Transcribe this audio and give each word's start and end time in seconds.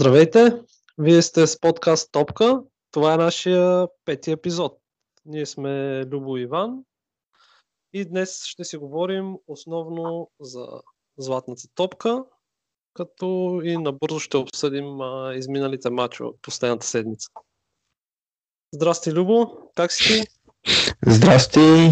Здравейте! 0.00 0.62
Вие 0.98 1.22
сте 1.22 1.46
с 1.46 1.60
подкаст 1.60 2.12
Топка. 2.12 2.62
Това 2.90 3.14
е 3.14 3.16
нашия 3.16 3.88
пети 4.04 4.30
епизод. 4.30 4.78
Ние 5.26 5.46
сме 5.46 6.04
Любо 6.06 6.36
и 6.36 6.42
Иван 6.42 6.84
и 7.92 8.04
днес 8.04 8.44
ще 8.44 8.64
си 8.64 8.76
говорим 8.76 9.34
основно 9.46 10.30
за 10.40 10.66
Златната 11.16 11.62
топка, 11.74 12.24
като 12.94 13.60
и 13.64 13.76
набързо 13.76 14.20
ще 14.20 14.36
обсъдим 14.36 15.00
а, 15.00 15.34
изминалите 15.34 15.90
мачове 15.90 16.28
от 16.28 16.42
последната 16.42 16.86
седмица. 16.86 17.28
Здрасти, 18.74 19.12
Любо! 19.12 19.58
Как 19.76 19.92
си 19.92 20.04
ти? 20.04 20.28
Здрасти! 21.06 21.90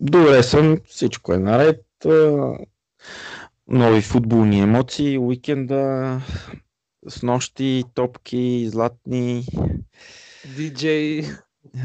Добре 0.00 0.42
съм, 0.42 0.78
всичко 0.86 1.32
е 1.32 1.38
наред. 1.38 1.84
Нови 3.68 4.02
футболни 4.02 4.60
емоции, 4.60 5.18
уикенда, 5.18 6.20
с 7.08 7.22
нощи, 7.22 7.84
топки, 7.94 8.68
златни, 8.68 9.44
диджей, 10.56 11.22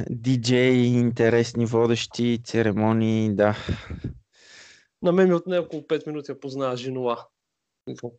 диджей, 0.09 0.75
интересни 0.75 1.65
водещи, 1.65 2.41
церемонии, 2.43 3.35
да. 3.35 3.55
На 5.01 5.11
мен 5.11 5.27
ми 5.27 5.33
от 5.33 5.47
няколко 5.47 5.87
5 5.87 6.07
минути 6.07 6.31
я 6.31 6.39
познава 6.39 6.77
Женуа. 6.77 7.17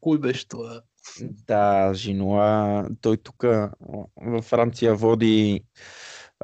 Кой 0.01 0.19
беше 0.19 0.49
това? 0.49 0.83
Да, 1.21 1.95
Женуа. 1.95 2.89
Той 3.01 3.17
тук 3.17 3.45
във 4.17 4.45
Франция 4.45 4.95
води 4.95 5.65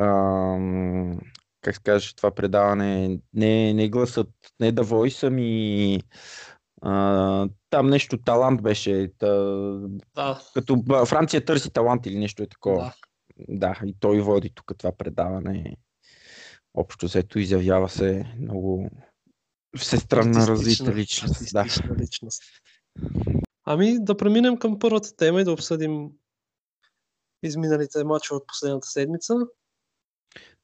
ам, 0.00 1.18
как 1.60 1.74
се 1.74 1.82
каже 1.82 2.16
това 2.16 2.30
предаване, 2.30 3.18
не, 3.34 3.74
не 3.74 3.88
гласът, 3.88 4.30
не 4.60 4.72
да 4.72 4.82
войса 4.82 5.30
ми 5.30 6.00
а, 6.82 7.48
там 7.70 7.86
нещо 7.90 8.18
талант 8.18 8.62
беше. 8.62 9.10
Та, 9.18 9.28
да. 10.14 10.42
Като 10.54 10.82
Франция 11.06 11.44
търси 11.44 11.72
талант 11.72 12.06
или 12.06 12.18
нещо 12.18 12.42
е 12.42 12.46
такова. 12.46 12.78
Да. 12.78 12.94
да, 13.48 13.80
и 13.86 13.96
той 14.00 14.20
води 14.20 14.50
тук 14.54 14.72
това 14.78 14.92
предаване. 14.92 15.76
Общо 16.74 17.06
взето 17.06 17.38
изявява 17.38 17.88
се 17.88 18.34
много 18.40 18.90
всестранна 19.76 20.46
развита 20.46 20.94
личност. 20.94 21.52
Да. 21.52 21.64
личност. 22.00 22.42
Ами 23.64 24.04
да 24.04 24.16
преминем 24.16 24.56
към 24.56 24.78
първата 24.78 25.16
тема 25.16 25.40
и 25.40 25.44
да 25.44 25.52
обсъдим 25.52 26.10
изминалите 27.42 28.04
мачове 28.04 28.36
от 28.36 28.46
последната 28.46 28.88
седмица. 28.88 29.34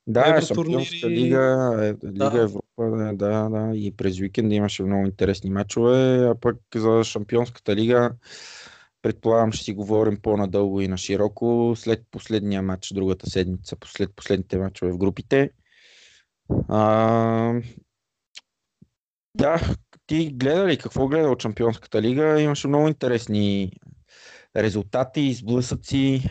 Да, 0.07 0.41
Шампионската 0.43 1.11
лига, 1.11 1.75
е, 1.83 2.07
Лига 2.07 2.31
да. 2.31 2.43
Европа, 2.43 3.13
да, 3.15 3.49
да, 3.49 3.71
и 3.75 3.97
през 3.97 4.21
уикенда 4.21 4.55
имаше 4.55 4.83
много 4.83 5.07
интересни 5.07 5.51
матчове, 5.51 6.27
а 6.27 6.35
пък 6.41 6.57
за 6.77 7.05
Шампионската 7.05 7.77
лига 7.77 8.11
предполагам 9.03 9.53
ще 9.53 9.65
си 9.65 9.73
говорим 9.73 10.19
по-надълго 10.23 10.81
и 10.81 10.89
на 10.89 10.97
широко 10.97 11.75
след 11.77 12.03
последния 12.11 12.63
матч 12.63 12.93
другата 12.93 13.31
седмица, 13.31 13.77
след 13.85 14.11
последните 14.17 14.59
матчове 14.59 14.93
в 14.93 14.99
групите. 14.99 15.51
А, 16.69 17.61
да, 19.35 19.61
ти 20.07 20.31
гледа 20.35 20.67
ли 20.67 20.79
какво 20.79 21.09
гледа 21.09 21.29
от 21.29 21.43
Шампионската 21.43 22.03
лига? 22.03 22.41
Имаше 22.41 22.69
много 22.69 22.89
интересни 22.89 23.73
резултати, 24.57 25.21
изблъсъци 25.21 26.31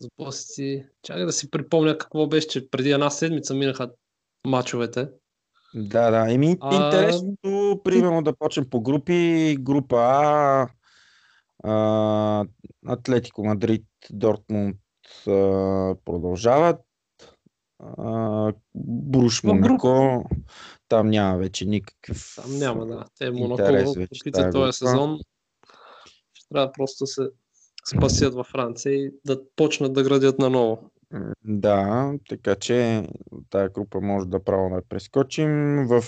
сблъсъци. 0.00 0.86
Чакай 1.02 1.24
да 1.24 1.32
си 1.32 1.50
припомня 1.50 1.98
какво 1.98 2.26
беше, 2.26 2.48
че 2.48 2.70
преди 2.70 2.90
една 2.90 3.10
седмица 3.10 3.54
минаха 3.54 3.90
мачовете. 4.46 5.08
Да, 5.74 6.10
да. 6.10 6.32
Еми, 6.32 6.56
а... 6.60 6.74
интересното, 6.74 7.80
примерно 7.84 8.22
да 8.22 8.36
почнем 8.36 8.70
по 8.70 8.80
групи. 8.80 9.56
Група 9.60 9.96
А, 9.96 10.68
а 11.64 12.44
Атлетико 12.86 13.44
Мадрид, 13.44 13.86
Дортмунд 14.10 14.76
а, 15.26 15.30
продължават. 16.04 16.80
А, 17.78 18.52
Бруш 18.74 19.42
Монако, 19.42 20.24
там 20.88 21.10
няма 21.10 21.38
вече 21.38 21.64
никакъв 21.64 22.32
Там 22.36 22.58
няма, 22.58 22.86
да. 22.86 23.04
Те 23.18 23.30
Монако 23.30 23.62
в 23.62 24.50
този 24.52 24.72
сезон 24.72 25.18
ще 26.32 26.48
трябва 26.48 26.72
просто 26.72 27.04
да 27.04 27.06
се 27.06 27.22
спасят 27.88 28.34
във 28.34 28.46
Франция 28.46 28.94
и 28.94 29.10
да 29.24 29.42
почнат 29.56 29.92
да 29.92 30.02
градят 30.02 30.38
наново. 30.38 30.90
Да, 31.44 32.12
така 32.28 32.54
че 32.54 33.06
тази 33.50 33.72
група 33.72 34.00
може 34.00 34.26
да 34.26 34.44
право 34.44 34.74
да 34.74 34.82
прескочим. 34.88 35.50
В, 35.86 36.00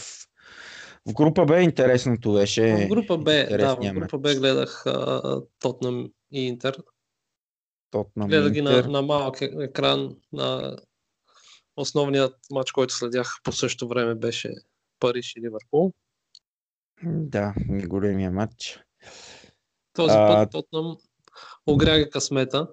в 1.06 1.14
група 1.14 1.44
Б 1.44 1.60
интересното 1.60 2.32
беше. 2.32 2.86
В 2.86 2.88
група 2.88 3.18
Б, 3.18 3.46
да, 3.50 3.74
в 3.74 3.94
група 3.94 4.18
Б 4.18 4.34
гледах 4.34 4.84
Тотнам 5.58 6.10
и 6.32 6.46
Интер. 6.46 6.76
Тотнам 7.90 8.28
Гледах 8.28 8.52
ги 8.52 8.62
на, 8.62 8.82
на 8.82 9.02
малък 9.02 9.40
е, 9.40 9.50
екран. 9.60 10.16
На 10.32 10.76
основният 11.76 12.34
матч, 12.50 12.72
който 12.72 12.94
следях 12.94 13.40
по 13.42 13.52
същото 13.52 13.88
време 13.88 14.14
беше 14.14 14.54
Париж 15.00 15.36
и 15.36 15.40
Ливърпул. 15.40 15.92
Да, 17.04 17.54
големия 17.68 18.30
матч. 18.30 18.80
Този 19.92 20.14
а... 20.16 20.26
път 20.26 20.50
Тотнам 20.50 20.96
огряга 21.66 22.10
късмета. 22.10 22.68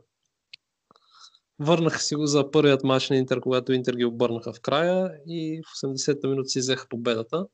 Върнаха 1.59 1.99
си 1.99 2.15
го 2.15 2.25
за 2.25 2.51
първият 2.51 2.83
матч 2.83 3.09
на 3.09 3.15
Интер, 3.15 3.39
когато 3.39 3.73
Интер 3.73 3.95
ги 3.95 4.05
обърнаха 4.05 4.53
в 4.53 4.61
края 4.61 5.11
и 5.27 5.61
в 5.65 5.85
80-та 5.85 6.27
минути 6.27 6.49
си 6.49 6.59
взеха 6.59 6.87
победата. 6.89 7.45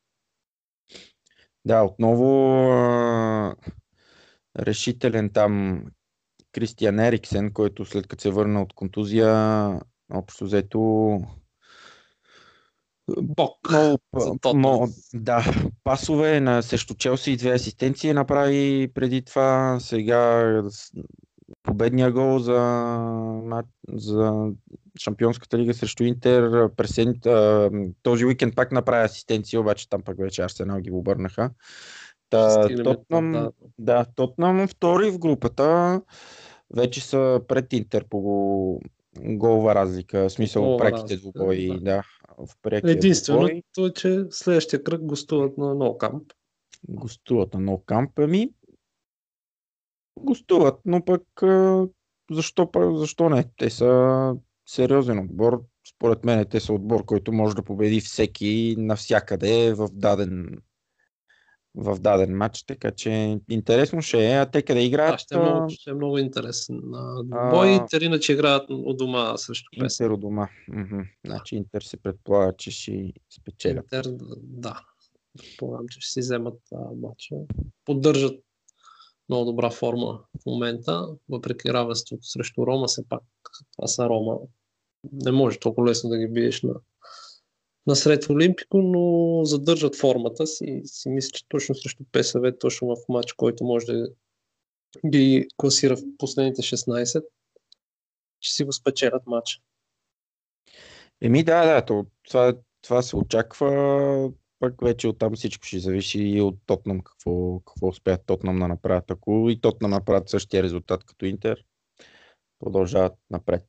Да, 1.66 1.84
отново 1.84 2.62
а, 2.72 3.56
решителен 4.60 5.30
там 5.30 5.84
Кристиан 6.52 7.00
Ериксен, 7.00 7.54
който 7.54 7.86
след 7.86 8.08
като 8.08 8.22
се 8.22 8.32
върна 8.32 8.62
от 8.62 8.74
контузия, 8.74 9.80
общо 10.14 10.46
взето 10.46 10.80
Бог. 13.22 13.58
Много, 14.14 14.58
много, 14.58 14.88
да, 15.14 15.46
пасове 15.84 16.40
на 16.40 16.62
срещу 16.62 16.94
Челси 16.94 17.32
и 17.32 17.38
две 17.38 17.52
асистенции 17.52 18.14
направи 18.14 18.92
преди 18.94 19.22
това. 19.22 19.78
Сега 19.80 20.64
победния 21.64 22.12
гол 22.12 22.40
за, 22.40 23.64
за 23.94 24.48
Шампионската 25.00 25.58
лига 25.58 25.74
срещу 25.74 26.04
Интер. 26.04 26.70
Пресен, 26.76 27.16
този 28.04 28.26
уикенд 28.26 28.56
пак 28.56 28.72
направи 28.72 29.06
асистенция, 29.06 29.62
обаче 29.62 29.90
там 29.90 30.02
пак 30.02 30.18
вече 30.18 30.42
Арсенал 30.42 30.80
ги 30.80 30.92
обърнаха. 30.92 31.50
Та, 32.30 32.68
Тотнам, 32.84 33.32
да. 33.32 33.52
да, 33.80 34.06
Тотнам 34.16 34.68
втори 34.68 35.12
в 35.12 35.20
групата. 35.20 36.02
Вече 36.76 37.02
са 37.02 37.42
пред 37.48 37.74
Интер 37.74 38.06
по 38.10 38.80
голова 39.20 39.76
разлика, 39.76 40.30
в 40.30 40.32
смисъл 40.32 40.78
преките 40.78 41.18
двубои, 41.18 41.68
да. 41.68 41.80
да 41.80 42.04
в 42.38 42.56
прекия 42.62 42.92
Единственото 42.92 43.86
е, 43.86 43.94
че 43.94 44.26
следващия 44.30 44.84
кръг 44.84 45.02
гостуват 45.02 45.58
на 45.58 45.66
No 45.66 45.98
Camp. 45.98 46.34
Гостуват 46.90 47.54
на 47.54 47.60
No 47.60 47.86
Camp, 47.86 48.10
ами 48.18 48.50
гостуват, 50.20 50.80
но 50.86 51.06
пък 51.06 51.24
защо, 52.32 52.70
защо 52.94 53.30
не? 53.30 53.46
Те 53.58 53.70
са 53.70 54.34
сериозен 54.66 55.20
отбор. 55.20 55.64
Според 55.96 56.26
мен 56.26 56.46
те 56.50 56.60
са 56.60 56.74
отбор, 56.74 57.06
който 57.06 57.32
може 57.32 57.56
да 57.56 57.64
победи 57.64 58.02
всеки 58.02 58.76
навсякъде 58.78 59.74
в 59.74 59.90
даден 59.92 60.62
в 61.76 62.00
даден 62.00 62.38
матч, 62.38 62.64
така 62.64 62.92
че 62.92 63.40
интересно 63.50 64.02
ще 64.02 64.32
е. 64.32 64.38
А 64.38 64.46
те 64.46 64.62
къде 64.62 64.84
играят? 64.84 65.14
Да, 65.14 65.18
ще 65.18 65.36
е 65.36 65.40
много, 65.40 65.70
ще 65.70 65.90
е 65.90 65.94
много 65.94 66.18
интересен. 66.18 66.82
Бой 67.52 67.68
Интер 67.68 68.02
иначе 68.02 68.34
играят 68.34 68.66
от 68.70 68.98
дома 68.98 69.38
срещу 69.38 69.70
Песен. 69.80 70.06
Интер 70.06 70.14
от 70.14 70.20
дома. 70.20 70.48
Значи 71.26 71.56
Интер 71.56 71.82
се 71.82 71.98
предполага, 71.98 72.54
че 72.58 72.72
ще 72.72 73.14
спечелят. 73.40 73.84
Интер, 73.84 74.06
да. 74.38 74.82
Предполагам, 75.38 75.88
че 75.88 76.00
ще 76.02 76.12
си 76.12 76.20
вземат 76.20 76.60
а, 76.76 76.78
матча. 77.02 77.36
Поддържат 77.86 78.40
много 79.30 79.46
добра 79.46 79.70
форма 79.70 80.20
в 80.42 80.46
момента, 80.46 81.08
въпреки 81.30 81.74
равенството 81.74 82.24
срещу 82.24 82.68
Рома, 82.68 82.88
все 82.88 83.10
пак 83.10 83.24
това 83.76 83.88
са 83.88 84.10
Рома. 84.10 84.38
Не 85.12 85.32
може 85.32 85.60
толкова 85.60 85.88
лесно 85.88 86.10
да 86.10 86.18
ги 86.18 86.28
биеш 86.28 86.62
на 86.62 86.74
насред 87.92 88.30
Олимпико, 88.30 88.78
но 88.78 89.46
задържат 89.46 89.96
формата 89.96 90.48
си 90.48 90.82
си 90.86 91.10
мисля, 91.10 91.30
че 91.34 91.48
точно 91.50 91.76
срещу 91.76 92.04
ПСВ, 92.12 92.58
точно 92.60 92.96
в 92.96 92.98
матч, 93.10 93.34
който 93.34 93.64
може 93.64 93.86
да 93.86 94.10
ги 95.06 95.48
класира 95.58 95.96
в 95.98 96.04
последните 96.18 96.62
16, 96.62 97.24
че 98.40 98.54
си 98.54 98.64
го 98.64 98.74
спечелят 98.74 99.28
матча. 99.28 99.60
Еми 101.22 101.44
да, 101.44 101.66
да, 101.66 101.86
то, 101.86 102.06
това, 102.30 102.54
това 102.82 103.02
се 103.02 103.16
очаква, 103.16 104.32
пък 104.60 104.82
вече 104.82 105.08
оттам 105.08 105.36
всичко 105.36 105.66
ще 105.66 105.80
зависи 105.80 106.20
и 106.20 106.42
от 106.42 106.56
Тотнам, 106.66 107.02
какво, 107.02 107.60
какво 107.60 107.88
успеят 107.88 108.26
Тотнам 108.26 108.60
да 108.60 108.68
направят. 108.68 109.12
Ако 109.12 109.48
и 109.50 109.62
Тотнам 109.62 109.92
направят 109.92 110.30
същия 110.30 110.64
резултат 110.64 111.04
като 111.04 111.26
Интер, 111.26 111.58
продължават 112.60 113.14
напред. 113.30 113.66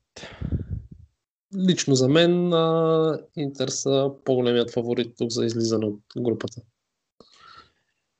Лично 1.57 1.95
за 1.95 2.09
мен 2.09 2.53
а, 2.53 3.19
Интер 3.37 3.67
са 3.67 4.11
по-големият 4.25 4.71
фаворит 4.71 5.13
тук 5.17 5.29
за 5.29 5.45
излизане 5.45 5.85
от 5.85 5.99
групата. 6.17 6.61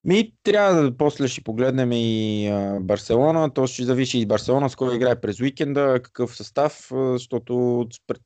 Ми, 0.05 0.33
трябва 0.43 0.81
да 0.81 0.97
после 0.97 1.27
ще 1.27 1.43
погледнем 1.43 1.91
и 1.91 2.47
а, 2.47 2.79
Барселона. 2.81 3.53
То 3.53 3.67
ще 3.67 3.83
зависи 3.83 4.19
и 4.19 4.25
Барселона 4.25 4.69
с 4.69 4.75
кой 4.75 4.95
играе 4.95 5.21
през 5.21 5.41
уикенда, 5.41 5.99
какъв 6.03 6.35
състав, 6.35 6.91
защото 6.91 7.85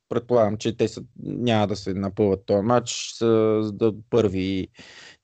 предполагам, 0.10 0.58
че 0.58 0.78
те 0.78 0.88
са, 0.88 1.04
няма 1.24 1.68
да 1.68 1.76
се 1.76 1.94
напълват 1.94 2.46
този 2.46 2.62
матч 2.62 3.14
с 3.14 3.26
да 3.74 3.94
първи, 4.10 4.68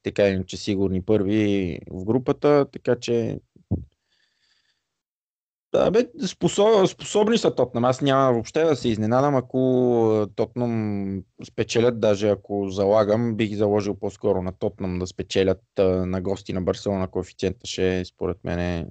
така 0.03 0.27
иначе 0.27 0.57
сигурни 0.57 1.01
първи 1.01 1.79
в 1.91 2.05
групата, 2.05 2.65
така 2.73 2.95
че 2.95 3.39
да, 5.73 5.91
бе, 5.91 6.07
способ, 6.27 6.87
способни 6.87 7.37
са 7.37 7.55
Тотнам. 7.55 7.85
Аз 7.85 8.01
няма 8.01 8.33
въобще 8.33 8.63
да 8.63 8.75
се 8.75 8.89
изненадам, 8.89 9.35
ако 9.35 10.27
Тотнам 10.35 11.23
спечелят, 11.47 11.99
даже 11.99 12.29
ако 12.29 12.69
залагам, 12.69 13.35
бих 13.35 13.55
заложил 13.55 13.95
по-скоро 13.99 14.41
на 14.41 14.51
Тотнам 14.51 14.99
да 14.99 15.07
спечелят 15.07 15.61
на 15.77 16.21
гости 16.21 16.53
на 16.53 16.61
Барселона. 16.61 17.07
Коефициента 17.07 17.67
ще 17.67 17.99
е, 17.99 18.05
според 18.05 18.37
мен 18.43 18.59
е 18.59 18.87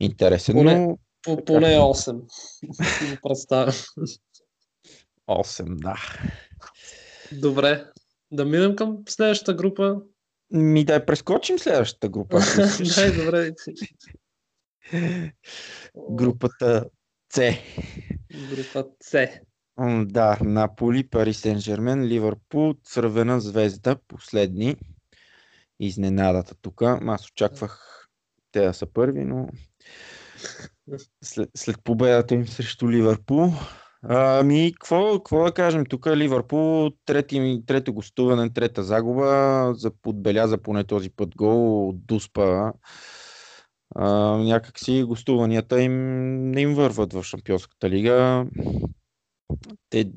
интересен. 0.00 0.54
Поне, 0.54 0.78
но... 0.78 0.98
по, 1.22 1.44
поне 1.44 1.66
8. 1.66 2.20
представя. 3.22 3.72
8, 5.28 5.76
да. 5.76 5.96
Добре. 7.32 7.84
Да 8.32 8.44
минем 8.44 8.76
към 8.76 8.98
следващата 9.08 9.54
група. 9.54 9.96
Ми 10.50 10.84
да 10.84 11.06
прескочим 11.06 11.58
следващата 11.58 12.08
група. 12.08 12.40
Дай, 12.96 13.24
добре. 13.24 13.52
Групата 16.10 16.84
С. 17.32 17.54
Група 18.50 18.84
С. 19.02 19.28
Да, 20.04 20.38
Наполи, 20.40 21.08
Пари 21.08 21.34
Сен 21.34 21.58
Жермен, 21.58 22.04
Ливърпул, 22.04 22.74
Цървена 22.84 23.40
звезда, 23.40 23.96
последни. 24.08 24.76
Изненадата 25.80 26.54
тук. 26.62 26.82
Аз 26.82 27.30
очаквах 27.30 28.06
те 28.52 28.60
да 28.60 28.74
са 28.74 28.86
първи, 28.86 29.24
но 29.24 29.48
след, 31.24 31.50
след 31.56 31.76
победата 31.84 32.34
им 32.34 32.46
срещу 32.46 32.90
Ливърпул. 32.90 33.52
Ами, 34.02 34.72
какво, 34.74 35.44
да 35.44 35.52
кажем? 35.52 35.86
Тук 35.86 36.06
Ливърпул, 36.06 36.90
трети, 37.04 37.62
трето 37.66 37.92
гостуване, 37.92 38.52
трета 38.52 38.82
загуба, 38.82 39.72
за 39.76 39.90
подбеляза 40.02 40.58
поне 40.58 40.84
този 40.84 41.10
път 41.10 41.36
гол 41.36 41.88
от 41.88 42.06
Дуспа 42.06 42.72
а, 43.94 44.36
някакси 44.36 45.02
гостуванията 45.02 45.82
им 45.82 45.94
не 46.50 46.60
им 46.60 46.74
върват 46.74 47.12
в 47.12 47.22
Шампионската 47.22 47.90
лига. 47.90 48.46
Те 49.90 50.12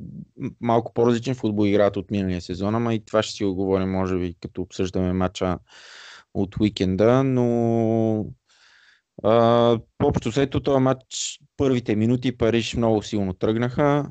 малко 0.61 0.93
по-различен 0.93 1.35
футбол 1.35 1.67
играят 1.67 1.97
от 1.97 2.11
миналия 2.11 2.41
сезон, 2.41 2.75
ама 2.75 2.93
и 2.93 3.05
това 3.05 3.23
ще 3.23 3.33
си 3.33 3.45
оговорим, 3.45 3.91
може 3.91 4.17
би, 4.17 4.35
като 4.41 4.61
обсъждаме 4.61 5.13
матча 5.13 5.59
от 6.33 6.55
уикенда, 6.59 7.23
но 7.23 8.25
а, 9.23 9.79
общо 10.03 10.31
след 10.31 10.49
този 10.63 10.79
матч, 10.79 11.39
първите 11.57 11.95
минути 11.95 12.37
Париж 12.37 12.75
много 12.75 13.01
силно 13.01 13.33
тръгнаха. 13.33 14.09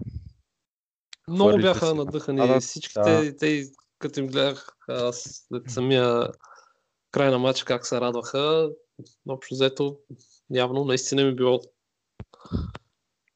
Много 1.28 1.58
бяха 1.58 1.94
надъхани 1.94 2.60
всичките, 2.60 3.00
да. 3.00 3.36
те, 3.36 3.64
като 3.98 4.20
им 4.20 4.26
гледах 4.26 4.66
след 5.12 5.70
самия 5.70 6.28
край 7.10 7.30
на 7.30 7.38
матч 7.38 7.62
как 7.62 7.86
се 7.86 8.00
радваха, 8.00 8.68
общо 9.28 9.54
взето, 9.54 9.98
явно 10.50 10.84
наистина 10.84 11.24
ми 11.24 11.34
било 11.34 11.60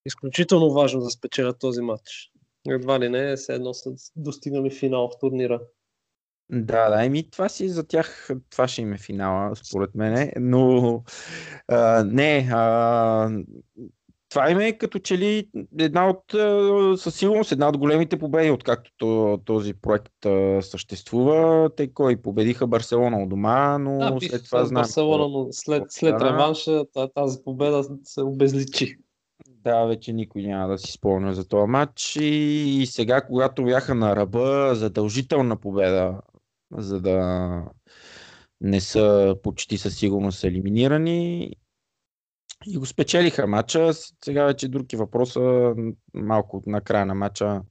изключително 0.07 0.73
важно 0.73 1.01
да 1.01 1.11
спечелят 1.11 1.59
този 1.59 1.81
матч. 1.81 2.31
Едва 2.69 3.01
ли 3.01 3.09
не, 3.09 3.37
все 3.37 3.55
едно 3.55 3.75
са 3.75 3.91
достигнали 4.17 4.71
финал 4.71 5.09
в 5.09 5.19
турнира. 5.21 5.61
Да, 6.51 6.91
да, 6.91 7.05
еми 7.05 7.31
това 7.31 7.49
си 7.49 7.69
за 7.69 7.87
тях, 7.87 8.31
това 8.51 8.69
ще 8.69 8.83
им 8.83 8.93
е 8.93 8.99
финала, 8.99 9.57
според 9.57 9.95
мен. 9.95 10.33
Но 10.37 11.03
а, 11.69 12.05
не, 12.05 12.49
а, 12.53 13.31
това 14.29 14.51
им 14.51 14.61
е 14.61 14.73
като 14.73 14.99
че 14.99 15.19
ли 15.19 15.49
една 15.79 16.09
от, 16.09 16.23
със 17.01 17.15
сигурност, 17.15 17.53
една 17.53 17.69
от 17.69 17.79
големите 17.79 18.19
победи, 18.19 18.51
откакто 18.51 19.39
този 19.45 19.75
проект 19.75 20.13
съществува. 20.61 21.71
Те 21.77 21.93
кой 21.95 22.17
победиха 22.17 22.67
Барселона 22.67 23.23
от 23.23 23.29
дома, 23.29 23.79
но 23.79 23.99
да, 23.99 24.27
след 24.29 24.45
това 24.45 24.65
знаем. 24.65 24.83
Барселона, 24.83 25.29
но 25.29 25.49
след, 25.51 25.83
след 25.89 26.23
реванша 26.23 26.85
тази 27.15 27.39
победа 27.45 27.85
се 28.05 28.23
обезличи. 28.23 28.97
Да, 29.49 29.85
вече 29.85 30.13
никой 30.13 30.43
няма 30.43 30.69
да 30.69 30.79
си 30.79 30.93
спомня 30.93 31.35
за 31.35 31.49
този 31.49 31.71
матч. 31.71 32.17
И, 32.17 32.25
и 32.83 32.87
сега, 32.87 33.21
когато 33.21 33.65
бяха 33.65 33.95
на 33.95 34.17
ръба, 34.17 34.75
задължителна 34.75 35.57
победа, 35.57 36.21
за 36.73 37.01
да 37.01 37.63
не 38.61 38.81
са 38.81 39.37
почти 39.43 39.79
със 39.79 39.99
сигурност 39.99 40.45
елиминирани, 40.45 41.51
и 42.67 42.79
го 42.79 42.87
спечелиха 42.87 43.47
матча. 43.47 43.95
Сега 44.25 44.45
вече 44.45 44.69
други 44.69 44.97
въпроса. 44.97 45.75
Малко 46.15 46.63
на 46.67 46.81
края 46.81 47.07
на 47.07 47.15
матча, 47.15 47.63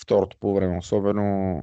второто 0.00 0.36
по 0.40 0.54
време 0.54 0.78
особено, 0.78 1.62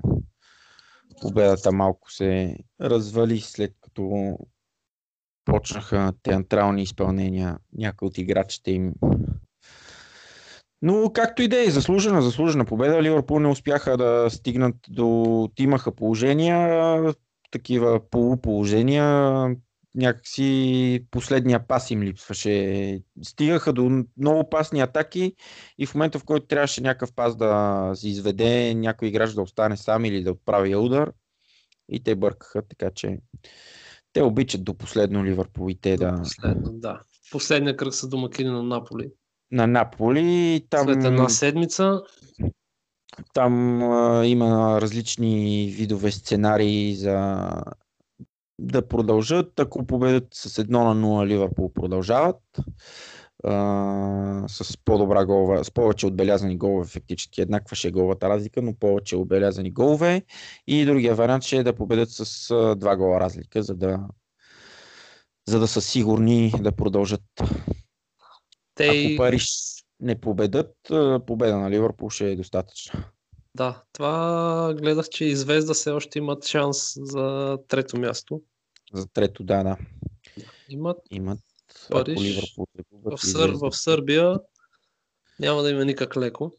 победата 1.21 1.71
малко 1.71 2.11
се 2.11 2.57
развали 2.81 3.39
след 3.39 3.73
като 3.81 4.37
почнаха 5.45 6.13
театрални 6.23 6.83
изпълнения 6.83 7.57
някои 7.73 8.07
от 8.07 8.17
играчите 8.17 8.71
им. 8.71 8.93
Но 10.81 11.11
както 11.13 11.41
и 11.41 11.47
да 11.47 11.63
е, 11.63 11.69
заслужена, 11.69 12.21
заслужена 12.21 12.65
победа. 12.65 13.03
Ливърпул 13.03 13.39
не 13.39 13.47
успяха 13.47 13.97
да 13.97 14.29
стигнат 14.29 14.75
до... 14.89 15.49
Имаха 15.59 15.95
положения, 15.95 17.13
такива 17.51 18.09
полуположения, 18.09 19.05
някакси 19.99 21.05
последния 21.11 21.67
пас 21.67 21.91
им 21.91 22.03
липсваше. 22.03 22.99
Стигаха 23.23 23.73
до 23.73 24.03
много 24.17 24.39
опасни 24.39 24.81
атаки 24.81 25.35
и 25.77 25.85
в 25.85 25.95
момента, 25.95 26.19
в 26.19 26.23
който 26.23 26.47
трябваше 26.47 26.81
някакъв 26.81 27.13
пас 27.13 27.35
да 27.35 27.91
се 27.95 28.09
изведе, 28.09 28.73
някой 28.75 29.07
играч 29.07 29.33
да 29.33 29.41
остане 29.41 29.77
сам 29.77 30.05
или 30.05 30.23
да 30.23 30.31
отправи 30.31 30.75
удар 30.75 31.11
и 31.89 32.03
те 32.03 32.15
бъркаха, 32.15 32.61
така 32.67 32.91
че 32.95 33.17
те 34.13 34.23
обичат 34.23 34.63
до 34.63 34.73
последно 34.73 35.25
Ливърпул 35.25 35.69
и 35.69 35.81
те 35.81 35.97
до 35.97 36.05
да... 36.05 36.21
Последно, 36.21 36.71
да. 36.73 37.01
Последния 37.31 37.77
кръг 37.77 37.93
са 37.93 38.09
домакини 38.09 38.49
на 38.49 38.63
Наполи. 38.63 39.11
На 39.51 39.67
Наполи. 39.67 40.65
Там... 40.69 40.85
След 40.85 41.03
една 41.03 41.29
седмица. 41.29 42.01
Там 43.33 43.83
а, 43.83 44.25
има 44.25 44.81
различни 44.81 45.67
видове 45.77 46.11
сценарии 46.11 46.95
за 46.95 47.47
да 48.59 48.87
продължат. 48.87 49.59
Ако 49.59 49.85
победят 49.85 50.27
с 50.33 50.63
1 50.63 50.69
на 50.69 50.95
0 50.95 51.27
Ливърпул 51.27 51.73
продължават 51.73 52.37
а, 53.43 54.43
с 54.47 54.77
по-добра 54.85 55.25
голова, 55.25 55.63
с 55.63 55.71
повече 55.71 56.07
отбелязани 56.07 56.57
голове, 56.57 56.87
фактически 56.87 57.41
еднаква 57.41 57.75
ще 57.75 57.87
е 57.87 57.91
головата 57.91 58.29
разлика, 58.29 58.61
но 58.61 58.73
повече 58.73 59.15
отбелязани 59.15 59.71
голове. 59.71 60.21
И 60.67 60.85
другия 60.85 61.15
вариант 61.15 61.43
ще 61.43 61.57
е 61.57 61.63
да 61.63 61.75
победят 61.75 62.09
с 62.11 62.51
а, 62.51 62.75
два 62.75 62.97
гола 62.97 63.19
разлика, 63.19 63.63
за 63.63 63.75
да, 63.75 63.99
за 65.47 65.59
да 65.59 65.67
са 65.67 65.81
сигурни 65.81 66.53
да 66.61 66.71
продължат. 66.71 67.23
Те... 68.75 68.87
Ако 68.87 69.17
Париж 69.17 69.49
не 69.99 70.19
победат, 70.19 70.75
победа 71.27 71.57
на 71.57 71.71
Ливърпул 71.71 72.09
ще 72.09 72.31
е 72.31 72.35
достатъчно. 72.35 73.03
Да, 73.55 73.83
това 73.93 74.73
гледах, 74.73 75.09
че 75.09 75.25
и 75.25 75.35
Звезда 75.35 75.73
все 75.73 75.91
още 75.91 76.19
имат 76.19 76.45
шанс 76.45 76.93
за 76.95 77.57
трето 77.67 77.99
място. 77.99 78.41
За 78.93 79.07
трето, 79.07 79.43
да, 79.43 79.63
да. 79.63 79.77
Имат, 80.69 80.97
имат 81.11 81.39
Париж, 81.91 82.19
Ливърпул, 82.21 82.67
в, 82.91 83.17
Сър, 83.17 83.49
в 83.49 83.71
Сърбия 83.71 84.39
няма 85.39 85.61
да 85.61 85.69
има 85.71 85.85
никак 85.85 86.17
леко. 86.17 86.53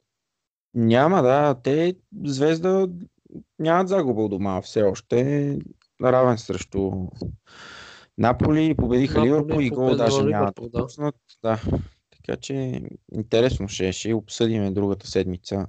Няма, 0.74 1.22
да. 1.22 1.54
Те 1.62 1.96
Звезда 2.24 2.88
нямат 3.58 3.88
загуба 3.88 4.22
от 4.22 4.30
дома 4.30 4.62
все 4.62 4.82
още. 4.82 5.58
Равен 6.02 6.38
срещу 6.38 6.92
Наполи, 8.18 8.74
победиха 8.76 9.18
Наполи, 9.18 9.30
Ливърпул 9.30 9.60
и 9.60 9.70
гол 9.70 9.96
даже 9.96 10.22
няма 10.22 10.52
да. 10.60 10.86
да. 11.42 11.60
Така 12.10 12.36
че 12.36 12.82
интересно 13.12 13.68
ще, 13.68 13.92
ще 13.92 14.14
обсъдим 14.14 14.74
другата 14.74 15.06
седмица 15.06 15.66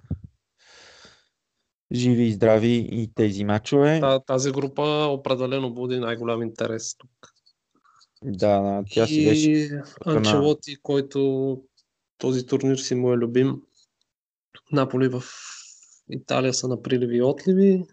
живи 1.93 2.23
и 2.23 2.33
здрави 2.33 2.87
и 2.91 3.11
тези 3.15 3.43
мачове. 3.43 4.01
тази 4.27 4.51
група 4.51 5.07
определено 5.11 5.73
буди 5.73 5.99
най-голям 5.99 6.41
интерес 6.41 6.95
тук. 6.97 7.11
Да, 8.23 8.61
да 8.61 8.83
тя 8.89 9.07
си 9.07 9.25
беше. 9.25 9.81
Анчелоти, 10.05 10.71
на... 10.71 10.77
който 10.83 11.61
този 12.17 12.45
турнир 12.45 12.77
си 12.77 12.95
му 12.95 13.13
е 13.13 13.17
любим. 13.17 13.61
Наполи 14.71 15.07
в 15.07 15.23
Италия 16.09 16.53
са 16.53 16.67
на 16.67 16.81
приливи 16.81 17.17
и 17.17 17.21
отливи. 17.21 17.83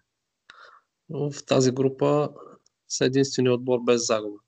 В 1.11 1.33
тази 1.47 1.71
група 1.71 2.31
са 2.89 3.05
единствения 3.05 3.55
отбор 3.55 3.79
без 3.85 4.07
загуба. 4.07 4.39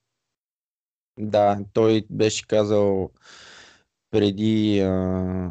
Да, 1.19 1.59
той 1.73 2.07
беше 2.11 2.47
казал 2.47 3.11
преди 4.11 4.81
а, 4.81 5.51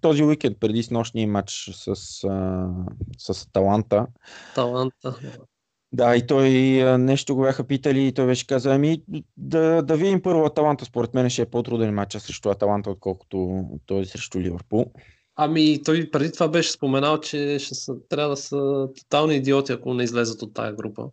този 0.00 0.24
уикенд, 0.24 0.56
преди 0.60 0.82
с 0.82 0.90
нощния 0.90 1.28
матч 1.28 1.70
с, 1.72 1.88
а, 2.28 2.68
с 3.18 3.52
Таланта. 3.52 4.06
Таланта. 4.54 5.18
Да, 5.92 6.16
и 6.16 6.26
той 6.26 6.50
нещо 6.98 7.34
го 7.34 7.42
бяха 7.42 7.64
питали 7.64 8.06
и 8.06 8.12
той 8.12 8.26
беше 8.26 8.46
казал, 8.46 8.72
ами 8.72 9.02
да, 9.36 9.82
да 9.82 9.96
видим 9.96 10.22
първо 10.22 10.44
Аталанта, 10.44 10.84
според 10.84 11.14
мен 11.14 11.30
ще 11.30 11.42
е 11.42 11.50
по-труден 11.50 11.94
матч 11.94 12.16
срещу 12.16 12.48
Аталанта, 12.48 12.90
отколкото 12.90 13.64
той 13.86 14.06
срещу 14.06 14.40
Ливърпул. 14.40 14.86
Ами 15.36 15.82
той 15.84 16.10
преди 16.10 16.32
това 16.32 16.48
беше 16.48 16.72
споменал, 16.72 17.20
че 17.20 17.58
ще 17.58 17.74
са, 17.74 17.94
трябва 18.08 18.30
да 18.30 18.36
са 18.36 18.88
тотални 18.96 19.36
идиоти, 19.36 19.72
ако 19.72 19.94
не 19.94 20.04
излезат 20.04 20.42
от 20.42 20.54
тая 20.54 20.72
група. 20.72 21.06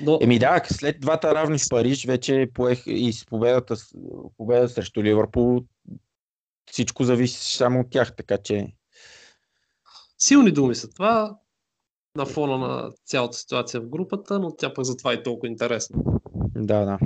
Но... 0.00 0.18
Еми 0.22 0.38
да, 0.38 0.62
след 0.72 1.00
двата 1.00 1.34
равни 1.34 1.58
в 1.58 1.68
Париж 1.70 2.04
вече 2.04 2.50
поех 2.54 2.82
и 2.86 3.12
с 3.12 3.26
победата, 3.26 3.76
победа 4.36 4.68
срещу 4.68 5.02
Ливърпул 5.02 5.60
всичко 6.70 7.04
зависи 7.04 7.56
само 7.56 7.80
от 7.80 7.90
тях, 7.90 8.16
така 8.16 8.38
че... 8.38 8.72
Силни 10.18 10.52
думи 10.52 10.74
са 10.74 10.90
това 10.90 11.36
на 12.16 12.26
фона 12.26 12.58
на 12.58 12.90
цялата 13.06 13.38
ситуация 13.38 13.80
в 13.80 13.88
групата, 13.88 14.38
но 14.38 14.56
тя 14.56 14.74
пък 14.74 14.84
затова 14.84 15.12
е 15.12 15.22
толкова 15.22 15.48
интересна. 15.48 16.02
Да, 16.56 16.84
да. 16.84 16.98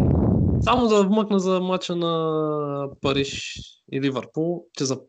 Само 0.61 0.89
да 0.89 1.03
вмъкна 1.03 1.41
за 1.41 1.61
мача 1.61 1.97
на 1.97 2.89
Париж 3.01 3.61
и 3.93 4.01
Ливърпул, 4.01 4.67
че 4.73 4.85
за, 4.85 5.01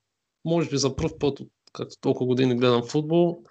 може 0.46 0.70
би 0.70 0.78
за 0.78 0.96
първ 0.96 1.18
път, 1.20 1.40
както 1.74 1.96
толкова 2.02 2.26
години 2.28 2.56
гледам 2.56 2.84
футбол, 2.84 3.44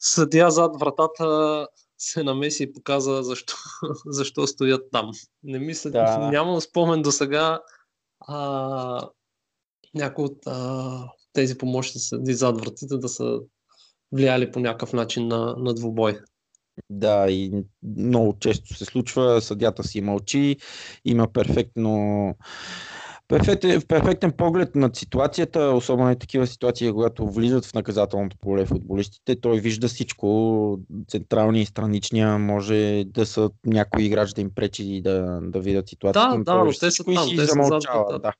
съдия 0.00 0.50
зад 0.50 0.80
вратата 0.80 1.66
се 1.98 2.22
намеси 2.22 2.62
и 2.62 2.72
показа 2.72 3.22
защо, 3.22 3.54
защо 4.06 4.46
стоят 4.46 4.82
там. 4.92 5.10
Не 5.42 5.58
мисля, 5.58 5.90
да. 5.90 6.30
нямам 6.30 6.60
спомен 6.60 7.02
до 7.02 7.12
сега 7.12 7.60
а, 8.20 9.08
някои 9.94 10.24
от 10.24 10.46
а, 10.46 11.12
тези 11.32 11.58
помощи 11.58 11.98
съди 11.98 12.34
зад 12.34 12.60
вратите 12.60 12.96
да 12.96 13.08
са 13.08 13.40
влияли 14.12 14.50
по 14.50 14.60
някакъв 14.60 14.92
начин 14.92 15.28
на, 15.28 15.56
на 15.58 15.74
двубой. 15.74 16.20
Да, 16.90 17.30
и 17.30 17.64
много 17.82 18.36
често 18.38 18.74
се 18.74 18.84
случва, 18.84 19.40
съдята 19.40 19.84
си 19.84 20.00
мълчи, 20.00 20.56
има 21.04 21.32
перфектно 21.32 22.34
перфектен, 23.28 23.82
перфектен 23.88 24.32
поглед 24.32 24.76
над 24.76 24.96
ситуацията, 24.96 25.60
особено 25.60 26.10
и 26.10 26.18
такива 26.18 26.46
ситуации, 26.46 26.92
когато 26.92 27.26
влизат 27.26 27.66
в 27.66 27.74
наказателното 27.74 28.36
поле 28.40 28.66
футболистите, 28.66 29.40
той 29.40 29.60
вижда 29.60 29.88
всичко, 29.88 30.78
централния 31.08 31.62
и 31.62 31.66
страничния, 31.66 32.38
може 32.38 33.04
да 33.06 33.26
са 33.26 33.50
някои 33.66 34.04
играч 34.04 34.32
да 34.32 34.40
им 34.40 34.50
пречи 34.54 35.00
да, 35.04 35.40
да 35.42 35.60
видят 35.60 35.88
ситуацията. 35.88 36.38
Да, 36.38 36.44
да, 36.44 36.64
но 36.64 36.72
те 36.72 36.90
са 36.90 37.04
там, 37.04 37.28
те 37.36 37.44
замълчава, 37.44 38.06
са 38.10 38.18
да. 38.18 38.32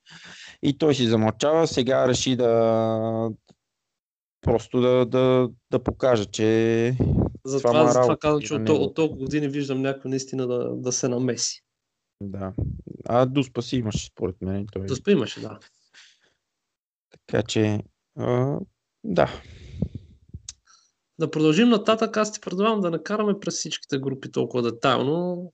И 0.63 0.79
той 0.79 0.95
си 0.95 1.07
замълчава, 1.07 1.67
сега 1.67 2.09
реши 2.09 2.37
да 2.37 3.31
просто 4.43 4.81
да, 4.81 5.07
да, 5.07 5.49
да 5.71 5.79
покаже, 5.79 6.25
че 6.25 6.97
затова, 7.45 7.71
това, 7.71 7.87
затова 7.87 8.17
казвам, 8.17 8.43
че 8.43 8.55
от, 8.55 8.69
от 8.69 8.95
толкова 8.95 9.19
години 9.19 9.49
виждам 9.49 9.83
някой 9.83 10.11
наистина 10.11 10.47
да, 10.47 10.71
да 10.75 10.93
се 10.93 11.09
намеси. 11.09 11.63
Да. 12.21 12.53
А 13.09 13.27
Дуспа 13.27 13.63
си 13.63 13.77
имаше, 13.77 14.07
според 14.07 14.43
мен. 14.43 14.67
Той... 14.73 14.87
Дуспа 14.87 15.11
имаше, 15.11 15.41
да. 15.41 15.59
Така 17.11 17.43
че, 17.43 17.81
а, 18.19 18.59
да. 19.05 19.43
Да 21.19 21.31
продължим 21.31 21.69
нататък. 21.69 22.17
Аз 22.17 22.33
ти 22.33 22.41
предлагам 22.41 22.81
да 22.81 22.91
не 22.91 23.03
караме 23.03 23.41
през 23.41 23.55
всичките 23.55 23.99
групи 23.99 24.33
толкова 24.33 24.63
детайлно. 24.63 25.53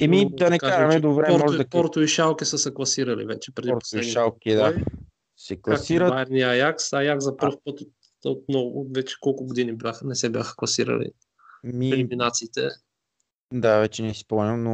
Еми, 0.00 0.30
да, 0.30 0.44
да 0.44 0.50
не 0.50 0.58
караме 0.58 1.00
добре. 1.00 1.26
Порто, 1.26 1.44
може 1.44 1.58
да... 1.58 1.68
Порто 1.68 2.00
и 2.00 2.08
Шалке 2.08 2.44
са 2.44 2.58
се 2.58 2.74
класирали 2.74 3.24
вече 3.24 3.54
преди 3.54 3.68
Порто 3.68 3.98
и 3.98 4.02
Шалке, 4.02 4.54
да. 4.54 4.74
Се 5.36 5.60
класират. 5.62 6.10
Байерн 6.10 6.34
и 6.34 6.42
Аякс. 6.42 6.92
Аякс 6.92 7.24
за 7.24 7.36
първ 7.36 7.56
път 7.64 7.80
от, 7.80 7.88
от 8.24 8.44
много, 8.48 8.90
вече 8.94 9.16
колко 9.20 9.46
години 9.46 9.72
бяха, 9.72 10.06
не 10.06 10.14
се 10.14 10.30
бяха 10.30 10.56
класирали 10.56 11.10
Ми... 11.64 11.90
елиминациите. 11.90 12.68
Да, 13.52 13.78
вече 13.78 14.02
не 14.02 14.14
си 14.14 14.20
спомням, 14.20 14.62
но 14.62 14.70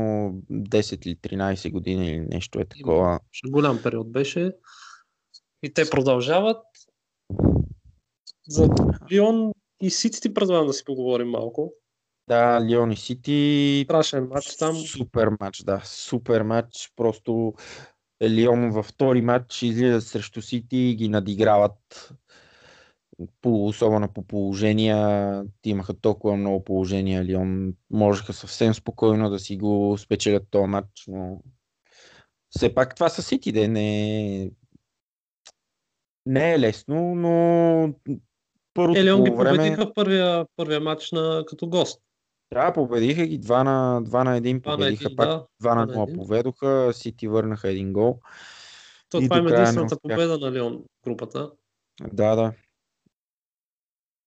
10 0.50 1.06
или 1.06 1.16
13 1.16 1.72
години 1.72 2.10
или 2.10 2.20
нещо 2.20 2.60
е 2.60 2.64
такова. 2.64 3.20
Голям 3.46 3.82
период 3.82 4.12
беше. 4.12 4.52
И 5.62 5.74
те 5.74 5.90
продължават. 5.90 6.62
За 8.48 8.68
Лион 9.12 9.52
и 9.80 9.90
Сити 9.90 10.20
ти 10.20 10.34
предлагам 10.34 10.66
да 10.66 10.72
си 10.72 10.84
поговорим 10.84 11.28
малко. 11.28 11.72
Да, 12.28 12.60
Лион 12.64 12.92
и 12.92 12.96
Сити. 12.96 13.82
Страшен 13.84 14.28
матч 14.28 14.56
там. 14.56 14.76
Супер 14.76 15.28
матч, 15.40 15.62
да. 15.62 15.80
Супер 15.84 16.42
матч. 16.42 16.92
Просто 16.96 17.54
Лион 18.22 18.70
във 18.70 18.86
втори 18.86 19.22
матч 19.22 19.62
излизат 19.62 20.04
срещу 20.04 20.42
Сити 20.42 20.76
и 20.76 20.94
ги 20.94 21.08
надиграват 21.08 22.12
по, 23.40 23.66
особено 23.66 24.12
по 24.12 24.22
положения, 24.22 25.44
имаха 25.64 25.94
толкова 25.94 26.36
много 26.36 26.64
положения, 26.64 27.24
Лион 27.24 27.74
можеха 27.90 28.32
съвсем 28.32 28.74
спокойно 28.74 29.30
да 29.30 29.38
си 29.38 29.56
го 29.56 29.96
спечелят 29.98 30.46
този 30.50 30.66
матч, 30.66 31.04
но 31.08 31.40
все 32.50 32.74
пак 32.74 32.94
това 32.94 33.08
са 33.08 33.22
Сити, 33.22 33.52
да 33.52 33.68
не, 33.68 34.50
не 36.26 36.52
е 36.52 36.60
лесно, 36.60 37.14
но 37.14 37.94
първото 38.74 39.00
Елион 39.00 39.24
ги 39.24 39.30
време... 39.30 39.56
победиха 39.56 39.94
първия, 39.94 40.46
първия 40.56 40.80
матч 40.80 41.12
на, 41.12 41.44
като 41.46 41.68
гост. 41.68 42.02
Да, 42.54 42.72
победиха 42.72 43.26
ги 43.26 43.40
2 43.40 43.62
на, 43.62 44.02
2 44.02 44.24
на 44.24 44.40
1, 44.40 44.62
победиха 44.62 45.04
1, 45.04 45.16
пак 45.16 45.28
да, 45.28 45.46
2 45.62 45.74
на 45.74 45.86
0 45.86 46.14
поведоха, 46.14 46.90
Сити 46.92 47.28
върнаха 47.28 47.68
един 47.68 47.92
гол. 47.92 48.20
То, 49.10 49.20
това 49.20 49.36
е 49.36 49.40
единствената 49.40 49.96
победа 50.02 50.38
на 50.38 50.52
Лион 50.52 50.84
групата. 51.04 51.50
Да, 52.12 52.36
да. 52.36 52.52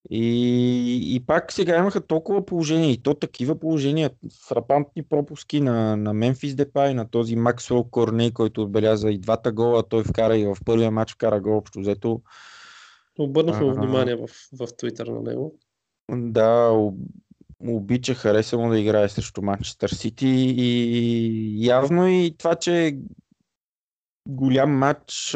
И, 0.10 1.15
и 1.15 1.20
пак 1.20 1.53
сега 1.53 1.77
имаха 1.77 2.01
толкова 2.01 2.46
положения 2.46 2.91
и 2.91 3.01
то 3.01 3.13
такива 3.13 3.60
положения, 3.60 4.12
фрапантни 4.48 5.03
пропуски 5.03 5.62
на, 5.62 5.98
на 5.98 6.13
Мемфис 6.13 6.56
Депай, 6.56 6.94
на 6.94 7.10
този 7.10 7.36
Максвел 7.36 7.84
Корней, 7.84 8.32
който 8.32 8.62
отбеляза 8.62 9.12
и 9.12 9.18
двата 9.18 9.51
гола, 9.51 9.84
той 9.89 10.03
вкара 10.03 10.38
и 10.38 10.46
в 10.46 10.58
първия 10.65 10.91
матч 10.91 11.13
вкара 11.13 11.41
гол 11.41 11.58
общо 11.58 11.79
взето. 11.79 12.22
Обърнахме 13.20 13.74
внимание 13.74 14.15
в, 14.15 14.27
в 14.60 14.68
Твитър 14.77 15.08
на 15.08 15.22
него. 15.22 15.56
Да, 16.12 16.79
обича, 17.68 18.13
хареса 18.13 18.58
му 18.58 18.70
да 18.70 18.79
играе 18.79 19.10
срещу 19.10 19.41
Манчестър 19.41 19.89
Сити 19.89 20.27
и 20.58 21.65
явно 21.65 22.08
и 22.08 22.36
това, 22.38 22.56
че 22.56 22.98
голям 24.27 24.72
матч, 24.72 25.34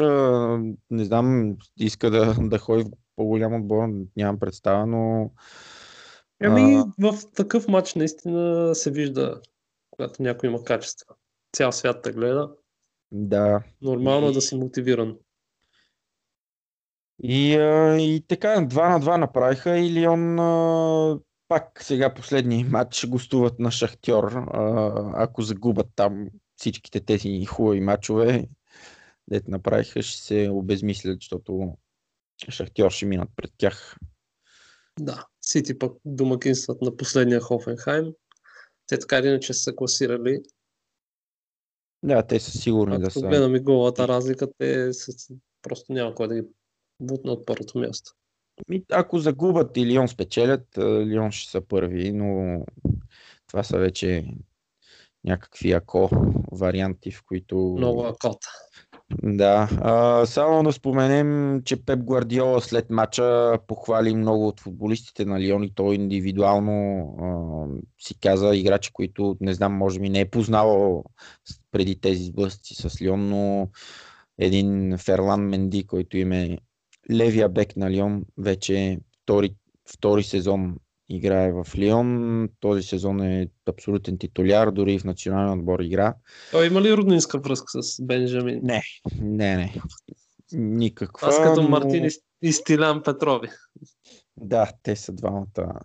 не 0.90 1.04
знам, 1.04 1.56
иска 1.78 2.10
да, 2.10 2.34
да 2.40 2.58
ходи 2.58 2.82
в 2.82 3.03
по-голям 3.16 3.54
отбор, 3.54 3.88
нямам 4.16 4.38
представа, 4.38 4.86
но... 4.86 5.30
Ами 6.44 6.74
а... 6.74 6.84
в 6.98 7.18
такъв 7.36 7.68
матч 7.68 7.94
наистина 7.94 8.74
се 8.74 8.90
вижда, 8.90 9.40
когато 9.90 10.22
някой 10.22 10.48
има 10.48 10.64
качества. 10.64 11.14
Цял 11.52 11.72
свят 11.72 12.02
те 12.02 12.12
гледа. 12.12 12.50
Да. 13.12 13.62
Нормално 13.82 14.28
е 14.28 14.32
да 14.32 14.40
си 14.40 14.56
мотивиран. 14.56 15.16
И, 17.22 17.56
а, 17.56 17.96
и 17.96 18.24
така, 18.28 18.48
2 18.48 18.88
на 18.88 19.00
2 19.00 19.16
направиха 19.16 19.78
и 19.78 19.92
Лион 19.92 20.38
а, 20.38 21.18
пак 21.48 21.82
сега 21.82 22.14
последни 22.14 22.64
матч 22.64 23.06
гостуват 23.06 23.58
на 23.58 23.70
Шахтьор. 23.70 24.32
А, 24.32 24.92
ако 25.14 25.42
загубят 25.42 25.86
там 25.96 26.28
всичките 26.56 27.00
тези 27.00 27.44
хубави 27.44 27.80
матчове, 27.80 28.48
дете 29.28 29.50
направиха, 29.50 30.02
ще 30.02 30.22
се 30.22 30.48
обезмислят, 30.52 31.18
защото 31.20 31.76
Шахтьор 32.48 32.90
ще 32.90 33.06
минат 33.06 33.28
пред 33.36 33.50
тях. 33.58 33.96
Да, 35.00 35.26
Сити 35.42 35.78
пък 35.78 35.92
домакинстват 36.04 36.82
на 36.82 36.96
последния 36.96 37.40
Хофенхайм. 37.40 38.12
Те 38.86 38.98
така 38.98 39.18
или 39.18 39.26
иначе 39.26 39.54
са 39.54 39.76
класирали. 39.76 40.40
Да, 42.02 42.22
те 42.22 42.40
са 42.40 42.58
сигурни 42.58 42.94
Ако 42.94 43.04
да 43.04 43.10
са. 43.10 43.20
гледам 43.20 43.56
и 43.56 43.60
голата 43.60 44.08
разлика, 44.08 44.48
те 44.58 44.92
са, 44.92 45.34
просто 45.62 45.92
няма 45.92 46.14
кой 46.14 46.28
да 46.28 46.34
ги 46.34 46.42
бутне 47.00 47.30
от 47.30 47.46
първото 47.46 47.78
място. 47.78 48.12
Ми, 48.68 48.84
ако 48.92 49.18
загубят 49.18 49.76
и 49.76 49.86
Лион 49.86 50.08
спечелят, 50.08 50.78
Лион 50.78 51.32
ще 51.32 51.50
са 51.50 51.60
първи, 51.60 52.12
но 52.12 52.60
това 53.46 53.62
са 53.62 53.78
вече 53.78 54.24
някакви 55.24 55.72
ако 55.72 56.10
варианти, 56.52 57.10
в 57.10 57.22
които... 57.24 57.56
Много 57.56 58.04
акота. 58.04 58.48
Да, 59.22 59.68
а, 59.82 60.26
само 60.26 60.62
да 60.62 60.72
споменем, 60.72 61.62
че 61.64 61.84
Пеп 61.84 62.00
Гвардиола 62.00 62.60
след 62.60 62.90
мача 62.90 63.58
похвали 63.66 64.14
много 64.14 64.48
от 64.48 64.60
футболистите 64.60 65.24
на 65.24 65.40
Лион 65.40 65.64
и 65.64 65.74
той 65.74 65.94
индивидуално 65.94 67.06
а, 67.20 67.26
си 68.04 68.20
каза 68.20 68.56
играчи, 68.56 68.92
които 68.92 69.36
не 69.40 69.54
знам, 69.54 69.72
може 69.72 70.00
би 70.00 70.08
не 70.08 70.20
е 70.20 70.30
познавал 70.30 71.04
преди 71.72 72.00
тези 72.00 72.24
сблъсъци 72.24 72.74
с 72.74 73.02
Лион, 73.02 73.28
но 73.28 73.68
един 74.38 74.98
Ферлан 74.98 75.40
Менди, 75.40 75.86
който 75.86 76.16
им 76.16 76.32
е 76.32 76.58
левия 77.10 77.48
бек 77.48 77.76
на 77.76 77.90
Лион, 77.90 78.24
вече 78.38 78.98
втори, 79.22 79.54
втори 79.92 80.22
сезон 80.22 80.76
играе 81.08 81.52
в 81.52 81.66
Лион. 81.76 82.48
Този 82.60 82.82
сезон 82.82 83.22
е 83.22 83.48
абсолютен 83.66 84.18
титуляр, 84.18 84.70
дори 84.70 84.98
в 84.98 85.04
национален 85.04 85.58
отбор 85.58 85.80
игра. 85.80 86.14
Той 86.50 86.66
има 86.66 86.82
ли 86.82 86.96
роднинска 86.96 87.38
връзка 87.38 87.82
с 87.82 88.02
Бенджамин? 88.02 88.60
Не, 88.62 88.82
не, 89.20 89.56
не. 89.56 89.74
Никаква. 90.52 91.28
Аз 91.28 91.42
като 91.42 91.62
но... 91.62 91.68
Мартин 91.68 92.08
и 92.42 92.52
Стилян 92.52 93.02
Петрови. 93.02 93.48
Да, 94.36 94.70
те 94.82 94.96
са 94.96 95.12
двамата 95.12 95.80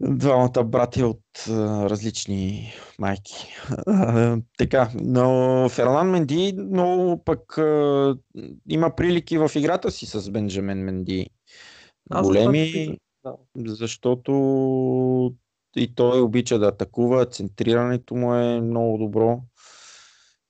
Двамата 0.00 0.64
брати 0.64 1.02
от 1.02 1.20
а, 1.48 1.90
различни 1.90 2.72
майки. 2.98 3.46
А, 3.86 4.36
така, 4.58 4.90
но 4.94 5.68
Ферлан 5.68 6.10
Менди 6.10 6.54
много 6.58 7.24
пък 7.24 7.58
а, 7.58 8.16
има 8.68 8.94
прилики 8.96 9.38
в 9.38 9.50
играта 9.54 9.90
си 9.90 10.06
с 10.06 10.30
Бенджамен 10.30 10.78
Менди. 10.78 11.30
Аз 12.10 12.26
Големи, 12.26 12.98
да. 13.24 13.36
защото 13.56 14.32
и 15.76 15.94
той 15.94 16.20
обича 16.20 16.58
да 16.58 16.66
атакува, 16.66 17.26
центрирането 17.26 18.14
му 18.14 18.34
е 18.34 18.60
много 18.60 18.98
добро. 18.98 19.40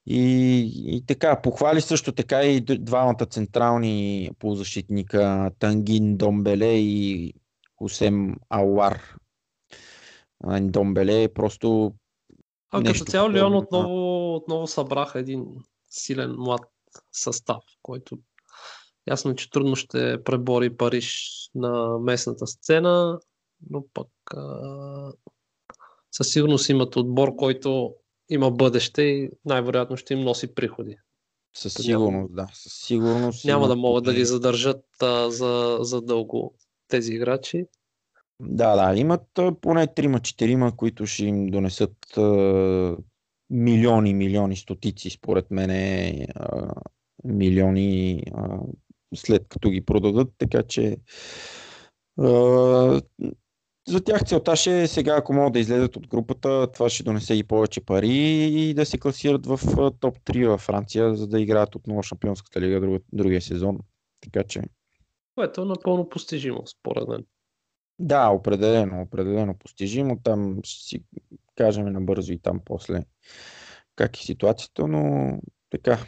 И, 0.07 0.61
и 0.87 1.07
така, 1.07 1.43
похвали 1.43 1.81
също 1.81 2.13
така 2.13 2.43
и 2.43 2.61
двамата 2.61 3.27
централни 3.31 4.31
полузащитника 4.39 5.51
Тангин 5.59 6.17
Домбеле 6.17 6.75
и 6.75 7.35
Хусем 7.79 8.37
Ауар. 8.49 9.17
А, 10.45 10.61
Домбеле 10.61 11.23
е 11.23 11.33
просто 11.33 11.95
А 12.71 12.81
нещо 12.81 13.05
като 13.05 13.11
цяло 13.11 13.29
на- 13.29 13.59
отново, 13.59 14.35
отново 14.35 14.67
събраха 14.67 15.19
един 15.19 15.47
силен 15.91 16.35
млад 16.39 16.63
състав, 17.13 17.63
който 17.83 18.19
ясно, 19.07 19.35
че 19.35 19.51
трудно 19.51 19.77
ще 19.77 20.25
пребори 20.25 20.77
Париж 20.77 21.31
на 21.55 21.99
местната 21.99 22.47
сцена, 22.47 23.21
но 23.71 23.85
пък 23.95 24.09
а, 24.35 25.13
със 26.13 26.29
сигурност 26.29 26.69
имат 26.69 26.97
отбор, 26.97 27.37
който 27.37 27.95
има 28.29 28.51
бъдеще 28.51 29.03
и 29.03 29.31
най-вероятно 29.45 29.97
ще 29.97 30.15
им 30.15 30.21
носи 30.21 30.55
приходи. 30.55 30.97
със 31.55 31.73
сигурност, 31.73 32.35
да. 32.35 32.49
Със 32.53 32.73
сигурност. 32.73 33.45
Няма 33.45 33.69
да 33.69 33.77
могат 33.77 34.05
да 34.05 34.15
ги 34.15 34.25
задържат 34.25 34.85
а, 35.03 35.31
за, 35.31 35.79
за 35.81 36.01
дълго 36.01 36.55
тези 36.89 37.13
играчи. 37.13 37.67
Да, 38.41 38.77
да, 38.77 39.01
имат 39.01 39.27
поне 39.61 39.87
3-4, 39.87 40.77
които 40.77 41.07
ще 41.07 41.25
им 41.25 41.47
донесат 41.47 42.17
а, 42.17 42.97
милиони, 43.51 44.15
милиони, 44.15 44.57
стотици, 44.57 45.11
според 45.11 45.51
мен, 45.51 45.71
а, 46.35 46.75
милиони 47.25 48.23
а, 48.35 48.59
след 49.15 49.49
като 49.49 49.71
ги 49.71 49.81
продадат, 49.81 50.29
така 50.39 50.63
че 50.63 50.97
за 53.89 54.01
тях 54.05 54.25
целта 54.25 54.57
ще 54.57 54.83
е 54.83 54.89
сега, 54.89 55.17
ако 55.17 55.33
могат 55.33 55.53
да 55.53 55.59
излезат 55.59 55.97
от 55.97 56.09
групата, 56.09 56.73
това 56.73 56.91
ще 56.91 57.03
донесе 57.03 57.35
и 57.35 57.45
повече 57.45 57.81
пари 57.81 58.47
и 58.47 58.75
да 58.75 58.87
се 58.87 58.99
класират 58.99 59.47
в 59.47 59.61
топ 60.01 60.19
3 60.19 60.49
във 60.49 60.61
Франция, 60.61 61.15
за 61.15 61.27
да 61.27 61.41
играят 61.41 61.75
отново 61.75 62.03
Шампионската 62.03 62.61
лига 62.61 62.81
друг, 62.81 63.03
другия 63.13 63.41
сезон. 63.41 63.79
Така 64.21 64.43
че 64.43 64.63
Което 65.35 65.63
е 65.63 65.65
напълно 65.65 66.09
постижимо, 66.09 66.67
според 66.67 67.09
мен. 67.09 67.25
Да, 67.99 68.29
определено, 68.29 69.03
определено 69.03 69.59
постижимо. 69.59 70.19
Там 70.23 70.59
ще 70.65 70.85
си 70.85 71.05
кажем 71.57 71.93
набързо 71.93 72.33
и 72.33 72.39
там 72.39 72.61
после 72.65 73.05
как 73.97 74.19
е 74.19 74.23
ситуацията, 74.23 74.89
но 74.89 75.33
така. 75.71 75.99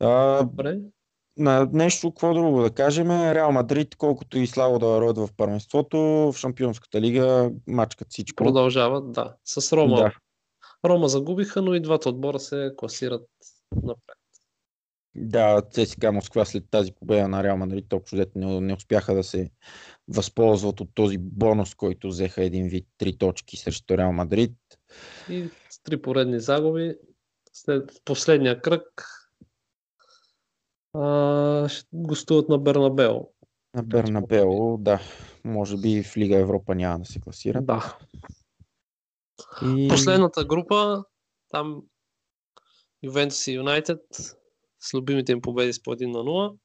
А, 0.00 0.42
Добре. 0.44 0.80
На 1.38 1.68
нещо, 1.72 2.10
какво 2.10 2.34
друго 2.34 2.62
да 2.62 2.70
кажем, 2.70 3.10
Реал 3.10 3.52
Мадрид, 3.52 3.96
колкото 3.96 4.38
и 4.38 4.46
слабо 4.46 4.78
да 4.78 4.86
върват 4.86 5.18
в 5.18 5.28
първенството, 5.36 5.98
в 5.98 6.34
Шампионската 6.36 7.00
лига 7.00 7.50
мачкат 7.66 8.08
всичко. 8.10 8.44
Продължават, 8.44 9.12
да. 9.12 9.36
С 9.44 9.72
Рома. 9.72 9.96
Да, 9.96 10.12
Рома 10.84 11.08
загубиха, 11.08 11.62
но 11.62 11.74
и 11.74 11.80
двата 11.80 12.08
отбора 12.08 12.38
се 12.38 12.72
класират 12.76 13.28
напред. 13.82 14.16
да, 15.14 15.62
ЦСКА 15.70 16.12
Москва 16.12 16.44
след 16.44 16.64
тази 16.70 16.92
победа 16.92 17.28
на 17.28 17.42
Реал 17.42 17.56
Мадрид 17.56 17.92
общо 17.92 18.16
взето 18.16 18.38
не, 18.38 18.60
не 18.60 18.74
успяха 18.74 19.14
да 19.14 19.24
се 19.24 19.50
възползват 20.08 20.80
от 20.80 20.88
този 20.94 21.18
бонус, 21.18 21.74
който 21.74 22.08
взеха 22.08 22.44
един 22.44 22.68
вид 22.68 22.86
три 22.98 23.18
точки 23.18 23.56
срещу 23.56 23.98
Реал 23.98 24.12
Мадрид. 24.12 24.52
И 25.30 25.48
с 25.70 25.82
три 25.82 26.02
поредни 26.02 26.40
загуби. 26.40 26.94
След 27.52 27.90
последния 28.04 28.60
кръг 28.60 29.06
а, 30.96 31.68
гостуват 31.92 32.48
на 32.48 32.58
Бернабео. 32.58 33.20
На 33.74 33.82
Бернабео, 33.82 34.78
да. 34.78 35.00
Може 35.44 35.76
би 35.76 36.02
в 36.02 36.16
Лига 36.16 36.38
Европа 36.38 36.74
няма 36.74 36.98
да 36.98 37.04
се 37.04 37.20
класират. 37.20 37.66
Да. 37.66 37.98
И... 39.76 39.88
Последната 39.88 40.44
група, 40.44 41.04
там 41.48 41.82
Ювентус 43.02 43.46
и 43.46 43.52
Юнайтед 43.52 44.00
с 44.80 44.94
любимите 44.94 45.32
им 45.32 45.40
победи 45.40 45.72
с 45.72 45.82
по 45.82 45.90
1 45.90 46.06
на 46.06 46.18
0 46.18 46.56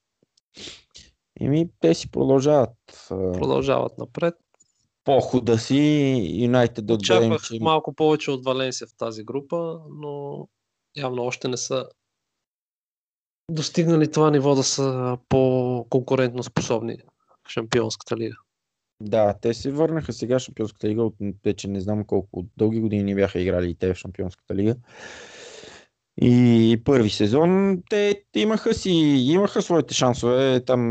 Еми, 1.39 1.69
те 1.79 1.93
си 1.93 2.11
продължават 2.11 2.77
продължават 3.09 3.97
напред. 3.97 4.35
похода 5.03 5.57
си. 5.57 6.21
Юнайтед 6.43 6.85
да 6.85 6.93
Очаквах 6.93 7.43
че 7.43 7.59
малко 7.61 7.93
повече 7.93 8.31
от 8.31 8.45
Валенсия 8.45 8.87
в 8.87 8.97
тази 8.97 9.23
група, 9.23 9.79
но 9.89 10.47
явно 10.97 11.23
още 11.23 11.47
не 11.47 11.57
са 11.57 11.85
достигнали 13.51 14.11
това 14.11 14.31
ниво 14.31 14.55
да 14.55 14.63
са 14.63 15.17
по-конкурентно 15.29 16.43
способни 16.43 16.97
в 17.47 17.49
Шампионската 17.49 18.17
лига. 18.17 18.35
да, 19.01 19.33
те 19.41 19.53
се 19.53 19.71
върнаха 19.71 20.13
сега 20.13 20.39
в 20.39 20.41
Шампионската 20.41 20.89
лига. 20.89 21.03
От, 21.03 21.15
вече 21.45 21.67
не 21.67 21.81
знам 21.81 22.05
колко 22.05 22.45
дълги 22.57 22.79
години 22.79 23.15
бяха 23.15 23.39
играли 23.39 23.69
и 23.69 23.75
те 23.75 23.93
в 23.93 23.97
Шампионската 23.97 24.55
лига. 24.55 24.75
И 26.21 26.81
първи 26.85 27.09
сезон 27.09 27.81
те 27.89 28.23
имаха 28.35 28.73
си, 28.73 28.89
имаха 29.27 29.61
своите 29.61 29.93
шансове. 29.93 30.65
Там 30.65 30.81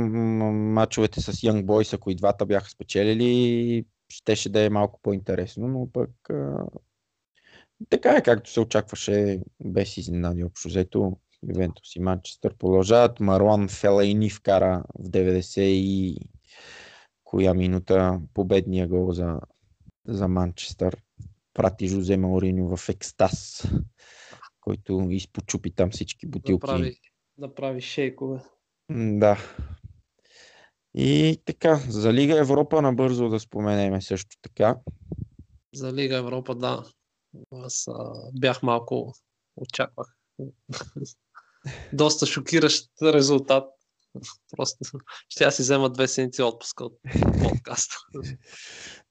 мачовете 0.72 1.20
с 1.20 1.32
Young 1.32 1.64
Boys, 1.64 1.94
ако 1.94 2.10
и 2.10 2.14
двата 2.14 2.46
бяха 2.46 2.70
спечелили, 2.70 3.84
щеше 4.08 4.48
да 4.48 4.60
е 4.64 4.70
малко 4.70 5.00
по-интересно, 5.02 5.68
но 5.68 5.92
пък 5.92 6.10
а, 6.30 6.66
така 7.90 8.10
е 8.10 8.22
както 8.22 8.50
се 8.50 8.60
очакваше, 8.60 9.40
без 9.64 9.96
изненади 9.96 10.44
общо 10.44 10.68
взето. 10.68 11.16
Ювентус 11.48 11.96
и 11.96 12.00
Манчестър 12.00 12.54
продължават. 12.54 13.20
Маруан 13.20 13.68
Фелайни 13.68 14.30
вкара 14.30 14.84
в 14.98 15.08
90 15.08 15.60
и 15.60 16.18
коя 17.24 17.54
минута 17.54 18.20
победния 18.34 18.88
гол 18.88 19.12
за, 19.12 19.40
за 20.06 20.28
Манчестър. 20.28 20.96
Прати 21.54 21.88
Жозе 21.88 22.16
Мауриньо 22.16 22.76
в 22.76 22.88
екстаз, 22.88 23.64
който 24.60 25.06
изпочупи 25.10 25.70
там 25.70 25.90
всички 25.90 26.26
бутилки. 26.26 26.60
прави, 26.60 26.96
да 27.38 27.54
прави 27.54 27.80
шейкове. 27.80 28.40
Да. 28.90 29.38
И 30.94 31.42
така, 31.44 31.76
за 31.88 32.12
Лига 32.12 32.38
Европа 32.38 32.82
набързо 32.82 33.28
да 33.28 33.40
споменеме 33.40 34.00
също 34.00 34.36
така. 34.42 34.76
За 35.74 35.92
Лига 35.92 36.16
Европа, 36.16 36.54
да. 36.54 36.84
Аз 37.52 37.88
а, 37.88 38.12
бях 38.40 38.62
малко, 38.62 39.14
очаквах. 39.56 40.16
Доста 41.92 42.26
шокиращ 42.26 42.90
резултат. 43.02 43.64
Просто 44.56 44.98
ще 45.28 45.44
я 45.44 45.50
си 45.50 45.62
взема 45.62 45.90
две 45.90 46.08
седмици 46.08 46.42
отпуска 46.42 46.84
от 46.84 46.98
подкаста. 47.42 47.96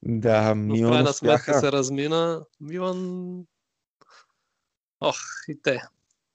Да, 0.02 0.56
Но 0.56 0.74
в 0.74 0.78
Милан 0.78 0.92
крайна 0.92 1.14
сметка 1.14 1.42
успяха. 1.42 1.60
се 1.60 1.72
размина. 1.72 2.46
Милан... 2.60 3.44
Ох, 5.02 5.18
и 5.48 5.62
те. 5.62 5.82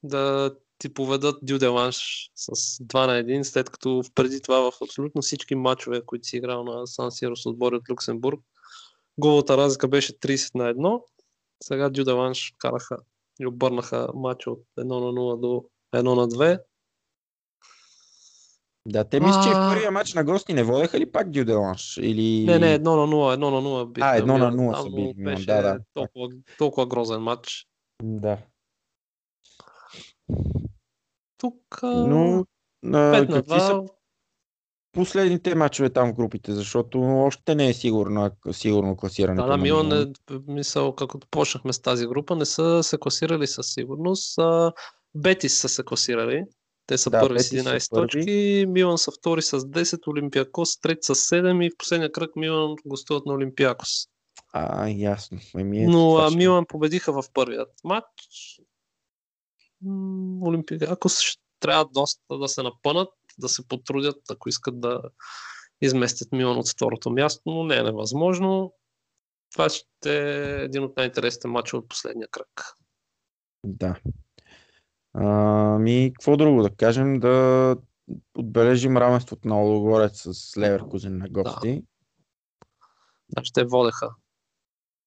Да 0.02 0.54
ти 0.78 0.94
поведат 0.94 1.38
Дюделанш 1.42 2.30
с 2.34 2.52
2 2.78 3.06
на 3.06 3.12
1, 3.12 3.42
след 3.42 3.70
като 3.70 4.02
преди 4.14 4.40
това 4.40 4.70
в 4.70 4.82
абсолютно 4.82 5.22
всички 5.22 5.54
матчове, 5.54 6.02
които 6.06 6.28
си 6.28 6.36
играл 6.36 6.64
на 6.64 6.86
Сан 6.86 7.12
Сиро 7.12 7.36
с 7.36 7.46
отбори 7.46 7.76
от 7.76 7.90
Люксембург, 7.90 8.40
головата 9.18 9.56
разлика 9.56 9.88
беше 9.88 10.18
30 10.18 10.54
на 10.54 10.74
1. 10.74 11.02
Сега 11.62 11.88
Дюделанш 11.90 12.52
караха 12.58 12.96
и 13.40 13.46
обърнаха 13.46 14.08
матча 14.14 14.50
от 14.50 14.64
1 14.78 14.84
на 14.84 14.94
0 14.94 15.40
до 15.40 15.64
1 15.94 16.14
на 16.14 16.28
2. 16.28 16.60
Да, 18.86 19.04
те 19.04 19.20
мисля, 19.20 19.42
че 19.42 19.50
в 19.50 19.70
първия 19.72 19.90
матч 19.90 20.14
на 20.14 20.24
гости 20.24 20.52
не 20.52 20.62
водеха 20.62 20.98
ли 20.98 21.12
пак 21.12 21.30
Дюделанш? 21.30 21.96
Или... 21.96 22.44
Не, 22.46 22.58
не, 22.58 22.78
1 22.78 22.82
на 22.82 22.90
0, 22.90 23.36
1 23.36 23.36
на 23.36 23.62
0 23.62 23.92
биха 23.92 24.06
А, 24.06 24.16
едно 24.16 24.38
на 24.38 24.50
нула 24.50 24.76
са 24.76 24.90
били 24.90 25.14
Беше 25.16 25.46
да, 25.46 25.62
да. 25.62 25.78
толкова, 25.94 26.28
толкова 26.58 26.86
грозен 26.86 27.20
матч. 27.20 27.66
Да. 28.02 28.38
Тук 31.38 31.82
Но 31.82 32.44
а, 32.84 32.86
5 32.86 33.28
на 33.28 33.36
какви 33.36 33.60
са 33.60 33.72
2 33.72 33.88
последните 34.94 35.54
матчове 35.54 35.90
там 35.90 36.10
в 36.10 36.14
групите? 36.14 36.52
Защото 36.52 37.00
още 37.00 37.54
не 37.54 37.68
е 37.68 37.74
сигурно, 37.74 38.30
сигурно 38.52 38.96
класирането 38.96 39.46
Да, 39.46 39.56
на 39.56 39.62
Милан 39.62 39.92
е, 39.92 40.12
мисъл, 40.48 40.94
като 40.94 41.26
почнахме 41.30 41.72
с 41.72 41.82
тази 41.82 42.06
група, 42.06 42.36
не 42.36 42.44
са 42.44 42.82
се 42.82 42.98
класирали 42.98 43.46
със 43.46 43.72
сигурност. 43.72 44.38
А, 44.38 44.72
Бетис 45.14 45.58
са 45.58 45.68
се 45.68 45.84
класирали. 45.84 46.44
Те 46.86 46.98
са 46.98 47.10
Да, 47.10 47.20
първи 47.20 47.40
с 47.40 47.50
Бетис 47.50 47.64
са 47.64 47.70
11 47.70 47.90
първи. 47.90 48.06
точки, 48.06 48.66
Милан 48.68 48.98
са 48.98 49.10
втори 49.10 49.42
с 49.42 49.60
10, 49.60 50.08
Олимпиакос 50.08 50.80
трети 50.80 51.00
с 51.02 51.14
7 51.14 51.66
и 51.66 51.70
в 51.70 51.76
последния 51.78 52.12
кръг 52.12 52.36
Милан 52.36 52.74
гостуват 52.86 53.26
на 53.26 53.34
Олимпиакос. 53.34 53.90
А, 54.52 54.88
ясно. 54.88 55.38
Еми, 55.58 55.82
ето, 55.82 55.90
Но 55.90 56.16
а, 56.16 56.30
Милан 56.30 56.66
победиха 56.66 57.12
в 57.12 57.24
първият 57.34 57.70
матч. 57.84 58.06
Олимпиакос 60.46 61.20
ще 61.20 61.42
трябва 61.60 61.84
доста 61.84 62.38
да 62.38 62.48
се 62.48 62.62
напънат, 62.62 63.08
да 63.38 63.48
се 63.48 63.68
потрудят, 63.68 64.30
ако 64.30 64.48
искат 64.48 64.80
да 64.80 65.00
изместят 65.80 66.32
Милан 66.32 66.58
от 66.58 66.68
второто 66.68 67.10
място, 67.10 67.42
но 67.46 67.64
не 67.64 67.76
е 67.76 67.82
невъзможно. 67.82 68.72
това 69.52 69.68
ще 69.68 70.18
е 70.60 70.62
един 70.64 70.84
от 70.84 70.96
най-интересните 70.96 71.48
матча 71.48 71.76
от 71.76 71.88
последния 71.88 72.28
кръг. 72.28 72.74
Да. 73.64 73.96
Ами, 75.14 76.12
какво 76.14 76.36
друго 76.36 76.62
да 76.62 76.70
кажем? 76.70 77.20
Да 77.20 77.76
отбележим 78.34 78.96
равенството 78.96 79.48
на 79.48 79.56
Логорец 79.56 80.26
с 80.32 80.56
Леверкузен 80.56 81.18
на 81.18 81.28
гости. 81.28 81.82
Да. 83.28 83.44
Ще 83.44 83.64
водеха 83.64 84.08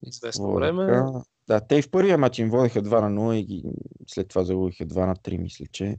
известно 0.04 0.46
водеха. 0.46 0.74
време. 0.74 1.04
Да, 1.48 1.68
те 1.68 1.76
и 1.76 1.82
в 1.82 1.92
първия 1.92 2.18
матч 2.18 2.40
им 2.40 2.50
водеха 2.50 2.82
2 2.82 3.10
на 3.10 3.22
0 3.22 3.36
и 3.36 3.44
ги, 3.44 3.64
след 4.08 4.28
това 4.28 4.44
загубиха 4.44 4.86
2 4.86 5.06
на 5.06 5.16
3, 5.16 5.38
мисля, 5.38 5.66
че. 5.72 5.98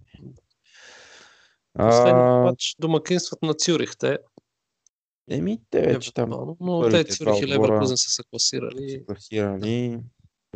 Последният 1.79 2.45
матч 2.45 2.77
домакинстват 2.79 3.43
на 3.43 3.55
Цюрих. 3.55 3.97
Те 3.97 4.19
Еми, 5.31 5.59
те 5.71 5.81
вече 5.81 6.15
там. 6.15 6.57
Но 6.61 6.91
те 6.91 7.05
Цюрих 7.05 7.43
и 7.43 7.47
Леверкузен 7.47 7.97
са 7.97 8.11
се 8.11 8.23
класирали. 8.31 8.91
Са 8.91 9.05
класирали. 9.05 10.01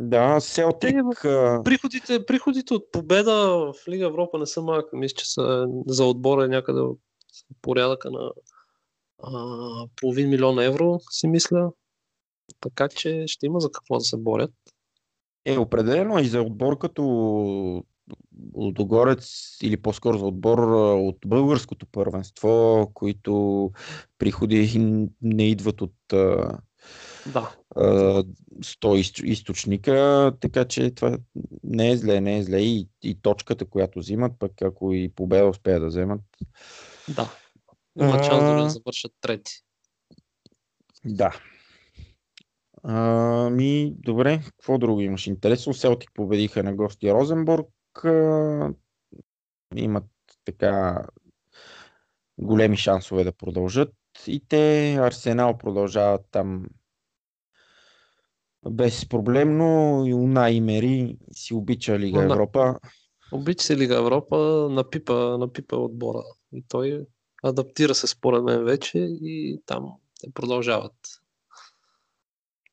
Да, 0.01 0.41
Селтик... 0.41 1.21
Приходите, 1.65 2.27
приходите 2.27 2.75
от 2.75 2.93
победа 2.93 3.33
в 3.33 3.89
Лига 3.89 4.07
Европа 4.07 4.39
не 4.39 4.47
са 4.47 4.63
малки. 4.63 4.89
Мисля, 4.93 5.15
че 5.15 5.33
са 5.33 5.67
за 5.87 6.05
отбора 6.05 6.45
е 6.45 6.49
някъде 6.49 6.81
порядъка 7.63 8.11
на 8.11 8.33
а, 9.23 9.87
половин 9.97 10.29
милион 10.29 10.59
евро, 10.59 11.01
си 11.11 11.29
мисля. 11.29 11.73
Така 12.61 12.89
че 12.89 13.25
ще 13.27 13.47
има 13.47 13.61
за 13.61 13.73
какво 13.73 13.99
да 13.99 14.05
се 14.05 14.17
борят. 14.17 14.53
Е, 15.45 15.59
определено 15.59 16.19
и 16.19 16.25
за 16.25 16.43
отбор 16.43 16.79
като 16.79 17.03
Лудогорец 18.55 19.57
или 19.63 19.77
по-скоро 19.77 20.19
за 20.19 20.25
отбор 20.25 20.59
от 20.95 21.17
българското 21.27 21.87
първенство, 21.87 22.91
които 22.95 23.71
приходи 24.19 24.81
не 25.23 25.49
идват 25.49 25.81
от 25.81 25.95
да. 27.27 27.55
100 27.77 29.25
източника, 29.25 30.33
така 30.41 30.65
че 30.65 30.91
това 30.91 31.19
не 31.65 31.91
е 31.91 31.97
зле, 31.97 32.21
не 32.21 32.39
е 32.39 32.43
зле 32.43 32.61
и, 32.61 32.89
и 33.03 33.21
точката, 33.23 33.65
която 33.65 33.99
взимат, 33.99 34.33
пък 34.39 34.63
ако 34.63 34.93
и 34.93 35.13
победа 35.15 35.47
успеят 35.47 35.83
да 35.83 35.87
вземат. 35.87 36.21
Да. 37.09 37.31
Има 38.01 38.17
а... 38.17 38.23
шанс 38.23 38.63
да 38.63 38.69
завършат 38.71 39.13
трети. 39.21 39.53
Да. 41.05 41.41
Ами, 42.83 43.95
добре, 43.99 44.41
какво 44.45 44.79
друго 44.79 45.01
имаш 45.01 45.27
интересно? 45.27 45.75
Селтик 45.75 46.11
победиха 46.15 46.63
на 46.63 46.75
гости 46.75 47.13
Розенбург. 47.13 47.69
Имат 49.77 50.05
така 50.45 51.07
големи 52.39 52.77
шансове 52.77 53.25
да 53.25 53.33
продължат. 53.33 53.95
И 54.27 54.43
те, 54.49 54.95
Арсенал 54.95 55.59
продължават 55.59 56.27
там 56.31 56.67
безпроблемно. 58.71 60.03
И 60.07 60.15
Уна 60.15 60.51
и 60.51 60.61
Мери 60.61 61.19
си 61.33 61.55
обича 61.55 61.99
Лига 61.99 62.19
Уна. 62.19 62.35
Европа. 62.35 62.79
Обича 63.33 63.65
се 63.65 63.77
Лига 63.77 63.97
Европа, 63.97 64.69
напипа, 64.71 65.39
напипа 65.39 65.77
отбора. 65.77 66.23
И 66.53 66.65
той 66.69 67.07
адаптира 67.43 67.95
се 67.95 68.07
според 68.07 68.43
мен 68.43 68.65
вече 68.65 68.99
и 68.99 69.61
там 69.67 69.93
те 70.21 70.31
продължават. 70.35 70.95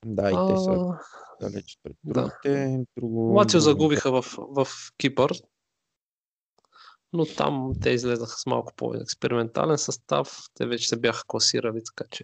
Да, 0.06 0.30
и 0.30 0.54
те 0.54 0.60
са 0.60 0.98
далеч 1.42 1.80
пред 1.84 1.96
другите. 2.04 2.78
Да. 2.78 2.86
Друго... 2.98 3.34
Лацио 3.34 3.60
загубиха 3.60 4.22
в, 4.22 4.26
в 4.38 4.68
Кипър, 4.98 5.32
но 7.14 7.26
там 7.26 7.72
те 7.82 7.90
излезаха 7.90 8.38
с 8.38 8.46
малко 8.46 8.74
по-експериментален 8.76 9.78
състав. 9.78 10.38
Те 10.54 10.66
вече 10.66 10.90
се 10.90 11.00
бяха 11.00 11.24
класирали, 11.28 11.82
така 11.86 12.10
че. 12.12 12.24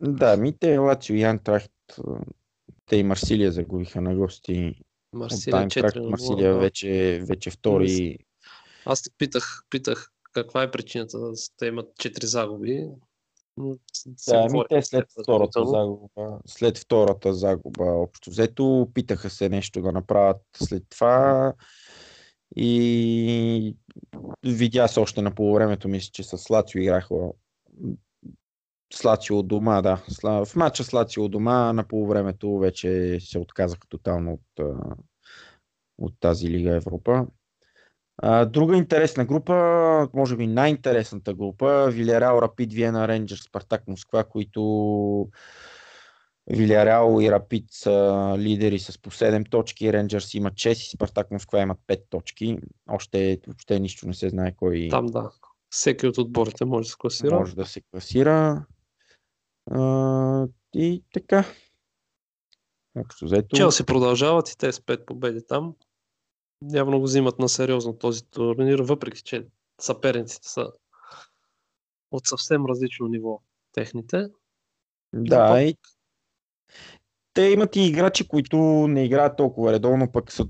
Да, 0.00 0.36
ми 0.36 0.58
те 0.58 0.78
Лацио 0.78 1.16
и 1.16 1.22
Антрахт, 1.22 1.72
те 2.86 2.96
и 2.96 3.02
Марсилия 3.02 3.52
загубиха 3.52 4.00
на 4.00 4.14
гости. 4.14 4.74
Марсилия, 5.12 5.66
4 5.66 6.10
Марсилия 6.10 6.52
да. 6.52 6.58
вече, 6.58 7.22
вече 7.28 7.50
втори. 7.50 8.18
Аз 8.84 9.02
те 9.02 9.10
питах, 9.18 9.62
питах 9.70 10.10
каква 10.32 10.62
е 10.62 10.70
причината 10.70 11.18
да 11.18 11.32
те 11.56 11.66
имат 11.66 11.88
4 11.88 12.24
загуби. 12.24 12.88
Да, 14.28 14.48
ми 14.48 14.62
те 14.68 14.82
след 14.82 15.06
втората 15.22 15.66
загуба, 15.66 16.38
след 16.46 16.78
втората 16.78 17.34
загуба, 17.34 17.84
общо 17.84 18.30
взето, 18.30 18.88
питаха 18.94 19.30
се 19.30 19.48
нещо 19.48 19.82
да 19.82 19.92
направят 19.92 20.42
след 20.56 20.82
това 20.88 21.54
и 22.56 23.76
видя 24.44 24.88
се 24.88 25.00
още 25.00 25.22
на 25.22 25.34
полувремето, 25.34 25.88
мисля, 25.88 26.10
че 26.12 26.22
с 26.22 26.50
Лацио 26.50 26.80
играха 26.80 27.14
с 28.94 29.04
Лацио 29.04 29.38
от 29.38 29.48
дома, 29.48 29.82
да. 29.82 30.02
В 30.22 30.56
матча 30.56 30.84
с 30.84 30.92
Лацио 30.92 31.24
от 31.24 31.30
дома 31.30 31.72
на 31.72 31.84
полувремето 31.84 32.58
вече 32.58 33.18
се 33.20 33.38
отказаха 33.38 33.88
тотално 33.88 34.32
от, 34.32 34.66
от 35.98 36.14
тази 36.20 36.50
Лига 36.50 36.76
Европа. 36.76 37.26
Друга 38.46 38.76
интересна 38.76 39.24
група, 39.24 40.08
може 40.14 40.36
би 40.36 40.46
най-интересната 40.46 41.34
група, 41.34 41.88
Вилярал, 41.90 42.38
Рапид, 42.42 42.72
Виена, 42.72 43.08
Рейнджер, 43.08 43.36
Спартак, 43.36 43.88
Москва, 43.88 44.24
които 44.24 45.28
Вилярал 46.50 47.18
и 47.20 47.30
Рапид 47.30 47.64
са 47.70 48.34
лидери 48.38 48.78
с 48.78 49.02
по 49.02 49.10
7 49.10 49.50
точки, 49.50 49.92
Рейнджерс 49.92 50.34
имат 50.34 50.54
6 50.54 50.70
и 50.70 50.74
Спартак 50.74 51.30
Москва 51.30 51.60
имат 51.60 51.78
5 51.88 52.00
точки. 52.10 52.58
Още 52.88 53.40
въобще 53.46 53.80
нищо 53.80 54.06
не 54.06 54.14
се 54.14 54.28
знае 54.28 54.54
кой... 54.56 54.88
Там 54.90 55.06
да. 55.06 55.30
Всеки 55.70 56.06
от 56.06 56.18
отборите 56.18 56.64
може 56.64 56.86
да 56.86 56.90
се 56.90 56.96
класира. 56.98 57.38
Може 57.38 57.56
да 57.56 57.66
се 57.66 57.80
класира. 57.80 58.64
А, 59.70 60.46
и 60.74 61.04
така. 61.12 61.44
Общо 62.96 63.24
взето. 63.24 63.56
Челси 63.56 63.86
продължават 63.86 64.48
и 64.48 64.58
те 64.58 64.72
с 64.72 64.80
5 64.80 65.04
победи 65.04 65.46
там 65.46 65.74
явно 66.72 66.98
го 66.98 67.04
взимат 67.04 67.38
на 67.38 67.48
сериозно 67.48 67.98
този 67.98 68.24
турнир, 68.24 68.78
въпреки 68.78 69.22
че 69.22 69.46
съперниците 69.80 70.48
са 70.48 70.72
от 72.10 72.26
съвсем 72.26 72.66
различно 72.66 73.08
ниво 73.08 73.40
техните. 73.72 74.28
Да, 75.12 75.48
пък... 75.48 75.62
и 75.62 75.76
те 77.32 77.42
имат 77.42 77.76
и 77.76 77.80
играчи, 77.80 78.28
които 78.28 78.56
не 78.88 79.04
играят 79.04 79.36
толкова 79.36 79.72
редовно, 79.72 80.12
пък 80.12 80.32
са 80.32 80.48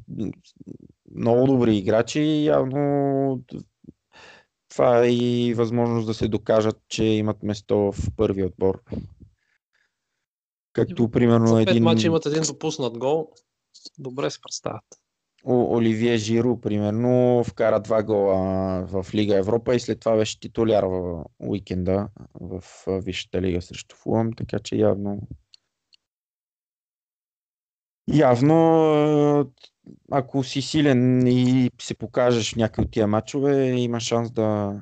много 1.15 1.47
добри 1.47 1.77
играчи 1.77 2.45
явно 2.45 3.41
това 4.77 5.05
е 5.05 5.09
и 5.11 5.55
възможност 5.55 6.07
да 6.07 6.15
се 6.15 6.29
докажат, 6.29 6.77
че 6.89 7.05
имат 7.05 7.43
место 7.43 7.93
в 7.93 7.95
първи 8.17 8.45
отбор. 8.45 8.83
Както 10.73 11.11
примерно 11.11 11.47
За 11.47 11.63
един... 11.63 11.83
мача 11.83 12.07
имат 12.07 12.27
един 12.27 12.43
допуснат 12.43 12.99
гол. 12.99 13.29
Добре 13.99 14.31
се 14.31 14.41
представят. 14.41 14.85
Оливие 15.45 16.17
Жиро, 16.17 16.61
примерно, 16.61 17.45
вкара 17.45 17.81
два 17.81 18.03
гола 18.03 18.37
в 18.87 19.07
Лига 19.15 19.37
Европа 19.37 19.75
и 19.75 19.81
след 19.81 20.01
това 20.01 20.17
беше 20.17 20.41
титуляр 20.41 20.85
в 20.85 21.25
уикенда 21.39 22.09
в 22.41 22.63
Висшата 22.89 23.43
лига 23.43 23.63
срещу 23.63 23.97
Фулъм, 23.97 24.33
така 24.33 24.59
че 24.59 24.77
явно 24.77 25.21
явно 28.09 29.53
ако 30.11 30.45
си 30.45 30.63
силен 30.63 31.27
и 31.27 31.71
се 31.81 31.95
покажеш 31.95 32.53
в 32.53 32.57
някои 32.57 32.85
от 32.85 32.91
тия 32.91 33.07
матчове, 33.07 33.67
има 33.67 34.01
шанс 34.01 34.31
да 34.31 34.81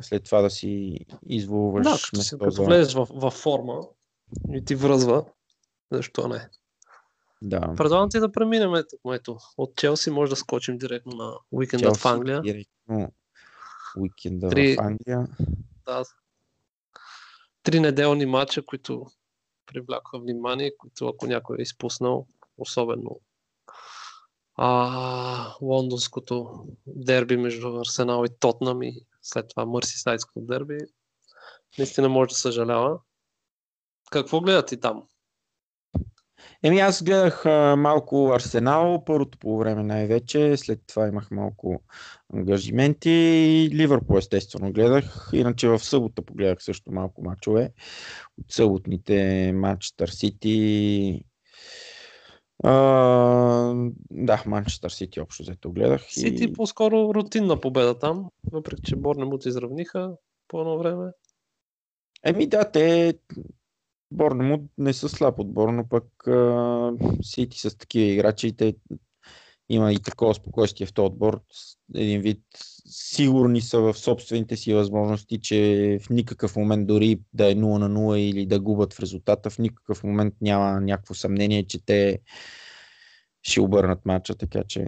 след 0.00 0.24
това 0.24 0.40
да 0.40 0.50
си 0.50 0.98
изволваш 1.26 1.84
да, 1.84 1.90
като, 2.04 2.22
си, 2.22 2.30
като 2.38 2.50
за... 2.50 2.62
влезеш 2.62 2.94
в, 2.94 3.06
в 3.10 3.30
форма 3.30 3.80
и 4.52 4.64
ти 4.64 4.74
връзва, 4.74 5.24
защо 5.92 6.28
не? 6.28 6.48
Да. 7.42 7.74
Предлагам 7.76 8.10
ти 8.10 8.20
да 8.20 8.32
преминем 8.32 8.74
ето, 9.12 9.38
от 9.56 9.76
Челси, 9.76 10.10
може 10.10 10.30
да 10.30 10.36
скочим 10.36 10.78
директно 10.78 11.12
на 11.16 11.32
уикенда 11.52 11.86
Челси, 11.86 12.00
в 12.00 12.06
Англия. 12.06 12.42
Директно 12.42 13.12
уикенда 13.98 14.48
Три... 14.48 14.76
в 14.76 14.80
Англия. 14.80 15.26
Да. 15.86 16.04
Три 17.62 17.80
неделни 17.80 18.26
матча, 18.26 18.62
които 18.62 19.06
привлякоха 19.66 20.18
внимание, 20.18 20.76
които 20.78 21.08
ако 21.08 21.26
някой 21.26 21.56
е 21.58 21.62
изпуснал, 21.62 22.26
особено 22.60 23.20
а, 24.62 25.54
лондонското 25.62 26.64
дерби 26.86 27.36
между 27.36 27.80
Арсенал 27.80 28.24
и 28.24 28.38
Тотнам 28.40 28.82
и 28.82 29.06
след 29.22 29.48
това 29.48 29.66
Мърсисайдското 29.66 30.40
дерби, 30.40 30.78
наистина 31.78 32.08
може 32.08 32.28
да 32.28 32.34
съжалява. 32.34 32.98
Какво 34.10 34.40
гледат 34.40 34.72
и 34.72 34.80
там? 34.80 35.02
Еми 36.62 36.80
аз 36.80 37.02
гледах 37.02 37.46
а, 37.46 37.76
малко 37.76 38.32
Арсенал, 38.34 39.04
първото 39.04 39.38
по 39.38 39.58
време 39.58 39.82
най-вече, 39.82 40.56
след 40.56 40.80
това 40.86 41.08
имах 41.08 41.30
малко 41.30 41.82
ангажименти 42.34 43.10
и 43.10 43.70
Ливърпул 43.74 44.18
естествено 44.18 44.72
гледах, 44.72 45.30
иначе 45.32 45.68
в 45.68 45.78
събота 45.78 46.22
погледах 46.22 46.62
също 46.62 46.92
малко 46.92 47.22
мачове 47.22 47.72
от 48.40 48.52
съботните 48.52 49.52
Манчестър 49.54 50.08
Сити, 52.60 53.90
да, 54.10 54.42
Манчестър 54.46 54.90
Сити 54.90 55.20
общо 55.20 55.42
взето 55.42 55.72
гледах. 55.72 56.02
Сити 56.08 56.44
и... 56.44 56.52
по-скоро 56.52 57.14
рутинна 57.14 57.60
победа 57.60 57.98
там, 57.98 58.30
въпреки 58.52 58.82
че 58.82 58.96
Борнемут 58.96 59.46
изравниха 59.46 60.16
по 60.48 60.60
едно 60.60 60.78
време. 60.78 61.10
Еми 62.24 62.46
да, 62.46 62.70
те 62.70 63.14
Борнемут 64.10 64.62
не 64.78 64.92
са 64.92 65.08
слаб 65.08 65.38
отбор, 65.38 65.68
но 65.68 65.88
пък 65.88 66.04
Сити 67.22 67.58
с 67.58 67.78
такива 67.78 68.06
играчи, 68.06 68.56
те 68.56 68.76
има 69.70 69.92
и 69.92 69.98
такова 69.98 70.34
спокойствие 70.34 70.86
в 70.86 70.92
този 70.92 71.06
отбор. 71.06 71.40
Един 71.94 72.20
вид 72.20 72.42
сигурни 72.86 73.60
са 73.60 73.80
в 73.80 73.94
собствените 73.94 74.56
си 74.56 74.74
възможности, 74.74 75.40
че 75.40 75.98
в 76.02 76.10
никакъв 76.10 76.56
момент 76.56 76.86
дори 76.86 77.20
да 77.32 77.50
е 77.50 77.54
0 77.54 77.78
на 77.78 77.90
0 77.90 78.16
или 78.16 78.46
да 78.46 78.60
губят 78.60 78.94
в 78.94 79.00
резултата, 79.00 79.50
в 79.50 79.58
никакъв 79.58 80.04
момент 80.04 80.34
няма 80.40 80.80
някакво 80.80 81.14
съмнение, 81.14 81.66
че 81.66 81.84
те 81.84 82.18
ще 83.42 83.60
обърнат 83.60 84.06
матча, 84.06 84.34
така 84.34 84.62
че... 84.68 84.86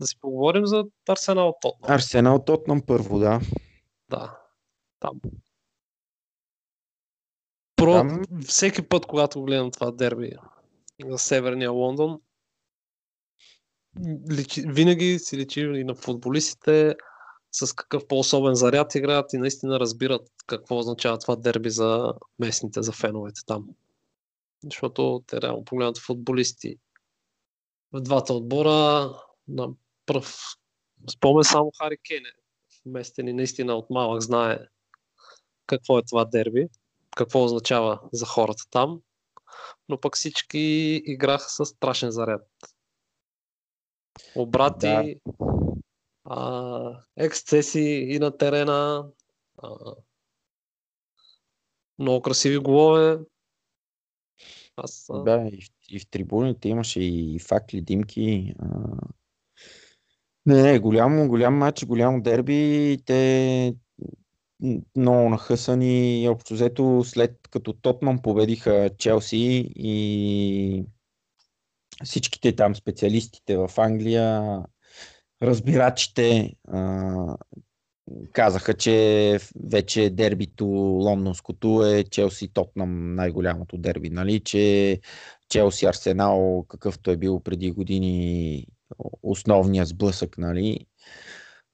Да 0.00 0.06
си 0.06 0.16
поговорим 0.20 0.66
за 0.66 0.84
Арсенал 1.08 1.54
Тотнам. 1.60 1.94
Арсенал 1.94 2.44
Тотнам 2.44 2.82
първо, 2.86 3.18
да. 3.18 3.40
Да. 4.10 4.38
Там. 5.00 5.20
Про... 7.76 7.92
Там... 7.92 8.22
Всеки 8.46 8.82
път, 8.82 9.06
когато 9.06 9.42
гледам 9.42 9.70
това 9.70 9.90
дерби 9.90 10.32
за 11.02 11.18
Северния 11.18 11.70
Лондон, 11.70 12.20
личи, 14.30 14.62
винаги 14.66 15.18
си 15.18 15.36
личи 15.36 15.60
и 15.60 15.84
на 15.84 15.94
футболистите 15.94 16.96
с 17.52 17.72
какъв 17.72 18.06
по-особен 18.06 18.54
заряд 18.54 18.94
играят 18.94 19.32
и 19.32 19.38
наистина 19.38 19.80
разбират 19.80 20.30
какво 20.46 20.78
означава 20.78 21.18
това 21.18 21.36
дерби 21.36 21.70
за 21.70 22.14
местните, 22.38 22.82
за 22.82 22.92
феновете 22.92 23.40
там. 23.46 23.68
Защото 24.64 25.22
те 25.26 25.40
реално 25.42 25.64
погледнат 25.64 25.98
футболисти 25.98 26.76
в 27.92 28.00
двата 28.00 28.34
отбора 28.34 29.10
на 29.48 29.68
пръв 30.06 30.36
спомен 31.10 31.44
само 31.44 31.72
Хари 31.78 31.96
Кейне. 32.08 32.32
Местен 32.86 33.28
и 33.28 33.32
наистина 33.32 33.74
от 33.74 33.90
малък 33.90 34.22
знае 34.22 34.58
какво 35.66 35.98
е 35.98 36.02
това 36.02 36.24
дерби, 36.24 36.68
какво 37.16 37.44
означава 37.44 38.00
за 38.12 38.26
хората 38.26 38.62
там, 38.70 39.00
но 39.88 40.00
пък 40.00 40.16
всички 40.16 40.58
играха 41.06 41.48
с 41.48 41.66
страшен 41.66 42.10
заряд. 42.10 42.48
Обрати, 44.36 45.20
да. 45.26 45.74
а, 46.24 47.02
ексцеси 47.16 48.06
и 48.08 48.18
на 48.18 48.36
терена, 48.36 49.06
а, 49.62 49.94
много 51.98 52.22
красиви 52.22 52.58
голове. 52.58 53.18
Аз, 54.76 55.06
а... 55.10 55.22
Да, 55.22 55.48
и 55.52 55.62
в, 55.62 55.68
и 55.90 55.98
в 55.98 56.10
трибуните 56.10 56.68
имаше 56.68 57.00
и 57.00 57.38
факли, 57.38 57.80
димки. 57.80 58.54
А... 58.58 58.66
Не, 60.46 60.62
не, 60.62 60.78
голямо, 60.78 61.28
голям 61.28 61.54
матч, 61.54 61.84
голямо 61.86 62.22
дерби. 62.22 62.98
Те 63.06 63.74
много 64.96 65.28
нахъсани. 65.28 66.28
Общо 66.28 66.54
взето, 66.54 67.02
след 67.04 67.38
като 67.50 67.72
Тотнам 67.72 68.22
победиха 68.22 68.90
Челси 68.98 69.72
и 69.76 70.84
всичките 72.04 72.56
там 72.56 72.74
специалистите 72.74 73.56
в 73.56 73.70
Англия, 73.76 74.42
разбирачите 75.42 76.52
а, 76.68 77.36
казаха, 78.32 78.74
че 78.74 79.38
вече 79.70 80.10
дербито 80.10 80.66
лондонското 80.66 81.86
е 81.86 82.04
Челси 82.04 82.48
Тотнам 82.48 83.14
най-голямото 83.14 83.78
дерби, 83.78 84.10
нали? 84.10 84.40
че 84.40 85.00
Челси 85.48 85.86
Арсенал, 85.86 86.64
какъвто 86.68 87.10
е 87.10 87.16
бил 87.16 87.40
преди 87.40 87.70
години 87.70 88.66
основния 89.22 89.86
сблъсък, 89.86 90.38
нали? 90.38 90.86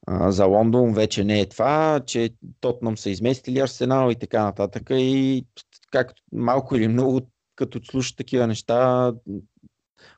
За 0.09 0.45
Лондон 0.45 0.93
вече 0.93 1.23
не 1.23 1.39
е 1.39 1.49
това, 1.49 2.01
че 2.05 2.29
Тотнам 2.59 2.97
са 2.97 3.09
изместили 3.09 3.59
Арсенал 3.59 4.11
и 4.11 4.15
така 4.15 4.43
нататък. 4.43 4.83
И 4.89 5.45
как 5.91 6.13
малко 6.31 6.75
или 6.75 6.87
много, 6.87 7.21
като 7.55 7.85
слушат 7.85 8.17
такива 8.17 8.47
неща, 8.47 9.13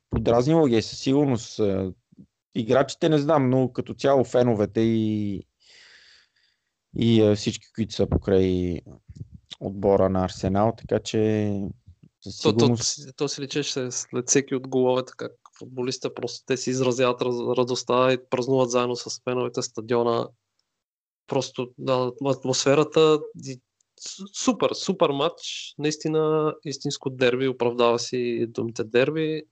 подразнило 0.09 0.65
ги 0.65 0.75
е 0.75 0.81
със 0.81 0.99
сигурност. 0.99 1.59
Играчите 2.55 3.09
не 3.09 3.17
знам, 3.17 3.49
но 3.49 3.71
като 3.71 3.93
цяло 3.93 4.23
феновете 4.23 4.81
и, 4.81 5.35
и 6.95 7.33
всички, 7.35 7.65
които 7.75 7.93
са 7.93 8.07
покрай 8.07 8.79
отбора 9.59 10.09
на 10.09 10.25
Арсенал, 10.25 10.73
така 10.77 10.99
че 10.99 11.51
със 12.23 12.37
сигурност... 12.37 12.95
То, 12.95 13.05
то, 13.05 13.13
то 13.13 13.27
си 13.27 13.41
личеше 13.41 13.91
след 13.91 14.29
всеки 14.29 14.55
от 14.55 14.67
головете, 14.67 15.13
как 15.17 15.31
футболиста 15.63 16.13
просто 16.13 16.45
те 16.45 16.57
си 16.57 16.69
изразяват 16.69 17.21
радостта 17.57 18.13
и 18.13 18.17
празнуват 18.29 18.71
заедно 18.71 18.95
с 18.95 19.21
феновете 19.23 19.61
стадиона. 19.61 20.29
Просто 21.27 21.71
да, 21.77 22.11
атмосферата 22.25 23.19
супер, 24.33 24.69
супер 24.73 25.09
матч. 25.09 25.73
Наистина 25.77 26.53
истинско 26.65 27.09
дерби, 27.09 27.47
оправдава 27.47 27.99
си 27.99 28.45
думите 28.49 28.83
дерби. 28.83 29.43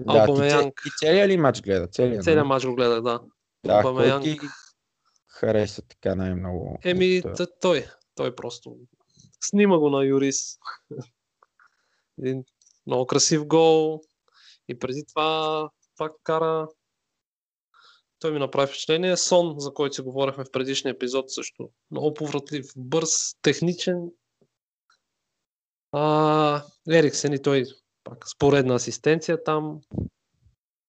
Да, 0.00 0.18
Албамеянг... 0.18 0.82
ти, 0.82 0.90
ти 0.90 0.96
целият 0.98 1.28
ли 1.28 1.36
матч 1.36 1.62
гледа? 1.62 1.86
Целият, 1.86 2.24
целият 2.24 2.46
матч 2.46 2.66
го 2.66 2.74
гледа, 2.74 3.02
да. 3.02 3.20
Да, 3.66 3.72
Албамеянг... 3.72 4.22
ти 4.24 4.38
хареса 5.28 5.82
така 5.82 6.14
най-много? 6.14 6.78
Еми, 6.84 7.22
от... 7.24 7.48
той. 7.60 7.86
Той 8.14 8.34
просто 8.34 8.76
снима 9.40 9.78
го 9.78 9.90
на 9.90 10.04
Юрис. 10.04 10.58
Един 12.18 12.44
много 12.86 13.06
красив 13.06 13.46
гол. 13.46 14.00
И 14.68 14.78
преди 14.78 15.04
това 15.08 15.70
пак 15.96 16.12
кара 16.22 16.68
той 18.18 18.32
ми 18.32 18.38
направи 18.38 18.66
впечатление. 18.66 19.16
Сон, 19.16 19.54
за 19.58 19.74
който 19.74 19.94
си 19.94 20.02
говорихме 20.02 20.44
в 20.44 20.50
предишния 20.52 20.92
епизод 20.92 21.30
също. 21.30 21.70
Много 21.90 22.14
повратлив, 22.14 22.66
бърз, 22.76 23.34
техничен. 23.42 24.10
А, 25.92 26.62
Ериксен 26.90 27.32
и 27.32 27.42
той 27.42 27.64
пак 28.04 28.28
споредна 28.28 28.74
асистенция 28.74 29.44
там. 29.44 29.80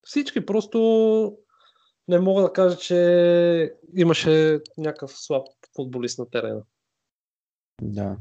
Всички 0.04 0.46
просто 0.46 1.38
не 2.08 2.20
мога 2.20 2.42
да 2.42 2.54
кажа, 2.54 2.78
че 2.78 3.74
имаше 3.96 4.60
някакъв 4.78 5.12
слаб 5.12 5.48
футболист 5.76 6.20
на 6.20 6.30
терена. 6.30 6.64
Да. 7.82 8.18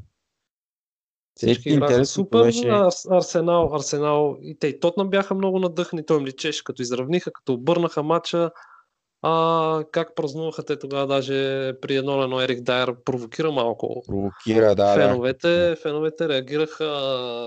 Всички 1.37 1.69
играха 1.69 2.07
супер. 2.07 2.43
Беше... 2.43 2.69
Арсенал, 3.11 3.75
Арсенал 3.75 4.37
и 4.43 4.59
те 4.59 4.67
и 4.67 4.81
Тотнам 4.81 5.11
бяха 5.11 5.35
много 5.35 5.59
надъхни. 5.59 6.07
Той 6.07 6.19
им 6.19 6.27
личеше, 6.27 6.65
като 6.65 6.83
изравниха, 6.83 7.33
като 7.33 7.53
обърнаха 7.53 8.03
матча. 8.03 8.51
А, 9.23 9.85
как 9.93 10.15
празнуваха 10.15 10.65
те 10.65 10.79
тогава, 10.79 11.07
даже 11.07 11.73
при 11.81 11.97
едно 11.97 12.23
едно 12.23 12.41
Ерик 12.41 12.61
Дайер 12.61 12.95
провокира 13.05 13.53
малко. 13.53 14.03
Провокира, 14.07 14.75
да. 14.75 14.95
Феновете, 14.95 15.69
да. 15.69 15.77
феновете 15.77 16.29
реагираха, 16.29 16.89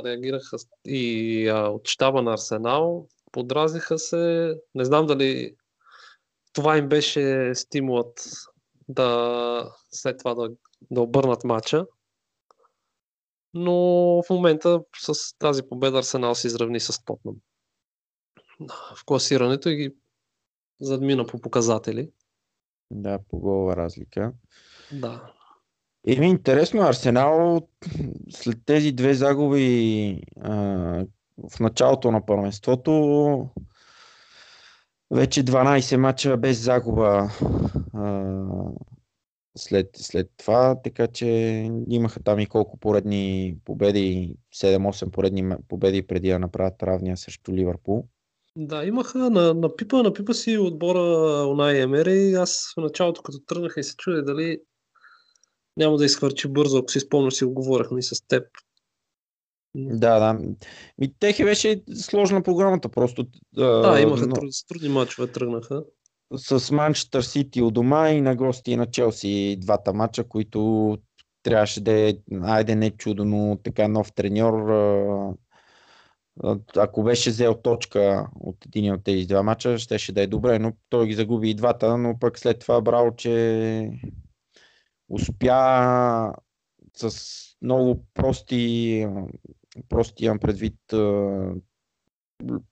реагираха 0.06 0.58
и 0.86 1.48
а, 1.48 1.68
от 1.68 1.88
щаба 1.88 2.22
на 2.22 2.34
Арсенал, 2.34 3.08
подразниха 3.32 4.00
се. 4.00 4.54
Не 4.76 4.86
знам 4.86 5.06
дали 5.06 5.56
това 6.54 6.78
им 6.78 6.90
беше 6.90 7.52
стимулът 7.56 8.30
да 8.90 9.72
след 9.92 10.18
това 10.20 10.34
да, 10.34 10.50
да 10.92 11.02
обърнат 11.02 11.44
матча 11.44 11.86
но 13.58 13.74
в 14.24 14.30
момента 14.30 14.82
с 14.98 15.38
тази 15.38 15.64
победа 15.64 15.98
Арсенал 15.98 16.36
се 16.36 16.48
изравни 16.48 16.80
с 16.80 17.04
Тотнам 17.06 17.36
в 18.96 19.06
класирането 19.06 19.70
и 19.70 19.76
ги 19.76 19.96
задмина 20.82 21.28
по 21.28 21.42
показатели. 21.42 22.10
Да, 22.92 23.20
по 23.30 23.40
голова 23.40 23.76
разлика. 23.76 24.34
Да. 24.92 25.34
Еми, 26.08 26.28
интересно, 26.28 26.82
Арсенал 26.82 27.68
след 28.30 28.58
тези 28.66 28.92
две 28.92 29.14
загуби 29.14 30.22
а, 30.42 30.54
в 31.50 31.60
началото 31.60 32.12
на 32.12 32.26
първенството 32.26 33.50
вече 35.12 35.44
12 35.44 35.96
мача 35.96 36.38
без 36.38 36.64
загуба 36.64 37.30
а, 37.94 38.34
след, 39.58 39.90
след 39.96 40.30
това, 40.38 40.82
така 40.84 41.08
че 41.08 41.28
имаха 41.90 42.24
там 42.24 42.40
и 42.40 42.46
колко 42.46 42.78
поредни 42.78 43.56
победи, 43.66 44.36
7-8 44.56 45.10
поредни 45.10 45.56
победи 45.68 46.08
преди 46.08 46.30
да 46.30 46.40
направят 46.40 46.84
равния 46.84 47.18
срещу 47.18 47.54
Ливърпул. 47.54 48.08
Да, 48.56 48.86
имаха 48.86 49.30
на, 49.30 49.54
на 49.54 49.76
пипа, 49.76 50.04
на 50.04 50.14
пипа 50.14 50.34
си 50.34 50.58
отбора 50.58 51.00
Унай 51.48 51.82
Емери. 51.82 52.34
Аз 52.34 52.74
в 52.78 52.82
началото, 52.82 53.22
като 53.22 53.40
тръгнаха 53.40 53.80
и 53.80 53.84
се 53.84 53.96
чудя 53.96 54.24
дали 54.24 54.60
няма 55.78 55.98
да 55.98 56.06
изхвърчи 56.06 56.48
бързо, 56.48 56.78
ако 56.78 56.92
си 56.92 57.00
спомняш, 57.00 57.34
си 57.34 57.46
оговорихме 57.46 58.00
и 58.00 58.04
с 58.04 58.28
теб. 58.28 58.44
Да, 59.76 60.20
да. 60.20 60.40
И 61.02 61.14
техи 61.20 61.44
беше 61.44 61.84
сложна 61.96 62.44
програмата 62.44 62.90
просто. 62.90 63.28
Да, 63.54 64.00
имаха 64.02 64.28
но... 64.28 64.36
трудни 64.68 64.90
мачове, 64.90 65.32
тръгнаха 65.32 65.84
с 66.36 66.72
Манчестър 66.72 67.22
Сити 67.22 67.62
у 67.62 67.72
дома 67.72 68.10
и 68.10 68.22
на 68.22 68.36
гости 68.36 68.76
на 68.76 68.86
Челси 68.86 69.58
двата 69.62 69.94
мача, 69.94 70.24
които 70.24 70.98
трябваше 71.44 71.82
да 71.82 72.10
е, 72.10 72.14
айде 72.44 72.76
не 72.76 72.92
чудо, 72.92 73.26
но 73.26 73.58
така 73.64 73.88
нов 73.88 74.14
треньор. 74.14 74.70
Ако 76.76 77.04
беше 77.04 77.30
взел 77.30 77.62
точка 77.62 78.28
от 78.40 78.66
един 78.66 78.94
от 78.94 79.04
тези 79.04 79.26
два 79.26 79.44
мача, 79.44 79.78
щеше 79.78 80.12
да 80.12 80.22
е 80.22 80.28
добре, 80.28 80.60
но 80.60 80.74
той 80.90 81.08
ги 81.08 81.14
загуби 81.14 81.50
и 81.50 81.56
двата, 81.56 81.98
но 81.98 82.20
пък 82.20 82.40
след 82.40 82.60
това 82.60 82.82
брал, 82.82 83.16
че 83.16 83.92
успя 85.10 86.34
с 86.98 87.12
много 87.62 88.06
прости, 88.14 89.08
прости 89.90 90.26
имам 90.26 90.40
предвид 90.40 90.76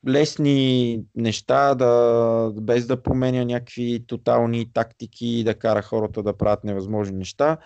лесни 0.07 1.01
неща, 1.15 1.75
да, 1.75 2.51
без 2.61 2.87
да 2.87 3.03
променя 3.03 3.43
някакви 3.43 4.03
тотални 4.07 4.73
тактики, 4.73 5.43
да 5.43 5.53
кара 5.53 5.81
хората 5.81 6.23
да 6.23 6.37
правят 6.37 6.63
невъзможни 6.63 7.17
неща, 7.17 7.57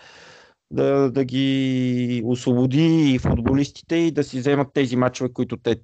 да, 0.70 1.10
да 1.10 1.24
ги 1.24 2.22
освободи 2.24 3.12
и 3.14 3.18
футболистите 3.18 3.96
и 3.96 4.10
да 4.10 4.24
си 4.24 4.38
вземат 4.38 4.68
тези 4.74 4.96
матчове, 4.96 5.32
които 5.32 5.56
те 5.56 5.76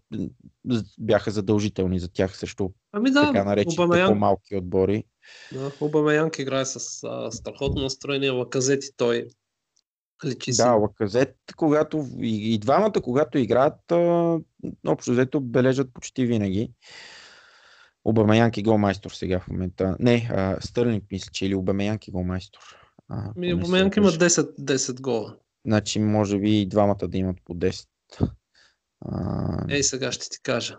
бяха 0.99 1.31
задължителни 1.31 1.99
за 1.99 2.09
тях 2.09 2.39
срещу 2.39 2.69
ами 2.93 3.11
да, 3.11 3.27
така 3.27 3.45
наречените 3.45 4.07
по-малки 4.07 4.57
отбори. 4.57 5.05
Да, 5.53 5.71
Обамеянг 5.81 6.39
играе 6.39 6.65
с 6.65 7.05
а, 7.05 7.31
страхотно 7.31 7.83
настроение, 7.83 8.31
лаказети 8.31 8.89
той 8.97 9.27
Личи 10.25 10.53
си. 10.53 10.63
Да, 10.63 10.73
Лаказет, 10.73 11.37
когато 11.57 12.07
и, 12.21 12.55
и 12.55 12.59
двамата, 12.59 12.93
когато 13.03 13.39
играят, 13.39 13.93
а, 13.93 14.39
общо 14.87 15.13
взето 15.13 15.41
бележат 15.41 15.95
почти 15.95 16.27
винаги. 16.27 16.73
Обамеянки 18.05 18.63
голмайстор 18.63 19.11
сега 19.11 19.41
в 19.41 19.49
момента. 19.49 19.97
Не, 20.01 20.31
а, 20.33 20.57
Стърлинг 20.61 21.05
мисля, 21.11 21.31
че 21.33 21.47
или 21.47 21.55
Обамеянки 21.55 22.11
голмайстор. 22.11 22.61
Ми, 23.37 23.55
Обамеянки 23.55 23.99
има 23.99 24.09
10, 24.09 24.61
10 24.61 25.01
гола. 25.01 25.37
Значи, 25.67 25.99
може 25.99 26.39
би 26.39 26.61
и 26.61 26.69
двамата 26.69 27.09
да 27.09 27.19
имат 27.19 27.37
по 27.45 27.55
10. 27.55 27.87
А... 29.01 29.65
Ей, 29.71 29.83
сега 29.83 30.13
ще 30.13 30.31
ти 30.31 30.43
кажа. 30.43 30.79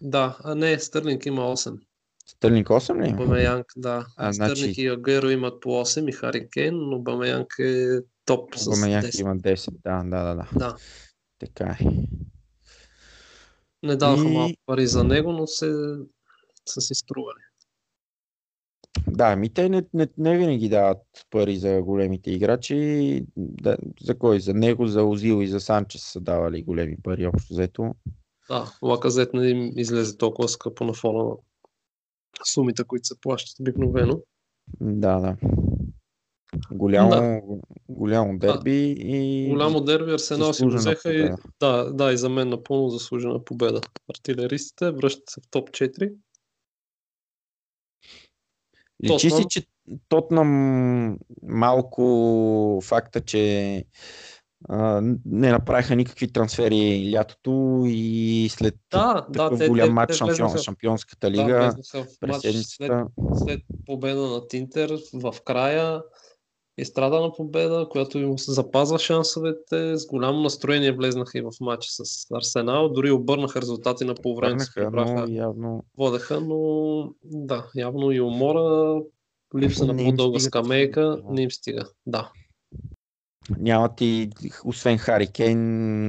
Да, 0.00 0.36
а 0.44 0.54
не, 0.54 0.78
Стърлинг 0.78 1.26
има 1.26 1.42
8. 1.42 1.78
Стърлинг 2.26 2.68
8 2.68 3.06
ли? 3.06 3.12
Обамеянг, 3.12 3.66
да. 3.76 4.06
А, 4.16 4.32
Стърлинг 4.32 4.58
значи... 4.58 4.82
и 4.82 4.88
Агеро 4.88 5.30
имат 5.30 5.60
по 5.60 5.68
8 5.68 6.08
и 6.08 6.12
Хари 6.12 6.48
Кейн, 6.50 6.74
но 6.74 6.96
Обамеянг 6.96 7.54
е 7.58 7.98
топ 8.24 8.56
с 8.56 8.66
Обамеянг 8.66 9.06
10. 9.06 9.20
има 9.20 9.36
10, 9.36 9.70
да, 9.84 10.02
да, 10.04 10.24
да. 10.24 10.34
да. 10.34 10.58
да. 10.58 10.76
Така 11.38 11.76
е. 11.80 11.84
Не 13.82 13.96
даваха 13.96 14.28
и... 14.28 14.32
малко 14.32 14.54
пари 14.66 14.86
за 14.86 15.04
него, 15.04 15.32
но 15.32 15.46
се, 15.46 15.96
са 16.66 16.80
си 16.80 16.94
стрували. 16.94 17.38
Да, 19.06 19.36
ми 19.36 19.48
те 19.48 19.68
не, 19.68 19.82
не, 19.94 20.08
не 20.18 20.38
винаги 20.38 20.68
дават 20.68 21.02
пари 21.30 21.56
за 21.56 21.82
големите 21.82 22.30
играчи. 22.30 23.24
Да, 23.36 23.76
за 24.02 24.18
кой? 24.18 24.40
За 24.40 24.54
него, 24.54 24.86
за 24.86 25.04
Озил 25.04 25.42
и 25.42 25.46
за 25.46 25.60
Санчес 25.60 26.02
са 26.02 26.20
давали 26.20 26.62
големи 26.62 26.96
пари 27.02 27.26
общо 27.26 27.54
взето. 27.54 27.94
Да, 28.48 28.72
Лаказет 28.82 29.34
не 29.34 29.48
им 29.48 29.72
излезе 29.76 30.18
толкова 30.18 30.48
скъпо 30.48 30.84
на 30.84 30.92
фона 30.92 31.24
на 31.24 31.34
сумите, 32.44 32.84
които 32.84 33.06
се 33.06 33.20
плащат 33.20 33.60
обикновено. 33.60 34.20
Да, 34.80 35.20
да. 35.20 35.36
Голямо, 36.72 37.10
да. 37.10 37.40
голямо 37.88 38.38
дерби 38.38 38.94
да. 38.94 39.02
и... 39.02 39.48
Голямо 39.50 39.80
дерби, 39.80 40.12
Арсенал 40.12 40.52
си 40.52 40.64
го 40.64 40.70
взеха 40.70 41.14
и... 41.14 41.30
Да, 41.60 41.84
да, 41.92 42.12
и 42.12 42.16
за 42.16 42.28
мен 42.28 42.48
напълно 42.48 42.90
заслужена 42.90 43.44
победа. 43.44 43.80
Артилеристите 44.10 44.90
връщат 44.90 45.30
се 45.30 45.40
в 45.40 45.44
топ 45.50 45.70
4. 45.70 46.14
Личи 49.04 49.30
си, 49.30 49.44
че 49.48 49.66
Тотнам 50.08 51.18
малко 51.42 52.80
факта, 52.84 53.20
че 53.20 53.84
не 55.24 55.50
направиха 55.50 55.96
никакви 55.96 56.32
трансфери 56.32 57.12
лятото 57.14 57.82
и 57.86 58.48
след 58.50 58.74
да, 58.90 59.26
такъв 59.32 59.58
да, 59.58 59.68
голям 59.68 59.88
те, 59.88 59.92
матч 59.92 60.14
шампион, 60.14 60.58
Шампионската 60.58 61.30
лига 61.30 61.74
да, 61.92 62.06
през 62.20 62.40
седмицата. 62.40 63.06
След, 63.34 63.38
след 63.48 63.60
победа 63.86 64.22
на 64.22 64.48
Тинтер 64.48 64.98
в 65.14 65.34
края 65.44 66.02
изстрадана 66.78 67.32
победа, 67.32 67.86
която 67.90 68.18
им 68.18 68.38
запазва 68.38 68.98
шансовете. 68.98 69.96
С 69.96 70.06
голямо 70.06 70.40
настроение 70.40 70.92
влезнаха 70.92 71.38
и 71.38 71.42
в 71.42 71.50
матча 71.60 71.88
с 71.90 72.26
Арсенал. 72.34 72.88
Дори 72.88 73.10
обърнаха 73.10 73.60
резултати 73.60 74.04
на 74.04 74.14
полувреме. 74.14 74.64
но 74.76 75.26
явно... 75.28 75.84
Водеха, 75.98 76.40
но 76.40 77.10
да, 77.24 77.70
явно 77.76 78.12
и 78.12 78.20
умора, 78.20 79.00
липса 79.58 79.86
на 79.86 79.96
по-дълга 80.04 80.40
скамейка, 80.40 81.18
не 81.30 81.42
им 81.42 81.50
стига. 81.50 81.86
Да. 82.06 82.30
Няма 83.50 83.94
ти, 83.94 84.30
освен 84.64 84.98
Хари 84.98 85.26
Кейн, 85.26 86.08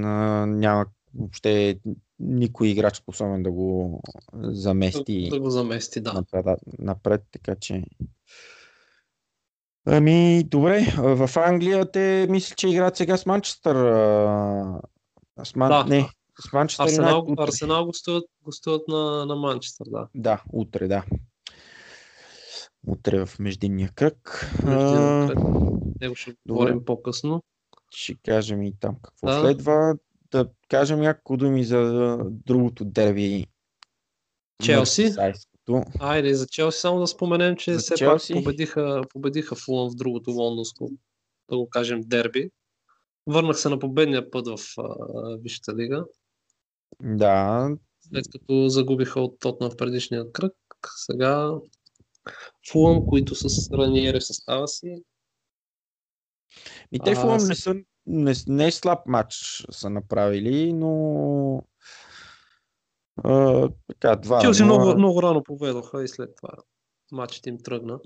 няма 0.59 0.85
въобще 1.15 1.79
никой 2.19 2.67
играч 2.67 2.95
способен 2.95 3.43
да 3.43 3.51
го 3.51 4.01
замести. 4.33 5.23
Да, 5.23 5.35
да 5.35 5.41
го 5.41 5.49
замести, 5.49 6.01
да. 6.01 6.13
Напред, 6.13 6.59
напред 6.79 7.21
така 7.31 7.55
че 7.55 7.83
Ами, 9.87 10.43
добре. 10.43 10.93
В 10.97 11.29
Англия 11.35 11.91
те 11.91 12.27
мисля, 12.29 12.55
че 12.55 12.67
играят 12.67 12.97
сега 12.97 13.17
с 13.17 13.25
Манчестър. 13.25 13.75
С 15.43 15.55
Ман... 15.55 15.69
Да. 15.69 15.83
Не, 15.83 16.09
с 16.41 16.53
Манчестър 16.53 16.85
Арсенал, 16.85 17.27
Арсенал 17.37 17.85
гостуват, 17.85 18.23
гостуват 18.43 18.87
на, 18.87 19.25
на 19.25 19.35
Манчестър, 19.35 19.85
да. 19.89 20.07
Да, 20.15 20.43
утре, 20.53 20.87
да. 20.87 21.03
Утре 22.87 23.25
в 23.25 23.39
междинния 23.39 23.91
кръг. 23.95 24.51
Междинния 24.63 25.27
кръг. 25.27 25.39
Него 26.01 26.15
ще 26.15 26.35
говорим 26.47 26.85
по-късно. 26.85 27.43
Ще 27.91 28.15
кажем 28.25 28.61
и 28.61 28.73
там 28.79 28.95
какво 29.01 29.27
да. 29.27 29.41
следва. 29.41 29.95
Да 30.31 30.49
кажем 30.69 30.99
няколко 30.99 31.37
думи 31.37 31.63
за 31.63 32.17
другото 32.29 32.85
дерби. 32.85 33.45
Челси. 34.63 35.15
Айде, 35.99 36.33
за 36.33 36.47
Челси 36.47 36.79
само 36.79 36.99
да 36.99 37.07
споменем, 37.07 37.55
че 37.55 37.73
за 37.73 37.79
все 37.79 37.95
Челси... 37.95 38.33
пак 38.33 38.43
победиха, 38.43 39.01
победиха 39.09 39.55
Фулън 39.55 39.91
в 39.91 39.95
другото 39.95 40.31
лондонско, 40.31 40.91
да 41.49 41.57
го 41.57 41.69
кажем, 41.69 42.01
дерби. 42.05 42.49
Върнах 43.27 43.59
се 43.59 43.69
на 43.69 43.79
победния 43.79 44.31
път 44.31 44.47
в 44.47 44.57
Висшата 45.39 45.75
лига. 45.75 46.05
Да. 47.01 47.69
След 48.01 48.25
като 48.31 48.67
загубиха 48.69 49.19
от 49.19 49.39
Тотна 49.39 49.69
в 49.69 49.77
предишния 49.77 50.31
кръг, 50.31 50.53
сега 50.95 51.51
Фулъм, 52.71 53.05
които 53.05 53.35
с 53.35 53.71
Раниери 53.71 54.19
в 54.19 54.25
състава 54.25 54.67
си. 54.67 55.03
И 56.91 56.99
те 56.99 57.15
Фулъм 57.15 57.47
не 57.47 57.55
са 57.55 57.75
не, 58.05 58.33
не 58.47 58.67
е 58.67 58.71
слаб 58.71 58.99
матч 59.07 59.65
са 59.71 59.89
направили, 59.89 60.73
но 60.73 61.63
а, 63.23 63.69
така, 63.87 64.15
два. 64.15 64.41
Челси 64.41 64.63
но... 64.63 64.65
много, 64.65 64.97
много 64.97 65.23
рано 65.23 65.43
поведоха 65.43 66.03
и 66.03 66.07
след 66.07 66.35
това 66.35 66.53
матчът 67.11 67.47
им 67.47 67.57
тръгна. 67.57 67.99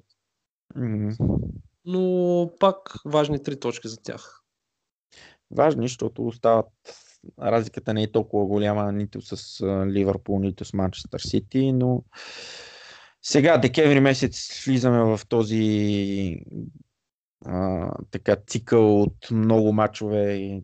Mm-hmm. 0.75 1.39
Но 1.86 2.51
пак 2.60 2.93
важни 3.05 3.43
три 3.43 3.60
точки 3.60 3.88
за 3.88 3.97
тях. 3.97 4.41
Важни, 5.51 5.88
защото 5.88 6.27
остават 6.27 6.67
разликата 7.39 7.93
не 7.93 8.03
е 8.03 8.12
толкова 8.12 8.45
голяма 8.45 8.91
нито 8.91 9.21
с 9.21 9.65
Ливърпул, 9.88 10.39
нито 10.39 10.65
с 10.65 10.73
Манчестър 10.73 11.19
Сити, 11.19 11.71
но 11.71 12.03
сега, 13.21 13.58
декември 13.58 13.99
месец, 13.99 14.63
влизаме 14.65 15.03
в 15.03 15.21
този 15.29 16.36
а, 17.45 17.91
така 18.12 18.38
цикъл 18.47 19.01
от 19.01 19.32
много 19.32 19.73
мачове 19.73 20.62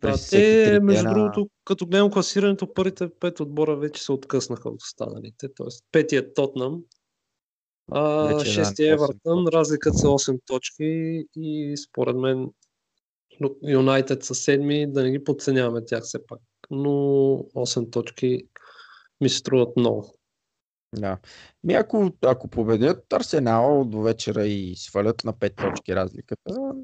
през 0.00 0.30
да, 0.30 0.36
те, 0.36 0.80
между 0.80 1.02
дена... 1.02 1.14
другото, 1.14 1.48
като 1.64 1.86
гледам 1.86 2.10
класирането, 2.10 2.74
първите 2.74 3.08
пет 3.20 3.40
отбора 3.40 3.76
вече 3.76 4.02
се 4.02 4.12
откъснаха 4.12 4.68
от 4.68 4.82
останалите. 4.82 5.54
Тоест, 5.54 5.84
петият 5.92 6.34
Тотнам, 6.34 6.82
а, 7.92 8.44
шестия 8.44 8.92
Евертън, 8.92 9.46
разликата 9.52 9.98
са 9.98 10.06
8 10.06 10.40
точки 10.46 11.24
и 11.36 11.74
според 11.88 12.16
мен 12.16 12.50
Юнайтед 13.68 14.24
са 14.24 14.34
седми, 14.34 14.92
да 14.92 15.02
не 15.02 15.10
ги 15.10 15.24
подценяваме 15.24 15.84
тях 15.84 16.02
все 16.04 16.26
пак. 16.26 16.40
Но 16.70 16.90
8 17.54 17.92
точки 17.92 18.42
ми 19.20 19.28
се 19.28 19.36
струват 19.38 19.76
много. 19.76 20.14
Да. 20.96 21.18
Ми 21.64 21.74
ако, 21.74 22.10
ако 22.22 22.48
победят 22.48 23.12
Арсенал 23.12 23.84
до 23.84 24.00
вечера 24.00 24.46
и 24.46 24.74
свалят 24.76 25.24
на 25.24 25.32
5 25.32 25.56
точки 25.56 25.96
разликата, 25.96 26.74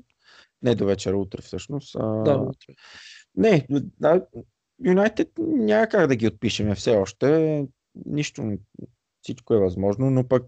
не 0.63 0.75
до 0.75 0.87
вечера, 0.87 1.17
утре 1.17 1.43
всъщност. 1.43 1.97
А... 1.97 2.23
Да, 2.23 2.37
утре. 2.37 2.75
Не, 3.37 3.67
да, 4.01 4.27
Юнайтед 4.85 5.29
няма 5.39 5.87
как 5.87 6.07
да 6.07 6.17
ги 6.17 6.27
отпишеме 6.27 6.75
все 6.75 6.97
още. 6.97 7.67
Нищо, 8.07 8.53
всичко 9.23 9.55
е 9.55 9.59
възможно, 9.59 10.11
но 10.11 10.29
пък 10.29 10.45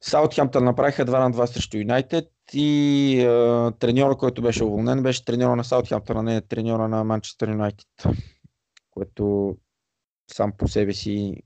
Саутхемптън 0.00 0.64
направиха 0.64 1.06
2 1.06 1.18
на 1.18 1.32
2 1.32 1.46
срещу 1.46 1.76
Юнайтед 1.76 2.30
и 2.52 3.20
а, 3.24 3.72
треньора, 3.78 4.16
който 4.16 4.42
беше 4.42 4.64
уволнен, 4.64 5.02
беше 5.02 5.24
треньора 5.24 5.56
на 5.56 5.64
Саутхемптън, 5.64 6.16
а 6.16 6.22
не 6.22 6.40
треньора 6.40 6.88
на 6.88 7.04
Манчестър 7.04 7.48
Юнайтед, 7.48 7.88
което 8.90 9.56
сам 10.32 10.52
по 10.58 10.68
себе 10.68 10.92
си 10.92 11.42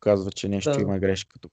показва, 0.00 0.32
че 0.32 0.48
нещо 0.48 0.70
да. 0.70 0.80
има 0.80 0.98
грешка 0.98 1.38
тук. 1.40 1.52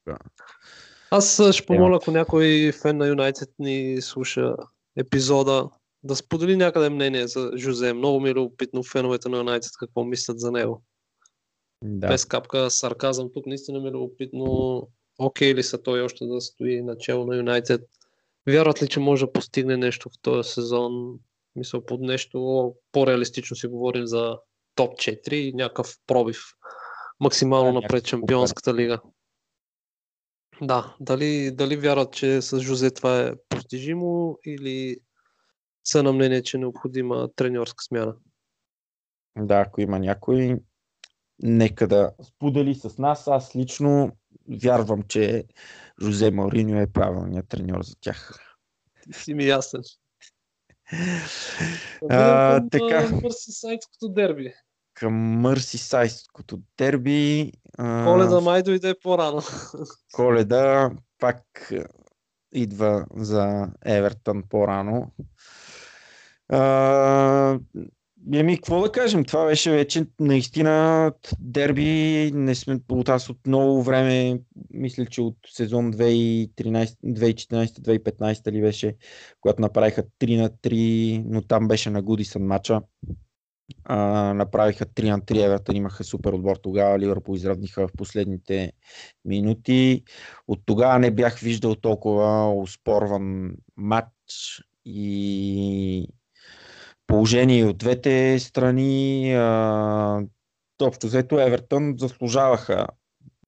Аз 1.12 1.41
ще 1.52 1.66
помоля, 1.66 1.95
ако 1.95 2.12
някой 2.12 2.72
фен 2.82 2.98
на 2.98 3.08
Юнайтед 3.08 3.50
ни 3.60 4.02
слуша 4.02 4.56
епизода, 4.98 5.70
да 6.04 6.16
сподели 6.16 6.56
някъде 6.56 6.89
мнение 6.89 7.28
за 7.28 7.52
Жозе. 7.58 7.93
Много 7.93 8.20
ми 8.20 8.30
е 8.30 8.34
любопитно 8.34 8.84
феновете 8.84 9.30
на 9.30 9.38
Юнайтед 9.38 9.72
какво 9.80 10.04
мислят 10.04 10.39
за 10.39 10.52
него. 10.52 10.84
Да. 11.84 12.08
Без 12.08 12.26
капка 12.26 12.70
сарказъм 12.70 13.30
тук 13.34 13.45
наистина 13.45 13.80
ми 13.80 13.88
е 13.88 13.91
любопитно 13.91 14.88
окей 15.20 15.56
ли 15.56 15.64
са 15.64 15.84
той 15.84 16.02
още 16.02 16.26
да 16.26 16.41
стои 16.41 16.82
начало 16.82 17.26
на 17.26 17.38
Юнайтед. 17.38 17.82
Вярват 18.50 18.82
ли, 18.84 18.88
че 18.88 19.00
може 19.00 19.26
да 19.26 19.32
постигне 19.32 19.78
нещо 19.78 20.10
в 20.10 20.22
този 20.22 20.50
сезон? 20.50 21.20
Мисля, 21.56 21.86
под 21.86 22.02
нещо 22.02 22.74
по-реалистично 22.91 23.56
си 23.56 23.68
говорим 23.68 24.06
за 24.06 24.38
топ 24.76 24.93
4 24.93 25.34
и 25.34 25.54
някакъв 25.54 25.95
пробив 26.08 26.38
максимално 27.20 27.82
напред 27.82 28.05
Чемпионската 28.05 28.74
лига. 28.74 29.01
Да, 30.61 30.95
дали, 30.99 31.51
дали 31.51 31.78
вярват, 31.78 32.13
че 32.13 32.41
с 32.41 32.59
Жозе 32.59 32.91
това 32.91 33.20
е 33.20 33.34
постижимо 33.49 34.39
или 34.45 34.97
са 35.84 36.03
на 36.03 36.13
мнение, 36.13 36.43
че 36.43 36.57
е 36.57 36.59
необходима 36.59 37.30
треньорска 37.36 37.84
смяна? 37.84 38.15
Да, 39.38 39.55
ако 39.59 39.82
има 39.82 39.99
някой, 39.99 40.57
нека 41.39 41.88
да 41.88 42.11
сподели 42.24 42.76
с 42.76 42.97
нас. 42.97 43.28
Аз 43.28 43.55
лично 43.55 44.11
вярвам, 44.63 45.03
че 45.03 45.43
Жозе 46.01 46.32
Мауриньо 46.32 46.80
е 46.80 46.91
правилният 46.91 47.47
треньор 47.47 47.84
за 47.84 47.95
тях. 48.01 48.39
Ти 49.01 49.13
си 49.13 49.34
ми 49.34 49.45
ясен. 49.45 49.82
А, 52.09 52.61
така. 52.72 53.09
Мърсисайдското 53.24 54.09
дерби. 54.09 54.53
Към 55.00 55.14
Мърсисайдското 55.14 56.60
дерби. 56.78 57.52
Коледа 57.78 58.41
май 58.41 58.64
дойде 58.64 58.95
по-рано. 59.04 59.41
Коледа 60.14 60.91
пак 61.20 61.74
идва 62.54 63.06
за 63.16 63.68
Евертън 63.86 64.43
по-рано. 64.50 65.12
Еми, 68.34 68.56
какво 68.56 68.82
да 68.82 68.91
кажем? 68.91 69.26
Това 69.26 69.45
беше 69.45 69.72
вече 69.72 70.06
наистина 70.20 71.12
дерби. 71.39 72.32
Не 72.34 72.56
сме 72.56 72.80
от 72.89 73.10
аз 73.10 73.30
от 73.30 73.48
много 73.48 73.84
време, 73.84 74.39
мисля, 74.70 75.06
че 75.06 75.22
от 75.22 75.38
сезон 75.48 75.93
2014-2015 75.93 78.52
ли 78.52 78.62
беше, 78.62 78.95
когато 79.41 79.62
направиха 79.62 80.04
3 80.20 80.41
на 80.41 80.50
3, 80.50 81.24
но 81.26 81.41
там 81.41 81.68
беше 81.68 81.89
на 81.89 82.02
Гудисън 82.02 82.43
матча. 82.43 82.82
А, 83.84 84.34
направиха 84.34 84.86
3 84.86 85.09
на 85.09 85.20
3, 85.20 85.45
Евертън 85.45 85.76
имаха 85.76 86.03
супер 86.03 86.34
отбор 86.34 86.55
тогава, 86.55 86.99
Ливърпул 86.99 87.36
изравниха 87.36 87.88
в 87.88 87.91
последните 87.97 88.72
минути. 89.26 90.03
От 90.47 90.59
тогава 90.65 90.99
не 90.99 91.11
бях 91.11 91.39
виждал 91.39 91.76
толкова 91.76 92.53
успорван 92.53 93.53
матч 93.78 94.61
и 94.86 96.07
положение 97.07 97.65
от 97.65 97.78
двете 97.78 98.39
страни. 98.39 99.34
А, 99.34 100.22
общо 100.82 101.07
взето 101.07 101.39
Евертън 101.39 101.95
заслужаваха 101.97 102.88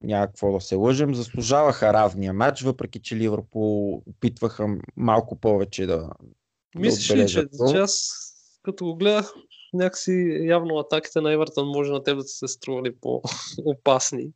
някакво 0.02 0.52
да 0.52 0.60
се 0.60 0.74
лъжем, 0.74 1.14
заслужаваха 1.14 1.92
равния 1.92 2.32
матч, 2.32 2.62
въпреки 2.62 3.00
че 3.02 3.16
Ливърпул 3.16 4.02
опитваха 4.06 4.66
малко 4.96 5.40
повече 5.40 5.86
да. 5.86 6.10
Мислиш 6.78 7.10
ли, 7.10 7.28
че, 7.28 7.46
че 7.70 7.76
аз 7.76 8.16
като 8.62 8.84
го 8.84 8.96
гледах, 8.96 9.32
някакси 9.72 10.40
явно 10.42 10.78
атаките 10.78 11.20
на 11.20 11.32
Евертън 11.32 11.68
може 11.68 11.92
на 11.92 12.02
теб 12.02 12.16
да 12.16 12.22
се 12.22 12.48
стрували 12.48 12.94
по-опасни. 13.00 14.30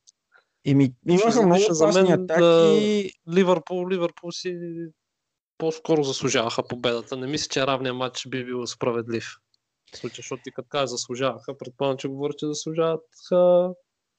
Ими, 0.65 0.93
имаха 1.09 1.47
много 1.47 1.63
опасни 1.75 2.13
атаки. 2.13 2.41
Да, 2.41 3.35
Ливърпул, 3.35 3.89
Ливърпул 3.89 4.33
си 4.33 4.59
по-скоро 5.59 6.03
заслужаваха 6.03 6.63
победата. 6.63 7.17
Не 7.17 7.27
мисля, 7.27 7.49
че 7.49 7.67
равният 7.67 7.97
матч 7.97 8.29
би 8.29 8.45
бил 8.45 8.67
справедлив. 8.67 9.27
В 9.95 9.97
случай, 9.97 10.17
защото 10.17 10.43
ти 10.43 10.51
като 10.51 10.69
кажа 10.69 10.87
заслужаваха, 10.87 11.59
предполагам, 11.59 11.97
че 11.97 12.09
говори, 12.09 12.33
че 12.39 12.47
заслужават 12.47 13.05
а, 13.33 13.71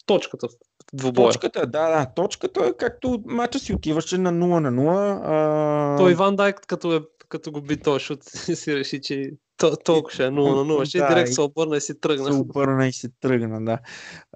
точката 0.06 0.48
в 0.48 0.52
двубоя. 0.94 1.28
Точката, 1.28 1.68
да, 1.68 1.90
да. 1.90 2.14
Точката, 2.16 2.78
както 2.78 3.24
матча 3.26 3.60
си 3.60 3.74
отиваше 3.74 4.18
на 4.18 4.34
0 4.34 4.60
на 4.60 4.72
0. 4.72 5.22
А... 5.24 5.98
Той 5.98 6.12
Иван 6.12 6.36
Дайк, 6.36 6.60
като, 6.68 6.96
е, 6.96 7.02
като 7.30 7.52
го 7.52 7.62
би 7.62 7.82
той, 7.82 7.94
защото 7.94 8.22
си 8.56 8.76
реши, 8.76 9.02
че 9.02 9.32
то, 9.58 9.76
толкова 9.76 10.14
ще 10.14 10.26
е 10.26 10.30
0 10.30 10.32
на 10.32 10.74
0. 10.74 10.86
Ще 10.86 10.98
да, 10.98 11.08
директ 11.08 11.34
се 11.34 11.42
обърна 11.42 11.78
и 11.78 11.82
си 11.82 12.00
тръгна. 12.00 12.26
Се 12.26 12.34
обърна 12.34 12.88
и 12.88 12.94
си 12.94 13.08
тръгна, 13.22 13.66
да. 13.66 13.80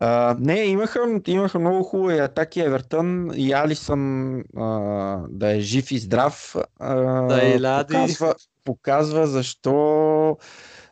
А, 0.01 0.35
не, 0.39 0.63
имаха, 0.63 1.21
имаха 1.27 1.59
много 1.59 1.83
хубави 1.83 2.19
атаки 2.19 2.61
Евертън 2.61 3.31
и 3.35 3.53
Алисън 3.53 4.35
а, 4.57 4.63
да 5.29 5.55
е 5.55 5.59
жив 5.59 5.91
и 5.91 5.99
здрав. 5.99 6.55
А, 6.79 6.95
да, 7.21 7.43
и 7.43 7.61
лади. 7.61 7.93
Показва, 7.93 8.35
показва 8.63 9.27
защо 9.27 10.37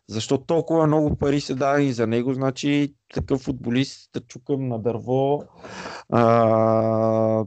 защо 0.09 0.38
толкова 0.38 0.88
много 0.88 1.15
пари 1.15 1.41
се 1.41 1.55
дадени 1.55 1.93
за 1.93 2.07
него, 2.07 2.34
значи 2.34 2.93
такъв 3.13 3.41
футболист 3.41 4.09
да 4.13 4.19
чукам 4.19 4.67
на 4.67 4.80
дърво. 4.80 5.43
А, 6.09 7.45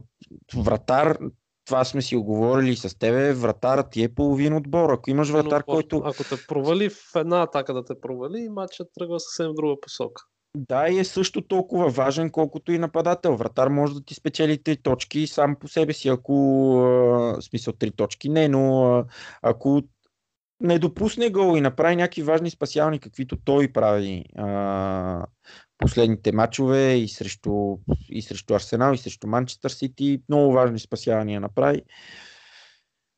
вратар, 0.55 1.17
това 1.71 1.85
сме 1.85 2.01
си 2.01 2.15
оговорили 2.15 2.75
с 2.75 2.99
тебе, 2.99 3.33
вратарът 3.33 3.91
ти 3.91 4.03
е 4.03 4.13
половин 4.13 4.53
отбор. 4.53 4.89
Ако 4.89 5.09
имаш 5.09 5.29
вратар, 5.29 5.63
Но, 5.67 5.73
който... 5.73 6.01
Ако 6.05 6.23
те 6.23 6.35
провали 6.47 6.89
в 6.89 7.15
една 7.15 7.41
атака 7.41 7.73
да 7.73 7.85
те 7.85 7.93
провали, 8.01 8.49
матчът 8.49 8.87
тръгва 8.95 9.19
съвсем 9.19 9.51
в 9.51 9.53
друга 9.53 9.75
посока. 9.81 10.23
Да, 10.55 10.89
и 10.89 10.99
е 10.99 11.03
също 11.03 11.41
толкова 11.41 11.89
важен, 11.89 12.29
колкото 12.29 12.71
и 12.71 12.79
нападател. 12.79 13.35
Вратар 13.35 13.67
може 13.67 13.93
да 13.93 14.03
ти 14.03 14.13
спечели 14.13 14.63
три 14.63 14.77
точки 14.77 15.27
сам 15.27 15.55
по 15.55 15.67
себе 15.67 15.93
си, 15.93 16.09
ако... 16.09 16.33
В 16.33 17.41
смисъл 17.41 17.73
три 17.73 17.91
точки 17.91 18.29
не, 18.29 18.47
но 18.47 19.05
ако 19.41 19.81
не 20.59 20.79
допусне 20.79 21.29
гол 21.29 21.57
и 21.57 21.61
направи 21.61 21.95
някакви 21.95 22.23
важни 22.23 22.49
спасявани, 22.49 22.99
каквито 22.99 23.37
той 23.45 23.73
прави 23.73 24.25
а, 24.37 25.25
последните 25.81 26.31
матчове 26.31 26.93
и 26.95 27.07
срещу, 27.07 27.77
и 28.09 28.21
срещу 28.21 28.53
Арсенал, 28.53 28.93
и 28.93 28.97
срещу 28.97 29.27
Манчестър 29.27 29.69
Сити. 29.69 30.21
Много 30.29 30.53
важни 30.53 30.79
спасявания 30.79 31.41
направи. 31.41 31.81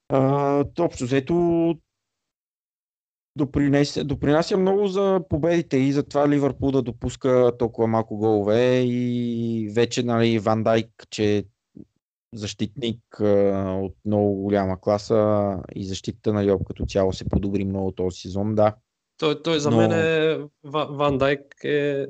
А, 0.10 0.66
общо 0.80 1.04
взето 1.04 1.76
допринася, 3.36 4.04
допринася 4.04 4.58
много 4.58 4.88
за 4.88 5.22
победите 5.30 5.78
и 5.78 5.92
за 5.92 6.04
това 6.04 6.30
Ливърпул 6.30 6.72
да 6.72 6.82
допуска 6.82 7.52
толкова 7.60 7.88
малко 7.88 8.18
голове 8.18 8.82
и 8.82 9.72
вече 9.76 10.04
нали, 10.04 10.40
Ван 10.40 10.64
Дайк, 10.64 10.90
че 11.10 11.46
защитник 12.34 13.20
а, 13.20 13.80
от 13.82 13.96
много 14.06 14.36
голяма 14.36 14.82
класа 14.82 15.58
и 15.76 15.86
защита 15.86 16.34
на 16.34 16.44
Йоб 16.44 16.64
като 16.68 16.86
цяло 16.86 17.14
се 17.14 17.30
подобри 17.30 17.66
много 17.66 17.92
този 17.92 18.20
сезон, 18.20 18.56
да. 18.56 18.76
Той, 19.18 19.42
той 19.44 19.60
за 19.60 19.72
Но... 19.72 19.78
мен 19.78 19.92
е 19.92 20.38
Ван 20.64 21.18
Дайк 21.18 21.64
е 21.64 22.06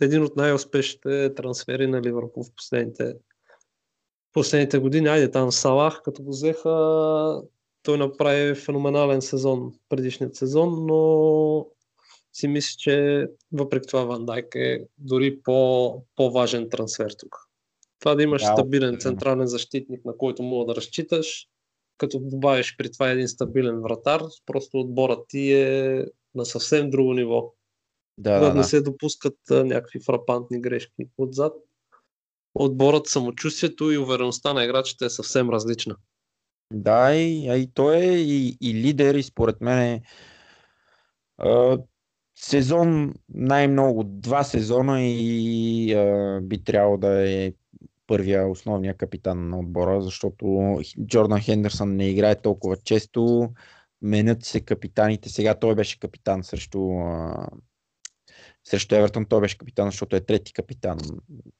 един 0.00 0.22
от 0.22 0.36
най-успешните 0.36 1.34
трансфери 1.34 1.86
на 1.86 2.02
Ливърпул 2.02 2.44
в 2.44 2.54
последните, 2.56 3.14
последните 4.32 4.78
години. 4.78 5.08
Айде 5.08 5.30
там 5.30 5.52
Салах, 5.52 6.02
като 6.04 6.22
го 6.22 6.30
взеха, 6.30 7.42
той 7.82 7.98
направи 7.98 8.54
феноменален 8.54 9.22
сезон 9.22 9.72
предишният 9.88 10.36
сезон, 10.36 10.86
но 10.86 11.66
си 12.32 12.48
мисля, 12.48 12.74
че 12.78 13.26
въпреки 13.52 13.86
това 13.86 14.04
Ван 14.04 14.26
Дайк 14.26 14.54
е 14.54 14.86
дори 14.98 15.40
по, 15.42 16.02
по-важен 16.16 16.68
трансфер 16.70 17.10
тук. 17.18 17.36
Това 18.00 18.14
да 18.14 18.22
имаш 18.22 18.42
да, 18.42 18.46
стабилен 18.46 18.98
централен 19.00 19.46
защитник, 19.46 20.04
на 20.04 20.16
който 20.16 20.42
мога 20.42 20.66
да 20.66 20.76
разчиташ, 20.76 21.48
като 21.98 22.18
добавиш 22.18 22.76
при 22.76 22.92
това 22.92 23.10
един 23.10 23.28
стабилен 23.28 23.80
вратар, 23.80 24.22
просто 24.46 24.80
отборът 24.80 25.24
ти 25.28 25.52
е 25.52 26.04
на 26.34 26.44
съвсем 26.44 26.90
друго 26.90 27.14
ниво. 27.14 27.52
Да, 28.20 28.40
да, 28.40 28.48
да 28.48 28.54
не 28.54 28.64
се 28.64 28.80
допускат 28.80 29.36
а, 29.50 29.64
някакви 29.64 30.00
фрапантни 30.06 30.60
грешки 30.60 31.08
отзад. 31.18 31.52
Отборът, 32.54 33.06
самочувствието 33.06 33.90
и 33.90 33.98
увереността 33.98 34.52
на 34.52 34.64
играчите 34.64 35.04
е 35.04 35.10
съвсем 35.10 35.50
различна. 35.50 35.96
Да, 36.72 37.14
и, 37.14 37.48
а 37.48 37.56
и 37.56 37.70
той 37.74 37.96
е 37.96 38.16
и, 38.16 38.56
и 38.60 38.74
лидер 38.74 39.14
и 39.14 39.22
според 39.22 39.60
мен 39.60 39.78
е 39.78 40.02
а, 41.38 41.78
сезон 42.34 43.14
най-много 43.28 44.04
два 44.04 44.44
сезона 44.44 45.02
и 45.02 45.92
а, 45.94 46.40
би 46.42 46.64
трябвало 46.64 46.96
да 46.96 47.30
е 47.30 47.52
първия 48.06 48.48
основния 48.48 48.96
капитан 48.96 49.48
на 49.48 49.58
отбора, 49.58 50.02
защото 50.02 50.78
Джордан 51.06 51.40
Хендерсън 51.40 51.96
не 51.96 52.10
играе 52.10 52.40
толкова 52.40 52.76
често. 52.76 53.50
Менят 54.02 54.44
се 54.44 54.60
капитаните. 54.60 55.28
Сега 55.28 55.54
той 55.54 55.74
беше 55.74 56.00
капитан 56.00 56.44
срещу, 56.44 56.90
а, 56.90 57.48
срещу 58.70 58.94
Евертон. 58.94 59.24
Той 59.24 59.40
беше 59.40 59.58
капитан, 59.58 59.88
защото 59.88 60.16
е 60.16 60.20
трети 60.20 60.52
капитан. 60.52 60.98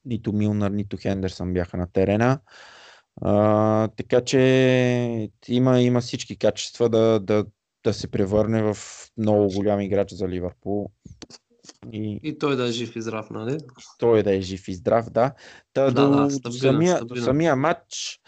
Нито 0.05 0.33
Милнар, 0.33 0.71
нито 0.71 0.97
Хендерсън 0.97 1.53
бяха 1.53 1.77
на 1.77 1.87
терена. 1.87 2.39
А, 3.21 3.87
така 3.87 4.21
че 4.21 5.29
има, 5.47 5.81
има 5.81 6.01
всички 6.01 6.35
качества 6.37 6.89
да, 6.89 7.19
да, 7.19 7.45
да 7.83 7.93
се 7.93 8.11
превърне 8.11 8.63
в 8.63 8.77
много 9.17 9.47
голям 9.47 9.81
играч 9.81 10.13
за 10.13 10.27
Ливърпул. 10.27 10.89
И, 11.91 12.19
и 12.23 12.37
той 12.37 12.55
да 12.55 12.67
е 12.67 12.71
жив 12.71 12.95
и 12.95 13.01
здрав, 13.01 13.29
нали? 13.29 13.57
Той 13.99 14.23
да 14.23 14.35
е 14.35 14.41
жив 14.41 14.67
и 14.67 14.73
здрав, 14.73 15.09
да. 15.09 15.33
Та, 15.73 15.91
да, 15.91 15.91
до, 15.91 16.09
да, 16.09 16.29
стабилен, 16.31 16.59
самия, 16.59 16.95
стабилен. 16.95 17.23
самия 17.23 17.55
матч 17.55 18.19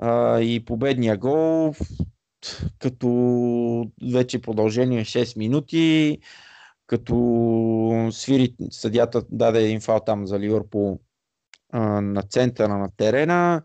а, 0.00 0.40
и 0.40 0.64
победния 0.64 1.16
гол, 1.16 1.74
като 2.78 3.90
вече 4.12 4.40
продължение 4.40 5.04
6 5.04 5.38
минути, 5.38 6.18
като 6.86 8.08
свири 8.12 8.54
съдята 8.70 9.22
даде 9.30 9.64
един 9.64 9.80
фал 9.80 10.00
там 10.06 10.26
за 10.26 10.38
Ливърпул 10.38 11.00
на 12.02 12.22
центъра 12.22 12.78
на 12.78 12.88
терена, 12.96 13.62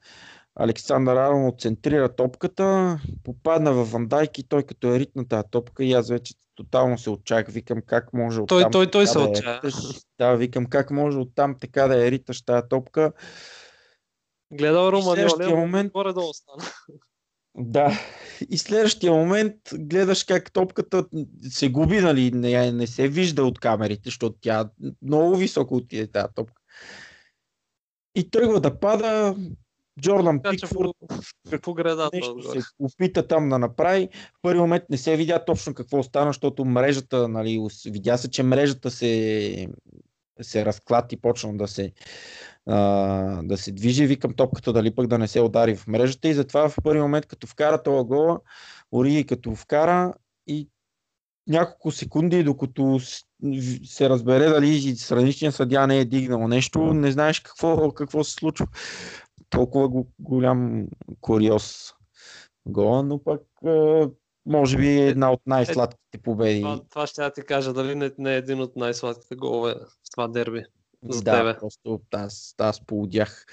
Александър 0.55 1.15
Арнолд 1.15 1.61
центрира 1.61 2.15
топката, 2.15 2.99
попадна 3.24 3.74
в 3.74 3.91
Вандайк 3.91 4.38
и 4.38 4.47
той 4.47 4.63
като 4.63 4.95
е 4.95 4.99
ритна 4.99 5.28
тази 5.28 5.47
топка 5.51 5.84
и 5.84 5.93
аз 5.93 6.09
вече 6.09 6.34
тотално 6.55 6.97
се 6.97 7.09
очаквах. 7.09 7.53
Викам 7.53 7.82
как 7.86 8.13
може 8.13 8.41
Той, 8.45 8.61
оттам 8.61 8.72
той, 8.72 8.91
той 8.91 9.03
така 9.05 9.11
се 9.11 9.17
да 9.17 9.24
я 9.24 9.30
отчая. 9.30 9.55
риташ. 9.57 9.74
Да, 10.20 10.36
викам 10.36 10.65
как 10.65 10.91
може 10.91 11.17
оттам 11.17 11.55
така 11.59 11.88
да 11.88 12.05
я 12.05 12.11
риташ 12.11 12.41
тази 12.41 12.67
топка. 12.70 13.11
Гледал 14.51 14.88
ама 14.88 15.55
момент- 15.55 15.91
горе-долу 15.91 16.34
стана. 16.34 16.63
Да. 17.57 17.99
И 18.49 18.57
следващия 18.57 19.13
момент 19.13 19.55
гледаш 19.73 20.23
как 20.23 20.53
топката 20.53 21.05
се 21.49 21.69
губи, 21.69 21.99
нали, 21.99 22.31
не, 22.31 22.71
не 22.71 22.87
се 22.87 23.07
вижда 23.07 23.43
от 23.43 23.59
камерите, 23.59 24.01
защото 24.05 24.37
тя 24.41 24.69
много 25.01 25.35
високо 25.35 25.75
отиде 25.75 26.07
тази 26.07 26.33
топка. 26.35 26.61
И 28.15 28.29
тръгва 28.29 28.61
да 28.61 28.79
пада. 28.79 29.35
Джордан 30.01 30.41
Така 30.41 30.49
Пикфорд 30.49 30.91
по 31.61 31.73
гредата 31.73 32.09
нещо 32.13 32.31
отгоре. 32.31 32.61
се 32.61 32.67
опита 32.79 33.27
там 33.27 33.49
да 33.49 33.59
направи. 33.59 34.09
В 34.33 34.41
първи 34.41 34.59
момент 34.59 34.83
не 34.89 34.97
се 34.97 35.17
видя 35.17 35.45
точно 35.45 35.73
какво 35.73 36.03
стана, 36.03 36.29
защото 36.29 36.65
мрежата, 36.65 37.27
нали, 37.27 37.67
видя 37.85 38.17
се, 38.17 38.31
че 38.31 38.43
мрежата 38.43 38.91
се, 38.91 39.67
се 40.41 40.65
разклати, 40.65 41.21
почна 41.21 41.57
да 41.57 41.67
се, 41.67 41.91
а, 42.70 43.41
да 43.43 43.57
се 43.57 43.72
движи. 43.72 44.07
Викам 44.07 44.34
топката 44.34 44.74
дали 44.74 44.95
пък 44.95 45.07
да 45.07 45.17
не 45.17 45.28
се 45.28 45.41
удари 45.41 45.76
в 45.76 45.88
мрежата 45.88 46.28
и 46.28 46.34
затова 46.34 46.70
в 46.70 46.76
първи 46.84 47.01
момент 47.01 47.26
като 47.26 47.47
вкара 47.47 47.84
това 47.84 48.03
гола, 48.03 48.39
Ориги 48.91 49.26
като 49.26 49.55
вкара 49.55 50.13
и 50.47 50.70
няколко 51.47 51.91
секунди, 51.91 52.43
докато 52.43 52.99
се 53.86 54.09
разбере 54.09 54.45
дали 54.45 54.95
страничният 54.95 55.55
съдя 55.55 55.88
не 55.88 55.99
е 55.99 56.05
дигнал 56.05 56.47
нещо, 56.47 56.93
не 56.93 57.11
знаеш 57.11 57.39
какво, 57.39 57.91
какво 57.91 58.24
се 58.24 58.34
случва. 58.34 58.67
Толкова 59.49 59.89
го, 59.89 60.07
голям 60.20 60.88
куриоз 61.22 61.93
гола, 62.65 63.03
но 63.03 63.24
пък 63.24 63.41
е, 63.65 64.07
може 64.45 64.78
би 64.78 64.88
е 64.88 65.07
една 65.07 65.32
от 65.32 65.41
най-сладките 65.45 66.17
победи. 66.24 66.61
Това, 66.61 66.80
това 66.89 67.07
ще 67.07 67.24
я 67.24 67.34
ти 67.34 67.41
кажа, 67.41 67.74
дали 67.74 67.95
не, 67.95 68.11
не 68.17 68.34
е 68.34 68.38
един 68.38 68.61
от 68.61 68.76
най-сладките 68.76 69.36
голове 69.36 69.74
в 69.74 70.11
това 70.11 70.28
дерби. 70.28 70.63
За 71.03 71.21
да, 71.21 71.37
тебе. 71.37 71.59
просто 71.59 72.01
аз, 72.13 72.55
аз 72.57 72.85
поудях. 72.85 73.45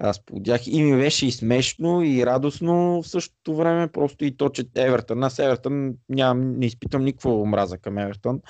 Аз 0.00 0.24
поудях 0.24 0.66
и 0.66 0.82
ми 0.82 0.96
беше 0.96 1.26
и 1.26 1.32
смешно, 1.32 2.02
и 2.02 2.26
радостно 2.26 3.02
в 3.02 3.08
същото 3.08 3.56
време. 3.56 3.88
Просто 3.88 4.24
и 4.24 4.36
то, 4.36 4.48
че 4.48 4.64
Евертън. 4.76 5.24
Аз 5.24 5.38
Евертън 5.38 5.94
нямам, 6.08 6.58
не 6.58 6.66
изпитам 6.66 7.04
никаква 7.04 7.40
омраза 7.40 7.78
към 7.78 7.98
Евертън. 7.98 8.40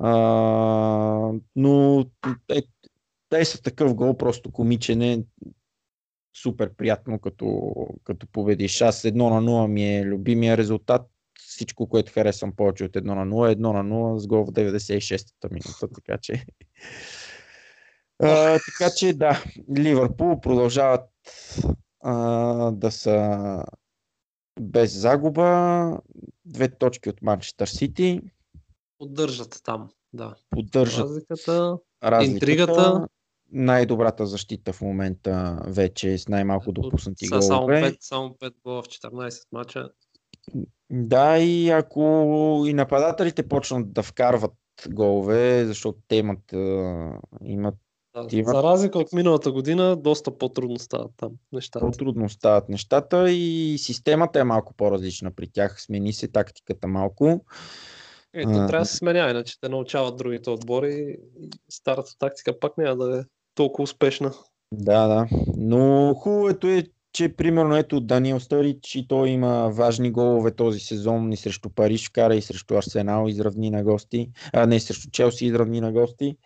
А, 0.00 0.10
но 1.56 2.06
е, 2.48 2.62
те 3.28 3.44
са 3.44 3.62
такъв 3.62 3.94
гол, 3.94 4.16
просто 4.16 4.52
комичен 4.52 5.02
е 5.02 5.24
супер 6.42 6.74
приятно, 6.76 7.18
като, 7.18 7.72
като 8.04 8.26
победиш. 8.26 8.80
Аз 8.80 9.02
1 9.02 9.14
на 9.14 9.42
0 9.42 9.66
ми 9.66 9.96
е 9.96 10.04
любимия 10.04 10.56
резултат. 10.56 11.02
Всичко, 11.40 11.88
което 11.88 12.12
харесвам 12.12 12.52
повече 12.56 12.84
от 12.84 12.92
1 12.92 13.04
на 13.04 13.26
0, 13.26 13.54
1 13.54 13.58
на 13.58 13.94
0 13.94 14.18
с 14.18 14.26
гол 14.26 14.44
в 14.44 14.48
96-та 14.48 15.48
минута, 15.50 15.88
така 15.94 16.18
че... 16.18 16.44
А, 18.22 18.58
така 18.58 18.90
че 18.96 19.12
да, 19.12 19.44
Ливърпул 19.78 20.40
продължават 20.40 21.10
а, 22.00 22.14
да 22.70 22.90
са 22.90 23.64
без 24.60 25.00
загуба. 25.00 26.00
Две 26.44 26.68
точки 26.68 27.08
от 27.08 27.22
Манчестър 27.22 27.66
Сити. 27.66 28.20
Поддържат 28.98 29.60
там. 29.64 29.90
Да. 30.12 30.34
Поддържат 30.50 31.04
Разликата. 31.04 31.78
разликата. 32.02 32.34
интригата. 32.34 33.08
Най-добрата 33.52 34.26
защита 34.26 34.72
в 34.72 34.80
момента 34.80 35.62
вече 35.66 36.18
с 36.18 36.28
най-малко 36.28 36.72
допуснати 36.72 37.26
Са 37.26 37.42
само 37.42 37.60
голове. 37.60 37.82
5, 37.92 37.96
само 38.00 38.28
5 38.28 38.52
гола 38.64 38.82
в 38.82 38.86
14 38.86 39.46
мача. 39.52 39.90
Да, 40.90 41.38
и 41.38 41.70
ако 41.70 42.64
и 42.66 42.74
нападателите 42.74 43.48
почнат 43.48 43.92
да 43.92 44.02
вкарват 44.02 44.54
голове, 44.88 45.64
защото 45.66 45.98
те 46.08 46.16
имат, 46.16 46.52
имат 47.44 47.74
Да. 48.14 48.26
За 48.44 48.62
разлика 48.62 48.98
от 48.98 49.12
миналата 49.12 49.52
година, 49.52 49.96
доста 49.96 50.38
по-трудно 50.38 50.78
стават 50.78 51.10
там 51.16 51.32
нещата. 51.52 51.86
по-трудно 51.86 52.28
стават 52.28 52.68
нещата 52.68 53.30
и 53.30 53.76
системата 53.78 54.40
е 54.40 54.44
малко 54.44 54.74
по-различна 54.74 55.30
при 55.30 55.48
тях. 55.52 55.82
Смени 55.82 56.12
се 56.12 56.28
тактиката 56.28 56.86
малко. 56.86 57.44
Ето, 58.34 58.50
А, 58.50 58.66
трябва 58.66 58.82
да 58.82 58.84
се 58.84 58.96
сменя, 58.96 59.30
иначе 59.30 59.60
те 59.60 59.68
научават 59.68 60.16
другите 60.16 60.50
отбори 60.50 61.16
и 61.40 61.50
старата 61.68 62.18
тактика 62.18 62.58
пак 62.58 62.78
няма 62.78 62.96
да 62.96 63.18
е 63.18 63.22
толкова 63.54 63.82
успешна. 63.82 64.32
Да, 64.72 65.06
да. 65.06 65.28
Но 65.56 66.14
хубавото 66.14 66.66
е, 66.66 66.84
че 67.12 67.36
примерно 67.36 67.76
ето 67.76 68.00
Даниел 68.00 68.40
Старич 68.40 68.94
и 68.94 69.08
той 69.08 69.28
има 69.28 69.70
важни 69.72 70.10
голове 70.10 70.50
този 70.50 70.80
сезон 70.80 71.32
и 71.32 71.36
срещу 71.36 71.70
Париж 71.70 72.08
вкара 72.08 72.34
и 72.34 72.42
срещу 72.42 72.74
Арсенал 72.74 73.28
изравни 73.28 73.70
на 73.70 73.82
гости, 73.84 74.30
а 74.52 74.66
не 74.66 74.80
срещу 74.80 75.10
Челси 75.10 75.46
изравни 75.46 75.80
на 75.80 75.92
гости. 75.92 76.36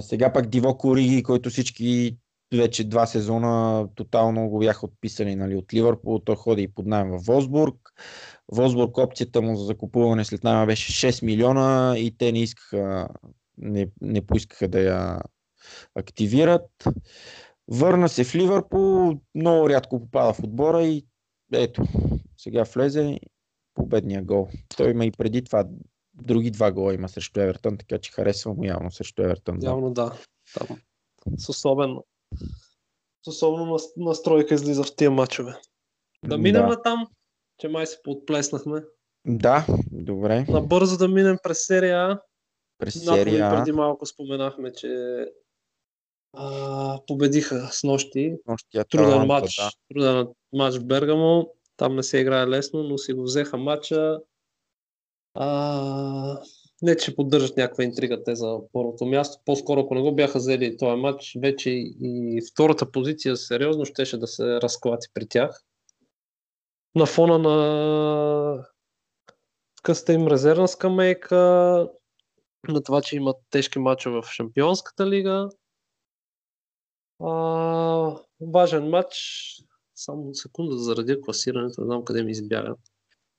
Сега 0.00 0.32
пак 0.32 0.46
Диво 0.46 0.78
Ориги, 0.84 1.22
който 1.22 1.50
всички 1.50 2.16
вече 2.56 2.84
два 2.84 3.06
сезона 3.06 3.86
тотално 3.94 4.48
го 4.48 4.58
бяха 4.58 4.86
отписали 4.86 5.34
нали, 5.34 5.56
от 5.56 5.74
Ливърпул. 5.74 6.18
Той 6.18 6.36
ходи 6.36 6.62
и 6.62 6.68
под 6.68 6.86
найем 6.86 7.10
в 7.10 7.26
Волсбург. 7.26 7.76
Волсбург 8.52 8.98
опцията 8.98 9.42
му 9.42 9.56
за 9.56 9.64
закупуване 9.64 10.24
след 10.24 10.44
найма 10.44 10.66
беше 10.66 11.12
6 11.12 11.24
милиона 11.24 11.94
и 11.98 12.16
те 12.18 12.32
не 12.32 12.42
искаха, 12.42 13.08
не, 13.58 13.86
не 14.00 14.26
поискаха 14.26 14.68
да 14.68 14.80
я 14.80 15.20
активират. 15.94 16.70
Върна 17.68 18.08
се 18.08 18.24
в 18.24 18.34
Ливърпул, 18.34 19.14
много 19.34 19.68
рядко 19.68 20.00
попада 20.00 20.32
в 20.32 20.42
отбора 20.42 20.84
и 20.84 21.06
ето, 21.52 21.82
сега 22.36 22.62
влезе 22.74 23.18
победния 23.74 24.22
гол. 24.22 24.48
Той 24.76 24.90
има 24.90 25.04
и 25.04 25.10
преди 25.10 25.44
това 25.44 25.64
други 26.14 26.50
два 26.50 26.72
гола 26.72 26.94
има 26.94 27.08
срещу 27.08 27.40
Евертън, 27.40 27.78
така 27.78 27.98
че 27.98 28.12
харесва 28.12 28.54
му 28.54 28.64
явно 28.64 28.90
срещу 28.90 29.22
Евертън. 29.22 29.58
Да. 29.58 29.66
Явно 29.66 29.92
да. 29.92 30.18
Там. 30.54 30.66
С 31.36 31.48
особен 31.48 31.96
с 33.24 33.28
особено 33.28 33.66
нас- 33.72 33.92
настройка 33.96 34.54
излиза 34.54 34.84
в 34.84 34.96
тия 34.96 35.10
матчове. 35.10 35.54
Да 36.24 36.38
минем 36.38 36.68
да. 36.68 36.82
там, 36.82 37.06
че 37.58 37.68
май 37.68 37.86
се 37.86 38.02
подплеснахме. 38.02 38.82
да, 39.26 39.66
добре. 39.92 40.46
Набързо 40.48 40.96
да 40.98 41.08
минем 41.08 41.36
през 41.42 41.66
серия 41.66 41.98
А. 41.98 42.20
През 42.78 43.04
Наполи 43.04 43.18
серия 43.18 43.50
преди 43.50 43.72
малко 43.72 44.06
споменахме, 44.06 44.72
че 44.72 45.24
а, 46.32 47.00
победиха 47.06 47.68
с 47.72 47.84
нощи. 47.84 48.36
нощия 48.48 48.84
Труден 48.84 49.06
Аталанта, 49.08 49.26
матч, 49.26 49.56
Да. 49.56 49.70
труден 49.90 50.28
матч 50.52 50.76
в 50.76 50.84
Бергамо. 50.84 51.50
Там 51.76 51.96
не 51.96 52.02
се 52.02 52.18
играе 52.18 52.46
лесно, 52.46 52.82
но 52.82 52.98
си 52.98 53.12
го 53.12 53.22
взеха 53.22 53.56
матча. 53.56 54.20
А, 55.34 56.40
не, 56.82 56.96
че 56.96 57.16
поддържат 57.16 57.56
някаква 57.56 57.84
интрига 57.84 58.22
те 58.24 58.36
за 58.36 58.58
първото 58.72 59.06
място. 59.06 59.42
По-скоро, 59.44 59.80
ако 59.80 59.94
не 59.94 60.00
го 60.00 60.14
бяха 60.14 60.38
взели 60.38 60.76
този 60.76 61.00
матч, 61.00 61.36
вече 61.40 61.70
и, 61.70 62.40
втората 62.52 62.90
позиция 62.90 63.36
сериозно 63.36 63.84
щеше 63.84 64.18
да 64.18 64.26
се 64.26 64.44
разклати 64.44 65.08
при 65.14 65.28
тях. 65.28 65.62
На 66.94 67.06
фона 67.06 67.38
на 67.38 68.66
къста 69.82 70.12
им 70.12 70.28
резервна 70.28 70.68
скамейка, 70.68 71.36
на 72.68 72.82
това, 72.82 73.02
че 73.02 73.16
имат 73.16 73.36
тежки 73.50 73.78
мачове 73.78 74.20
в 74.22 74.28
Шампионската 74.32 75.06
лига. 75.06 75.48
А, 77.22 77.30
важен 78.40 78.88
матч. 78.88 79.16
Само 79.94 80.34
секунда 80.34 80.74
да 80.74 80.82
заради 80.82 81.20
класирането, 81.20 81.80
не 81.80 81.84
знам 81.84 82.04
къде 82.04 82.22
ми 82.22 82.30
избяга. 82.30 82.74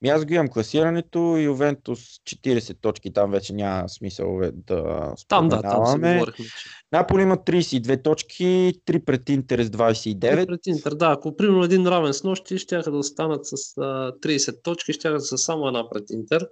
Ми 0.05 0.09
аз 0.09 0.25
го 0.25 0.33
имам 0.33 0.47
класирането, 0.47 1.37
Ювентус 1.37 1.99
40 1.99 2.81
точки, 2.81 3.13
там 3.13 3.31
вече 3.31 3.53
няма 3.53 3.89
смисъл 3.89 4.37
бе, 4.37 4.51
да 4.53 5.13
Там 5.27 5.49
да, 5.49 5.61
там 5.61 6.01
говорихме. 6.01 6.45
Че... 6.45 6.69
Наполи 6.91 7.21
има 7.21 7.37
32 7.37 8.03
точки, 8.03 8.73
3 8.85 9.05
пред 9.05 9.29
Интер 9.29 9.63
с 9.63 9.69
29. 9.69 10.47
Пред 10.47 10.67
Интер, 10.67 10.95
да, 10.95 11.11
ако 11.11 11.35
примерно 11.35 11.63
един 11.63 11.87
равен 11.87 12.13
с 12.13 12.23
нощи, 12.23 12.57
ще 12.57 12.77
да 12.77 12.97
останат 12.97 13.47
с 13.47 13.77
а, 13.77 13.81
30 14.11 14.63
точки, 14.63 14.93
ще 14.93 15.09
да 15.09 15.19
са 15.19 15.37
само 15.37 15.67
една 15.67 15.89
пред 15.89 16.03
Интер. 16.09 16.47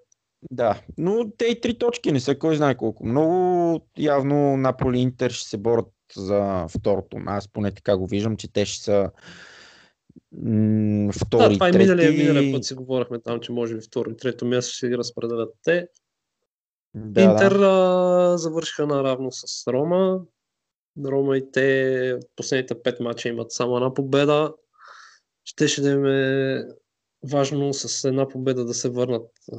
Да, 0.52 0.82
но 0.98 1.32
те 1.38 1.46
и 1.46 1.62
3 1.62 1.80
точки 1.80 2.12
не 2.12 2.20
са 2.20 2.40
кой 2.40 2.56
знае 2.56 2.76
колко 2.76 3.06
много. 3.06 3.80
Явно 3.98 4.58
Наполи 4.58 4.98
и 4.98 5.02
Интер 5.02 5.32
ще 5.32 5.50
се 5.50 5.58
борят 5.58 5.92
за 6.16 6.66
второто. 6.78 7.18
Аз 7.26 7.48
поне 7.48 7.72
така 7.72 7.98
го 7.98 8.08
виждам, 8.08 8.38
че 8.38 8.54
те 8.54 8.66
ще 8.66 8.84
са 8.84 9.12
м- 10.32 11.08
Да, 11.08 11.14
втори, 11.26 11.54
това 11.54 11.70
и 11.70 11.72
трети. 11.72 11.86
миналия, 11.86 12.12
миналия 12.12 12.54
път 12.54 12.66
си 12.66 12.74
говорихме 12.74 13.20
там, 13.22 13.40
че 13.40 13.52
може 13.52 13.76
би 13.76 13.82
второ 13.82 14.10
и 14.12 14.18
трето 14.18 14.46
място 14.46 14.74
ще 14.74 14.90
ги 14.90 14.98
разпределят 14.98 15.54
те. 15.64 15.88
Да, 16.96 17.22
Интер 17.22 17.58
да. 17.58 17.66
а, 17.66 18.38
завършиха 18.38 18.88
наравно 18.88 19.32
с 19.32 19.68
Рома. 19.68 20.22
Рома 21.06 21.38
и 21.38 21.52
те 21.52 22.20
последните 22.36 22.82
пет 22.84 23.00
мача 23.00 23.30
имат 23.30 23.52
само 23.52 23.76
една 23.76 23.94
победа. 23.94 24.54
Щеше 25.46 25.82
да 25.82 25.90
им 25.90 26.06
е 26.06 26.64
важно 27.32 27.74
с 27.74 28.08
една 28.08 28.28
победа 28.28 28.66
да 28.66 28.74
се 28.74 28.90
върнат 28.90 29.30
а, 29.54 29.58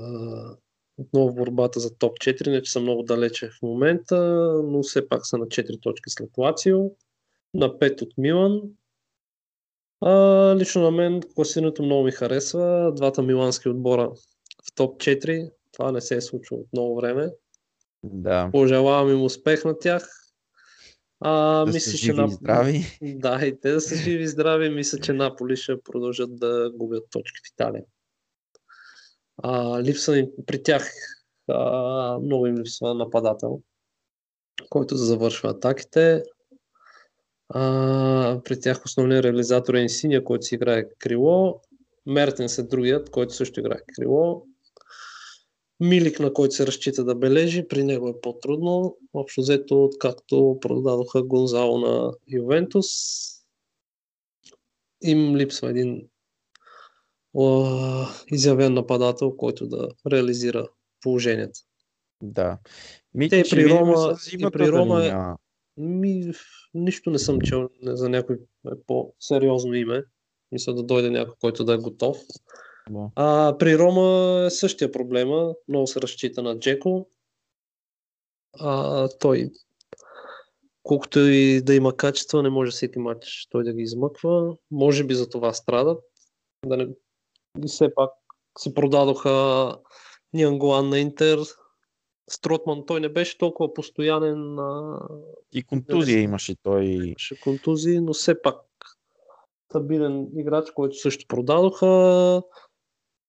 отново 0.99 1.31
в 1.31 1.35
борбата 1.35 1.81
за 1.81 1.97
топ 1.99 2.19
4, 2.19 2.51
не 2.51 2.63
че 2.63 2.73
са 2.73 2.81
много 2.81 3.03
далече 3.03 3.49
в 3.49 3.63
момента, 3.63 4.17
но 4.65 4.83
все 4.83 5.09
пак 5.09 5.27
са 5.27 5.39
на 5.39 5.47
4 5.47 5.83
точки 5.83 6.11
след 6.11 6.31
Лацио, 6.39 6.79
на 7.55 7.69
5 7.69 8.03
от 8.03 8.13
Милан. 8.19 8.61
А, 10.07 10.57
лично 10.57 10.83
на 10.83 10.91
мен 10.91 11.21
класирането 11.35 11.83
много 11.83 12.05
ми 12.05 12.13
харесва. 12.13 12.93
Двата 12.97 13.23
милански 13.23 13.69
отбора 13.69 14.11
в 14.65 14.75
топ 14.75 15.01
4. 15.01 15.51
Това 15.73 15.93
не 15.93 16.01
се 16.01 16.17
е 16.17 16.21
случило 16.21 16.61
от 16.61 16.67
много 16.73 16.97
време. 16.97 17.31
Да. 18.03 18.49
Пожелавам 18.53 19.11
им 19.11 19.25
успех 19.25 19.65
на 19.65 19.79
тях. 19.79 20.09
А, 21.21 21.65
Да 21.65 21.73
мисля, 21.73 21.91
са 21.91 21.97
че 21.97 22.05
живи 22.05 22.21
на... 22.21 22.27
и 22.27 22.31
здрави. 22.31 22.99
Да, 23.03 23.47
и 23.47 23.61
те 23.61 23.73
да 23.73 23.81
са 23.81 23.97
живи 23.97 24.23
и 24.23 24.29
здрави. 24.29 24.71
Мисля, 24.71 24.99
че 24.99 25.13
Наполи 25.13 25.57
ще 25.57 25.83
продължат 25.83 26.37
да 26.39 26.71
губят 26.75 27.05
точки 27.11 27.41
в 27.45 27.53
Италия. 27.53 27.85
А, 29.43 29.83
липса 29.83 30.17
им 30.17 30.27
при 30.47 30.63
тях 30.63 30.91
а, 31.49 32.19
много 32.19 32.47
им 32.47 32.59
липсва 32.59 32.95
нападател, 32.95 33.61
който 34.71 34.95
да 34.95 35.01
завършва 35.01 35.51
атаките. 35.51 36.23
А, 37.49 38.41
при 38.45 38.61
тях 38.61 38.85
основният 38.85 39.25
реализатор 39.25 39.75
е 39.75 39.81
Инсиния, 39.81 40.25
който 40.25 40.47
си 40.47 40.55
играе 40.55 40.85
крило. 40.99 41.61
Мертенс 42.07 42.59
е 42.59 42.63
другият, 42.63 43.11
който 43.11 43.35
също 43.35 43.61
играе 43.61 43.81
крило. 43.97 44.43
Милик, 45.81 46.21
на 46.21 46.33
който 46.33 46.55
се 46.55 46.67
разчита 46.67 47.05
да 47.05 47.15
бележи, 47.15 47.69
при 47.69 47.85
него 47.85 48.09
е 48.09 48.21
по-трудно. 48.23 48.97
Общо 49.15 49.41
взето, 49.41 49.85
откакто 49.85 50.59
продадоха 50.61 51.23
Гонзало 51.23 51.79
на 51.79 52.13
Ювентус, 52.29 52.87
им 55.03 55.37
липсва 55.37 55.71
един 55.71 56.09
о, 57.35 57.67
изявен 58.33 58.75
нападател, 58.75 59.37
който 59.37 59.67
да 59.67 59.89
реализира 60.11 60.69
положението. 61.01 61.61
Да. 62.23 62.59
Ми, 63.15 63.29
Те 63.29 63.37
и 63.37 63.43
при 63.51 63.65
Рома- 63.65 64.35
и 64.49 64.51
при 64.51 64.73
Рома 64.73 65.05
е- 65.05 65.09
няма. 65.09 65.37
Ми, 65.77 66.33
нищо 66.75 67.11
не 67.11 67.19
съм 67.19 67.41
чел 67.41 67.69
за 67.83 68.09
някой 68.09 68.39
по-сериозно 68.87 69.75
име. 69.75 70.05
Мисля 70.53 70.75
да 70.75 70.83
дойде 70.83 71.11
някой, 71.11 71.35
който 71.41 71.65
да 71.65 71.75
е 71.75 71.79
готов. 71.79 72.19
Да. 72.91 73.11
А 73.17 73.57
при 73.59 73.79
Рома 73.79 74.45
е 74.47 74.51
същия 74.51 74.93
проблема. 74.93 75.55
Много 75.69 75.87
се 75.87 76.01
разчита 76.01 76.43
на 76.43 76.59
Джеко. 76.59 77.09
А, 78.61 79.09
той, 79.09 79.51
колкото 80.83 81.19
и 81.21 81.63
да 81.63 81.75
има 81.75 81.97
качества, 81.97 82.43
не 82.43 82.51
може 82.51 82.71
всеки 82.71 82.99
матч 82.99 83.49
той 83.51 83.65
да 83.65 83.73
ги 83.73 83.83
измъква. 83.83 84.57
Може 84.71 85.05
би 85.05 85.15
за 85.15 85.29
това 85.29 85.53
страдат. 85.53 86.05
Да 86.67 86.77
не... 86.77 86.89
И 87.65 87.67
все 87.67 87.95
пак 87.95 88.11
си 88.59 88.75
продадоха 88.75 89.77
Нианголан 90.33 90.89
на 90.89 90.99
Интер. 90.99 91.39
Стротман 92.31 92.87
той 92.87 93.01
не 93.01 93.09
беше 93.09 93.39
толкова 93.39 93.75
постоянен 93.75 94.55
на 94.55 94.99
И 95.53 95.63
контузия 95.63 96.21
имаше 96.21 96.55
той. 96.63 96.85
имаше 96.85 97.41
контузии, 97.41 98.01
но 98.01 98.13
все 98.13 98.43
пак 98.43 98.57
стабилен 99.71 100.29
играч, 100.37 100.71
който 100.71 100.97
също 100.97 101.27
продадоха. 101.29 102.43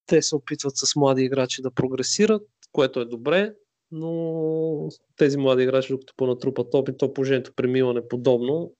Те 0.05 0.21
се 0.21 0.35
опитват 0.35 0.77
с 0.77 0.95
млади 0.95 1.23
играчи 1.23 1.61
да 1.61 1.71
прогресират, 1.71 2.47
което 2.71 2.99
е 2.99 3.05
добре, 3.05 3.53
но 3.91 4.89
тези 5.15 5.37
млади 5.37 5.63
играчи, 5.63 5.93
докато 5.93 6.13
понатрупат 6.17 6.73
опит, 6.73 6.97
то 6.97 7.13
положението 7.13 7.53
при 7.55 7.67
Милан 7.67 7.97
е 7.97 8.07
подобно, 8.07 8.73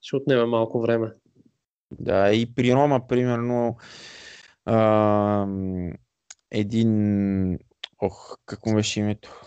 ще 0.00 0.16
отнеме 0.16 0.44
малко 0.44 0.80
време. 0.80 1.12
Да, 1.90 2.32
и 2.32 2.54
при 2.54 2.74
Рома, 2.74 3.06
примерно, 3.08 3.76
ам, 4.66 5.92
един, 6.50 7.58
ох, 8.02 8.36
какво 8.46 8.74
беше 8.74 9.00
името? 9.00 9.40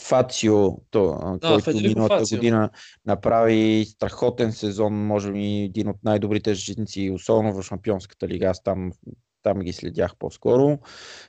Фацио, 0.00 0.76
то, 0.90 1.18
Да, 1.40 1.48
който 1.48 1.64
Федерико 1.64 1.88
миналата 1.88 2.18
Фацио. 2.18 2.38
година 2.38 2.70
направи 3.06 3.84
страхотен 3.88 4.52
сезон, 4.52 4.94
може 4.94 5.32
би 5.32 5.44
един 5.44 5.88
от 5.88 5.96
най-добрите 6.04 6.54
защитници, 6.54 7.10
особено 7.14 7.54
в 7.54 7.62
Шампионската 7.62 8.28
лига. 8.28 8.46
Аз 8.46 8.62
там, 8.62 8.92
там 9.42 9.60
ги 9.60 9.72
следях 9.72 10.16
по-скоро. 10.18 10.78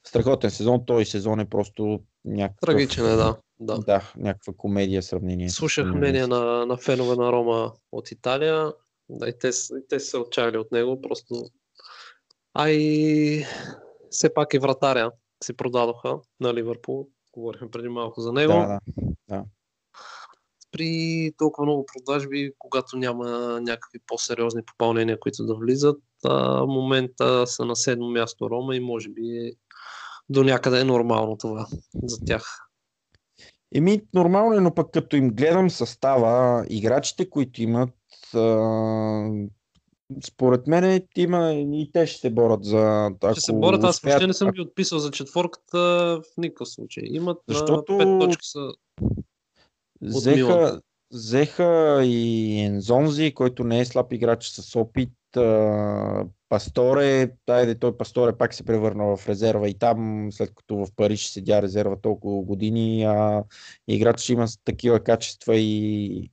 Страхотен 0.08 0.52
сезон, 0.52 0.86
този 0.86 1.06
сезон 1.06 1.40
е 1.40 1.50
просто 1.50 2.00
някакъв... 2.26 2.62
Трагичен 2.62 3.06
е, 3.06 3.16
да. 3.16 3.38
да. 3.60 3.80
Да, 3.80 4.14
някаква 4.18 4.54
комедия 4.58 5.02
в 5.02 5.06
сравнение. 5.06 5.50
Слушах 5.50 5.88
мнение 5.88 6.28
на, 6.28 6.66
на 6.66 6.78
фенове 6.78 7.16
на 7.16 7.32
Рома 7.32 7.74
от 7.92 8.12
Италия. 8.12 8.74
Да, 9.10 9.30
и 9.30 9.34
те, 9.40 9.48
и 9.48 9.88
те 9.90 10.00
са 10.00 10.06
се 10.06 10.18
отчаяли 10.18 10.58
от 10.58 10.72
него, 10.72 11.02
просто. 11.02 11.36
А 12.54 12.70
и 12.70 13.46
все 14.10 14.34
пак 14.34 14.54
и 14.54 14.60
вратаря 14.60 15.12
си 15.44 15.54
продадоха 15.54 16.20
на 16.40 16.54
Ливърпул. 16.54 17.08
Говорихме 17.34 17.72
преди 17.72 17.90
малко 17.90 18.22
за 18.22 18.34
него. 18.34 18.54
Да, 18.54 18.80
да. 19.30 19.44
При 20.72 21.32
толкова 21.38 21.66
много 21.66 21.86
продажби, 21.86 22.52
когато 22.60 22.98
няма 22.98 23.28
някакви 23.62 24.00
по-сериозни 24.08 24.62
попълнения, 24.66 25.20
които 25.20 25.46
да 25.46 25.56
влизат, 25.56 26.02
а, 26.26 26.66
момента 26.66 27.48
са 27.48 27.66
на 27.66 27.76
седмо 27.76 28.10
място 28.10 28.50
Рома 28.50 28.76
и 28.76 28.80
може 28.80 29.10
би 29.10 29.54
до 30.30 30.44
някъде 30.44 30.80
е 30.80 30.84
нормално 30.84 31.38
това 31.38 31.68
за 32.04 32.26
тях. 32.26 32.66
Еми, 33.76 34.02
нормално 34.14 34.54
е, 34.54 34.60
но 34.60 34.76
пък 34.76 34.92
като 34.94 35.16
им 35.16 35.30
гледам 35.30 35.70
състава, 35.70 36.66
играчите, 36.70 37.30
които 37.30 37.62
имат, 37.62 37.94
според 40.24 40.68
мен 40.68 41.02
има 41.16 41.54
и 41.54 41.90
те 41.94 42.08
ще 42.08 42.20
се 42.20 42.30
борят 42.30 42.64
за... 42.64 43.12
Ако 43.22 43.32
Ще 43.32 43.42
се 43.42 43.54
борят, 43.54 43.84
аз 43.84 43.96
успеят- 43.96 44.14
въобще 44.14 44.28
не 44.28 44.34
съм 44.34 44.52
ги 44.52 44.62
отписал 44.62 45.00
за 45.00 45.12
четворката 45.12 45.78
в 46.24 46.38
никакъв 46.38 46.70
случай. 46.70 47.04
Имат 47.08 47.38
Защото- 47.48 47.98
пет 47.98 48.20
точки 48.20 48.48
са. 48.48 48.60
Взеха, 50.02 50.36
Милан. 50.36 50.82
взеха 51.14 52.02
и 52.06 52.60
Ензонзи, 52.60 53.34
който 53.34 53.64
не 53.64 53.80
е 53.80 53.86
слаб 53.86 54.14
играч 54.14 54.48
с 54.48 54.80
опит. 54.80 55.10
Пасторе, 56.50 57.32
айде 57.50 57.76
той 57.76 57.98
Пасторе 57.98 58.38
пак 58.38 58.54
се 58.54 58.64
превърна 58.64 59.18
в 59.18 59.30
резерва 59.30 59.68
и 59.68 59.74
там, 59.74 60.28
след 60.32 60.56
като 60.56 60.76
в 60.76 60.88
Париж 60.96 61.26
седя 61.28 61.62
резерва 61.62 61.96
толкова 61.96 62.42
години, 62.42 63.04
а 63.04 63.44
играч 63.88 64.20
ще 64.20 64.34
има 64.34 64.48
такива 64.66 65.00
качества 65.00 65.56
и, 65.56 66.32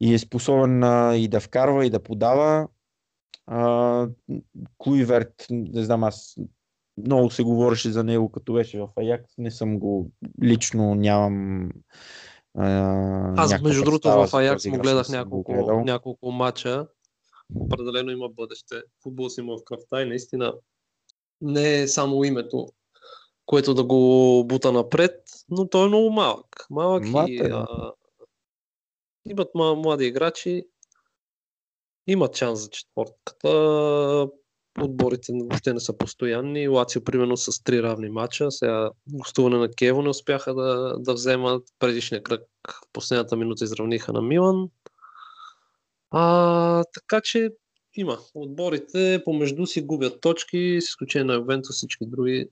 и 0.00 0.14
е 0.14 0.18
способен 0.18 0.82
и 1.16 1.28
да 1.28 1.40
вкарва, 1.40 1.86
и 1.86 1.90
да 1.90 2.02
подава. 2.02 2.68
А, 3.46 4.08
Куиверт, 4.78 5.46
не 5.50 5.84
знам 5.84 6.04
аз, 6.04 6.36
много 7.06 7.30
се 7.30 7.42
говореше 7.42 7.90
за 7.90 8.04
него, 8.04 8.32
като 8.32 8.52
беше 8.52 8.80
в 8.80 8.88
Аякс. 8.96 9.34
Не 9.38 9.50
съм 9.50 9.78
го 9.78 10.10
лично, 10.42 10.94
нямам. 10.94 11.70
А, 12.58 13.42
Аз, 13.42 13.62
между 13.62 13.84
другото, 13.84 14.08
в 14.08 14.28
Аякс 14.34 14.66
му 14.66 14.78
гледах 14.78 15.08
няколко, 15.08 15.52
гледал. 15.52 15.84
няколко 15.84 16.32
матча. 16.32 16.86
Определено 17.54 18.10
има 18.10 18.28
бъдеще. 18.28 18.82
Футбол 19.02 19.28
си 19.28 19.40
има 19.40 19.56
в 19.56 19.64
кръвта 19.64 20.02
и 20.02 20.08
наистина 20.08 20.54
не 21.40 21.82
е 21.82 21.88
само 21.88 22.24
името, 22.24 22.68
което 23.46 23.74
да 23.74 23.84
го 23.84 24.44
бута 24.46 24.72
напред, 24.72 25.22
но 25.48 25.68
той 25.68 25.84
е 25.84 25.88
много 25.88 26.10
малък. 26.10 26.66
Малък 26.70 27.04
Млад 27.04 27.28
и 27.28 27.36
е, 27.36 27.48
а, 27.52 27.92
имат 29.28 29.48
ма- 29.54 29.82
млади 29.82 30.04
играчи, 30.04 30.64
имат 32.06 32.36
шанс 32.36 32.60
за 32.60 32.68
четвъртката. 32.70 33.48
Отборите 34.80 35.32
въобще 35.32 35.72
не 35.72 35.80
са 35.80 35.98
постоянни. 35.98 36.68
Лацио, 36.68 37.04
примерно, 37.04 37.36
с 37.36 37.62
три 37.62 37.82
равни 37.82 38.08
матча. 38.08 38.50
Сега 38.50 38.90
гостуване 39.12 39.56
на 39.56 39.70
Кево 39.70 40.02
не 40.02 40.08
успяха 40.08 40.54
да, 40.54 40.96
да 40.98 41.14
вземат. 41.14 41.64
Предишния 41.78 42.22
кръг 42.22 42.42
в 42.68 42.92
последната 42.92 43.36
минута 43.36 43.64
изравниха 43.64 44.12
на 44.12 44.22
Милан. 44.22 44.68
А, 46.10 46.84
така 46.94 47.20
че 47.20 47.50
има. 47.94 48.18
Отборите 48.34 49.22
помежду 49.24 49.66
си 49.66 49.82
губят 49.82 50.20
точки, 50.20 50.78
с 50.80 50.88
изключение 50.88 51.24
на 51.24 51.34
Ювентус, 51.34 51.76
всички 51.76 52.06
други 52.06 52.48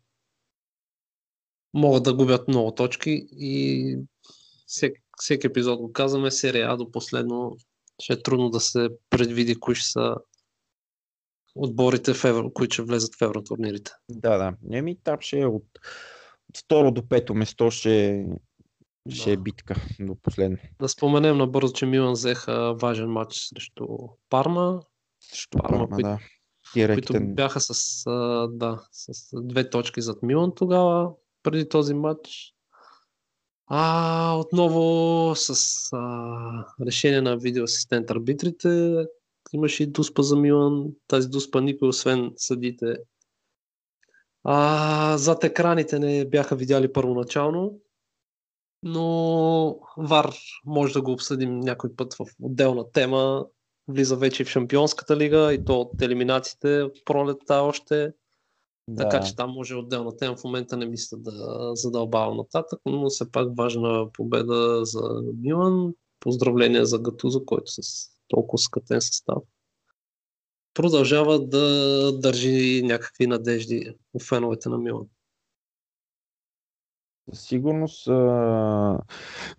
могат 1.74 2.02
да 2.02 2.14
губят 2.14 2.48
много 2.48 2.74
точки 2.74 3.26
и 3.32 3.98
всеки, 4.66 5.00
всеки 5.16 5.46
епизод 5.46 5.80
го 5.80 5.92
казваме, 5.92 6.30
серия 6.30 6.70
А 6.70 6.76
до 6.76 6.90
последно 6.90 7.56
ще 8.02 8.12
е 8.12 8.22
трудно 8.22 8.50
да 8.50 8.60
се 8.60 8.88
предвиди 9.10 9.60
кои 9.60 9.74
ще 9.74 9.88
са 9.88 10.14
отборите, 11.54 12.14
в 12.14 12.24
евро, 12.24 12.52
които 12.52 12.72
ще 12.72 12.82
влезат 12.82 13.14
в 13.14 13.22
евротурнирите. 13.22 13.92
Да, 14.10 14.38
да. 14.38 14.76
Еми, 14.76 14.96
там 15.04 15.16
ще 15.20 15.40
е 15.40 15.46
от, 15.46 15.64
от 16.48 16.58
второ 16.58 16.90
до 16.90 17.08
пето 17.08 17.34
место 17.34 17.70
ще, 17.70 18.26
ще 19.10 19.32
е 19.32 19.36
Да. 19.36 19.42
битка 19.42 19.74
до 20.00 20.14
последно. 20.22 20.58
Да 20.80 20.88
споменем 20.88 21.38
набързо, 21.38 21.72
че 21.72 21.86
Милан 21.86 22.12
взеха 22.12 22.74
важен 22.74 23.10
матч 23.10 23.36
срещу 23.36 23.86
Парма, 24.30 24.80
Срещу 25.20 25.58
Парма, 25.58 25.68
Парма, 25.78 25.88
които- 25.88 26.08
да. 26.08 26.18
които 26.18 27.12
Директен. 27.12 27.34
бяха 27.34 27.60
с, 27.60 28.04
да, 28.50 28.82
с 28.92 29.28
две 29.42 29.70
точки 29.70 30.00
зад 30.02 30.22
Милан 30.22 30.52
тогава, 30.54 31.10
преди 31.42 31.68
този 31.68 31.94
матч. 31.94 32.53
А, 33.66 34.36
отново 34.38 35.34
с 35.36 35.52
а, 35.92 36.86
решение 36.86 37.20
на 37.20 37.36
видеоасистент 37.36 38.10
арбитрите 38.10 39.04
имаше 39.52 39.82
и 39.82 39.86
дуспа 39.86 40.22
за 40.22 40.36
Милан. 40.36 40.86
Тази 41.08 41.28
дуспа 41.28 41.60
никой 41.60 41.88
освен 41.88 42.32
съдите 42.36 42.96
а, 44.44 45.18
зад 45.18 45.44
екраните 45.44 45.98
не 45.98 46.24
бяха 46.24 46.56
видяли 46.56 46.92
първоначално, 46.92 47.80
но 48.82 49.78
ВАР 49.96 50.34
може 50.64 50.92
да 50.92 51.02
го 51.02 51.12
обсъдим 51.12 51.60
някой 51.60 51.96
път 51.96 52.14
в 52.14 52.26
отделна 52.42 52.90
тема. 52.90 53.46
влиза 53.88 54.16
вече 54.16 54.44
в 54.44 54.48
Шампионската 54.48 55.16
лига 55.16 55.54
и 55.54 55.64
то 55.64 55.80
от 55.80 56.02
елиминациите 56.02 56.82
от 56.82 57.04
пролетта 57.04 57.54
още. 57.54 58.12
Да. 58.88 59.08
Така 59.08 59.24
че 59.24 59.36
там 59.36 59.50
може 59.50 59.74
отделна 59.74 60.16
тема. 60.16 60.36
В 60.36 60.44
момента 60.44 60.76
не 60.76 60.86
мисля 60.86 61.16
да 61.16 61.70
задълбавам 61.74 62.36
нататък, 62.36 62.80
но 62.86 63.08
все 63.08 63.32
пак 63.32 63.56
важна 63.56 64.12
победа 64.12 64.84
за 64.84 65.22
Милан. 65.40 65.94
Поздравления 66.20 66.86
за 66.86 66.98
Гатузо, 66.98 67.44
който 67.44 67.70
с 67.70 68.08
толкова 68.28 68.58
скътен 68.58 69.00
състав 69.00 69.42
продължава 70.74 71.46
да 71.46 72.18
държи 72.18 72.82
някакви 72.84 73.26
надежди 73.26 73.94
у 74.14 74.20
феновете 74.20 74.68
на 74.68 74.78
Милан. 74.78 75.06
Със 77.30 77.44
сигурност 77.44 78.08
а, 78.08 79.00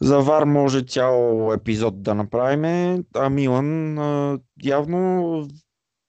за 0.01 0.19
Вар 0.19 0.43
може 0.43 0.82
цял 0.82 1.51
епизод 1.53 2.03
да 2.03 2.15
направим, 2.15 3.03
а 3.15 3.30
Милан 3.30 3.97
а, 3.97 4.39
явно 4.63 5.47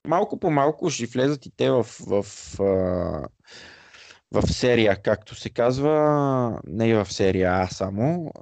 малко 0.07 0.39
по 0.39 0.51
малко 0.51 0.91
ще 0.91 1.07
влезат 1.07 1.47
и 1.47 1.51
те 1.57 1.71
в, 1.71 1.87
в, 2.07 2.25
а, 2.61 3.29
в 4.33 4.53
серия, 4.53 5.03
както 5.03 5.35
се 5.35 5.51
казва, 5.51 6.61
не 6.67 6.95
в 6.95 7.13
серия 7.13 7.53
А 7.53 7.67
само. 7.67 8.33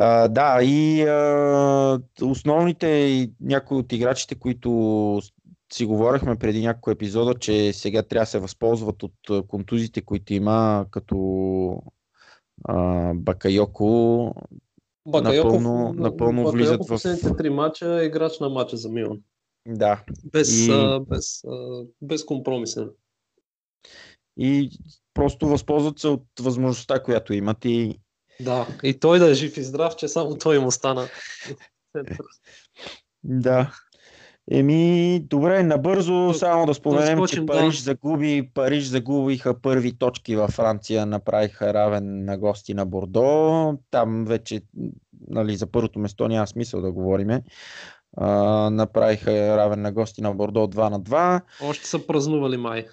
А, 0.00 0.28
да, 0.28 0.62
и 0.62 1.02
а, 1.02 2.00
основните 2.22 3.28
някои 3.40 3.76
от 3.76 3.92
играчите, 3.92 4.34
които 4.34 5.20
си 5.72 5.84
говорихме 5.84 6.36
преди 6.36 6.60
няколко 6.60 6.90
епизода, 6.90 7.34
че 7.34 7.72
сега 7.72 8.02
трябва 8.02 8.22
да 8.22 8.26
се 8.26 8.38
възползват 8.38 9.02
от 9.02 9.48
контузите, 9.48 10.02
които 10.02 10.34
има, 10.34 10.86
като 10.90 11.82
а, 12.64 13.10
Бакайоко. 13.14 14.34
Бакайоков, 15.06 15.52
напълно, 15.52 15.92
напълно 15.92 16.50
влизат 16.50 16.84
в... 16.84 16.88
последните 16.88 17.36
три 17.36 17.50
мача 17.50 18.02
е 18.02 18.06
играч 18.06 18.38
на 18.40 18.48
мача 18.48 18.76
за 18.76 18.88
Милан. 18.88 19.18
Да. 19.68 20.04
Без, 20.24 20.66
и... 20.66 20.70
а, 20.70 21.00
без, 21.00 21.44
а, 21.44 21.84
без 22.02 22.24
компромисен. 22.24 22.90
И 24.38 24.70
просто 25.14 25.48
възползват 25.48 25.98
се 25.98 26.08
от 26.08 26.24
възможността, 26.40 27.02
която 27.02 27.34
имат 27.34 27.64
и 27.64 28.00
да, 28.40 28.66
и 28.82 28.98
той 28.98 29.18
да 29.18 29.30
е 29.30 29.34
жив 29.34 29.56
и 29.56 29.62
здрав, 29.62 29.96
че 29.96 30.08
само 30.08 30.38
той 30.38 30.58
му 30.58 30.70
стана. 30.70 31.08
да. 33.24 33.74
Еми, 34.50 35.20
добре, 35.20 35.62
набързо 35.62 36.34
само 36.34 36.66
да 36.66 36.74
споменем, 36.74 37.20
да 37.20 37.28
че 37.28 37.46
Париж, 37.46 37.76
да. 37.76 37.82
загуби, 37.82 38.50
Париж 38.54 38.84
загубиха 38.84 39.60
първи 39.60 39.98
точки 39.98 40.36
във 40.36 40.50
Франция, 40.50 41.06
направиха 41.06 41.74
равен 41.74 42.24
на 42.24 42.38
гости 42.38 42.74
на 42.74 42.86
Бордо. 42.86 43.78
Там 43.90 44.24
вече, 44.24 44.60
нали, 45.28 45.56
за 45.56 45.66
първото 45.66 45.98
место 45.98 46.28
няма 46.28 46.46
смисъл 46.46 46.80
да 46.80 46.92
говориме. 46.92 47.42
А, 48.16 48.30
направиха 48.70 49.56
равен 49.56 49.82
на 49.82 49.92
гости 49.92 50.22
на 50.22 50.34
Бордо 50.34 50.60
2 50.60 50.90
на 50.90 51.00
2. 51.00 51.40
Още 51.62 51.86
са 51.86 52.06
празнували 52.06 52.56
май. 52.56 52.86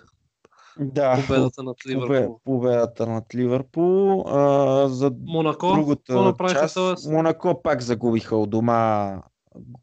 Да, 0.80 1.24
победата 1.28 1.64
над 1.64 1.78
Ливърпул. 1.88 2.39
Победата 2.45 3.08
над 3.08 3.36
Ливърпул. 3.36 4.24
А, 4.28 4.88
за 4.89 5.12
Монако, 5.26 5.74
другата 5.74 6.34
част, 6.49 6.78
Монако 7.10 7.62
пак 7.64 7.82
загубиха 7.82 8.36
от 8.36 8.49
дома. 8.49 9.18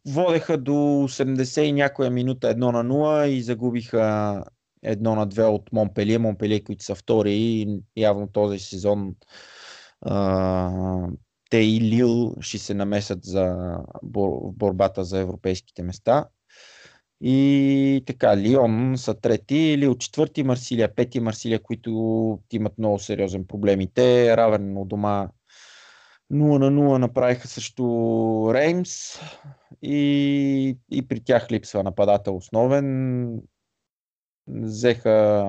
Водеха 0.07 0.59
до 0.59 0.73
80 0.73 1.61
и 1.61 1.73
някоя 1.73 2.11
минута 2.11 2.55
1 2.55 2.57
на 2.57 2.85
0 2.85 3.27
и 3.27 3.43
загубиха 3.43 4.45
1 4.87 5.01
на 5.01 5.29
2 5.29 5.47
от 5.47 5.73
Монпелие. 5.73 6.19
Монпелие, 6.19 6.65
които 6.65 6.85
са 6.85 6.95
втори 6.95 7.33
и 7.33 7.83
явно 7.97 8.29
този 8.29 8.59
сезон 8.59 9.15
а, 10.01 11.09
те 11.51 11.59
и 11.59 11.81
Лил 11.81 12.35
ще 12.41 12.59
се 12.59 12.75
намесят 12.75 13.25
за 13.25 13.77
бор, 14.03 14.31
борбата 14.53 15.05
за 15.05 15.19
европейските 15.19 15.83
места. 15.83 16.29
И 17.21 18.03
така, 18.07 18.37
Лион 18.37 18.95
са 18.97 19.15
трети, 19.15 19.87
от 19.89 20.01
четвърти, 20.01 20.43
Марсилия 20.43 20.95
пети, 20.95 21.21
Марсилия, 21.21 21.63
които 21.63 22.41
имат 22.53 22.79
много 22.79 22.99
сериозен 22.99 23.45
проблем. 23.47 23.81
И 23.81 23.93
те 23.95 24.37
равен 24.37 24.77
от 24.77 24.89
дома 24.89 25.29
0 26.33 26.59
на 26.59 26.71
0 26.71 26.99
направиха 26.99 27.49
също 27.49 28.51
Реймс 28.55 29.21
и, 29.83 30.79
и 30.91 31.09
при 31.09 31.21
тях 31.21 31.51
липсва 31.51 31.83
нападател 31.83 32.37
основен. 32.37 33.43
Взеха, 34.47 35.47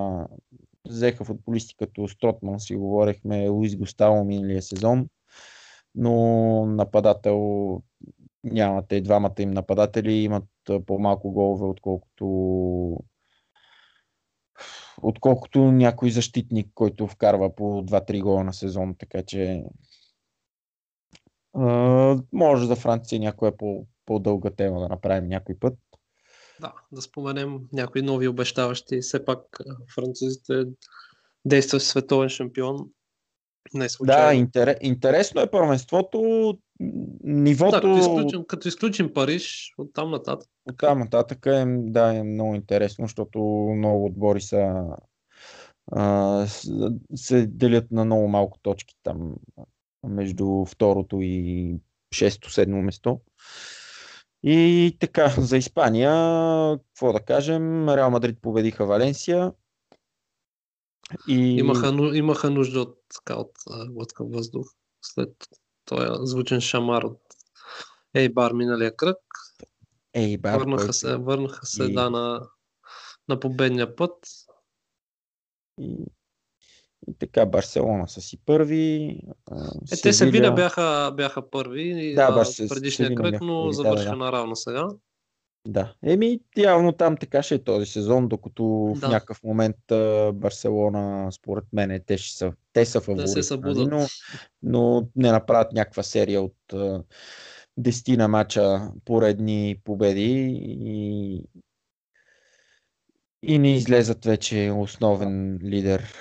взеха 0.88 1.24
футболисти 1.24 1.76
като 1.76 2.08
Стротман, 2.08 2.60
си 2.60 2.74
говорихме, 2.74 3.48
Луис 3.48 3.76
Густаво 3.76 4.24
миналия 4.24 4.62
сезон, 4.62 5.08
но 5.94 6.66
нападател 6.66 7.82
нямате 8.44 8.96
и 8.96 9.02
двамата 9.02 9.34
им 9.38 9.50
нападатели, 9.50 10.12
имат 10.12 10.44
по-малко 10.86 11.30
голове, 11.30 11.64
отколкото 11.64 13.04
отколкото 15.02 15.72
някой 15.72 16.10
защитник, 16.10 16.70
който 16.74 17.06
вкарва 17.06 17.54
по 17.54 17.64
2-3 17.64 18.22
гола 18.22 18.44
на 18.44 18.52
сезон, 18.52 18.94
така 18.98 19.22
че 19.22 19.64
може 22.32 22.66
за 22.66 22.76
Франция 22.76 23.20
някоя 23.20 23.56
по, 23.56 23.86
по-дълга 24.06 24.50
тема 24.50 24.80
да 24.80 24.88
направим 24.88 25.28
някой 25.28 25.54
път. 25.60 25.74
Да, 26.60 26.72
да 26.92 27.02
споменем 27.02 27.58
някои 27.72 28.02
нови 28.02 28.28
обещаващи. 28.28 29.00
Все 29.00 29.24
пак 29.24 29.40
французите 29.94 30.64
действат 31.44 31.82
световен 31.82 32.28
шампион. 32.28 32.76
Не 33.74 33.86
да, 34.00 34.34
интерес, 34.34 34.76
интересно 34.80 35.40
е 35.40 35.50
първенството 35.50 36.54
нивото... 37.24 37.70
Да, 37.70 37.80
като 37.80 37.98
изключим, 37.98 38.44
като 38.48 38.68
изключим 38.68 39.12
Париж, 39.12 39.74
от 39.78 39.92
там 39.94 40.10
нататък. 40.10 40.48
От 40.70 40.78
там 40.78 40.98
нататък 40.98 41.46
е, 41.46 41.64
да, 41.66 42.14
е 42.14 42.22
много 42.22 42.54
интересно, 42.54 43.04
защото 43.04 43.38
много 43.76 44.04
отбори 44.06 44.40
са 44.40 44.84
а, 45.92 46.46
се 47.14 47.46
делят 47.46 47.90
на 47.90 48.04
много 48.04 48.28
малко 48.28 48.58
точки 48.62 48.94
там 49.02 49.34
между 50.04 50.64
второто 50.64 51.18
и 51.20 51.76
шесто-седмо 52.14 52.82
место. 52.82 53.20
И 54.42 54.96
така, 55.00 55.28
за 55.38 55.56
Испания, 55.56 56.10
какво 56.78 57.12
да 57.12 57.20
кажем, 57.20 57.88
Реал 57.88 58.10
Мадрид 58.10 58.38
победиха 58.42 58.86
Валенсия. 58.86 59.52
И... 61.28 61.56
Имаха, 61.56 62.16
имаха 62.16 62.50
нужда 62.50 62.80
от, 62.80 62.98
така, 63.14 63.40
от 63.40 63.52
глътка 63.88 64.24
въздух 64.24 64.66
след 65.02 65.34
този 65.84 66.06
звучен 66.20 66.60
шамар 66.60 67.02
от 67.02 67.20
Ейбар 68.14 68.52
миналия 68.52 68.96
кръг. 68.96 69.18
Ейбар, 70.14 70.58
върнаха 70.58 70.82
който... 70.82 70.92
се, 70.92 71.16
върнаха 71.16 71.66
се 71.66 71.84
и... 71.84 71.94
да, 71.94 72.10
на, 72.10 72.48
на 73.28 73.40
победния 73.40 73.96
път. 73.96 74.14
И, 75.80 75.96
и 77.08 77.14
така, 77.18 77.46
Барселона 77.46 78.08
са 78.08 78.20
си 78.20 78.38
първи. 78.46 79.20
Е, 79.92 79.96
те 80.02 80.12
Севиля 80.12 80.52
бяха, 80.52 81.12
бяха 81.16 81.50
първи 81.50 82.12
да, 82.14 82.32
Барсе, 82.32 82.68
предишния 82.68 83.14
кръг, 83.14 83.40
но 83.40 83.72
завършиха 83.72 84.10
да, 84.10 84.16
да. 84.16 84.24
наравно 84.24 84.56
сега. 84.56 84.88
Да, 85.68 85.94
еми 86.04 86.40
явно 86.56 86.92
там 86.92 87.16
така 87.16 87.42
ще 87.42 87.54
е 87.54 87.64
този 87.64 87.86
сезон, 87.86 88.28
докато 88.28 88.92
да. 88.94 89.06
в 89.06 89.10
някакъв 89.10 89.42
момент 89.42 89.76
Барселона, 90.34 91.32
според 91.32 91.64
мен, 91.72 92.00
те, 92.06 92.18
ще 92.18 92.36
са, 92.36 92.52
те 92.72 92.84
са 92.84 93.00
фаворити, 93.00 93.42
се 93.42 93.56
нали? 93.56 93.86
но, 93.86 94.06
но 94.62 95.08
не 95.16 95.32
направят 95.32 95.72
някаква 95.72 96.02
серия 96.02 96.42
от 96.42 96.56
uh, 96.72 97.04
10 97.80 98.16
на 98.16 98.28
мача 98.28 98.92
поредни 99.04 99.76
победи 99.84 100.60
и, 100.62 101.44
и 103.42 103.58
не 103.58 103.76
излезат 103.76 104.24
вече 104.24 104.72
основен 104.76 105.58
лидер. 105.64 106.14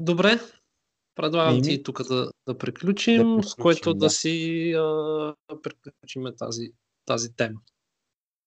Добре, 0.00 0.40
предлагам 1.14 1.62
ти 1.62 1.82
тук 1.82 2.02
да, 2.02 2.30
да 2.48 2.58
приключим, 2.58 3.16
да 3.16 3.22
приключим 3.22 3.42
с 3.42 3.54
което 3.54 3.94
да, 3.94 3.98
да 3.98 4.10
си 4.10 4.72
а, 4.72 5.34
приключим 5.62 6.24
тази 6.38 6.72
тази 7.06 7.36
тема. 7.36 7.60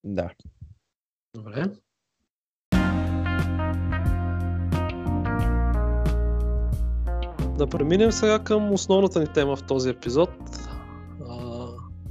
Да. 0.04 0.30
Добре. 1.34 1.64
Да 7.58 7.66
преминем 7.66 8.12
сега 8.12 8.44
към 8.44 8.72
основната 8.72 9.20
ни 9.20 9.26
тема 9.32 9.56
в 9.56 9.66
този 9.66 9.90
епизод. 9.90 10.30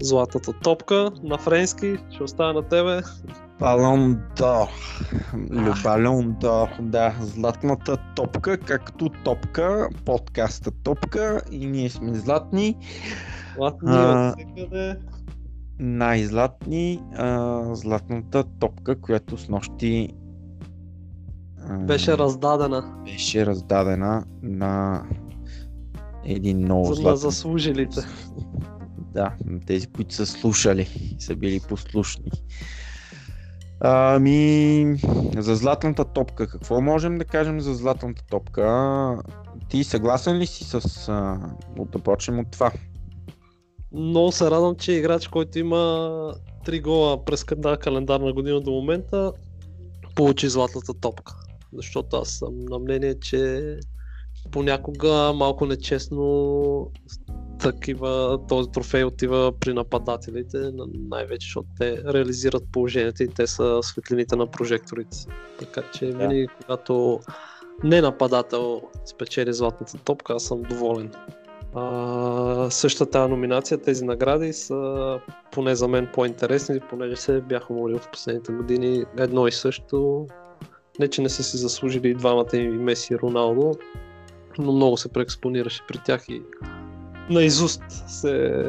Златата 0.02 0.54
топка 0.64 1.12
на 1.24 1.38
френски. 1.38 1.98
Ще 2.14 2.24
оставя 2.24 2.54
на 2.54 2.68
тебе. 2.68 3.02
Балон 3.60 4.22
дор. 4.38 4.68
Балон 5.84 6.36
дор, 6.40 6.68
да. 6.82 7.16
Златната 7.22 7.98
топка, 8.16 8.58
както 8.58 9.10
топка, 9.24 9.90
подкаста 10.06 10.72
топка 10.72 11.42
и 11.52 11.66
ние 11.66 11.90
сме 11.90 12.14
златни. 12.14 12.76
Златни 13.56 13.90
а... 13.92 14.36
най-златни 15.80 17.02
а, 17.16 17.62
златната 17.76 18.44
топка, 18.60 19.02
която 19.02 19.38
с 19.38 19.50
нощи 19.50 20.10
а, 21.70 21.78
беше 21.78 22.18
раздадена. 22.18 22.96
Беше 23.06 23.46
раздадена 23.46 24.26
на 24.42 25.04
един 26.26 26.58
много 26.58 26.86
за, 26.86 26.94
златен. 26.94 27.18
Заслужилите. 27.18 28.02
да, 29.14 29.36
тези, 29.66 29.88
които 29.88 30.16
са 30.16 30.26
слушали, 30.26 31.16
са 31.20 31.36
били 31.36 31.60
послушни. 31.70 32.32
Ами, 33.80 34.98
за 35.38 35.56
златната 35.56 36.06
топка, 36.06 36.48
какво 36.48 36.82
можем 36.82 37.18
да 37.18 37.26
кажем 37.26 37.60
за 37.60 37.74
златната 37.74 38.24
топка? 38.30 39.18
Ти 39.70 39.84
съгласен 39.84 40.38
ли 40.38 40.48
си 40.48 40.64
с... 40.64 41.10
А, 41.10 41.40
да 41.92 42.00
почнем 42.00 42.40
от 42.40 42.52
това? 42.52 42.72
Много 43.92 44.32
се 44.32 44.52
радвам, 44.52 44.76
че 44.76 44.92
играч, 44.92 45.28
който 45.28 45.60
има 45.60 45.76
3 46.66 46.82
гола 46.82 47.26
през 47.26 47.46
една 47.52 47.78
календарна 47.78 48.34
година 48.34 48.62
до 48.62 48.72
момента, 48.72 49.32
получи 50.16 50.50
златната 50.50 50.94
топка. 50.94 51.36
Защото 51.74 52.18
аз 52.18 52.30
съм 52.30 52.66
на 52.70 52.80
мнение, 52.80 53.20
че 53.20 53.62
понякога 54.52 55.34
малко 55.36 55.66
нечестно 55.66 56.92
такива, 57.72 58.40
този 58.48 58.70
трофей 58.72 59.04
отива 59.04 59.52
при 59.60 59.74
нападателите, 59.74 60.72
най-вече 61.10 61.46
защото 61.46 61.68
те 61.80 62.04
реализират 62.14 62.64
положението 62.72 63.24
и 63.24 63.28
те 63.28 63.48
са 63.48 63.80
светлините 63.84 64.36
на 64.36 64.48
прожекторите. 64.48 65.18
Така 65.60 65.82
че 65.94 66.06
да. 66.06 66.18
винаги, 66.18 66.48
когато 66.62 67.20
не 67.84 68.02
нападател 68.02 68.82
спечели 69.06 69.54
златната 69.54 69.98
топка, 69.98 70.34
аз 70.34 70.44
съм 70.44 70.62
доволен. 70.62 71.12
А, 71.76 72.68
същата 72.70 73.28
номинация, 73.28 73.78
тези 73.78 74.06
награди 74.06 74.54
са 74.54 75.20
поне 75.52 75.76
за 75.76 75.88
мен 75.88 76.08
по-интересни, 76.14 76.80
понеже 76.90 77.16
се 77.16 77.42
бяха 77.42 77.74
молили 77.74 78.00
в 78.00 78.10
последните 78.12 78.52
години 78.52 79.06
едно 79.18 79.48
и 79.48 79.52
също. 79.52 80.28
Не, 81.00 81.08
че 81.08 81.22
не 81.22 81.30
са 81.30 81.44
си 81.44 81.58
заслужили 81.58 82.14
двамата 82.14 82.54
и 82.54 82.68
Меси 82.68 83.14
и 83.14 83.18
Роналдо, 83.18 83.74
но 84.58 84.72
много 84.72 84.98
се 84.98 85.10
преекспонираше 85.10 85.84
при 85.88 86.00
тях 86.06 86.30
и 86.30 86.42
наизуст 87.30 87.84
се, 88.08 88.66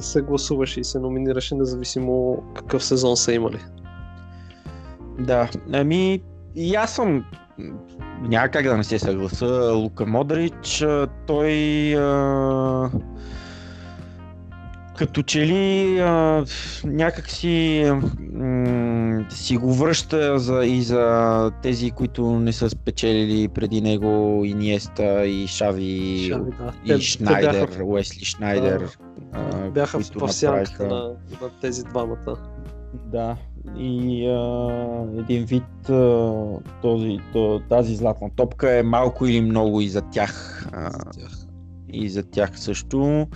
се 0.00 0.22
гласуваше 0.22 0.80
и 0.80 0.84
се 0.84 0.98
номинираше, 0.98 1.54
независимо 1.54 2.42
какъв 2.54 2.84
сезон 2.84 3.16
са 3.16 3.32
имали. 3.32 3.58
Да, 5.18 5.50
ами 5.72 6.22
и 6.54 6.74
аз 6.74 6.94
съм 6.94 7.24
няма 8.20 8.48
как 8.48 8.64
да 8.64 8.76
не 8.76 8.84
се 8.84 8.98
съгласа. 8.98 9.72
Лука 9.74 10.06
Модрич, 10.06 10.84
той 11.26 11.94
а, 11.96 12.90
като 14.98 15.22
че 15.22 15.46
ли 15.46 15.98
а, 15.98 16.44
някак 16.84 17.30
си, 17.30 17.84
м- 18.32 19.24
си 19.30 19.56
го 19.56 19.74
връща 19.74 20.38
за, 20.38 20.64
и 20.64 20.82
за 20.82 21.52
тези, 21.62 21.90
които 21.90 22.30
не 22.30 22.52
са 22.52 22.70
спечелили 22.70 23.48
преди 23.48 23.80
него 23.80 24.42
Иниеста 24.44 25.26
и 25.26 25.46
Шави, 25.46 26.26
Шави 26.28 26.50
да. 26.58 26.72
и 26.84 26.88
те, 26.88 27.00
Шнайдер, 27.00 27.52
те 27.52 27.66
бяха, 27.66 27.84
Уесли 27.84 28.24
Шнайдер. 28.24 28.98
А, 29.32 29.70
бяха 29.70 29.98
в 29.98 30.32
сянката 30.32 30.86
на, 30.86 31.02
на 31.42 31.50
тези 31.60 31.84
двамата. 31.84 32.36
Да, 33.12 33.36
и 33.76 34.26
а, 34.26 34.68
един 35.18 35.44
вид 35.44 35.90
а, 35.90 36.32
този, 36.82 37.18
тази 37.68 37.96
златна 37.96 38.30
топка 38.36 38.78
е 38.78 38.82
малко 38.82 39.26
или 39.26 39.40
много 39.40 39.80
и 39.80 39.88
за 39.88 40.02
тях. 40.02 40.66
А, 40.72 40.90
за 40.90 41.20
тях. 41.20 41.32
И 41.92 42.08
за 42.08 42.22
тях 42.22 42.60
също. 42.60 43.26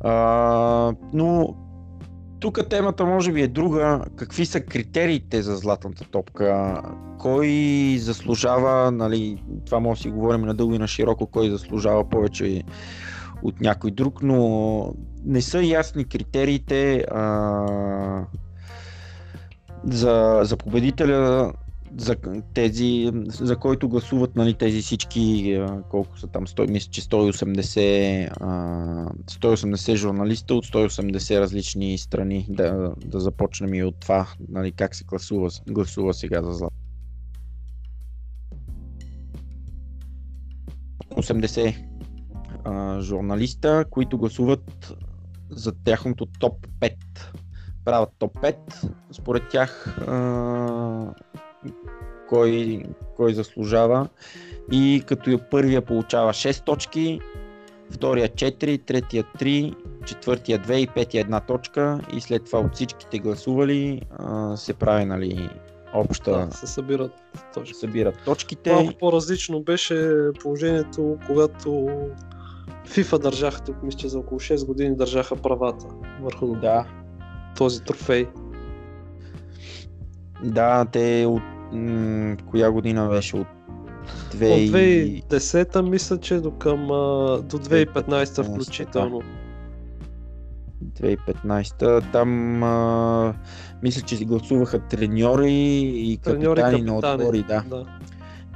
А, 0.00 0.92
но 1.12 1.54
тук 2.40 2.68
темата 2.68 3.06
може 3.06 3.32
би 3.32 3.42
е 3.42 3.48
друга. 3.48 4.04
Какви 4.16 4.46
са 4.46 4.60
критериите 4.60 5.42
за 5.42 5.56
златната 5.56 6.04
топка? 6.10 6.82
Кой 7.18 7.48
заслужава, 7.98 8.90
нали, 8.90 9.42
това 9.66 9.80
може 9.80 9.98
да 9.98 10.02
си 10.02 10.10
говорим 10.10 10.40
надълго 10.40 10.74
и 10.74 10.78
на 10.78 10.88
широко, 10.88 11.26
кой 11.26 11.50
заслужава 11.50 12.08
повече 12.08 12.62
от 13.42 13.60
някой 13.60 13.90
друг, 13.90 14.22
но 14.22 14.94
не 15.24 15.42
са 15.42 15.62
ясни 15.62 16.04
критериите. 16.04 17.04
А, 17.10 18.24
за, 19.84 20.40
за 20.42 20.56
победителя, 20.56 21.52
за 21.98 22.16
тези, 22.54 23.10
за 23.28 23.56
който 23.56 23.88
гласуват 23.88 24.36
нали, 24.36 24.54
тези 24.54 24.82
всички, 24.82 25.58
колко 25.90 26.18
са 26.18 26.26
там, 26.26 26.46
100, 26.46 26.70
мисля, 26.70 26.90
че 26.90 27.02
180, 27.02 28.30
180 29.26 29.94
журналиста 29.94 30.54
от 30.54 30.66
180 30.66 31.40
различни 31.40 31.98
страни. 31.98 32.46
Да, 32.48 32.92
да 33.04 33.20
започнем 33.20 33.74
и 33.74 33.84
от 33.84 34.00
това, 34.00 34.28
нали, 34.48 34.72
как 34.72 34.94
се 34.94 35.04
гласува, 35.04 35.50
гласува 35.68 36.14
сега 36.14 36.42
за 36.42 36.52
злато. 36.52 36.74
80 41.10 41.86
а, 42.64 43.00
журналиста, 43.00 43.84
които 43.90 44.18
гласуват 44.18 44.94
за 45.50 45.72
тяхното 45.84 46.26
топ 46.26 46.66
5 46.80 46.94
правят 47.84 48.10
топ 48.18 48.36
5. 48.36 48.56
Според 49.12 49.48
тях 49.48 49.98
а, 50.08 51.14
кой, 52.28 52.82
кой 53.16 53.34
заслужава. 53.34 54.08
И 54.72 55.02
като 55.06 55.40
първия 55.50 55.82
получава 55.82 56.32
6 56.32 56.64
точки, 56.64 57.20
втория 57.90 58.28
4, 58.28 58.86
третия 58.86 59.24
3, 59.38 59.74
четвъртия 60.04 60.58
2 60.58 60.74
и 60.74 60.86
петия 60.86 61.20
една 61.20 61.40
точка 61.40 62.00
и 62.12 62.20
след 62.20 62.44
това 62.44 62.58
от 62.58 62.74
всичките 62.74 63.18
гласували 63.18 64.02
а, 64.18 64.56
се 64.56 64.74
прави 64.74 65.04
нали, 65.04 65.50
обща... 65.94 66.46
Да, 66.46 66.56
се 66.56 66.66
събират 66.66 67.12
точки. 67.54 67.74
Събират 67.74 68.14
точките. 68.24 68.72
Малко 68.72 68.92
по-различно 69.00 69.62
беше 69.62 70.12
положението, 70.40 71.18
когато 71.26 71.88
FIFA 72.86 73.18
държаха, 73.18 73.64
тук 73.64 73.82
мисля, 73.82 74.08
за 74.08 74.18
около 74.18 74.40
6 74.40 74.66
години 74.66 74.96
държаха 74.96 75.36
правата 75.36 75.86
върху 76.22 76.46
да 76.46 76.86
този 77.56 77.82
трофей. 77.82 78.26
Да, 80.44 80.84
те 80.84 81.26
от 81.28 81.42
м- 81.72 82.36
коя 82.50 82.70
година 82.70 83.08
беше? 83.08 83.36
От 83.36 83.46
2... 84.32 84.52
От 84.52 84.74
2010 85.30 85.88
мисля, 85.88 86.18
че 86.18 86.40
до 86.40 86.50
към 86.50 86.86
до 86.86 87.58
2015 87.58 88.52
включително. 88.52 89.22
2015 90.84 92.12
там 92.12 92.62
а, 92.62 93.34
мисля, 93.82 94.02
че 94.02 94.16
си 94.16 94.24
гласуваха 94.24 94.78
треньори 94.78 95.52
и 95.52 96.18
капитани, 96.24 96.44
капитани 96.44 96.82
на 96.82 96.98
отбори, 96.98 97.42
да. 97.42 97.64
да. 97.70 97.86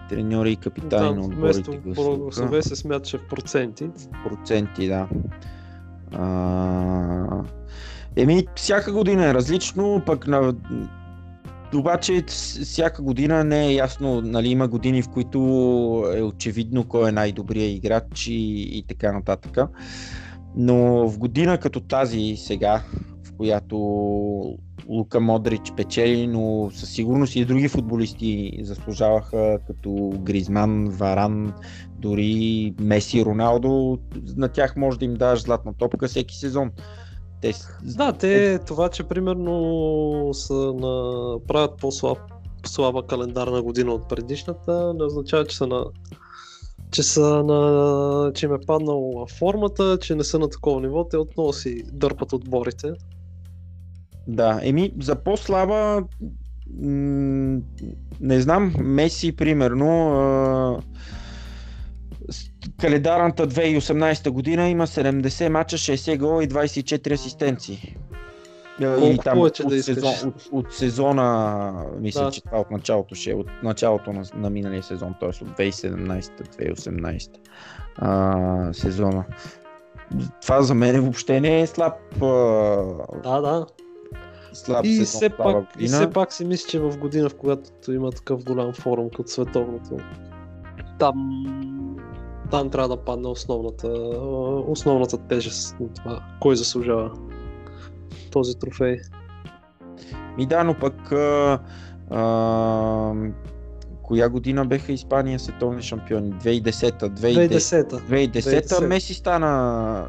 Треньори 0.09 0.53
и 0.53 0.57
капитани 0.57 1.15
на 1.15 1.21
отборите. 1.21 1.81
Вместо 2.41 2.69
се 2.69 2.77
смяташе 2.77 3.19
в 3.19 3.29
проценти. 3.29 3.91
Проценти, 4.25 4.89
да. 4.89 5.09
А, 6.13 7.43
Еми, 8.17 8.47
всяка 8.57 8.93
година 8.93 9.27
е 9.27 9.35
различно, 9.35 10.03
пък 10.07 10.27
на... 10.27 10.55
Обаче 11.77 12.25
всяка 12.27 13.03
година 13.03 13.45
не 13.45 13.67
е 13.67 13.75
ясно, 13.75 14.21
нали, 14.21 14.49
има 14.49 14.69
години, 14.69 15.03
в 15.03 15.09
които 15.09 15.39
е 16.17 16.23
очевидно 16.23 16.85
кой 16.85 17.09
е 17.09 17.13
най-добрият 17.13 17.77
играч 17.77 18.27
и, 18.27 18.63
и 18.79 18.85
така 18.89 19.13
нататък. 19.13 19.59
Но 20.57 21.09
в 21.09 21.19
година 21.19 21.59
като 21.59 21.81
тази 21.81 22.35
сега, 22.37 22.83
в 23.25 23.33
която 23.37 23.77
Лука 24.89 25.21
Модрич 25.21 25.73
печели, 25.77 26.27
но 26.27 26.71
със 26.75 26.91
сигурност 26.91 27.37
и 27.37 27.45
други 27.45 27.69
футболисти 27.69 28.59
заслужаваха, 28.63 29.59
като 29.67 30.13
Гризман, 30.19 30.89
Варан, 30.89 31.53
дори 31.99 32.75
Меси, 32.81 33.25
Роналдо. 33.25 33.99
На 34.37 34.49
тях 34.49 34.77
може 34.77 34.99
да 34.99 35.05
им 35.05 35.15
даш 35.15 35.43
златна 35.43 35.75
топка 35.75 36.09
всеки 36.09 36.37
сезон. 36.37 36.71
Те... 37.41 37.53
Да, 37.83 38.13
те 38.13 38.59
това, 38.59 38.89
че 38.89 39.03
примерно 39.03 40.31
са 40.33 40.55
на... 40.55 41.37
правят 41.49 41.79
по-слаб 41.81 42.19
слаба 42.67 43.07
календарна 43.07 43.63
година 43.63 43.93
от 43.93 44.09
предишната, 44.09 44.95
не 44.95 45.05
означава, 45.05 45.47
че 45.47 45.57
са 45.57 45.67
на 45.67 45.85
че, 46.91 47.03
са 47.03 47.45
на, 47.45 48.33
че 48.35 48.47
им 48.47 48.55
е 48.55 48.61
паднала 48.67 49.27
формата, 49.27 49.99
че 50.01 50.15
не 50.15 50.25
са 50.25 50.39
на 50.39 50.49
такова 50.49 50.81
ниво, 50.81 51.09
те 51.09 51.17
отново 51.17 51.53
си 51.53 51.83
дърпат 51.93 52.33
отборите. 52.33 52.93
Да, 54.27 54.61
еми 54.63 54.93
за 55.01 55.15
по-слаба 55.15 56.05
м- 56.81 57.61
не 58.21 58.41
знам, 58.41 58.75
Меси 58.79 59.37
примерно 59.37 60.83
календарната 62.81 63.49
2018 63.49 64.31
година 64.31 64.69
има 64.69 64.87
70 64.87 65.49
мача, 65.49 65.77
60 65.77 66.19
гола 66.19 66.45
и 66.45 66.49
24 66.49 67.13
асистенции. 67.13 67.97
Колко 68.79 69.07
и 69.07 69.19
там 69.19 69.39
от, 69.39 69.61
да 69.69 69.83
сезон, 69.83 70.13
от, 70.27 70.49
от, 70.53 70.73
сезона, 70.73 71.87
мисля, 72.01 72.25
да. 72.25 72.31
че 72.31 72.43
това 72.43 72.61
от 72.61 72.71
началото 72.71 73.15
ще 73.15 73.31
е, 73.31 73.35
от 73.35 73.47
началото 73.63 74.13
на, 74.13 74.25
на 74.35 74.51
миналия 74.51 74.83
сезон, 74.83 75.15
т.е. 75.21 75.29
от 75.29 75.59
2017-2018 75.59 77.31
а, 77.97 78.73
сезона. 78.73 79.25
Това 80.43 80.63
за 80.63 80.75
мен 80.75 81.01
въобще 81.01 81.41
не 81.41 81.61
е 81.61 81.67
слаб. 81.67 81.95
А, 82.23 82.27
да, 83.23 83.41
да. 83.41 83.67
Слаб 84.53 84.85
и, 84.85 84.97
сезон, 84.97 85.07
все 85.07 85.31
пак, 85.31 85.67
и 85.79 85.87
все 85.87 86.11
пак 86.11 86.33
си 86.33 86.45
мисля, 86.45 86.69
че 86.69 86.79
в 86.79 86.99
година, 86.99 87.29
в 87.29 87.35
която 87.35 87.93
има 87.93 88.11
такъв 88.11 88.45
голям 88.45 88.73
форум 88.73 89.11
като 89.17 89.31
световното, 89.31 89.97
там 90.99 91.45
там 92.55 92.71
трябва 92.71 92.89
да 92.89 93.05
падне 93.05 93.29
основната, 93.29 93.89
основната 94.67 95.19
тежест 95.19 95.77
на 95.81 95.89
това, 95.89 96.23
кой 96.41 96.57
заслужава 96.57 97.11
този 98.33 98.59
трофей. 98.59 98.99
Ми 100.39 100.47
да, 100.47 100.65
но 100.65 100.75
пък 100.75 101.13
а, 101.13 101.59
а, 102.11 103.15
коя 104.03 104.29
година 104.29 104.67
беха 104.67 104.93
Испания 104.93 105.39
световни 105.39 105.83
шампиони? 105.83 106.33
2010-та. 106.33 107.09
2010-та. 107.09 107.97
2010-та 107.97 108.81
Меси 108.81 109.15
стана 109.15 110.07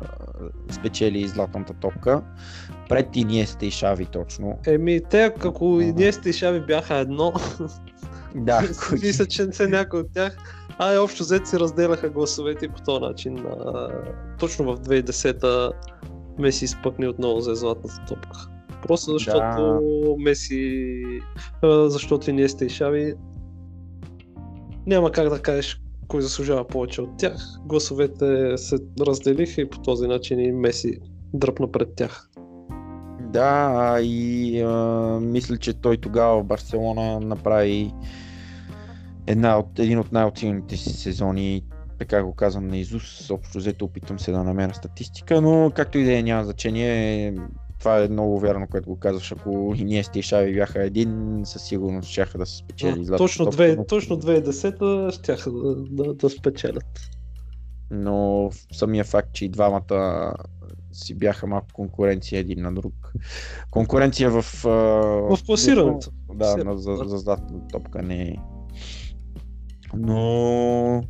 спечели 0.72 1.28
златната 1.28 1.74
топка. 1.74 2.22
Пред 2.90 3.16
Иниеста 3.16 3.66
и 3.66 3.72
Шави 3.72 4.06
точно. 4.06 4.60
Еми, 4.68 5.02
те 5.10 5.24
ако 5.24 5.80
Иниеста 5.82 6.30
и 6.30 6.34
Шави 6.34 6.60
бяха 6.60 6.96
едно, 6.96 7.34
да, 8.36 8.62
мисля, 8.92 9.26
че 9.26 9.46
не 9.46 9.54
се 9.54 9.68
някой 9.68 10.00
от 10.00 10.14
тях. 10.14 10.55
А, 10.78 11.00
общо 11.00 11.24
взето 11.24 11.50
си 11.50 11.60
разделяха 11.60 12.10
гласовете 12.10 12.68
по 12.68 12.82
този 12.82 13.02
начин. 13.02 13.38
А, 13.38 13.90
точно 14.40 14.76
в 14.76 14.80
2010-та 14.80 15.72
Меси 16.40 16.66
изпъкне 16.66 17.08
отново 17.08 17.42
за 17.42 17.56
златната 17.56 18.06
топка. 18.08 18.48
Просто 18.88 19.12
защото 19.12 19.40
да. 19.40 19.80
Меси, 20.18 21.04
защото 21.64 22.30
Иниеста 22.30 22.66
и 22.66 22.70
Шави 22.70 23.14
няма 24.88 25.12
как 25.12 25.30
да 25.30 25.42
кажеш 25.42 25.82
кой 26.08 26.22
заслужава 26.22 26.68
повече 26.68 27.02
от 27.02 27.18
тях. 27.18 27.36
Гласовете 27.66 28.58
се 28.58 28.78
разделиха 29.02 29.62
и 29.62 29.70
по 29.70 29.80
този 29.80 30.08
начин 30.08 30.40
и 30.40 30.52
Меси 30.52 31.00
дръпна 31.34 31.72
пред 31.72 31.96
тях. 31.96 32.30
Да, 33.20 33.98
и 34.02 34.62
а, 34.62 34.70
мисля, 35.22 35.58
че 35.58 35.74
той 35.74 35.98
тогава 35.98 36.42
в 36.42 36.46
Барселона 36.46 37.20
направи 37.20 37.94
една 39.28 39.60
от, 39.60 39.80
един 39.80 40.00
от 40.00 40.12
най-оценените 40.12 40.78
си 40.78 40.90
сезони, 40.90 41.64
така 42.00 42.24
го 42.24 42.34
казвам 42.34 42.68
на 42.68 42.78
Изус, 42.78 43.32
общо 43.32 43.58
взето 43.58 43.86
опитвам 43.86 44.20
се 44.20 44.32
да 44.32 44.44
намеря 44.44 44.74
статистика, 44.74 45.42
но 45.42 45.72
както 45.76 45.98
и 45.98 46.04
да 46.04 46.18
е 46.18 46.24
няма 46.24 46.44
значение, 46.44 47.34
това 47.80 48.04
е 48.04 48.08
много 48.08 48.40
вярно, 48.40 48.68
което 48.68 48.90
го 48.90 49.00
казваш. 49.00 49.32
Ако 49.32 49.74
и 49.76 49.84
ние 49.84 50.04
сте 50.04 50.20
и 50.20 50.22
Шави 50.22 50.54
бяха 50.54 50.84
един, 50.84 51.42
със 51.44 51.64
сигурност 51.64 52.10
ще 52.10 52.38
да 52.38 52.46
се 52.46 52.58
спечели. 52.58 53.06
Да, 53.06 53.18
точно, 53.18 53.46
две, 53.46 53.76
но... 53.76 53.86
точно 53.86 54.18
2010 54.22 55.12
ще 55.12 55.50
да, 55.50 55.76
да, 55.76 56.14
да 56.14 56.30
спечелят. 56.30 57.00
Но 57.92 58.50
самия 58.72 59.04
факт, 59.04 59.34
че 59.34 59.46
и 59.46 59.50
двамата 59.50 60.34
си 60.92 61.16
бяха 61.16 61.48
малко 61.48 61.68
конкуренция 61.74 62.40
един 62.40 62.62
на 62.62 62.74
друг. 62.74 63.14
Конкуренция 63.72 64.30
в... 64.32 64.42
В 64.64 65.46
класирането. 65.46 66.12
Да, 66.34 66.58
на, 66.58 66.78
за, 66.78 66.96
за 67.06 67.18
златната 67.18 67.68
топка 67.68 68.02
не 68.02 68.22
е. 68.22 68.36
Но... 69.98 71.04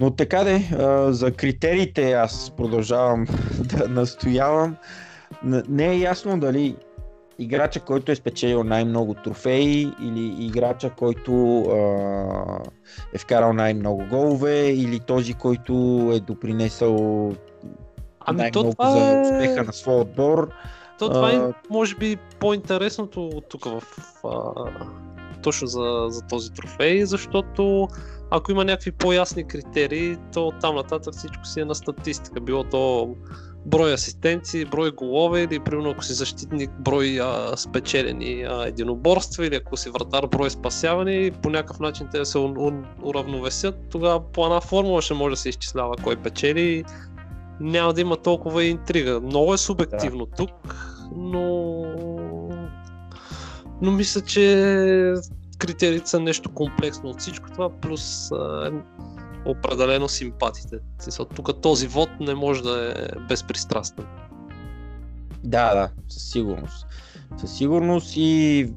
Но 0.00 0.10
така 0.10 0.44
де, 0.44 0.68
за 1.08 1.32
критериите 1.32 2.12
аз 2.12 2.52
продължавам 2.56 3.26
да 3.58 3.88
настоявам 3.88 4.76
не 5.68 5.86
е 5.86 5.98
ясно 5.98 6.40
дали 6.40 6.76
играча, 7.38 7.80
който 7.80 8.12
е 8.12 8.14
спечелил 8.14 8.64
най-много 8.64 9.14
трофеи 9.14 9.92
или 10.02 10.44
играча, 10.44 10.90
който 10.90 11.60
а, 11.60 11.74
е 13.14 13.18
вкарал 13.18 13.52
най-много 13.52 14.04
голове 14.10 14.68
или 14.68 15.00
този, 15.00 15.34
който 15.34 15.72
е 16.14 16.20
допринесъл 16.20 17.32
ами 18.20 18.38
най-много 18.38 18.70
това 18.70 18.90
за 18.90 18.98
е- 18.98 19.20
успеха 19.20 19.64
на 19.64 19.72
своя 19.72 19.98
отбор. 19.98 20.50
То 20.98 21.08
това 21.08 21.32
е, 21.32 21.40
може 21.70 21.96
би, 21.96 22.16
по-интересното 22.40 23.42
тук 23.48 23.64
в 23.64 23.82
а, 24.24 24.64
точно 25.42 25.66
за, 25.66 26.06
за 26.08 26.22
този 26.22 26.52
трофей, 26.52 27.04
защото 27.04 27.88
ако 28.30 28.52
има 28.52 28.64
някакви 28.64 28.92
по-ясни 28.92 29.48
критерии, 29.48 30.16
то 30.32 30.52
там 30.60 30.74
нататък 30.74 31.14
всичко 31.14 31.44
си 31.46 31.60
е 31.60 31.64
на 31.64 31.74
статистика. 31.74 32.40
Било 32.40 32.64
то 32.64 33.14
брой 33.66 33.92
асистенции, 33.92 34.64
брой 34.64 34.90
голове 34.90 35.42
или 35.42 35.60
примерно 35.60 35.90
ако 35.90 36.04
си 36.04 36.12
защитник 36.12 36.70
брой 36.78 37.18
а, 37.22 37.56
спечелени 37.56 38.42
а, 38.42 38.66
единоборства 38.66 39.46
или 39.46 39.54
ако 39.54 39.76
си 39.76 39.90
вратар 39.90 40.26
брой 40.26 40.50
спасяване 40.50 41.30
по 41.42 41.50
някакъв 41.50 41.80
начин 41.80 42.08
те 42.12 42.24
се 42.24 42.38
уравновесят, 43.02 43.74
тогава 43.90 44.32
по 44.32 44.44
една 44.44 44.60
формула 44.60 45.02
ще 45.02 45.14
може 45.14 45.32
да 45.32 45.36
се 45.36 45.48
изчислява 45.48 45.96
кой 46.04 46.16
печели 46.16 46.84
няма 47.60 47.92
да 47.92 48.00
има 48.00 48.16
толкова 48.16 48.64
интрига. 48.64 49.20
Много 49.20 49.54
е 49.54 49.58
субективно 49.58 50.26
да. 50.26 50.36
тук, 50.36 50.76
но 51.16 51.84
но 53.82 53.92
мисля, 53.92 54.20
че 54.20 55.14
критериите 55.58 56.10
са 56.10 56.20
нещо 56.20 56.54
комплексно 56.54 57.10
от 57.10 57.20
всичко 57.20 57.50
това, 57.50 57.80
плюс 57.80 58.32
а, 58.32 58.72
определено 59.46 60.08
симпатите. 60.08 60.76
Тук 61.34 61.60
този 61.60 61.86
вод 61.86 62.10
не 62.20 62.34
може 62.34 62.62
да 62.62 62.94
е 62.96 63.26
безпристрастен. 63.28 64.04
Да, 65.44 65.74
да, 65.74 65.90
със 66.08 66.30
сигурност. 66.30 66.86
Със 67.36 67.56
сигурност 67.56 68.12
и 68.16 68.68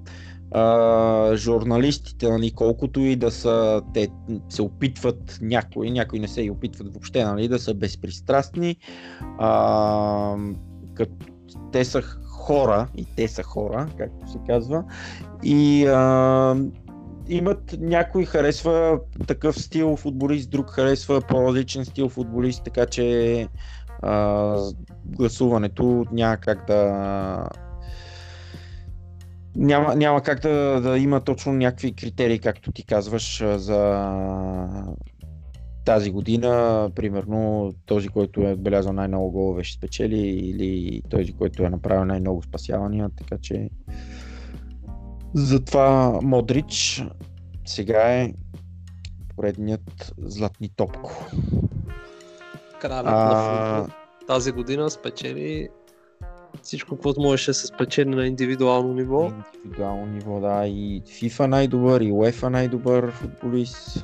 а, 0.51 1.35
журналистите, 1.35 2.29
нали, 2.29 2.51
колкото 2.51 2.99
и 2.99 3.15
да 3.15 3.31
са, 3.31 3.81
те 3.93 4.07
се 4.49 4.61
опитват 4.61 5.39
някои, 5.41 5.91
някои 5.91 6.19
не 6.19 6.27
се 6.27 6.41
и 6.41 6.51
опитват 6.51 6.93
въобще, 6.93 7.25
нали, 7.25 7.47
да 7.47 7.59
са 7.59 7.73
безпристрастни, 7.73 8.77
а, 9.39 10.35
като 10.93 11.13
те 11.71 11.85
са 11.85 12.01
хора, 12.43 12.87
и 12.95 13.05
те 13.15 13.27
са 13.27 13.43
хора, 13.43 13.87
както 13.97 14.31
се 14.31 14.37
казва, 14.47 14.83
и 15.43 15.85
а, 15.85 16.55
имат, 17.27 17.75
някой 17.79 18.25
харесва 18.25 18.99
такъв 19.27 19.61
стил 19.61 19.95
футболист, 19.95 20.49
друг 20.49 20.69
харесва 20.69 21.21
по-различен 21.21 21.85
стил 21.85 22.09
футболист, 22.09 22.63
така 22.63 22.85
че 22.85 23.47
а, 24.01 24.57
гласуването 25.05 26.05
няма 26.11 26.37
как 26.37 26.67
да 26.67 27.49
няма, 29.55 29.95
няма 29.95 30.21
как 30.21 30.39
да, 30.39 30.81
да 30.81 30.97
има 30.97 31.21
точно 31.21 31.53
някакви 31.53 31.95
критерии, 31.95 32.39
както 32.39 32.71
ти 32.71 32.85
казваш, 32.85 33.43
за 33.55 34.13
тази 35.85 36.11
година, 36.11 36.91
примерно 36.95 37.73
този, 37.85 38.07
който 38.07 38.41
е 38.41 38.53
отбелязал 38.53 38.93
най-много 38.93 39.31
голове 39.31 39.63
ще 39.63 39.77
спечели 39.77 40.19
или 40.19 41.01
този, 41.09 41.33
който 41.33 41.63
е 41.63 41.69
направил 41.69 42.05
най-много 42.05 42.43
спасявания, 42.43 43.09
така 43.17 43.37
че 43.41 43.69
затова 45.33 46.19
Модрич 46.23 47.03
сега 47.65 48.13
е 48.13 48.33
поредният 49.35 50.13
златни 50.17 50.69
топко. 50.75 51.27
Кралят 52.81 53.05
а... 53.07 53.25
на 53.25 53.83
футбол. 53.83 53.95
Тази 54.27 54.51
година 54.51 54.89
спечели 54.89 55.69
всичко, 56.61 56.97
което 56.97 57.21
можеше 57.21 57.51
да 57.51 57.53
се 57.53 57.67
спечели 57.67 58.09
на 58.09 58.27
индивидуално 58.27 58.93
ниво. 58.93 59.31
Индивидуално 59.65 60.05
ниво, 60.05 60.39
да. 60.39 60.67
И 60.67 61.01
FIFA 61.05 61.45
най-добър, 61.45 62.01
и 62.01 62.11
UEFA 62.11 62.47
най-добър 62.47 63.11
футболист. 63.11 64.03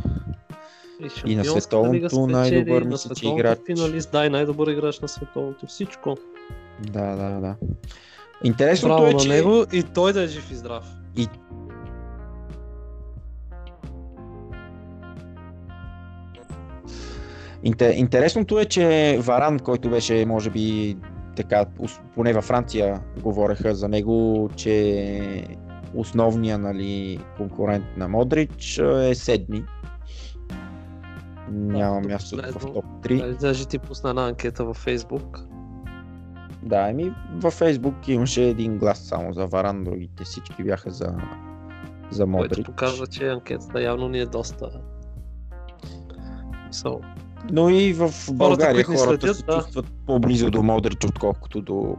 И, 1.00 1.32
и 1.32 1.36
на 1.36 1.46
световното 1.46 2.28
най-добър 2.28 2.84
мисля, 2.84 3.16
че 3.16 3.28
играч. 3.28 3.60
Финалист, 3.66 4.12
да, 4.12 4.26
и 4.26 4.30
най-добър 4.30 4.68
играч 4.68 5.00
на 5.00 5.08
световното. 5.08 5.68
Всичко. 5.68 6.18
Да, 6.80 7.16
да, 7.16 7.40
да. 7.40 7.56
Интересното 8.44 8.96
Браво 8.96 9.08
е, 9.08 9.18
че... 9.18 9.28
на 9.28 9.34
него 9.34 9.66
и 9.74 9.84
той 9.84 10.14
да 10.14 10.24
е 10.24 10.28
жив 10.28 10.52
и 10.52 10.56
здрав. 10.56 10.86
И 11.18 11.28
Интересното 17.64 18.60
е, 18.60 18.66
че 18.66 19.18
Варан, 19.22 19.60
който 19.60 19.90
беше, 19.90 20.26
може 20.26 20.50
би, 20.50 20.98
така, 21.36 21.66
поне 22.16 22.34
във 22.34 22.44
Франция 22.44 23.02
говореха 23.24 23.76
за 23.76 23.88
него, 23.88 24.50
че 24.56 25.48
основният 25.96 26.62
нали, 26.62 27.20
конкурент 27.38 27.86
на 27.98 28.08
Модрич 28.08 28.78
е 28.78 29.16
седми. 29.16 29.64
Няма 31.52 32.02
място 32.02 32.38
в 32.38 32.74
топ 32.74 32.86
3. 32.86 33.40
Даже 33.40 33.68
ти 33.68 33.80
пусна 33.80 34.10
една 34.10 34.28
анкета 34.28 34.66
във 34.66 34.78
Фейсбук. 34.78 35.40
Да, 36.64 36.90
еми 36.90 37.14
във 37.36 37.54
Фейсбук 37.54 38.08
имаше 38.08 38.44
един 38.44 38.78
глас 38.78 39.00
само 39.00 39.34
за 39.34 39.46
Варан, 39.46 39.84
другите 39.84 40.24
всички 40.24 40.64
бяха 40.64 40.92
за, 40.92 41.16
за 42.12 42.26
Модрич. 42.26 42.50
Което 42.50 42.72
показва, 42.72 43.08
че 43.08 43.30
анкетата 43.30 43.82
явно 43.82 44.10
ни 44.10 44.20
е 44.20 44.26
доста... 44.26 44.70
So, 46.72 47.02
но 47.52 47.70
и 47.70 47.94
в 47.94 48.12
България 48.32 48.84
хората, 48.84 49.04
хората 49.04 49.22
следят, 49.22 49.38
се 49.38 49.44
да. 49.46 49.56
чувстват 49.58 49.86
по-близо 50.06 50.52
до 50.52 50.64
Модрич, 50.64 51.06
отколкото 51.06 51.62
до, 51.62 51.96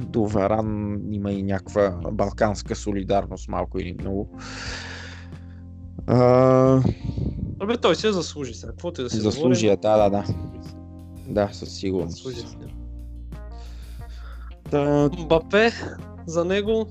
до 0.00 0.24
Варан. 0.24 0.98
Има 1.10 1.32
и 1.32 1.42
някаква 1.42 1.90
балканска 2.12 2.76
солидарност, 2.76 3.48
малко 3.48 3.78
или 3.78 3.96
много. 4.00 4.28
А... 6.06 6.82
Абе, 7.60 7.76
той 7.76 7.96
се 7.96 8.12
заслужи 8.12 8.54
сега. 8.54 8.72
Какво 8.72 8.92
ти 8.92 9.02
да 9.02 9.10
се 9.10 9.20
Заслужи, 9.20 9.66
говори? 9.66 9.80
да, 9.82 9.96
да, 9.96 10.10
да. 10.10 10.24
Да, 11.28 11.48
със 11.52 11.74
сигурност. 11.74 12.16
Заслужи 12.16 12.46
Да... 14.70 15.10
Мбапе, 15.18 15.70
за 16.26 16.44
него 16.44 16.86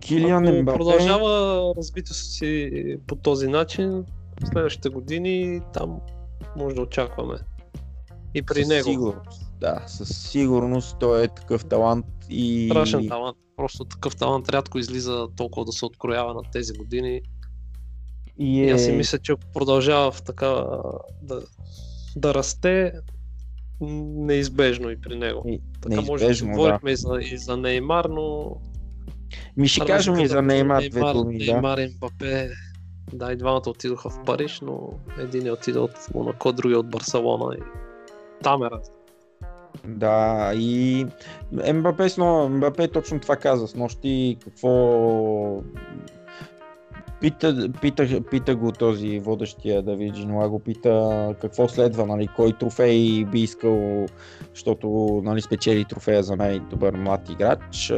Килиан 0.00 0.60
Мбапе... 0.62 0.78
продължава 0.78 1.62
развитието 1.76 2.14
си 2.14 2.70
по 3.06 3.16
този 3.16 3.48
начин, 3.48 4.04
следващите 4.52 4.88
години 4.88 5.60
там 5.72 5.98
може 6.56 6.74
да 6.74 6.82
очакваме. 6.82 7.34
И 8.34 8.42
при 8.42 8.60
със 8.60 8.68
него. 8.68 8.88
Сигурност, 8.90 9.52
да, 9.60 9.84
със 9.86 10.30
сигурност 10.30 10.96
той 11.00 11.24
е 11.24 11.28
такъв 11.28 11.64
талант 11.64 12.06
и... 12.30 12.68
Страшен 12.70 13.08
талант. 13.08 13.36
Просто 13.56 13.84
такъв 13.84 14.16
талант 14.16 14.48
рядко 14.48 14.78
излиза 14.78 15.26
толкова 15.36 15.64
да 15.64 15.72
се 15.72 15.84
откроява 15.84 16.34
на 16.34 16.40
тези 16.52 16.72
години. 16.72 17.20
И, 18.40 18.58
И 18.58 18.68
е... 18.68 18.72
аз 18.72 18.84
си 18.84 18.92
мисля, 18.92 19.18
че 19.18 19.34
продължава 19.54 20.10
в 20.10 20.22
така 20.22 20.46
да, 21.22 21.42
да 22.16 22.34
расте 22.34 22.92
неизбежно 23.80 24.90
и 24.90 25.00
при 25.00 25.16
него. 25.16 25.42
И- 25.46 25.60
Така 25.82 26.00
може 26.00 26.24
да 26.24 26.28
неизбежно, 26.28 26.46
да. 26.46 26.52
говорихме 26.52 26.90
и 26.90 26.96
за, 26.96 27.18
и 27.22 27.38
за 27.38 27.56
Неймар, 27.56 28.04
но... 28.04 28.56
Ми 29.56 29.68
ще 29.68 29.86
кажем 29.86 30.18
и 30.18 30.26
за 30.26 30.42
Неймар 30.42 30.82
две 30.90 31.00
думи, 31.12 31.38
да. 31.38 31.52
Неймар 31.52 31.78
и 31.78 31.94
Мбапе, 31.96 32.50
да, 33.12 33.32
и 33.32 33.36
двамата 33.36 33.62
отидоха 33.66 34.10
в 34.10 34.20
Париж, 34.26 34.60
но 34.60 34.90
един 35.18 35.46
е 35.46 35.50
отиде 35.50 35.78
от 35.78 35.92
Монако, 36.14 36.52
другия 36.52 36.78
от 36.78 36.90
Барселона 36.90 37.54
и 37.54 37.62
там 38.42 38.62
е 38.62 38.70
разлика. 38.70 38.96
Да, 39.86 40.52
и 40.54 41.06
Мбапе, 41.74 42.08
с 42.08 42.16
но- 42.16 42.48
Мбапе 42.48 42.88
точно 42.88 43.20
това 43.20 43.36
каза 43.36 43.68
с 43.68 43.74
нощи, 43.74 44.36
какво 44.44 45.62
Пита, 47.20 47.68
пита, 47.80 48.20
пита 48.30 48.56
го 48.56 48.72
този 48.72 49.18
водещия 49.18 49.82
Давид 49.82 50.14
Джинуа, 50.14 50.48
го 50.48 50.58
пита 50.58 51.34
какво 51.40 51.68
следва, 51.68 52.06
нали, 52.06 52.28
кой 52.36 52.52
трофей 52.52 53.24
би 53.24 53.40
искал, 53.40 54.06
защото 54.54 55.20
нали, 55.24 55.40
спечели 55.40 55.84
трофея 55.84 56.22
за 56.22 56.36
най-добър 56.36 56.94
млад 56.96 57.30
играч, 57.30 57.92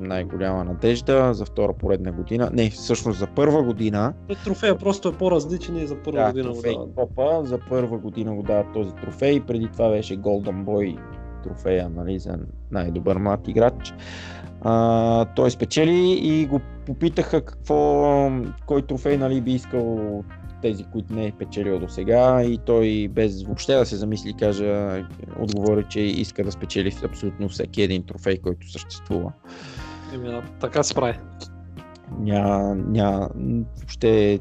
най-голяма 0.00 0.64
надежда 0.64 1.34
за 1.34 1.44
втора 1.44 1.72
поредна 1.72 2.12
година, 2.12 2.50
не, 2.52 2.70
всъщност 2.70 3.18
за 3.18 3.26
първа 3.26 3.62
година, 3.62 4.14
Трофея 4.44 4.78
просто 4.78 5.08
е 5.08 5.12
по-различен 5.12 5.76
и 5.76 5.86
за 5.86 5.96
първа 5.96 6.20
да, 6.20 6.26
година 6.26 6.48
го 6.48 6.54
трофей 6.54 6.72
дават. 6.72 6.94
Копа, 6.94 7.44
за 7.44 7.58
първа 7.68 7.98
година 7.98 8.34
го 8.34 8.42
дават 8.42 8.72
този 8.72 8.90
трофей, 8.90 9.40
преди 9.40 9.68
това 9.72 9.90
беше 9.90 10.18
Golden 10.18 10.64
Boy 10.64 10.98
трофея 11.44 11.88
нали, 11.88 12.18
за 12.18 12.38
най-добър 12.70 13.16
млад 13.16 13.48
играч. 13.48 13.94
А, 14.62 15.24
той 15.24 15.50
спечели 15.50 16.18
и 16.22 16.46
го 16.46 16.60
попитаха 16.86 17.44
какво, 17.44 18.30
кой 18.66 18.82
трофей 18.82 19.16
нали, 19.16 19.40
би 19.40 19.52
искал 19.52 20.24
тези, 20.62 20.84
които 20.84 21.14
не 21.14 21.26
е 21.26 21.32
печелил 21.32 21.78
до 21.78 21.88
сега 21.88 22.42
и 22.42 22.58
той 22.58 23.08
без 23.08 23.42
въобще 23.42 23.74
да 23.74 23.86
се 23.86 23.96
замисли 23.96 24.34
кажа, 24.38 25.02
отговори, 25.38 25.84
че 25.88 26.00
иска 26.00 26.44
да 26.44 26.52
спечели 26.52 26.96
абсолютно 27.04 27.48
всеки 27.48 27.82
един 27.82 28.02
трофей, 28.02 28.38
който 28.38 28.70
съществува. 28.70 29.32
Еми, 30.14 30.28
да, 30.28 30.42
така 30.60 30.82
се 30.82 30.94
прави. 30.94 31.18
Ня, 32.18 32.74
ня, 32.74 33.28
въобще 33.78 34.40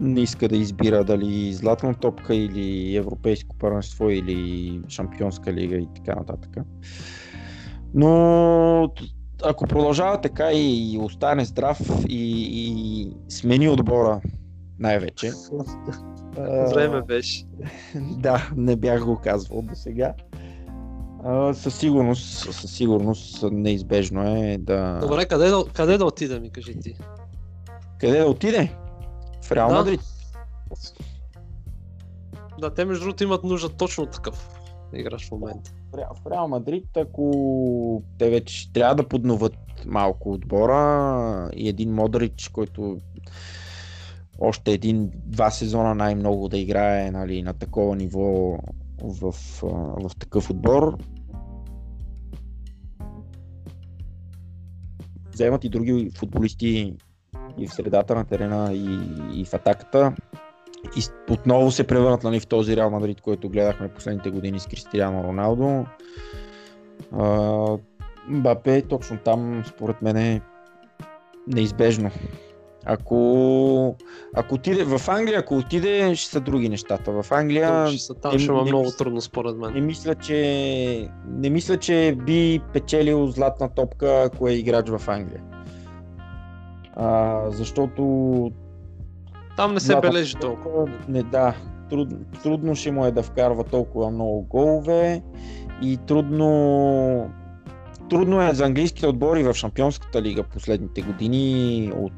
не 0.00 0.20
иска 0.20 0.48
да 0.48 0.56
избира 0.56 1.04
дали 1.04 1.52
златна 1.52 1.94
топка 1.94 2.34
или 2.34 2.96
европейско 2.96 3.56
първенство 3.58 4.10
или 4.10 4.80
шампионска 4.88 5.52
лига 5.52 5.76
и 5.76 5.88
така 5.96 6.14
нататък. 6.14 6.56
Но 7.94 8.88
ако 9.44 9.66
продължава 9.66 10.20
така 10.20 10.52
и 10.52 10.98
остане 11.02 11.44
здрав 11.44 11.78
и, 12.08 12.46
и 12.52 13.12
смени 13.28 13.68
отбора 13.68 14.20
най-вече. 14.78 15.30
Време 16.74 17.02
беше. 17.02 17.44
Да, 17.94 18.50
не 18.56 18.76
бях 18.76 19.04
го 19.04 19.20
казвал 19.24 19.62
до 19.62 19.74
сега. 19.74 20.14
Със 21.54 21.78
сигурност, 21.78 22.52
със 22.52 22.72
сигурност 22.72 23.44
неизбежно 23.52 24.36
е 24.36 24.58
да... 24.60 24.98
Добре, 25.02 25.24
къде 25.26 25.48
да, 25.48 25.64
къде 25.74 25.98
да 25.98 26.04
отида 26.04 26.40
ми, 26.40 26.50
кажи 26.50 26.80
ти? 26.80 26.96
Къде 28.00 28.18
да 28.18 28.26
отиде? 28.26 28.76
В 29.44 29.52
Реал 29.52 29.68
Да. 29.68 29.74
Мадрид. 29.74 30.00
Да, 32.60 32.74
те 32.74 32.84
между 32.84 33.04
другото 33.04 33.24
имат 33.24 33.44
нужда 33.44 33.68
точно 33.68 34.06
такъв 34.06 34.48
играч 34.94 35.28
в 35.28 35.30
момента. 35.30 35.72
В 35.92 36.26
Реал- 36.26 36.48
Мадрид, 36.48 36.96
ако 36.96 38.02
те 38.18 38.30
вече 38.30 38.72
трябва 38.72 38.94
да 38.94 39.08
подноват 39.08 39.56
малко 39.86 40.32
отбора 40.32 41.50
и 41.56 41.68
един 41.68 41.94
Модрич, 41.94 42.48
който 42.48 42.98
още 44.38 44.72
един-два 44.72 45.50
сезона 45.50 45.94
най-много 45.94 46.48
да 46.48 46.58
играе 46.58 47.10
нали, 47.10 47.42
на 47.42 47.54
такова 47.54 47.96
ниво 47.96 48.58
в, 49.02 49.32
в 50.02 50.10
такъв 50.18 50.50
отбор. 50.50 50.98
Вземат 55.32 55.64
и 55.64 55.68
други 55.68 56.10
футболисти 56.16 56.96
и 57.58 57.66
в 57.66 57.74
средата 57.74 58.14
на 58.14 58.24
терена 58.24 58.72
и, 58.72 58.98
и 59.40 59.44
в 59.44 59.54
атаката. 59.54 60.14
И 60.96 61.02
отново 61.30 61.70
се 61.70 61.86
превърнат 61.86 62.22
нали, 62.22 62.40
в 62.40 62.46
този 62.46 62.76
Реал 62.76 62.90
Мадрид, 62.90 63.20
който 63.20 63.48
гледахме 63.48 63.88
последните 63.88 64.30
години 64.30 64.60
с 64.60 64.66
Кристиано 64.66 65.24
Роналдо. 65.24 65.84
А, 67.12 67.76
Мбапе 68.28 68.82
точно 68.82 69.18
там, 69.18 69.62
според 69.66 70.02
мен 70.02 70.16
е 70.16 70.40
неизбежно. 71.46 72.10
Ако, 72.84 73.96
ако 74.34 74.54
отиде 74.54 74.84
в 74.84 75.08
Англия, 75.08 75.38
ако 75.38 75.56
отиде, 75.56 76.14
ще 76.14 76.30
са 76.30 76.40
други 76.40 76.68
нещата. 76.68 77.12
В 77.12 77.32
Англия 77.32 77.86
Ще 77.86 77.98
са- 77.98 78.14
там 78.14 78.32
не- 78.32 78.38
ще 78.38 78.52
не 78.52 78.60
много 78.60 78.84
мисля- 78.84 78.96
трудно 78.96 79.20
според 79.20 79.56
мен. 79.56 79.72
не 79.74 79.80
мисля, 79.80 80.14
че, 80.14 81.08
не 81.28 81.50
мисля, 81.50 81.76
че 81.76 82.16
би 82.16 82.60
печелил 82.72 83.26
златна 83.26 83.68
топка, 83.68 84.22
ако 84.26 84.48
е 84.48 84.52
играч 84.52 84.88
в 84.88 85.08
Англия. 85.08 85.42
А, 86.94 87.40
защото 87.50 88.02
Там 89.56 89.74
не 89.74 89.80
се 89.80 89.86
Златна 89.86 90.10
бележи 90.10 90.36
толкова. 90.36 90.88
Не, 91.08 91.22
да. 91.22 91.54
Труд, 91.90 92.08
трудно 92.42 92.74
ще 92.74 92.92
му 92.92 93.06
е 93.06 93.10
да 93.10 93.22
вкарва 93.22 93.64
толкова 93.64 94.10
много 94.10 94.42
голове 94.42 95.22
и 95.82 95.96
трудно 95.96 97.30
трудно 98.10 98.42
е 98.42 98.54
за 98.54 98.64
английските 98.64 99.06
отбори 99.06 99.42
в 99.42 99.54
Шампионската 99.54 100.22
лига 100.22 100.42
последните 100.42 101.02
години, 101.02 101.92
от 101.96 102.12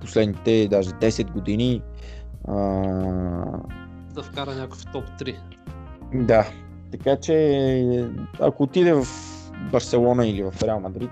последните 0.00 0.68
даже 0.70 0.90
10 0.90 1.30
години. 1.30 1.82
А, 2.48 2.54
Да 4.14 4.22
вкара 4.22 4.54
някой 4.54 4.78
в 4.78 4.92
топ 4.92 5.04
3. 5.20 5.36
да, 6.14 6.46
така 6.92 7.16
че 7.16 8.08
ако 8.40 8.62
отиде 8.62 8.92
в 8.92 9.06
Барселона 9.72 10.26
или 10.26 10.42
в 10.42 10.62
Реал 10.62 10.80
Мадрид, 10.80 11.10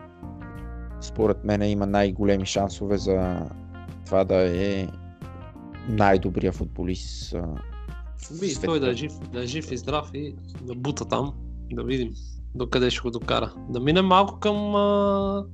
според 1.00 1.44
мен 1.44 1.62
има 1.62 1.86
най-големи 1.86 2.46
шансове 2.46 2.98
за 2.98 3.46
това 4.06 4.24
да 4.24 4.34
е 4.34 4.86
най-добрия 5.88 6.52
футболист. 6.52 7.34
а, 7.34 7.38
в 8.18 8.40
Би, 8.40 8.48
света. 8.48 8.66
той 8.66 8.80
да 8.80 8.90
е, 8.90 8.94
жив, 8.94 9.12
да 9.32 9.42
е 9.42 9.46
жив 9.46 9.72
и 9.72 9.76
здрав 9.76 10.10
и 10.14 10.34
да 10.62 10.74
бута 10.74 11.04
там, 11.04 11.32
да 11.72 11.84
видим 11.84 12.12
докъде 12.54 12.90
ще 12.90 13.00
го 13.00 13.10
докара. 13.10 13.54
Да 13.68 13.80
минем 13.80 14.06
малко 14.06 14.38
към 14.40 14.74
а, 14.74 15.44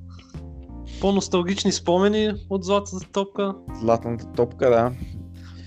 по-носталгични 1.01 1.73
спомени 1.73 2.33
от 2.51 2.65
Златата 2.65 3.13
топка. 3.13 3.55
Златната 3.81 4.33
топка, 4.33 4.71
да. 4.71 4.93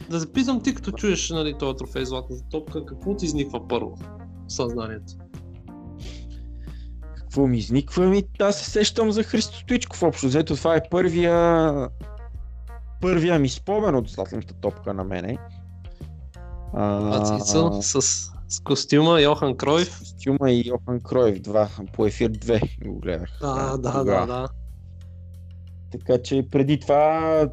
Да 0.10 0.20
запитам 0.20 0.62
ти, 0.62 0.76
като 0.76 0.92
чуеш 0.92 1.30
нали, 1.30 1.56
този 1.60 1.78
трофей 1.78 2.06
Златната 2.06 2.44
топка, 2.52 2.86
какво 2.86 3.16
ти 3.16 3.26
изниква 3.26 3.68
първо 3.68 3.96
в 4.48 4.54
съзнанието? 4.54 5.14
Какво 7.18 7.48
ми 7.48 7.58
изниква? 7.58 8.06
Ми, 8.06 8.24
аз 8.40 8.60
се 8.60 8.70
сещам 8.70 9.12
за 9.12 9.24
Христо 9.24 9.58
Стоичков. 9.58 10.04
Общо 10.04 10.28
взето 10.28 10.56
това 10.56 10.76
е 10.76 10.90
първия 10.92 11.90
първия 13.04 13.40
ми 13.40 13.50
спомен 13.50 13.96
от 13.96 14.10
Златната 14.10 14.54
топка 14.54 14.94
на 14.94 15.04
мене. 15.04 15.38
А, 16.74 17.18
Ацица 17.22 17.82
с, 17.82 18.02
с 18.50 18.60
костюма 18.64 19.22
Йохан 19.22 19.58
Кройф. 19.58 19.90
С 19.90 20.00
костюма 20.00 20.52
и 20.52 20.68
Йохан 20.68 21.02
Кройв 21.02 21.42
2, 21.42 21.92
по 21.92 22.06
ефир 22.06 22.32
2 22.32 22.88
го 22.88 23.00
гледах. 23.00 23.38
Да, 23.42 23.54
да, 23.54 23.78
да, 23.78 23.92
тогава. 23.92 24.28
да. 24.28 24.48
Така 25.92 26.22
че 26.22 26.48
преди 26.52 26.80
това 26.80 27.50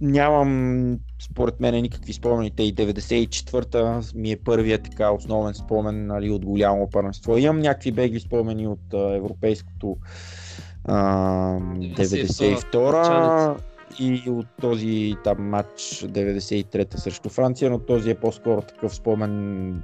нямам 0.00 0.98
според 1.22 1.60
мен 1.60 1.82
никакви 1.82 2.12
спомени. 2.12 2.50
Те 2.50 2.62
и 2.62 2.74
94-та 2.74 4.00
ми 4.14 4.30
е 4.30 4.36
първият 4.36 4.82
така 4.82 5.10
основен 5.10 5.54
спомен 5.54 6.06
нали, 6.06 6.30
от 6.30 6.44
голямо 6.44 6.90
първенство. 6.90 7.36
Имам 7.36 7.60
някакви 7.60 7.92
бегли 7.92 8.20
спомени 8.20 8.66
от 8.66 8.94
а, 8.94 9.16
европейското 9.16 9.96
а, 10.84 10.94
92-та 11.58 13.56
и 14.00 14.22
от 14.30 14.46
този 14.60 15.14
там 15.24 15.48
матч 15.48 15.80
93-та 15.82 16.98
срещу 16.98 17.28
Франция, 17.28 17.70
но 17.70 17.78
този 17.78 18.10
е 18.10 18.14
по-скоро 18.14 18.62
такъв 18.62 18.94
спомен 18.94 19.82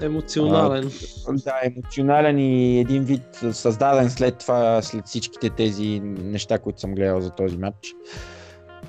Емоционален. 0.00 0.90
да, 1.44 1.52
емоционален 1.62 2.38
и 2.38 2.80
един 2.80 3.04
вид 3.04 3.22
създаден 3.52 4.10
след 4.10 4.38
това, 4.38 4.82
след 4.82 5.06
всичките 5.06 5.50
тези 5.50 6.00
неща, 6.04 6.58
които 6.58 6.80
съм 6.80 6.94
гледал 6.94 7.20
за 7.20 7.30
този 7.30 7.56
матч. 7.56 7.94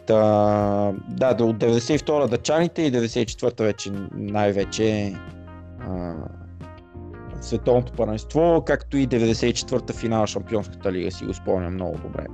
Та, 0.06 0.94
да, 1.10 1.34
до- 1.34 1.48
от 1.48 1.58
92-та 1.58 2.28
дъчаните 2.28 2.82
и 2.82 2.92
94-та 2.92 3.64
вече 3.64 3.92
най-вече 4.14 5.14
а, 5.80 6.14
световното 7.42 7.94
първенство, 7.94 8.64
както 8.66 8.98
и 8.98 9.08
94-та 9.08 9.94
финала 9.94 10.28
Шампионската 10.28 10.92
лига 10.92 11.12
си 11.12 11.26
го 11.26 11.34
спомням 11.34 11.74
много 11.74 11.98
добре. 11.98 12.26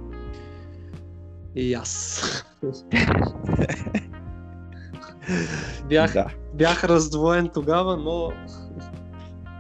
И 1.55 1.73
аз. 1.73 2.45
бях, 5.89 6.13
Да. 6.13 6.25
Бях 6.53 6.83
раздвоен 6.83 7.49
тогава, 7.53 7.97
но 7.97 8.31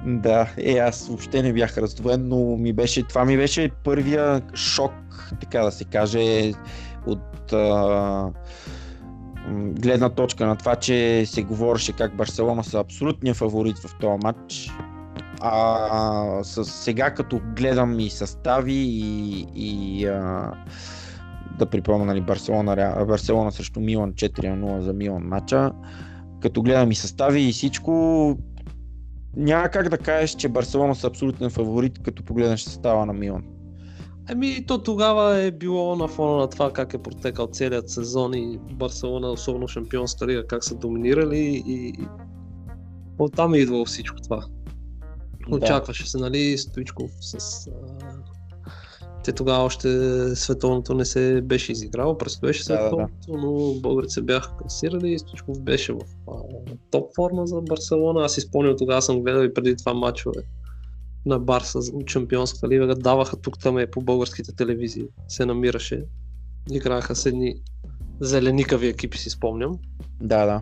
Да, 0.05 0.49
е, 0.57 0.77
аз 0.77 1.07
въобще 1.07 1.41
не 1.41 1.53
бях 1.53 1.77
раздвоен, 1.77 2.27
но 2.27 2.57
ми 2.57 2.73
беше, 2.73 3.03
това 3.03 3.25
ми 3.25 3.37
беше 3.37 3.71
първия 3.83 4.41
шок, 4.53 4.93
така 5.41 5.61
да 5.61 5.71
се 5.71 5.85
каже, 5.85 6.53
от 7.05 7.53
а, 7.53 8.31
гледна 9.51 10.09
точка 10.09 10.45
на 10.45 10.55
това, 10.55 10.75
че 10.75 11.25
се 11.25 11.43
говореше 11.43 11.93
как 11.93 12.15
Барселона 12.15 12.63
са 12.63 12.79
абсолютния 12.79 13.33
фаворит 13.33 13.77
в 13.77 13.95
този 13.99 14.19
матч. 14.23 14.71
А 15.41 16.43
с, 16.43 16.65
сега 16.65 17.13
като 17.13 17.41
гледам 17.55 17.99
и 17.99 18.09
състави 18.09 18.73
и, 18.73 19.47
и 19.55 20.05
а, 20.05 20.51
да 21.59 21.65
припомня 21.65 22.05
нали, 22.05 22.21
Барселона, 22.21 23.05
Барселона 23.07 23.51
срещу 23.51 23.79
Милан 23.79 24.13
4-0 24.13 24.79
за 24.79 24.93
Милан 24.93 25.23
матча, 25.23 25.71
като 26.41 26.61
гледам 26.61 26.91
и 26.91 26.95
състави 26.95 27.41
и 27.41 27.51
всичко, 27.51 28.37
няма 29.35 29.69
как 29.69 29.89
да 29.89 29.97
кажеш, 29.97 30.35
че 30.35 30.49
Барселона 30.49 30.95
са 30.95 31.07
абсолютен 31.07 31.49
фаворит, 31.49 31.99
като 32.03 32.23
погледнеш 32.23 32.61
състава 32.61 33.05
на 33.05 33.13
Милан. 33.13 33.43
Ами 34.31 34.65
то 34.65 34.83
тогава 34.83 35.37
е 35.37 35.51
било 35.51 35.95
на 35.95 36.07
фона 36.07 36.37
на 36.37 36.49
това 36.49 36.73
как 36.73 36.93
е 36.93 36.97
протекал 36.97 37.47
целият 37.47 37.89
сезон 37.89 38.33
и 38.33 38.59
Барселона, 38.73 39.27
особено 39.27 39.67
шампионска 39.67 40.27
лига, 40.27 40.47
как 40.47 40.63
са 40.63 40.75
доминирали 40.75 41.63
и 41.67 41.93
оттам 43.19 43.53
е 43.53 43.57
идвало 43.57 43.85
всичко 43.85 44.21
това. 44.21 44.45
Очакваше 45.51 46.09
се, 46.09 46.17
нали, 46.17 46.57
Стоичков 46.57 47.11
с 47.19 47.69
те 49.29 49.35
тогава 49.35 49.63
още 49.63 49.89
световното 50.35 50.93
не 50.93 51.05
се 51.05 51.41
беше 51.41 51.71
изиграло, 51.71 52.17
предстоеше 52.17 52.63
световното, 52.63 53.13
да, 53.27 53.33
да. 53.33 53.37
но 53.37 53.73
българите 53.73 54.13
се 54.13 54.21
бяха 54.21 54.57
класирали 54.57 55.13
и 55.13 55.19
Стоичков 55.19 55.61
беше 55.61 55.93
в 55.93 55.99
а, 56.27 56.31
топ 56.91 57.15
форма 57.15 57.47
за 57.47 57.61
Барселона. 57.61 58.25
Аз 58.25 58.33
спомням, 58.33 58.75
тогава 58.77 59.01
съм 59.01 59.21
гледал 59.21 59.43
и 59.43 59.53
преди 59.53 59.75
това 59.75 59.93
матчове 59.93 60.41
на 61.25 61.39
Барса 61.39 61.81
за 61.81 61.91
Чемпионска 62.05 62.67
лига, 62.67 62.95
даваха 62.95 63.37
тук 63.37 63.59
там 63.59 63.77
е 63.77 63.91
по 63.91 64.01
българските 64.01 64.55
телевизии, 64.55 65.05
се 65.27 65.45
намираше. 65.45 66.05
Играха 66.71 67.15
с 67.15 67.25
едни 67.25 67.55
зеленикави 68.19 68.87
екипи, 68.87 69.17
си 69.17 69.29
спомням. 69.29 69.79
Да, 70.21 70.45
да. 70.45 70.61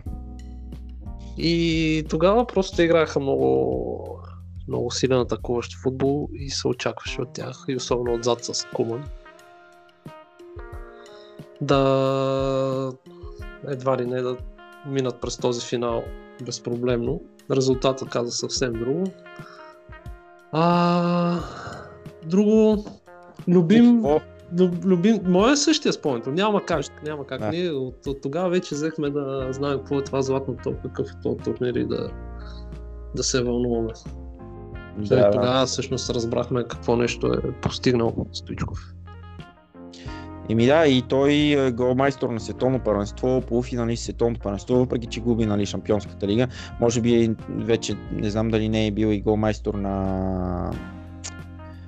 И 1.38 2.04
тогава 2.08 2.46
просто 2.46 2.82
играха 2.82 3.20
много 3.20 4.20
много 4.68 4.90
силен 4.90 5.20
атакуващ 5.20 5.82
футбол 5.82 6.28
и 6.32 6.50
се 6.50 6.68
очакваше 6.68 7.22
от 7.22 7.32
тях, 7.32 7.64
и 7.68 7.76
особено 7.76 8.14
отзад 8.14 8.44
с 8.44 8.66
Куман. 8.74 9.04
Да 11.60 12.92
едва 13.68 13.98
ли 13.98 14.06
не 14.06 14.22
да 14.22 14.36
минат 14.86 15.20
през 15.20 15.36
този 15.36 15.66
финал 15.66 16.02
безпроблемно. 16.44 17.20
Резултатът 17.50 18.08
каза 18.08 18.30
съвсем 18.30 18.72
друго. 18.72 19.04
А, 20.52 21.40
друго, 22.26 22.84
любим, 23.48 24.04
любим, 24.84 25.20
моя 25.24 25.52
е 25.52 25.56
същия 25.56 25.92
спомен, 25.92 26.22
няма 26.26 26.64
как, 26.64 27.02
няма 27.04 27.26
как. 27.26 27.40
Да. 27.40 27.48
Ние 27.48 27.70
от, 27.70 28.06
от, 28.06 28.20
тогава 28.22 28.50
вече 28.50 28.74
взехме 28.74 29.10
да 29.10 29.48
знаем 29.50 29.78
какво 29.78 29.98
е 29.98 30.04
това 30.04 30.22
златно 30.22 30.56
топ, 30.64 30.82
какъв 30.82 31.06
е 31.10 31.22
този 31.22 31.36
турнир 31.36 31.74
и 31.74 31.86
да, 31.86 32.10
да 33.16 33.22
се 33.22 33.42
вълнуваме. 33.42 33.92
Да, 34.98 35.30
тогава 35.30 35.66
всъщност 35.66 36.10
разбрахме 36.10 36.64
какво 36.68 36.96
нещо 36.96 37.26
е 37.26 37.52
постигнал 37.52 38.26
Стоичков. 38.32 38.78
Еми 40.50 40.66
да, 40.66 40.86
и 40.86 41.02
той 41.02 41.32
е 41.32 41.70
голмайстор 41.70 42.28
на 42.28 42.40
световно 42.40 42.78
първенство, 42.78 43.42
полуфиналист 43.48 44.04
световното 44.04 44.40
първенство, 44.40 44.76
въпреки 44.76 45.06
че 45.06 45.20
губи 45.20 45.46
нали, 45.46 45.66
Шампионската 45.66 46.26
лига. 46.26 46.48
Може 46.80 47.00
би 47.00 47.34
вече 47.48 47.96
не 48.12 48.30
знам 48.30 48.48
дали 48.48 48.68
не 48.68 48.86
е 48.86 48.90
бил 48.90 49.06
и 49.06 49.20
голмайстор 49.20 49.74
на 49.74 50.72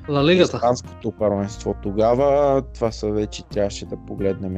на 0.08 0.24
лигата. 0.24 0.56
Испанското 0.56 1.12
първенство 1.12 1.74
тогава. 1.82 2.62
Това 2.74 2.92
са 2.92 3.10
вече 3.10 3.42
трябваше 3.44 3.86
да 3.86 3.96
погледнем. 4.06 4.54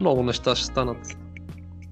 Много 0.00 0.22
неща 0.22 0.56
ще 0.56 0.66
станат 0.66 0.98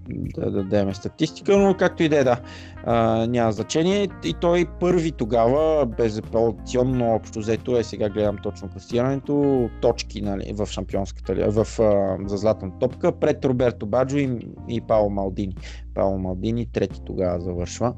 да 0.09 0.51
дадем 0.51 0.95
статистика, 0.95 1.59
но 1.59 1.74
както 1.74 2.03
и 2.03 2.09
да 2.09 2.19
е, 2.19 2.24
да, 2.24 2.41
а, 2.85 3.27
няма 3.27 3.53
значение. 3.53 4.09
И 4.24 4.35
той 4.41 4.66
първи 4.81 5.12
тогава, 5.12 5.87
безапелационно 5.87 7.15
общо 7.15 7.39
взето 7.39 7.77
е, 7.77 7.85
сега 7.85 8.09
гледам 8.09 8.37
точно 8.43 8.69
класирането, 8.69 9.69
точки 9.83 10.23
нали, 10.23 10.53
в 10.53 10.66
шампионската 10.66 11.51
в, 11.51 11.81
а, 11.81 12.16
за 12.28 12.37
златна 12.37 12.70
топка, 12.81 13.12
пред 13.12 13.45
Роберто 13.45 13.87
Баджо 13.87 14.19
и, 14.19 14.39
и 14.69 14.81
Пао 14.81 15.11
Малдини. 15.11 15.57
Пао 15.95 16.19
Малдини 16.19 16.66
трети 16.73 17.01
тогава 17.07 17.41
завършва. 17.41 17.95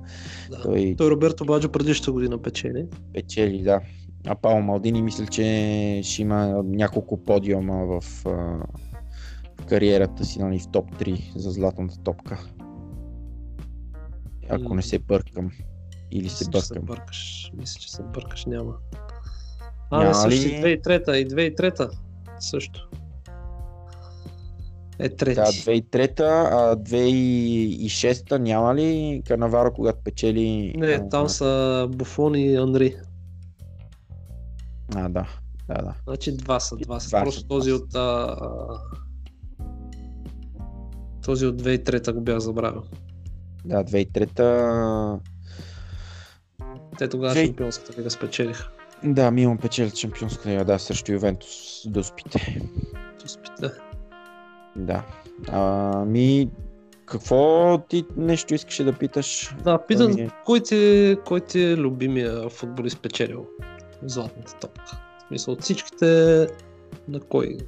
Да. 0.50 0.62
Той... 0.62 0.94
той 0.98 1.10
Роберто 1.10 1.44
Баджо 1.44 1.68
предишната 1.68 2.12
година 2.12 2.38
печели. 2.38 2.86
Печели, 3.14 3.62
да. 3.62 3.80
А 4.26 4.34
Пао 4.34 4.62
Малдини 4.62 5.02
мисля, 5.02 5.26
че 5.26 6.00
ще 6.04 6.22
има 6.22 6.62
няколко 6.64 7.24
подиума 7.24 7.86
в 7.86 8.24
кариерата 9.68 10.24
си 10.24 10.38
нали, 10.38 10.58
в 10.58 10.68
топ 10.68 10.90
3 10.94 11.36
за 11.36 11.50
златната 11.50 11.98
топка. 11.98 12.38
Ако 14.48 14.74
не 14.74 14.82
се 14.82 14.98
бъркам. 14.98 15.50
Или 16.10 16.28
се 16.28 16.44
бъркам. 16.44 16.60
Се 16.60 16.80
бъркаш. 16.80 17.50
Мисля, 17.54 17.80
че 17.80 17.92
се 17.92 18.02
бъркаш, 18.02 18.44
няма. 18.44 18.74
А, 19.90 20.02
няма 20.02 20.14
също 20.14 20.48
ли... 20.48 20.52
и 20.52 20.62
2003 20.62 21.14
и 21.14 21.28
2003 21.28 21.90
също. 22.38 22.88
Е 24.98 25.08
трети. 25.08 25.34
Да, 25.34 25.46
2003 25.46 26.20
а 26.20 26.76
2006 26.76 28.38
няма 28.38 28.74
ли 28.74 29.22
Канаваро, 29.26 29.72
когато 29.72 29.98
печели... 30.04 30.74
Не, 30.76 31.08
там 31.08 31.28
са 31.28 31.86
Буфон 31.90 32.34
и 32.34 32.56
Анри. 32.56 32.96
А, 34.94 35.08
да. 35.08 35.28
Да, 35.68 35.74
да. 35.74 35.94
Значи 36.06 36.36
два 36.36 36.60
са, 36.60 36.76
два 36.76 37.00
са. 37.00 37.10
Просто 37.10 37.46
този 37.46 37.72
от 37.72 37.94
а, 37.94 38.36
този 41.28 41.46
от 41.46 41.62
2003 41.62 42.12
го 42.12 42.20
бях 42.20 42.38
забравил. 42.38 42.82
Да, 43.64 43.84
2003 43.84 45.20
Те 46.98 47.08
тогава 47.08 47.34
20... 47.34 47.46
шампионската 47.46 48.00
лига 48.00 48.10
спечелиха. 48.10 48.70
Да, 49.04 49.30
Милан 49.30 49.58
печели 49.58 49.90
шампионската 49.90 50.50
лига, 50.50 50.64
да, 50.64 50.78
срещу 50.78 51.12
Ювентус 51.12 51.82
до 51.86 52.02
спите. 52.04 52.62
До 53.22 53.28
спите. 53.28 53.70
Да. 54.76 55.06
А, 55.48 56.04
ми, 56.04 56.50
какво 57.06 57.78
ти 57.88 58.04
нещо 58.16 58.54
искаше 58.54 58.84
да 58.84 58.92
питаш? 58.92 59.54
Да, 59.64 59.78
питам, 59.86 60.14
ми... 60.14 60.30
кой, 60.44 60.60
ти, 60.60 61.16
кой 61.26 61.40
ти 61.40 61.62
е 61.62 61.76
любимия 61.76 62.48
футболист 62.48 63.02
печелил 63.02 63.46
златната 64.02 64.54
топка? 64.60 65.00
В 65.18 65.28
смисъл 65.28 65.54
от 65.54 65.62
всичките, 65.62 66.46
на 67.08 67.20
кой 67.20 67.58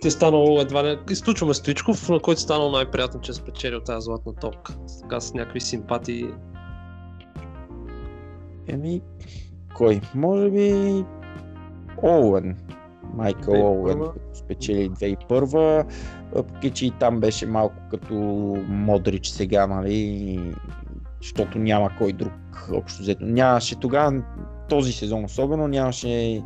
ти 0.00 0.08
е 0.08 0.10
станало 0.10 0.60
едва 0.60 0.82
не... 0.82 0.98
Изключваме 1.10 1.54
Стоичков, 1.54 2.08
на 2.08 2.20
който 2.20 2.38
е 2.38 2.42
станало 2.42 2.70
най-приятно, 2.70 3.20
че 3.20 3.30
е 3.30 3.34
спечелил 3.34 3.80
тази 3.80 4.04
златна 4.04 4.34
топка. 4.34 4.74
Така 5.02 5.20
с 5.20 5.34
някакви 5.34 5.60
симпатии. 5.60 6.26
Еми, 8.68 9.00
кой? 9.74 10.00
Може 10.14 10.50
би 10.50 11.04
Оуен. 12.02 12.56
Майкъл 13.14 13.72
Оуен, 13.72 14.02
спечели 14.34 14.90
2001 14.90 15.86
въпреки 16.32 16.70
че 16.70 16.86
и 16.86 16.90
там 16.90 17.20
беше 17.20 17.46
малко 17.46 17.76
като 17.90 18.14
Модрич 18.68 19.28
сега, 19.28 19.66
нали, 19.66 20.40
защото 21.22 21.58
няма 21.58 21.90
кой 21.98 22.12
друг 22.12 22.32
общо 22.72 23.02
взето. 23.02 23.24
Нямаше 23.24 23.76
тогава, 23.76 24.22
този 24.68 24.92
сезон 24.92 25.24
особено, 25.24 25.68
нямаше 25.68 26.42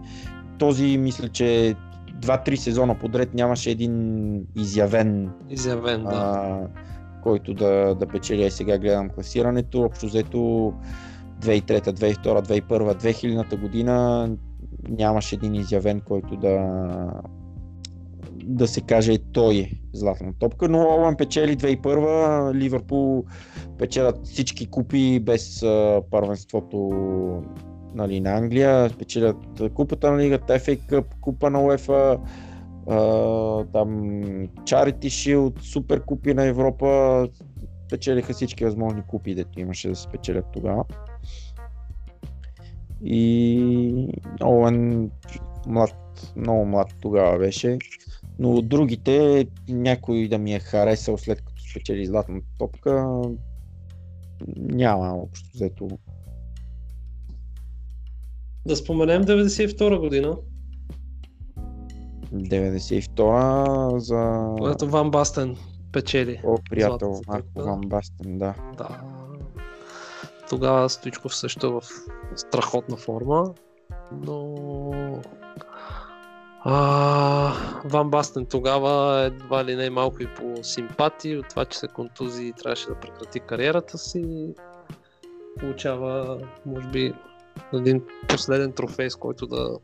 този, 0.59 0.99
мисля, 0.99 1.29
че 1.29 1.74
два-три 2.23 2.57
сезона 2.57 2.99
подред 2.99 3.35
нямаше 3.35 3.70
един 3.70 4.47
изявен, 4.57 5.31
изявен 5.51 6.03
да. 6.03 6.11
а, 6.12 6.61
който 7.23 7.55
да, 7.55 7.94
да 7.94 8.07
печели. 8.07 8.51
Сега 8.51 8.78
гледам 8.78 9.09
класирането. 9.09 9.82
Общо 9.82 10.07
взето 10.07 10.39
2003, 10.39 10.73
2002, 11.40 12.62
2001, 12.62 13.03
2000 13.03 13.61
година 13.61 14.28
нямаше 14.89 15.35
един 15.35 15.55
изявен, 15.55 16.01
който 16.01 16.36
да 16.36 16.78
да 18.44 18.69
се 18.69 18.81
каже 18.81 19.19
той 19.32 19.57
е 19.57 19.70
златна 19.93 20.32
топка, 20.39 20.69
но 20.69 20.78
Олан 20.78 21.16
печели 21.16 21.57
2001, 21.57 22.55
Ливърпул 22.55 23.24
печелят 23.78 24.27
всички 24.27 24.66
купи 24.66 25.20
без 25.20 25.61
първенството 26.11 26.90
нали, 27.94 28.20
на 28.20 28.31
Англия, 28.31 28.90
спечелят 28.90 29.36
купата 29.74 30.12
на 30.12 30.19
лигата, 30.19 30.59
FA 30.59 30.81
Cup, 30.81 31.05
купа 31.20 31.51
на 31.51 31.59
UEFA, 31.59 32.20
там 33.73 33.89
Charity 34.64 35.06
Shield, 35.06 35.60
супер 35.60 36.05
купи 36.05 36.35
на 36.35 36.44
Европа, 36.44 37.28
спечелиха 37.86 38.32
всички 38.32 38.64
възможни 38.64 39.02
купи, 39.09 39.35
дето 39.35 39.60
имаше 39.60 39.89
да 39.89 39.97
се 39.97 40.02
спечелят 40.02 40.47
тогава. 40.52 40.85
И 43.05 44.09
Оуен 44.44 45.10
млад, 45.66 46.32
много 46.36 46.64
млад 46.64 46.94
тогава 47.01 47.39
беше, 47.39 47.78
но 48.39 48.62
другите 48.62 49.47
някой 49.69 50.28
да 50.28 50.39
ми 50.39 50.55
е 50.55 50.59
харесал 50.59 51.19
след 51.19 51.43
като 51.43 51.62
спечели 51.70 52.06
златната 52.06 52.47
топка, 52.59 53.20
няма 54.56 55.14
общо 55.14 55.48
взето. 55.55 55.89
Да 58.66 58.76
споменем 58.76 59.24
92 59.24 59.98
година, 59.98 60.36
92 62.32 63.98
за 63.98 64.55
когато 64.59 64.86
Ван 64.86 65.10
Бастен 65.10 65.56
печели. 65.93 66.40
О, 66.44 66.59
приятел 66.70 67.20
Марко. 67.26 67.48
Ван 67.56 67.80
Бастен, 67.80 68.39
да. 68.39 68.55
Да. 68.78 69.01
Тогава 70.48 70.89
Стоичков 70.89 71.36
също 71.36 71.66
е 71.66 71.70
в 71.70 71.82
страхотна 72.36 72.97
форма, 72.97 73.55
но 74.12 74.55
а, 76.64 77.52
Ван 77.84 78.10
Бастен 78.10 78.47
тогава 78.47 79.20
едва 79.20 79.64
ли 79.64 79.76
не 79.76 79.90
малко 79.90 80.22
и 80.22 80.26
по 80.34 80.64
симпатии 80.64 81.39
от 81.39 81.48
това, 81.48 81.64
че 81.64 81.78
се 81.78 81.89
контузи 81.89 82.44
и 82.44 82.52
трябваше 82.52 82.86
да 82.86 83.01
прекрати 83.01 83.40
кариерата 83.40 83.98
си. 83.98 84.55
Получава, 85.60 86.40
може 86.66 86.89
би, 86.89 87.14
един 87.73 88.03
последен 88.29 88.73
трофей, 88.73 89.11
с 89.11 89.16
който 89.16 89.47
да, 89.47 89.79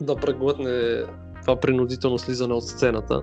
да 0.00 0.16
преглътне 0.16 1.02
това 1.40 1.60
принудително 1.60 2.18
слизане 2.18 2.54
от 2.54 2.68
сцената. 2.68 3.22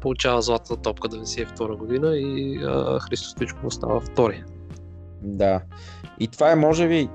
Получава 0.00 0.42
златата 0.42 0.76
топка 0.76 1.08
92 1.08 1.76
година 1.76 2.16
и 2.16 2.60
а, 2.64 2.98
Христо 3.00 3.28
Стоичков 3.28 3.64
остава 3.64 4.00
втори. 4.00 4.44
Да. 5.22 5.60
И 6.20 6.28
това 6.28 6.50
е, 6.50 6.56
може 6.56 6.88
би, 6.88 7.08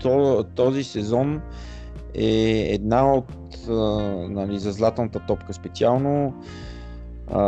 то, 0.00 0.44
този 0.54 0.84
сезон 0.84 1.42
е 2.14 2.60
една 2.74 3.12
от, 3.12 3.32
а, 3.68 3.72
нали, 4.28 4.58
за 4.58 4.72
златната 4.72 5.20
топка 5.26 5.52
специално, 5.52 6.34
а, 7.30 7.42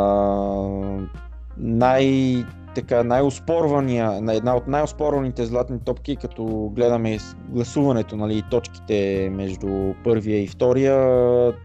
най, 1.57 2.35
така, 2.75 3.05
най-оспорвания, 3.05 4.21
на 4.21 4.35
една 4.35 4.57
от 4.57 4.67
най-оспорваните 4.67 5.47
златни 5.47 5.81
топки, 5.85 6.17
като 6.17 6.71
гледаме 6.75 7.19
гласуването, 7.49 8.17
нали, 8.17 8.39
и 8.39 8.45
точките 8.51 9.29
между 9.33 9.95
първия 10.05 10.43
и 10.43 10.47
втория, 10.47 10.97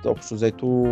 общо 0.05 0.35
взето 0.35 0.85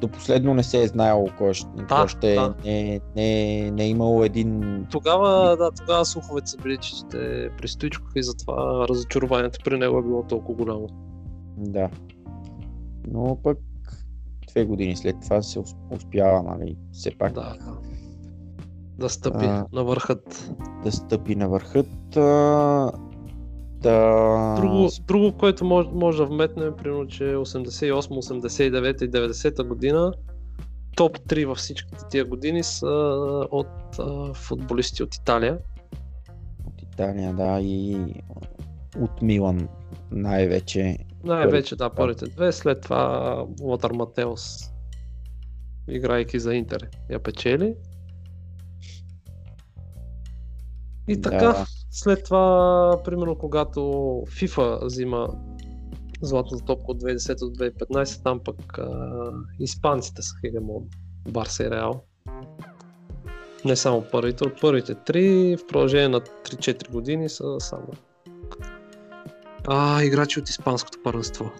до 0.00 0.08
последно 0.08 0.54
не 0.54 0.62
се 0.62 0.82
е 0.82 0.86
знаело 0.86 1.28
кой 1.38 1.54
ще, 1.54 1.68
кой 1.88 2.08
ще 2.08 2.34
да. 2.34 2.54
не, 2.64 3.00
не, 3.16 3.70
не 3.70 3.84
е 3.84 3.88
имало 3.88 4.24
един 4.24 4.84
Тогава, 4.90 5.56
да, 5.56 5.70
тогава 5.70 6.04
слуховете 6.04 6.50
са 6.50 6.56
били, 6.56 6.78
че 6.78 6.96
ще 6.96 7.50
при 7.58 7.68
Стоичков 7.68 8.12
и 8.16 8.22
затова 8.22 8.88
разочарованието 8.88 9.58
при 9.64 9.78
него 9.78 9.98
е 9.98 10.02
било 10.02 10.22
толкова 10.22 10.64
голямо. 10.64 10.88
Да. 11.56 11.88
Но 13.06 13.38
пък 13.42 13.58
две 14.48 14.64
години 14.64 14.96
след 14.96 15.16
това 15.22 15.42
се 15.42 15.58
ус- 15.58 15.76
успява, 15.90 16.42
нали, 16.42 16.76
все 16.92 17.10
пак 17.18 17.32
Да. 17.32 17.40
Да 17.40 17.78
стъпи 19.06 19.44
А. 19.44 19.66
на 19.72 19.84
върхът. 19.84 20.52
да 20.84 20.92
стъпи 20.92 21.36
на 21.36 21.48
върхът. 21.48 22.16
А, 22.16 22.92
да... 23.82 24.54
Друго, 24.60 24.88
друго, 25.06 25.32
което 25.38 25.64
може, 25.64 25.88
може 25.92 26.18
да 26.18 26.26
вметнем, 26.26 26.74
примерно, 26.76 27.06
че 27.06 27.24
88, 27.24 27.92
89 27.92 29.04
и 29.04 29.10
90 29.10 29.66
година 29.66 30.12
топ 30.96 31.18
3 31.18 31.46
във 31.46 31.58
всичките 31.58 32.04
тия 32.10 32.24
години 32.24 32.62
са 32.62 32.86
от 33.50 33.98
а, 33.98 34.34
футболисти 34.34 35.02
от 35.02 35.14
Италия. 35.14 35.58
От 36.66 36.82
Италия, 36.82 37.34
да, 37.34 37.60
и 37.60 37.96
от 38.98 39.22
Милан 39.22 39.68
най-вече. 40.10 40.98
Най-вече, 41.24 41.76
да, 41.76 41.88
да. 41.88 41.94
първите 41.94 42.24
две. 42.24 42.52
След 42.52 42.80
това 42.80 43.44
Лотар 43.60 43.90
Матеос, 43.90 44.72
играйки 45.88 46.40
за 46.40 46.54
Интер, 46.54 46.88
я 47.10 47.18
печели. 47.18 47.74
И 51.08 51.20
така, 51.20 51.38
Да. 51.38 51.66
след 51.90 52.24
това, 52.24 53.00
примерно, 53.04 53.36
когато 53.38 53.80
FIFA 54.26 54.84
взима 54.84 55.28
златната 56.22 56.64
топка 56.64 56.84
от 56.88 57.02
2010 57.02 57.38
до 57.38 57.44
2015, 57.44 58.22
там 58.22 58.40
пък 58.44 58.78
а, 58.78 59.30
испанците 59.60 60.22
са 60.22 60.34
хегемон. 60.40 60.82
Барса 61.28 61.64
и 61.64 61.70
Реал. 61.70 62.02
Не 63.64 63.76
само 63.76 64.04
първите, 64.12 64.44
от 64.44 64.60
първите 64.60 64.94
три, 64.94 65.56
в 65.56 65.66
продължение 65.66 66.08
на 66.08 66.20
3-4 66.20 66.90
години 66.90 67.28
са 67.28 67.56
само 67.58 67.88
а, 69.68 70.02
играчи 70.02 70.40
от 70.40 70.48
испанското 70.48 70.98
първенство. 71.04 71.50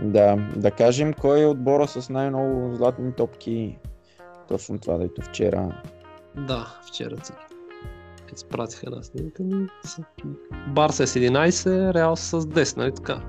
Да, 0.00 0.36
да 0.56 0.70
кажем 0.70 1.12
кой 1.12 1.42
е 1.42 1.46
отбора 1.46 1.88
с 1.88 2.08
най-много 2.08 2.74
златни 2.74 3.12
топки. 3.12 3.78
Точно 4.48 4.78
това, 4.78 4.98
дето 4.98 5.22
вчера. 5.22 5.82
Да, 6.46 6.66
вчера 6.86 7.24
си 7.24 7.32
изпратих 8.34 8.82
една 8.82 9.02
снимка 9.02 9.42
Барса 10.68 11.02
е 11.02 11.06
с 11.06 11.14
11, 11.14 11.94
Реал 11.94 12.16
с 12.16 12.40
10, 12.40 12.76
нали 12.76 12.92
така? 12.92 13.22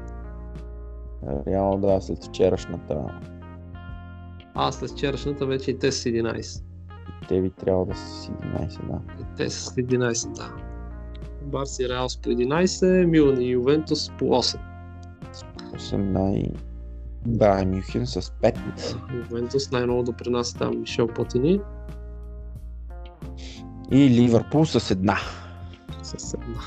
Реално 1.47 1.88
да, 1.88 2.01
след 2.01 2.23
вчерашната 2.23 3.01
А, 4.53 4.71
след 4.71 4.91
вчерашната 4.91 5.45
вече 5.45 5.71
и 5.71 5.79
те 5.79 5.91
с 5.91 6.03
11. 6.03 6.63
те 7.27 7.41
би 7.41 7.49
трябвало 7.49 7.85
да 7.85 7.95
са 7.95 8.21
с 8.21 8.27
11, 8.27 8.88
да. 8.88 8.99
И 9.21 9.35
те 9.38 9.49
са 9.49 9.59
с 9.59 9.75
11, 9.75 10.31
да. 10.35 10.53
Барса 11.41 11.83
и 11.83 11.89
Реал 11.89 12.09
с 12.09 12.17
по 12.17 12.29
11, 12.29 13.05
Милан 13.05 13.41
и 13.41 13.49
Ювентус 13.49 14.09
по 14.19 14.25
8. 14.25 14.59
8 15.73 15.95
най... 15.95 16.51
Да, 17.25 17.65
Мюхен 17.65 18.07
с 18.07 18.21
5. 18.21 18.57
Ювентус 19.15 19.71
най-много 19.71 20.03
допринася 20.03 20.57
там 20.57 20.79
Мишел 20.79 21.07
Платини 21.07 21.59
И 23.91 24.09
Ливърпул 24.09 24.65
с 24.65 24.91
една. 24.91 25.18
с 26.03 26.34
една. 26.34 26.61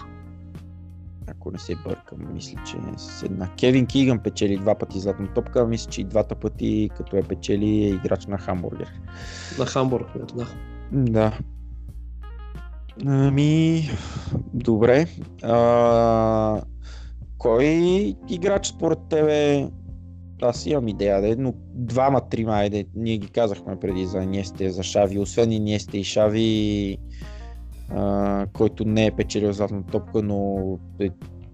Ако 1.26 1.50
не 1.50 1.58
се 1.58 1.76
бъркам, 1.76 2.34
мисля, 2.34 2.58
че 2.66 2.76
е 2.76 2.98
с 2.98 3.22
една. 3.22 3.48
Кевин 3.56 3.86
Киган 3.86 4.18
печели 4.18 4.58
два 4.58 4.74
пъти 4.74 5.00
златна 5.00 5.34
топка, 5.34 5.66
мисля, 5.66 5.90
че 5.90 6.00
и 6.00 6.04
двата 6.04 6.34
пъти, 6.34 6.90
като 6.96 7.16
е 7.16 7.22
печели, 7.22 7.84
е 7.84 7.88
играч 7.88 8.26
на 8.26 8.38
хамбургер. 8.38 8.92
На 9.58 9.66
Хамбург, 9.66 10.06
да. 10.34 10.46
Да. 10.92 11.38
Ами, 13.06 13.90
добре. 14.54 15.06
А, 15.42 16.62
кой 17.38 17.64
играч 18.28 18.66
според 18.66 18.98
тебе 19.10 19.68
аз 20.42 20.66
имам 20.66 20.88
идея, 20.88 21.20
да 21.20 21.28
е, 21.28 21.36
но 21.36 21.54
двама, 21.74 22.28
трима, 22.28 22.52
айде, 22.52 22.86
ние 22.94 23.16
ги 23.16 23.28
казахме 23.28 23.80
преди 23.80 24.06
за 24.06 24.18
Инесте, 24.18 24.70
за 24.70 24.82
Шави, 24.82 25.18
освен 25.18 25.52
Инесте 25.52 25.98
и 25.98 26.04
Шави, 26.04 26.98
а, 27.90 28.46
който 28.52 28.84
не 28.84 29.06
е 29.06 29.10
печелил 29.10 29.52
златна 29.52 29.82
топка, 29.92 30.22
но 30.22 30.58
е 31.00 31.08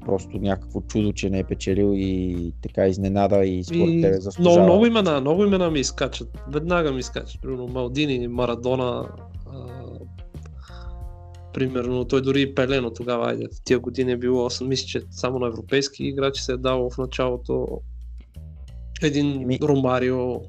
просто 0.04 0.38
някакво 0.38 0.80
чудо, 0.80 1.12
че 1.12 1.30
не 1.30 1.38
е 1.38 1.44
печелил 1.44 1.92
и 1.96 2.52
така 2.62 2.86
изненада 2.86 3.44
и 3.44 3.64
според 3.64 3.88
И 3.88 4.02
тебе 4.02 4.20
заслужава. 4.20 4.56
много, 4.56 4.72
много 4.72 4.86
имена, 4.86 5.20
много 5.20 5.44
имена 5.44 5.70
ми 5.70 5.80
изкачат. 5.80 6.38
Веднага 6.52 6.92
ми 6.92 6.98
изкачат. 6.98 7.42
Примерно 7.42 7.66
Малдини, 7.66 8.28
Марадона. 8.28 9.08
А, 9.46 9.66
примерно, 11.52 12.04
той 12.04 12.22
дори 12.22 12.42
и 12.42 12.54
Пелено 12.54 12.90
тогава, 12.90 13.30
айде, 13.30 13.44
в 13.44 13.64
тия 13.64 13.78
години 13.78 14.12
е 14.12 14.16
било, 14.16 14.46
аз 14.46 14.60
мисля, 14.60 14.86
че 14.86 15.02
само 15.10 15.38
на 15.38 15.46
европейски 15.46 16.04
играчи 16.04 16.42
се 16.42 16.52
е 16.52 16.56
дало 16.56 16.90
в 16.90 16.98
началото 16.98 17.80
един 19.02 19.46
Ми- 19.46 19.58
Ромарио, 19.62 20.40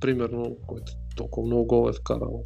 примерно, 0.00 0.56
който 0.66 0.92
толкова 1.16 1.46
много 1.46 1.64
гол 1.64 1.88
е 1.90 1.92
вкарал. 1.92 2.44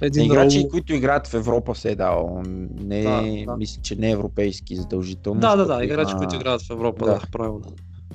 Един 0.00 0.24
играчи, 0.24 0.58
Раул. 0.58 0.68
които 0.68 0.94
играят 0.94 1.26
в 1.26 1.34
Европа 1.34 1.74
се 1.74 1.90
е 1.90 1.94
дал. 1.94 2.42
Не, 2.74 3.02
Да, 3.02 3.22
да. 3.46 3.56
мисля, 3.56 3.82
че 3.82 3.96
не 3.96 4.08
е 4.08 4.12
европейски 4.12 4.76
задължително. 4.76 5.40
Да, 5.40 5.56
да, 5.56 5.66
да, 5.66 5.84
играчи, 5.84 6.10
има- 6.10 6.18
които 6.18 6.36
играят 6.36 6.62
в 6.62 6.70
Европа, 6.70 7.04
Да. 7.04 7.12
да, 7.12 7.20
правилно. 7.32 7.64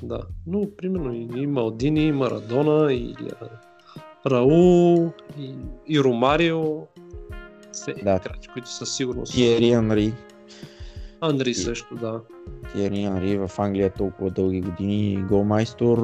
Да. 0.04 0.22
Но, 0.48 0.62
примерно, 0.78 1.14
и, 1.14 1.30
и 1.36 1.48
Малдини, 1.48 2.04
и 2.04 2.12
Марадона, 2.12 2.94
и 2.94 3.16
а, 3.42 3.48
Раул, 4.30 5.12
и, 5.40 5.56
и 5.88 6.00
Ромарио. 6.00 6.64
Все 7.72 7.94
Да. 7.94 8.00
играчи, 8.00 8.50
които 8.54 8.70
със 8.70 8.96
сигурност. 8.96 9.34
Тиери 9.34 9.72
Анри. 9.72 10.04
Андри 10.04 10.14
И- 11.34 11.54
също, 11.54 11.96
да. 11.96 12.20
Тиери 12.74 13.04
Анри 13.04 13.38
в 13.38 13.52
Англия 13.58 13.90
толкова 13.90 14.30
дълги 14.30 14.62
години 14.62 15.26
голмайстор. 15.30 15.98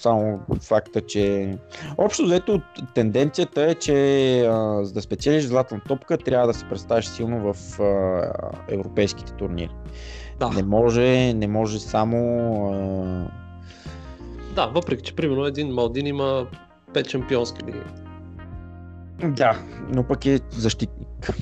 Само 0.00 0.40
факта, 0.62 1.00
че... 1.00 1.54
Общо 1.98 2.24
взето 2.24 2.60
тенденцията 2.94 3.62
е, 3.62 3.74
че 3.74 4.40
а, 4.46 4.84
за 4.84 4.92
да 4.92 5.02
спечелиш 5.02 5.44
златна 5.44 5.80
топка, 5.88 6.18
трябва 6.18 6.46
да 6.46 6.54
се 6.54 6.64
представиш 6.64 7.04
силно 7.04 7.52
в 7.52 7.80
а, 7.80 8.32
европейските 8.68 9.32
турнири. 9.32 9.70
Да, 10.40 10.48
Не 10.48 10.62
може, 10.62 11.32
не 11.34 11.48
може 11.48 11.78
само... 11.78 12.18
А, 12.72 13.30
да, 14.54 14.66
въпреки, 14.66 15.02
че 15.02 15.14
примерно 15.16 15.44
един 15.44 15.68
Малдин 15.68 16.06
има 16.06 16.46
5 16.92 17.08
шампионски 17.08 17.64
лиги. 17.66 17.78
да, 19.36 19.58
но 19.88 20.04
пък 20.04 20.26
е 20.26 20.40
защитник. 20.50 21.32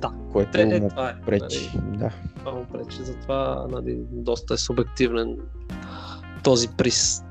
Да. 0.00 0.21
Което 0.32 0.50
Те, 0.50 0.62
е, 0.62 0.80
му 0.80 0.88
това 0.88 1.10
е. 1.10 1.20
пречи. 1.26 1.70
Нали, 1.74 1.96
Да. 1.98 2.10
това 2.38 2.52
му 2.52 2.64
пречи. 2.64 3.02
Затова 3.02 3.66
нали, 3.70 3.98
доста 4.10 4.54
е 4.54 4.56
субективен 4.56 5.36
този 6.42 6.68
приз. 6.68 7.24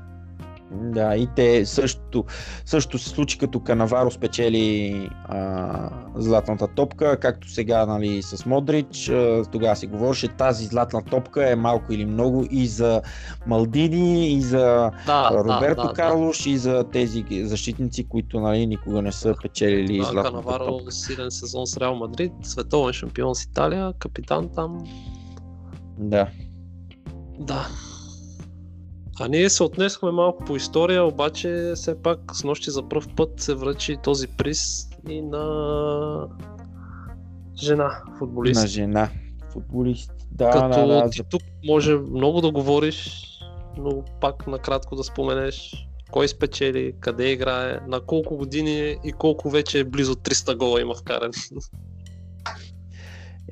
Да, 0.74 1.16
и 1.16 1.28
те 1.36 1.66
също, 1.66 2.24
също 2.64 2.98
се 2.98 3.08
случи 3.08 3.38
като 3.38 3.60
Канаваро 3.60 4.10
спечели 4.10 5.08
а, 5.24 5.90
златната 6.14 6.68
топка, 6.68 7.16
както 7.20 7.50
сега 7.50 7.86
нали, 7.86 8.22
с 8.22 8.46
Модрич. 8.46 9.08
А, 9.08 9.44
тогава 9.52 9.76
се 9.76 9.86
говореше, 9.86 10.28
тази 10.28 10.66
златна 10.66 11.02
топка 11.02 11.50
е 11.50 11.56
малко 11.56 11.92
или 11.92 12.04
много 12.04 12.46
и 12.50 12.66
за 12.66 13.02
Малдини, 13.46 14.32
и 14.32 14.40
за 14.40 14.90
Да, 15.06 15.30
Роберто 15.32 15.82
да, 15.82 15.88
да, 15.88 15.94
Карлош, 15.94 16.46
и 16.46 16.58
за 16.58 16.84
тези 16.92 17.24
защитници, 17.42 18.08
които 18.08 18.40
нали, 18.40 18.66
никога 18.66 19.02
не 19.02 19.12
са 19.12 19.34
печелили 19.42 19.98
Да, 19.98 20.04
златната 20.04 20.30
Канаваро 20.30 20.66
топка. 20.66 20.92
силен 20.92 21.30
сезон 21.30 21.66
с 21.66 21.76
Реал 21.76 21.94
Мадрид, 21.94 22.32
световен 22.42 22.92
шампион 22.92 23.34
с 23.34 23.44
Италия, 23.44 23.92
капитан 23.98 24.48
там. 24.54 24.84
Да. 25.98 26.28
Да. 27.38 27.68
А 29.22 29.28
ние 29.28 29.50
се 29.50 29.62
отнесохме 29.62 30.10
малко 30.10 30.44
по 30.44 30.56
история, 30.56 31.04
обаче 31.04 31.72
все 31.74 32.02
пак 32.02 32.20
с 32.32 32.44
нощи 32.44 32.70
за 32.70 32.88
първ 32.88 33.06
път 33.16 33.40
се 33.40 33.54
връчи 33.54 33.96
този 34.02 34.28
приз 34.28 34.88
и 35.08 35.22
на 35.22 36.28
жена 37.56 38.02
футболист. 38.18 38.60
На 38.60 38.66
жена. 38.66 39.08
Футболист. 39.52 40.12
Да, 40.30 40.50
Като 40.50 40.86
да, 40.86 40.86
да. 40.86 41.10
ти 41.10 41.22
тук 41.30 41.42
може 41.66 41.96
много 41.96 42.40
да 42.40 42.50
говориш, 42.50 43.26
но 43.76 44.04
пак 44.20 44.46
накратко 44.46 44.96
да 44.96 45.04
споменеш 45.04 45.86
кой 46.10 46.28
спечели, 46.28 46.92
къде 47.00 47.30
играе, 47.30 47.80
на 47.88 48.00
колко 48.00 48.36
години 48.36 48.80
е 48.80 48.96
и 49.04 49.12
колко 49.12 49.50
вече 49.50 49.78
е 49.78 49.84
близо 49.84 50.14
300 50.14 50.56
гола 50.56 50.80
има 50.80 50.94
вкаран. 50.94 51.30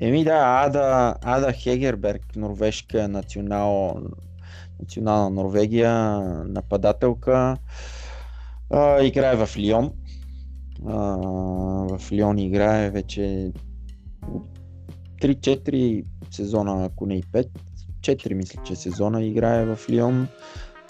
Еми 0.01 0.23
да, 0.23 0.63
Ада, 0.65 1.15
Ада 1.21 1.53
Хегерберг, 1.53 2.35
норвежка 2.35 3.07
национал, 3.07 4.01
национална 4.81 5.29
Норвегия, 5.29 6.19
нападателка, 6.45 7.57
а, 8.69 9.03
играе 9.03 9.35
в 9.45 9.57
Лион. 9.57 9.91
А, 10.87 11.17
в 11.97 12.11
Лион 12.11 12.37
играе 12.37 12.89
вече 12.89 13.51
3-4 15.21 16.05
сезона, 16.31 16.85
ако 16.85 17.05
не 17.05 17.15
и 17.15 17.23
5. 17.23 17.47
4 18.01 18.33
мисля, 18.33 18.61
че 18.63 18.75
сезона 18.75 19.23
играе 19.23 19.65
в 19.65 19.79
Лион. 19.89 20.27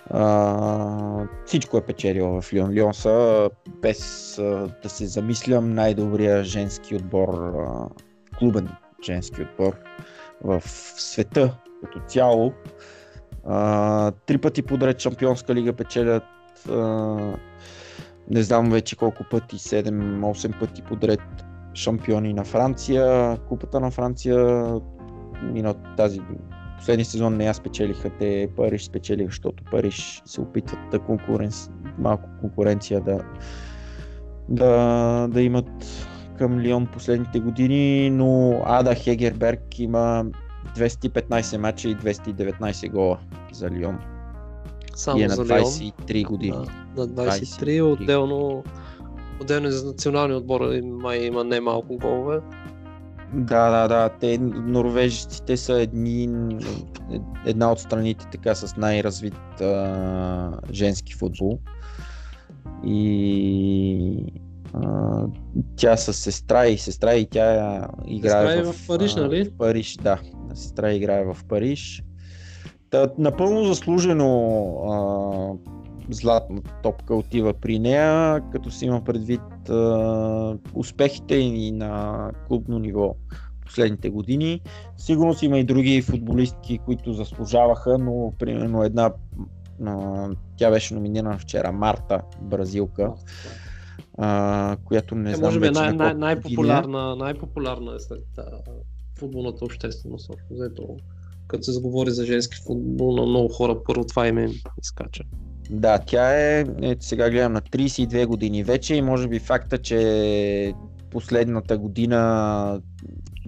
А, 0.10 1.28
всичко 1.46 1.78
е 1.78 1.86
печелила 1.86 2.42
в 2.42 2.54
Лион. 2.54 2.72
Лион 2.72 2.94
са, 2.94 3.50
без 3.82 4.38
а, 4.38 4.76
да 4.84 4.90
се 4.90 5.08
замислям, 5.08 5.74
най-добрия 5.74 6.44
женски 6.44 6.96
отбор, 6.96 7.30
а, 7.34 7.90
клубен 8.40 8.70
женски 9.06 9.42
отбор 9.42 9.76
в 10.44 10.62
света 10.98 11.58
като 11.82 12.00
цяло. 12.08 12.54
Три 14.26 14.38
пъти 14.38 14.62
подред 14.62 15.00
Шампионска 15.00 15.56
лига 15.56 15.74
печелят. 15.74 16.24
А, 16.70 16.78
не 18.30 18.42
знам 18.42 18.70
вече 18.70 18.96
колко 18.96 19.24
пъти, 19.32 19.56
7-8 19.56 20.60
пъти 20.60 20.82
подред 20.82 21.22
шампиони 21.74 22.34
на 22.34 22.44
Франция. 22.44 23.38
Купата 23.38 23.80
на 23.80 23.92
Франция 23.92 24.66
минал 25.44 25.74
тази 25.98 26.22
последния 26.78 27.06
сезон 27.06 27.38
не 27.38 27.46
я 27.46 27.54
спечелиха, 27.54 28.10
те 28.20 28.50
Париж 28.58 28.84
спечелиха, 28.84 29.30
защото 29.30 29.64
Париж 29.72 30.22
се 30.26 30.42
опитват 30.42 30.80
да 30.92 31.00
конкуренци... 31.00 31.70
малко 31.98 32.30
конкуренция 32.42 33.02
да, 33.02 33.20
да, 34.50 35.28
да 35.28 35.42
имат 35.42 36.08
към 36.38 36.60
Лион 36.60 36.88
последните 36.88 37.40
години, 37.40 38.10
но 38.10 38.62
Ада 38.66 38.96
Хегерберг 38.96 39.80
има 39.80 40.26
215 40.76 41.58
мача 41.58 41.90
и 41.90 41.96
219 41.96 42.92
гола 42.92 43.20
за 43.54 43.70
Лион. 43.70 44.00
Само 44.96 45.20
и 45.20 45.24
е 45.24 45.28
на 45.28 45.36
за 45.36 45.46
Леон. 45.46 45.66
23 45.66 46.26
години. 46.26 46.68
Да, 46.96 47.02
на 47.02 47.08
23, 47.08 47.94
отделно, 47.94 48.64
отделно 49.42 49.68
и 49.68 49.72
за 49.72 49.86
националния 49.86 50.38
отбор 50.38 50.62
май 50.84 51.20
има 51.20 51.44
немалко 51.44 51.98
голове. 51.98 52.40
Да, 53.34 53.70
да, 53.70 53.88
да. 53.88 54.10
Те 54.10 54.38
норвежците 54.38 55.58
са 55.58 55.82
едни, 55.82 56.30
една 57.46 57.72
от 57.72 57.80
страните 57.80 58.28
така 58.32 58.56
с 58.56 58.78
най-развит 58.78 59.62
а, 59.62 60.52
женски 60.72 61.14
футбол. 61.14 61.60
И 62.86 64.26
а, 64.74 65.24
тя 65.76 65.98
с 65.98 66.14
сестра 66.14 66.68
и 66.68 66.78
сестра 66.78 67.14
и 67.14 67.26
тя 67.26 67.88
играе 68.08 68.48
Сестра 68.48 68.54
е 68.54 68.64
в, 68.64 68.74
в 68.74 68.88
Париж, 68.88 69.16
нали? 69.16 69.44
В 69.44 69.58
Париж, 69.58 69.98
да. 70.02 70.20
Сестра 70.54 70.94
играе 70.94 71.26
в 71.26 71.38
Париж. 71.48 72.04
Та, 72.90 73.08
напълно 73.18 73.64
заслужено 73.64 74.28
а, 74.90 76.14
златна 76.14 76.62
топка 76.84 77.16
отива 77.16 77.54
при 77.54 77.80
нея, 77.80 78.42
като 78.52 78.72
си 78.72 78.86
има 78.86 79.04
предвид 79.04 79.70
а, 79.70 80.58
успехите 80.74 81.36
и 81.36 81.72
на 81.72 82.32
клубно 82.48 82.80
ниво 82.80 83.16
последните 83.66 84.10
години. 84.10 84.62
Сигурно 84.98 85.34
си 85.34 85.46
има 85.46 85.60
и 85.60 85.64
други 85.64 86.02
футболистки, 86.02 86.80
които 86.86 87.14
заслужаваха, 87.14 87.98
но 87.98 88.34
примерно 88.40 88.84
една, 88.84 89.12
а, 89.86 90.30
тя 90.58 90.72
беше 90.72 90.94
номинирана 90.94 91.38
вчера, 91.38 91.72
Марта, 91.72 92.22
бразилка, 92.42 93.14
а, 94.18 94.78
която 94.86 95.16
не 95.16 95.32
Е, 95.32 95.36
знам 95.36 95.48
може 95.48 95.60
би 95.60 95.68
е 95.68 95.72
най- 95.72 95.92
на 95.92 95.96
най- 95.96 96.08
колко 96.08 96.20
най-популярна, 96.20 97.16
най-популярна 97.16 97.96
е 97.96 98.00
сред 98.00 98.38
а, 98.38 98.44
футболната 99.22 99.66
общественост. 99.66 100.30
общо 100.52 100.98
като 101.48 101.64
се 101.64 101.72
заговори 101.72 102.12
за 102.12 102.26
женски 102.26 102.58
футбол, 102.68 103.16
на 103.16 103.26
много 103.26 103.50
хора 103.50 103.84
първо 103.86 104.04
това 104.04 104.28
име 104.28 104.44
им 104.44 104.52
изкача. 104.82 105.24
Да, 105.70 106.00
тя 106.00 106.32
е, 106.40 106.66
ето 106.82 107.06
сега 107.06 107.30
гледам, 107.30 107.54
на 107.54 107.62
32 107.62 108.26
години 108.26 108.64
вече 108.64 108.96
и 108.96 109.02
може 109.02 109.28
би 109.28 109.40
факта, 109.40 109.78
че 109.78 110.74
последната 111.10 111.78
година 111.78 112.82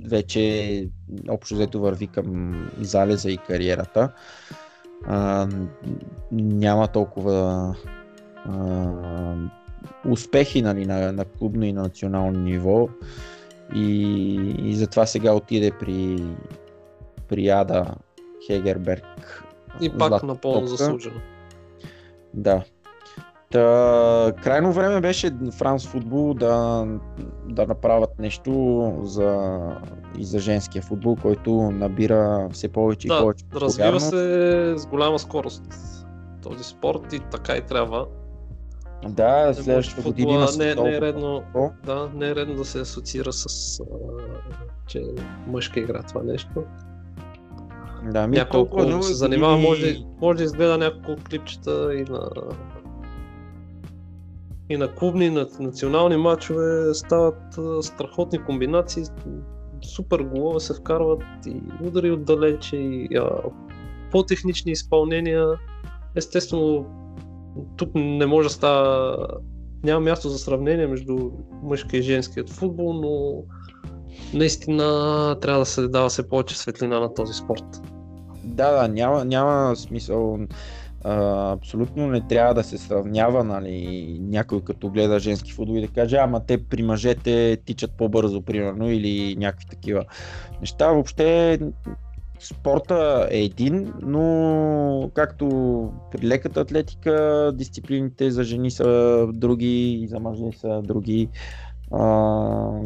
вече 0.05 0.87
общо 1.29 1.55
взето 1.55 1.79
върви 1.79 2.07
към 2.07 2.55
залеза 2.79 3.29
и 3.29 3.37
кариерата. 3.37 4.11
А, 5.05 5.47
няма 6.31 6.87
толкова 6.87 7.75
а, 8.45 9.35
успехи 10.09 10.61
нали, 10.61 10.85
на, 10.85 11.11
на 11.11 11.25
клубно 11.25 11.65
и 11.65 11.73
на 11.73 11.81
национално 11.81 12.39
ниво 12.39 12.89
и, 13.75 14.35
и 14.69 14.75
затова 14.75 15.05
сега 15.05 15.33
отиде 15.33 15.71
при, 15.71 16.25
при 17.27 17.49
Ада 17.49 17.85
Хегерберг. 18.47 19.43
И 19.81 19.89
пак 19.89 20.23
напълно 20.23 20.59
топка. 20.59 20.67
заслужено. 20.67 21.19
Да. 22.33 22.63
Та, 23.51 24.31
крайно 24.43 24.73
време 24.73 25.01
беше 25.01 25.31
Франс 25.57 25.87
футбол 25.87 26.33
да, 26.33 26.85
да 27.49 27.67
направят 27.67 28.19
нещо 28.19 28.93
за, 29.03 29.59
и 30.17 30.25
за 30.25 30.39
женския 30.39 30.81
футбол, 30.81 31.15
който 31.21 31.71
набира 31.71 32.49
все 32.51 32.69
повече 32.69 33.07
и 33.07 33.09
Да, 33.09 33.21
повече 33.21 33.45
развива 33.55 33.67
популярност. 33.67 34.09
се 34.09 34.73
с 34.77 34.85
голяма 34.85 35.19
скорост 35.19 35.63
този 36.43 36.63
спорт 36.63 37.13
и 37.13 37.19
така 37.19 37.57
и 37.57 37.61
трябва. 37.61 38.05
Да, 39.09 39.53
следващата 39.53 40.01
година 40.01 40.31
има 40.31 40.47
не, 40.57 40.75
не 40.75 40.95
е 40.95 41.01
редно, 41.01 41.43
да, 41.85 42.09
не 42.15 42.29
е 42.29 42.35
редно 42.35 42.55
да 42.55 42.65
се 42.65 42.79
асоциира 42.79 43.33
с 43.33 43.79
а, 43.79 43.83
че 44.87 45.03
мъжка 45.47 45.79
игра 45.79 46.03
това 46.03 46.23
нещо. 46.23 46.63
Да, 48.11 48.27
ми 48.27 48.35
дълги 48.77 49.03
се 49.03 49.13
занимава, 49.13 49.53
години- 49.57 49.69
може, 49.69 49.97
може 50.21 50.37
да 50.37 50.43
изгледа 50.43 50.77
няколко 50.77 51.21
клипчета 51.29 51.95
и 51.95 52.11
на 52.11 52.29
и 54.69 54.77
на 54.77 54.95
клубни, 54.95 55.25
и 55.25 55.29
на 55.29 55.47
национални 55.59 56.17
матчове 56.17 56.93
стават 56.93 57.57
а, 57.57 57.83
страхотни 57.83 58.43
комбинации, 58.43 59.03
супер 59.81 60.19
голове 60.19 60.59
се 60.59 60.73
вкарват 60.73 61.23
и 61.47 61.61
удари 61.83 62.11
отдалече 62.11 62.77
и 62.77 63.09
а, 63.17 63.29
по-технични 64.11 64.71
изпълнения. 64.71 65.47
Естествено, 66.15 66.85
тук 67.77 67.95
не 67.95 68.25
може 68.25 68.47
да 68.47 68.53
става 68.53 69.17
няма 69.83 69.99
място 69.99 70.29
за 70.29 70.39
сравнение 70.39 70.87
между 70.87 71.31
мъжкия 71.63 71.99
и 71.99 72.03
женският 72.03 72.49
футбол, 72.49 72.93
но 72.93 73.43
наистина 74.33 75.37
трябва 75.41 75.59
да 75.59 75.65
се 75.65 75.87
дава 75.87 76.09
се 76.09 76.29
повече 76.29 76.57
светлина 76.57 76.99
на 76.99 77.13
този 77.13 77.33
спорт. 77.33 77.63
Да, 78.43 78.71
да, 78.71 78.87
няма, 78.87 79.25
няма 79.25 79.75
смисъл. 79.75 80.39
А, 81.03 81.51
абсолютно 81.51 82.07
не 82.07 82.27
трябва 82.27 82.53
да 82.53 82.63
се 82.63 82.77
сравнява, 82.77 83.43
нали, 83.43 84.17
някой 84.21 84.61
като 84.61 84.89
гледа 84.89 85.19
женски 85.19 85.53
футбол 85.53 85.73
и 85.73 85.81
да 85.81 85.87
каже, 85.87 86.17
ама 86.17 86.45
те 86.45 86.63
при 86.63 86.83
мъжете 86.83 87.57
тичат 87.65 87.91
по-бързо, 87.97 88.41
примерно, 88.41 88.91
или 88.91 89.35
някакви 89.35 89.65
такива 89.65 90.03
неща. 90.61 90.91
Въобще 90.91 91.59
спорта 92.45 93.27
е 93.31 93.39
един, 93.39 93.93
но 94.01 95.11
както 95.13 95.47
при 96.11 96.27
леката 96.27 96.61
атлетика, 96.61 97.51
дисциплините 97.55 98.31
за 98.31 98.43
жени 98.43 98.71
са 98.71 99.27
други, 99.33 99.91
и 99.93 100.07
за 100.07 100.19
мъже 100.19 100.57
са 100.57 100.81
други. 100.81 101.29
А, 101.91 102.79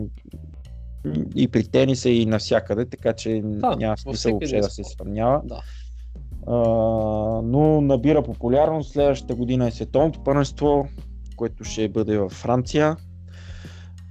и 1.35 1.47
при 1.47 1.67
тениса 1.67 2.09
и 2.09 2.25
навсякъде, 2.25 2.85
така 2.85 3.13
че 3.13 3.41
Да, 3.43 3.75
няма 3.75 3.97
смисъл 3.97 4.31
въобще 4.31 4.59
да 4.59 4.69
се 4.69 4.83
сравнява. 4.83 5.41
Да. 5.45 5.61
А, 6.47 6.57
но 7.43 7.81
набира 7.81 8.23
популярност. 8.23 8.91
Следващата 8.91 9.35
година 9.35 9.67
е 9.67 9.71
световното 9.71 10.23
първенство, 10.23 10.87
което 11.35 11.63
ще 11.63 11.89
бъде 11.89 12.17
във 12.17 12.31
Франция. 12.31 12.97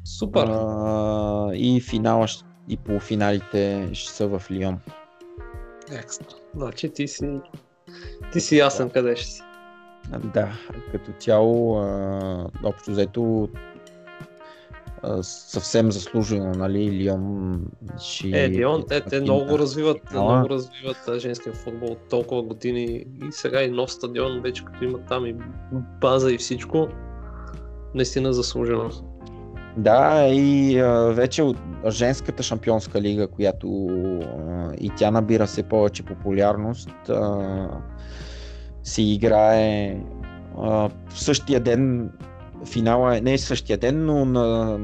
Супер. 0.05 0.47
А, 0.51 1.51
и 1.55 1.81
финала 1.81 2.27
и 2.68 2.77
полуфиналите 2.77 3.89
ще 3.93 4.12
са 4.12 4.28
в 4.28 4.43
Лион. 4.51 4.78
Екстра. 5.93 6.37
Значи 6.55 6.89
ти 6.89 7.09
си, 7.09 7.41
ти 8.33 8.41
си 8.41 8.57
ясен 8.57 8.91
къде 8.91 9.17
ще 9.17 9.27
си. 9.27 9.43
Да, 10.35 10.53
като 10.93 11.13
цяло, 11.13 11.79
а, 11.79 12.49
общо 12.65 12.91
взето, 12.91 13.49
а, 15.03 15.23
съвсем 15.23 15.93
заслужено, 15.93 16.53
нали, 16.53 16.93
Лион 16.93 17.63
ще... 17.99 18.29
Е, 18.29 18.51
Лион, 18.51 18.85
те, 18.89 19.01
те 19.01 19.21
много 19.21 19.45
да. 19.45 19.59
развиват, 19.59 20.01
Ала. 20.15 20.33
много 20.33 20.51
развиват 20.51 21.21
женския 21.21 21.53
футбол 21.53 21.89
от 21.89 22.09
толкова 22.09 22.43
години 22.43 22.85
и 23.29 23.33
сега 23.33 23.63
и 23.63 23.71
нов 23.71 23.93
стадион, 23.93 24.41
вече 24.41 24.65
като 24.65 24.85
има 24.85 24.99
там 24.99 25.27
и 25.27 25.37
база 26.01 26.33
и 26.33 26.39
всичко, 26.39 26.89
наистина 27.95 28.33
заслужено. 28.33 28.91
Да, 29.77 30.27
и 30.28 30.78
а, 30.78 31.12
вече 31.12 31.43
от 31.43 31.57
женската 31.89 32.43
шампионска 32.43 33.01
лига, 33.01 33.28
която 33.28 33.86
а, 33.86 34.73
и 34.81 34.90
тя 34.97 35.11
набира 35.11 35.47
все 35.47 35.62
повече 35.62 36.03
популярност, 36.03 37.09
а, 37.09 37.69
се 38.82 39.03
играе 39.03 40.01
а, 40.59 40.89
в 41.09 41.20
същия 41.20 41.61
ден, 41.61 42.11
финала 42.65 43.16
е, 43.16 43.20
не 43.20 43.32
е 43.32 43.39
същия 43.39 43.78
ден, 43.78 44.07
но 44.07 44.24
на 44.24 44.78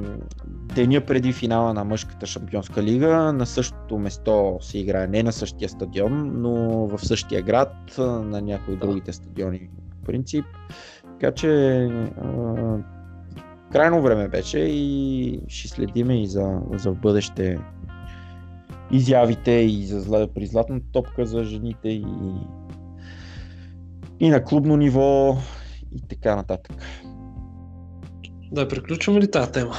деня 0.74 1.01
преди 1.01 1.32
финала 1.32 1.74
на 1.74 1.85
мъжката 1.85 2.27
шампионска 2.27 2.82
лига, 2.82 3.32
на 3.32 3.47
същото 3.47 3.98
место 3.98 4.59
се 4.60 4.78
играе, 4.78 5.06
не 5.06 5.23
на 5.23 5.32
същия 5.32 5.69
стадион, 5.69 6.32
но 6.43 6.52
в 6.86 7.06
същия 7.06 7.43
град, 7.43 7.74
на 7.98 8.43
някои 8.43 8.74
от 8.74 8.81
другите 8.81 9.12
стадиони 9.12 9.69
по 9.90 10.06
принцип. 10.06 10.44
Така 11.20 11.35
че 11.35 11.48
а, 12.24 12.78
крайно 13.73 14.03
време 14.03 14.28
беше 14.28 14.59
и 14.59 15.40
ще 15.49 15.69
следиме 15.69 16.23
и 16.23 16.27
за, 16.27 16.61
за 16.73 16.93
в 16.93 16.97
бъдеще 16.99 17.59
изявите 18.93 19.51
и 19.51 19.86
за 19.86 20.28
при 20.35 20.47
златната 20.47 20.86
топка 20.93 21.27
за 21.27 21.44
жените 21.44 21.89
и, 21.89 22.07
и 24.20 24.31
на 24.31 24.44
клубно 24.44 24.77
ниво 24.77 25.36
и 25.93 26.01
така 26.09 26.36
нататък. 26.36 26.77
Да, 28.53 28.69
приключваме 28.69 29.20
ли 29.20 29.31
тази 29.31 29.53
тема? 29.53 29.74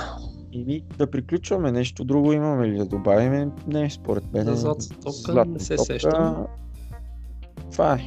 И 0.51 0.65
ми 0.65 0.83
да 0.97 1.11
приключваме 1.11 1.71
нещо 1.71 2.03
друго 2.03 2.33
имаме 2.33 2.67
ли 2.67 2.77
да 2.77 2.85
добавим? 2.85 3.51
Не, 3.67 3.89
според 3.89 4.33
мен. 4.33 4.45
За 4.45 4.55
златната 4.55 4.95
топка 4.95 5.31
златна 5.31 5.53
не 5.53 5.59
се 5.59 5.75
топка, 5.75 5.93
сещам. 5.93 6.45
Това 7.71 7.93
е. 7.93 7.99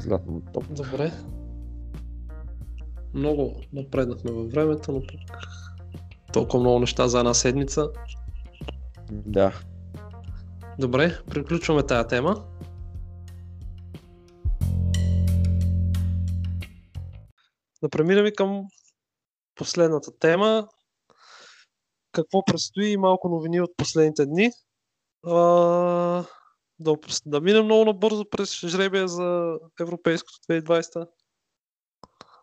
Златната 0.00 0.52
топка. 0.52 0.74
Добре. 0.74 1.12
Много 3.14 3.54
напреднахме 3.72 4.30
във 4.32 4.50
времето, 4.50 4.92
но 4.92 5.00
пък 5.00 5.20
толкова 6.32 6.60
много 6.60 6.78
неща 6.78 7.08
за 7.08 7.18
една 7.18 7.34
седмица. 7.34 7.88
Да. 9.10 9.60
Добре, 10.78 11.18
приключваме 11.30 11.82
тая 11.82 12.06
тема. 12.06 12.44
Да 17.82 17.88
преминем 17.88 18.32
към 18.36 18.62
последната 19.54 20.18
тема. 20.18 20.68
Какво 22.12 22.44
предстои 22.44 22.86
и 22.86 22.96
малко 22.96 23.28
новини 23.28 23.60
от 23.60 23.70
последните 23.76 24.26
дни. 24.26 24.50
А, 25.26 25.34
да, 26.78 26.96
да 27.26 27.40
минем 27.40 27.64
много 27.64 27.84
набързо 27.84 28.24
през 28.30 28.60
жребия 28.60 29.08
за 29.08 29.58
Европейското 29.80 30.38
2020. 30.50 31.06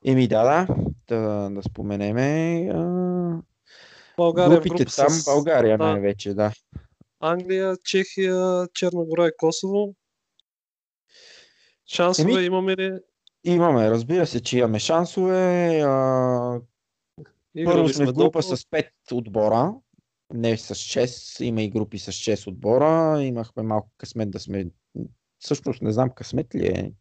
Еми 0.05 0.27
да, 0.27 0.43
да. 0.43 0.75
Да, 1.07 1.49
да 1.49 1.63
споменеме. 1.63 2.69
А, 2.73 3.41
България 4.17 4.49
групите 4.49 4.83
група 4.83 4.95
там, 4.95 5.09
с 5.09 5.25
България 5.25 5.77
да. 5.77 5.83
най-вече, 5.83 6.33
да. 6.33 6.51
Англия, 7.19 7.77
Чехия, 7.83 8.67
Черна 8.73 9.05
гора 9.05 9.27
и 9.27 9.31
Косово. 9.37 9.95
Шансове 11.93 12.31
Еми, 12.31 12.43
имаме 12.43 12.77
ли? 12.77 12.99
Имаме, 13.43 13.89
разбира 13.89 14.25
се, 14.25 14.43
че 14.43 14.57
имаме 14.57 14.79
шансове. 14.79 15.79
А, 15.85 16.59
Играли 17.55 17.75
първо 17.75 17.89
сме 17.89 18.05
в 18.05 18.13
група 18.13 18.43
с 18.43 18.57
5 18.57 18.87
отбора, 19.11 19.73
не 20.33 20.57
с 20.57 20.75
6. 20.75 21.43
Има 21.43 21.61
и 21.61 21.69
групи 21.69 21.99
с 21.99 22.11
6 22.11 22.47
отбора. 22.47 23.23
Имахме 23.23 23.63
малко 23.63 23.89
късмет 23.97 24.31
да 24.31 24.39
сме. 24.39 24.65
Всъщност 25.39 25.81
не 25.81 25.91
знам 25.91 26.09
късмет 26.09 26.55
ли 26.55 26.67
е. 26.67 26.91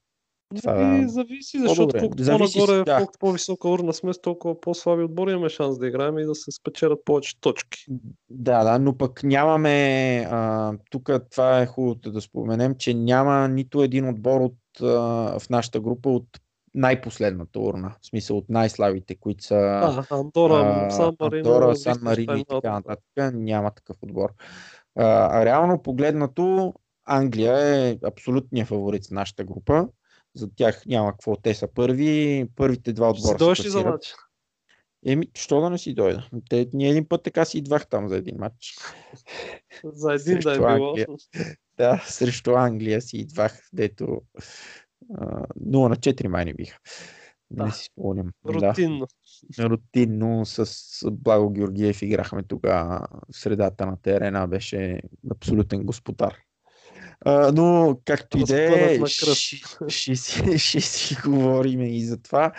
Това- 0.54 0.72
Ами, 0.72 1.08
зависи, 1.08 1.58
защото 1.58 1.76
По-добре. 1.76 1.98
колкото 1.98 2.22
Зависи, 2.22 2.58
по-нагоре, 2.58 2.84
да. 2.84 2.96
колкото 2.96 3.18
по-висока 3.18 3.68
урна 3.68 3.92
сме, 3.92 4.12
с 4.12 4.20
толкова 4.20 4.60
по-слаби 4.60 5.02
отбори 5.02 5.32
имаме 5.32 5.48
шанс 5.48 5.78
да 5.78 5.86
играем 5.86 6.18
и 6.18 6.24
да 6.24 6.34
се 6.34 6.50
спечелят 6.52 6.98
повече 7.04 7.40
точки. 7.40 7.78
Да, 8.30 8.64
да, 8.64 8.78
но 8.78 8.98
пък 8.98 9.22
нямаме. 9.22 10.18
А, 10.30 10.72
тук 10.90 11.10
това 11.30 11.60
е 11.60 11.66
хубавото 11.66 12.12
да 12.12 12.20
споменем, 12.20 12.74
че 12.78 12.94
няма 12.94 13.48
нито 13.48 13.82
един 13.82 14.08
отбор 14.08 14.40
от, 14.40 14.56
а, 14.82 14.86
в 15.38 15.50
нашата 15.50 15.80
група 15.80 16.08
от 16.10 16.26
най-последната 16.74 17.60
урна. 17.60 17.94
В 18.02 18.06
смисъл 18.06 18.36
от 18.38 18.44
най-слабите, 18.48 19.14
които 19.14 19.44
са. 19.44 19.54
А, 19.54 20.04
Андора, 20.10 20.86
а, 20.86 20.90
Сан 20.90 21.16
Марино, 21.20 21.36
Андора, 21.54 21.76
Сан 21.76 21.98
Марино 22.02 22.36
и 22.36 22.44
така 22.44 22.72
нататък. 22.72 23.34
Няма 23.34 23.70
такъв 23.70 23.96
отбор. 24.02 24.32
А, 24.98 25.40
а 25.40 25.44
реално 25.44 25.82
погледнато, 25.82 26.74
Англия 27.04 27.58
е 27.58 27.98
абсолютният 28.04 28.68
фаворит 28.68 29.06
в 29.06 29.10
нашата 29.10 29.44
група. 29.44 29.88
За 30.36 30.48
тях 30.56 30.86
няма 30.86 31.12
какво. 31.12 31.36
Те 31.36 31.54
са 31.54 31.68
първи. 31.74 32.46
Първите 32.56 32.92
два 32.92 33.10
отбора 33.10 33.38
дойдеш 33.38 33.58
се 33.58 33.64
ли 33.66 33.70
за 33.70 33.84
матч? 33.84 34.14
Еми, 35.06 35.26
що 35.34 35.60
да 35.60 35.70
не 35.70 35.78
си 35.78 35.94
дойда? 35.94 36.28
Те, 36.50 36.68
ние 36.72 36.90
един 36.90 37.08
път 37.08 37.22
така 37.22 37.44
си 37.44 37.58
идвах 37.58 37.86
там 37.88 38.08
за 38.08 38.16
един 38.16 38.36
матч. 38.38 38.76
За 39.84 40.14
един 40.14 40.38
да 40.38 40.52
е 40.52 40.54
Срещу 40.54 40.60
било. 40.60 40.88
Англия. 40.88 41.06
Да, 41.76 42.04
срещу 42.06 42.54
Англия 42.54 43.02
си 43.02 43.16
идвах, 43.16 43.68
дето 43.72 44.22
а, 45.14 45.46
0 45.60 45.88
на 45.88 45.96
4 45.96 46.26
май 46.26 46.44
не 46.44 46.54
биха. 46.54 46.78
Да. 47.50 47.64
Не 47.64 47.72
си 47.72 47.84
спомням. 47.84 48.32
Рутинно. 48.46 49.06
Да, 49.56 49.70
рутинно 49.70 50.46
с 50.46 51.10
Благо 51.10 51.50
Георгиев 51.50 52.02
играхме 52.02 52.42
тогава 52.42 53.06
средата 53.30 53.86
на 53.86 53.96
терена. 54.02 54.48
Беше 54.48 55.00
абсолютен 55.30 55.84
господар. 55.84 56.36
А, 57.24 57.52
но 57.52 57.96
както 58.04 58.38
и 58.38 58.44
да 58.44 58.62
е, 58.62 59.00
ще, 59.06 59.34
си, 60.80 61.16
говорим 61.24 61.80
и 61.80 62.04
за 62.04 62.16
това. 62.16 62.52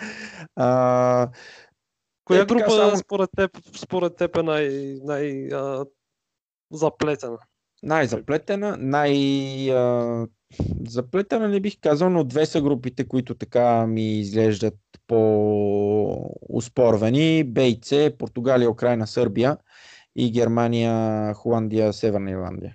А, 0.56 1.28
Коя 2.24 2.40
Е, 2.40 2.46
така 2.46 2.54
група 2.54 2.70
само- 2.70 2.96
според 2.96 3.30
теб, 3.36 3.50
според 3.76 4.16
теб 4.16 4.36
е 4.36 4.42
най, 4.42 4.68
най 5.04 5.48
а, 5.48 5.84
заплетена? 6.72 7.38
най-заплетена, 7.82 8.76
най- 8.78 9.70
а, 9.70 10.26
заплетена 10.82 11.48
не 11.48 11.60
бих 11.60 11.80
казал, 11.80 12.10
но 12.10 12.24
две 12.24 12.46
са 12.46 12.60
групите, 12.60 13.08
които 13.08 13.34
така 13.34 13.86
ми 13.86 14.18
изглеждат 14.18 14.74
по-успорвани. 16.40 16.64
Б 17.44 17.62
и 17.62 17.80
С, 17.82 18.12
Португалия, 18.18 18.70
Украина, 18.70 19.06
Сърбия 19.06 19.56
и 20.16 20.32
Германия, 20.32 20.94
Холандия, 21.34 21.92
Северна 21.92 22.30
Ирландия. 22.30 22.74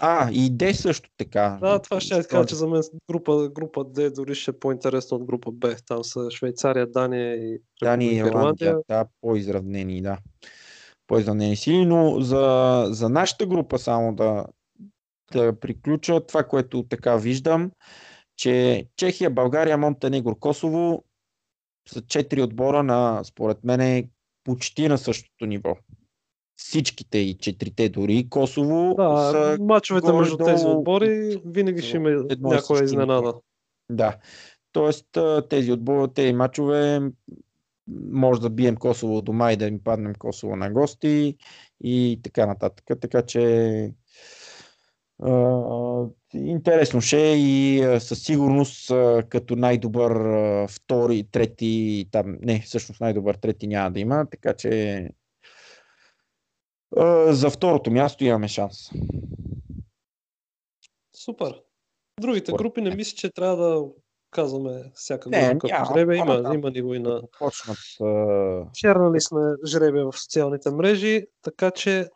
А, 0.00 0.30
и 0.32 0.50
Д 0.50 0.74
също 0.74 1.10
така. 1.16 1.58
Да, 1.60 1.78
това 1.78 2.00
ще 2.00 2.14
я 2.14 2.24
кажа, 2.24 2.46
че 2.46 2.54
за 2.54 2.68
мен 2.68 2.82
група, 3.10 3.48
група 3.48 3.80
D 3.80 4.14
дори 4.14 4.34
ще 4.34 4.50
е 4.50 4.58
по-интересно 4.58 5.16
от 5.16 5.24
група 5.24 5.52
Б. 5.52 5.76
Там 5.86 6.04
са 6.04 6.30
Швейцария, 6.30 6.86
Дания 6.86 7.34
и 7.34 7.60
Дания 7.82 8.12
и 8.12 8.16
Ирландия, 8.16 8.76
да, 8.88 9.06
по-изравнени, 9.20 10.02
да. 10.02 10.18
По-изравнени 11.06 11.56
сили, 11.56 11.86
но 11.86 12.20
за, 12.20 12.84
за 12.90 13.08
нашата 13.08 13.46
група 13.46 13.78
само 13.78 14.14
да, 14.14 14.46
да 15.32 15.60
приключа 15.60 16.26
това, 16.26 16.44
което 16.44 16.82
така 16.82 17.16
виждам, 17.16 17.70
че 18.36 18.86
Чехия, 18.96 19.30
България, 19.30 19.78
Монтенегро, 19.78 20.34
Косово 20.34 21.04
са 21.88 22.00
четири 22.00 22.42
отбора 22.42 22.82
на, 22.82 23.24
според 23.24 23.64
мен, 23.64 24.10
почти 24.44 24.88
на 24.88 24.98
същото 24.98 25.46
ниво. 25.46 25.76
Всичките 26.56 27.18
и 27.18 27.38
четирите 27.38 27.88
дори. 27.88 28.28
Косово 28.30 28.94
Да, 28.96 29.30
са 29.32 29.56
мачовете 29.60 30.12
между 30.12 30.36
тези 30.36 30.66
отбори 30.66 31.40
винаги 31.46 31.82
ще 31.82 31.96
има 31.96 32.24
някоя 32.40 32.84
изненада. 32.84 33.34
Да. 33.90 34.16
Тоест 34.72 35.06
тези 35.50 35.72
отбори, 35.72 36.12
тези 36.14 36.32
мачове 36.32 37.00
може 38.12 38.40
да 38.40 38.50
бием 38.50 38.76
Косово 38.76 39.22
дома 39.22 39.52
и 39.52 39.56
да 39.56 39.66
им 39.66 39.80
паднем 39.84 40.14
Косово 40.14 40.56
на 40.56 40.70
гости 40.70 41.36
и 41.84 42.20
така 42.22 42.46
нататък. 42.46 42.84
Така 43.00 43.22
че 43.22 43.92
а, 45.22 46.04
интересно 46.34 47.00
ще 47.00 47.32
е 47.32 47.36
и 47.36 47.82
със 48.00 48.22
сигурност 48.22 48.92
като 49.28 49.56
най-добър 49.56 50.12
втори, 50.68 51.28
трети, 51.30 52.08
там, 52.10 52.38
не, 52.42 52.60
всъщност 52.60 53.00
най-добър 53.00 53.34
трети 53.34 53.66
няма 53.66 53.90
да 53.90 54.00
има, 54.00 54.26
така 54.30 54.54
че 54.54 55.10
за 57.28 57.50
второто 57.50 57.90
място 57.90 58.24
имаме 58.24 58.48
шанс. 58.48 58.90
Супер. 61.16 61.62
Другите 62.20 62.52
групи 62.52 62.80
не 62.80 62.94
мисля, 62.94 63.16
че 63.16 63.32
трябва 63.32 63.56
да 63.56 63.84
казваме 64.30 64.90
всяка 64.94 65.30
Не, 65.30 65.54
група 65.54 65.68
няма. 65.68 65.86
жребе. 65.94 66.16
Има, 66.16 66.26
По-нататък. 66.26 66.54
има 66.54 66.70
ни 66.70 66.82
го 66.82 66.94
и 66.94 66.98
на... 66.98 67.22
Почнат 67.38 67.76
Шернали 68.76 69.20
сме 69.20 69.40
жребе 69.66 70.02
в 70.02 70.12
социалните 70.12 70.70
мрежи, 70.70 71.26
така 71.42 71.70
че 71.70 72.08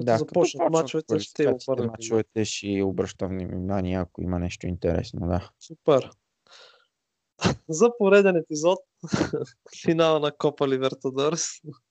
да, 0.00 0.18
започнат 0.18 0.60
почнат 0.60 0.72
мачовете, 0.72 1.18
ще 1.18 1.48
обърнем 1.48 1.86
мачовете 1.86 2.44
ще 2.44 2.82
обръщам 2.82 3.38
внимание, 3.38 3.98
ако 3.98 4.22
има 4.22 4.38
нещо 4.38 4.66
интересно. 4.66 5.26
Да. 5.26 5.50
супер. 5.60 6.10
За 7.68 7.90
пореден 7.98 8.36
епизод 8.36 8.78
финала 9.84 10.20
на 10.20 10.32
Копа 10.32 10.68
Либертадорес. 10.68 11.46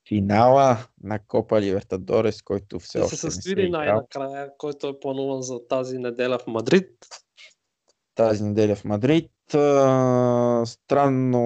Финала 0.08 0.78
на 1.04 1.20
Копа 1.20 1.62
Либертадорес, 1.62 2.42
който 2.42 2.80
все 2.80 2.98
Ще 2.98 3.02
още 3.06 3.16
се 3.16 3.28
не 3.28 3.32
се 3.32 3.36
състои 3.36 3.64
е 3.64 3.66
играл. 3.66 3.80
най-накрая, 3.82 4.50
който 4.58 4.88
е 4.88 5.00
плануван 5.00 5.42
за 5.42 5.68
тази 5.68 5.98
неделя 5.98 6.40
в 6.40 6.48
Мадрид. 6.48 6.90
тази 8.16 8.44
неделя 8.44 8.76
в 8.76 8.86
Мадрид. 8.86 9.32
Странно 10.66 11.44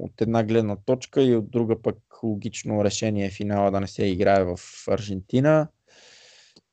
от 0.00 0.20
една 0.20 0.44
гледна 0.44 0.76
точка 0.76 1.22
и 1.22 1.36
от 1.36 1.50
друга 1.50 1.82
пък 1.82 1.96
логично 2.22 2.84
решение 2.84 3.26
е 3.26 3.30
финала 3.30 3.70
да 3.70 3.80
не 3.80 3.86
се 3.86 4.06
играе 4.06 4.44
в 4.44 4.58
Аржентина. 4.88 5.68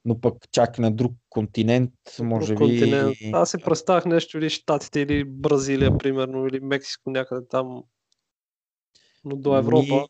Но 0.06 0.22
пък 0.22 0.36
чак 0.52 0.80
на 0.80 0.92
друг 0.92 1.14
континент, 1.30 1.92
може 2.22 2.56
Друг 2.56 2.70
би... 2.70 2.80
континент. 2.80 3.16
Аз 3.34 3.52
си 3.52 3.58
представях 3.58 4.06
нещо 4.06 4.38
или 4.38 4.50
Штатите, 4.50 5.00
или 5.00 5.24
Бразилия, 5.24 5.98
примерно, 5.98 6.48
или 6.48 6.60
Мексико 6.60 7.10
някъде 7.10 7.48
там. 7.48 7.84
Но 9.24 9.36
до 9.36 9.58
Европа. 9.58 9.96
Ми, 9.96 10.06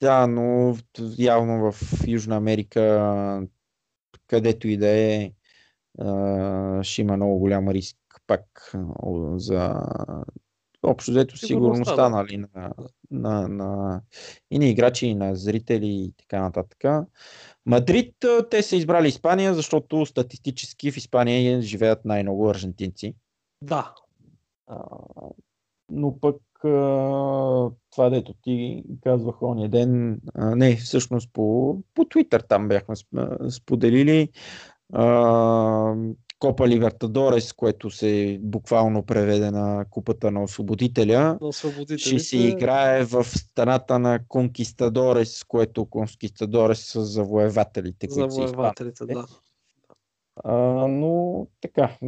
да, 0.00 0.26
но 0.26 0.76
явно 1.18 1.72
в 1.72 1.80
Южна 2.06 2.36
Америка, 2.36 3.46
където 4.26 4.68
и 4.68 4.76
да 4.76 4.88
е, 4.88 5.32
ще 6.82 7.02
има 7.02 7.16
много 7.16 7.38
голям 7.38 7.68
риск 7.68 7.96
пак 8.26 8.74
за 9.36 9.82
общо 10.82 11.10
взето 11.10 11.36
Сигурността, 11.36 11.46
сигурността 11.46 12.02
да. 12.02 12.08
нали, 12.10 12.36
на, 12.36 12.72
на, 13.10 13.48
на, 13.48 14.00
и 14.50 14.58
на 14.58 14.66
играчи, 14.66 15.06
и 15.06 15.14
на 15.14 15.36
зрители 15.36 15.86
и 15.86 16.12
така 16.18 16.40
нататък. 16.40 17.08
Мадрид, 17.66 18.14
те 18.50 18.62
са 18.62 18.76
избрали 18.76 19.08
Испания, 19.08 19.54
защото 19.54 20.06
статистически 20.06 20.90
в 20.90 20.96
Испания 20.96 21.62
живеят 21.62 22.04
най-много 22.04 22.48
аржентинци. 22.48 23.14
Да. 23.62 23.94
А, 24.66 24.78
но 25.90 26.20
пък 26.20 26.36
това, 27.90 28.10
дето 28.10 28.34
ти 28.42 28.84
казвах 29.02 29.42
ония 29.42 29.68
ден, 29.68 30.20
а, 30.34 30.56
не, 30.56 30.76
всъщност 30.76 31.30
по, 31.32 31.76
по 31.94 32.02
Twitter 32.04 32.48
там 32.48 32.68
бяхме 32.68 32.96
сп- 32.96 33.48
споделили 33.50 34.28
а, 34.92 35.94
Копа 36.38 36.68
Либертадорес, 36.68 37.52
което 37.52 37.90
се 37.90 38.38
буквално 38.42 39.02
преведе 39.06 39.50
на 39.50 39.84
Купата 39.90 40.30
на 40.30 40.42
Освободителя. 40.42 41.38
На 41.40 41.48
Ще 41.98 42.18
се 42.18 42.36
играе 42.36 43.04
в 43.04 43.24
страната 43.24 43.98
на 43.98 44.20
Конкистадорес, 44.28 45.44
което 45.44 45.86
Конкистадорес 45.86 46.86
са 46.86 47.04
завоевателите. 47.04 48.06
Завоевателите, 48.10 49.06
да. 49.06 49.26
А, 50.44 50.56
но 50.88 51.46
така, 51.60 51.98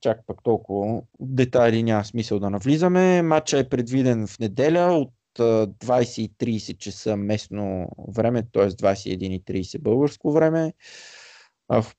чак 0.00 0.20
пък 0.26 0.42
толкова 0.42 1.02
детайли 1.20 1.82
няма 1.82 2.04
смисъл 2.04 2.38
да 2.38 2.50
навлизаме. 2.50 3.22
Матча 3.22 3.58
е 3.58 3.68
предвиден 3.68 4.26
в 4.26 4.38
неделя 4.38 4.92
от 4.92 5.12
а, 5.38 5.66
20.30 5.66 6.78
часа 6.78 7.16
местно 7.16 7.88
време, 8.08 8.42
т.е. 8.52 8.70
21.30 8.70 9.82
българско 9.82 10.32
време. 10.32 10.72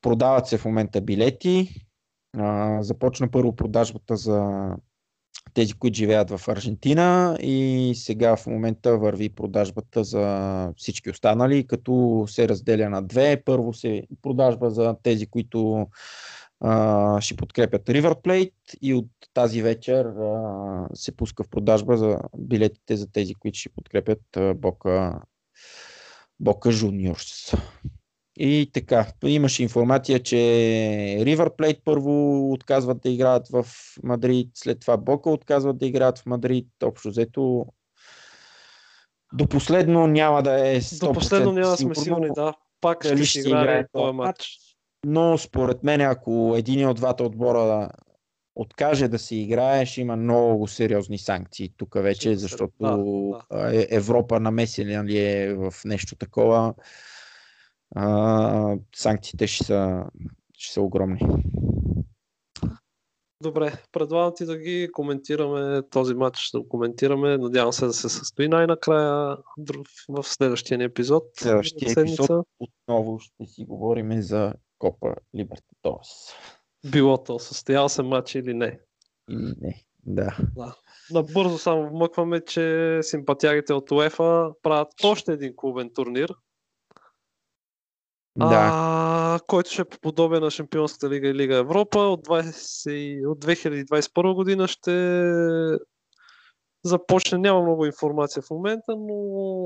Продават 0.02 0.48
се 0.48 0.58
в 0.58 0.66
момента 0.66 1.02
билети. 1.02 1.70
Започна 2.80 3.32
първо 3.32 3.56
продажбата 3.56 4.16
за 4.16 4.70
тези, 5.54 5.74
които 5.74 5.96
живеят 5.96 6.30
в 6.30 6.48
Аржентина 6.48 7.38
и 7.42 7.94
сега 7.96 8.36
в 8.36 8.48
момента 8.48 8.98
върви 8.98 9.30
продажбата 9.30 10.04
за 10.04 10.74
всички 10.78 11.10
останали, 11.10 11.68
като 11.68 12.26
се 12.28 12.48
разделя 12.48 12.90
на 12.90 13.02
две. 13.02 13.44
Първо 13.46 13.74
се 13.74 14.04
продажба 14.22 14.70
за 14.70 14.96
тези, 15.04 15.28
които 15.28 15.88
а, 16.64 17.22
ще 17.22 17.36
подкрепят 17.36 17.86
River 17.86 18.14
Plate 18.24 18.78
и 18.82 18.94
от 18.94 19.08
тази 19.34 19.62
вечер 19.62 20.06
а, 20.06 20.88
се 20.94 21.16
пуска 21.16 21.44
в 21.44 21.50
продажба 21.50 21.98
за 21.98 22.20
билетите 22.38 22.96
за 22.96 23.12
тези, 23.12 23.34
които 23.34 23.60
ще 23.60 23.70
подкрепят 23.70 24.38
а, 24.38 24.54
Бока, 24.54 25.22
Бока 26.40 26.70
Juniors. 26.70 27.60
И 28.38 28.70
така, 28.74 29.08
имаше 29.26 29.64
информация, 29.64 30.24
че 30.24 30.36
River 31.20 31.58
Plate 31.58 31.80
първо 31.86 32.52
отказват 32.52 33.02
да 33.02 33.10
играят 33.10 33.48
в 33.48 33.66
Мадрид, 34.04 34.50
след 34.54 34.80
това 34.80 34.98
Бока 34.98 35.30
отказват 35.30 35.78
да 35.78 35.86
играят 35.86 36.20
в 36.20 36.26
Мадрид. 36.26 36.68
Общо 36.84 37.10
взето 37.10 37.66
до 39.34 39.48
последно 39.48 40.08
няма 40.08 40.44
да 40.44 40.70
е 40.70 40.82
100% 40.82 41.00
До 41.00 41.14
последно 41.14 41.52
няма 41.52 41.72
да 41.72 41.78
сме 41.78 41.96
сигурни, 41.96 42.30
да. 42.36 42.54
Пак 42.82 43.06
ще 43.06 43.26
ще 43.26 43.40
играе 43.40 43.86
този 43.92 44.14
матч. 44.14 44.60
Но 45.06 45.38
според 45.38 45.84
мен, 45.84 46.02
ако 46.02 46.54
един 46.58 46.88
от 46.88 46.96
двата 46.96 47.24
отбора 47.24 47.90
откаже 48.56 49.08
да 49.08 49.20
се 49.20 49.36
играе, 49.36 49.86
ще 49.86 50.02
има 50.02 50.16
много 50.16 50.68
сериозни 50.68 51.18
санкции 51.18 51.74
тук 51.78 51.94
вече, 51.96 52.36
защото 52.36 52.74
да, 52.82 52.98
а, 53.50 53.74
е- 53.74 53.88
Европа 53.90 54.40
намесена 54.40 55.04
ли 55.04 55.18
е 55.18 55.54
в 55.54 55.74
нещо 55.86 56.16
такова. 56.16 56.74
А, 57.96 58.78
санкциите 58.96 59.48
ще 59.48 59.64
са, 59.64 60.06
ще 60.58 60.74
са 60.74 60.82
огромни. 60.82 61.20
Добре, 63.42 63.74
предлагам 63.92 64.34
ти 64.36 64.46
да 64.46 64.58
ги 64.58 64.90
коментираме 64.92 65.82
този 65.90 66.14
матч, 66.14 66.38
ще 66.38 66.58
го 66.58 66.70
коментираме. 66.70 67.38
Надявам 67.38 67.74
се 67.74 67.86
да 67.86 67.94
се 67.94 68.10
състои 68.10 68.48
най-накрая 68.48 69.38
в 70.10 70.24
следващия 70.24 70.78
ни 70.78 70.84
епизод. 70.84 71.24
Следващия 71.38 71.92
епизод 71.92 72.46
отново 72.60 73.20
ще 73.20 73.46
си 73.46 73.66
говорим 73.66 74.22
за 74.22 74.54
Копа 74.84 75.16
Либертадорес. 75.36 76.34
Било 76.92 77.24
то 77.24 77.40
състоял 77.40 77.90
се 77.90 78.04
матч 78.04 78.36
или 78.36 78.54
не. 78.54 78.80
Или 79.30 79.54
не. 79.62 79.84
Да. 80.06 80.38
Набързо 81.12 81.58
само 81.58 81.90
вмъкваме, 81.90 82.42
че 82.46 83.00
симпатягите 83.02 83.74
от 83.74 83.92
УЕФА 83.92 84.52
правят 84.62 84.88
още 85.04 85.34
един 85.34 85.54
клубен 85.56 85.92
турнир, 85.94 86.34
Да. 88.36 88.70
а, 88.74 89.40
който 89.48 89.70
ще 89.72 89.82
е 89.82 89.86
по 89.86 90.00
подобие 90.00 90.40
на 90.40 90.52
Шампионската 90.52 91.10
лига 91.10 91.28
и 91.28 91.34
Лига 91.34 91.56
Европа. 91.56 92.00
От, 92.00 92.28
20, 92.28 93.28
от 93.28 93.46
2021 93.46 94.34
година 94.36 94.68
ще 94.68 94.92
започне. 96.84 97.38
Няма 97.38 97.62
много 97.62 97.86
информация 97.86 98.44
в 98.44 98.50
момента, 98.50 98.96
но 98.98 99.16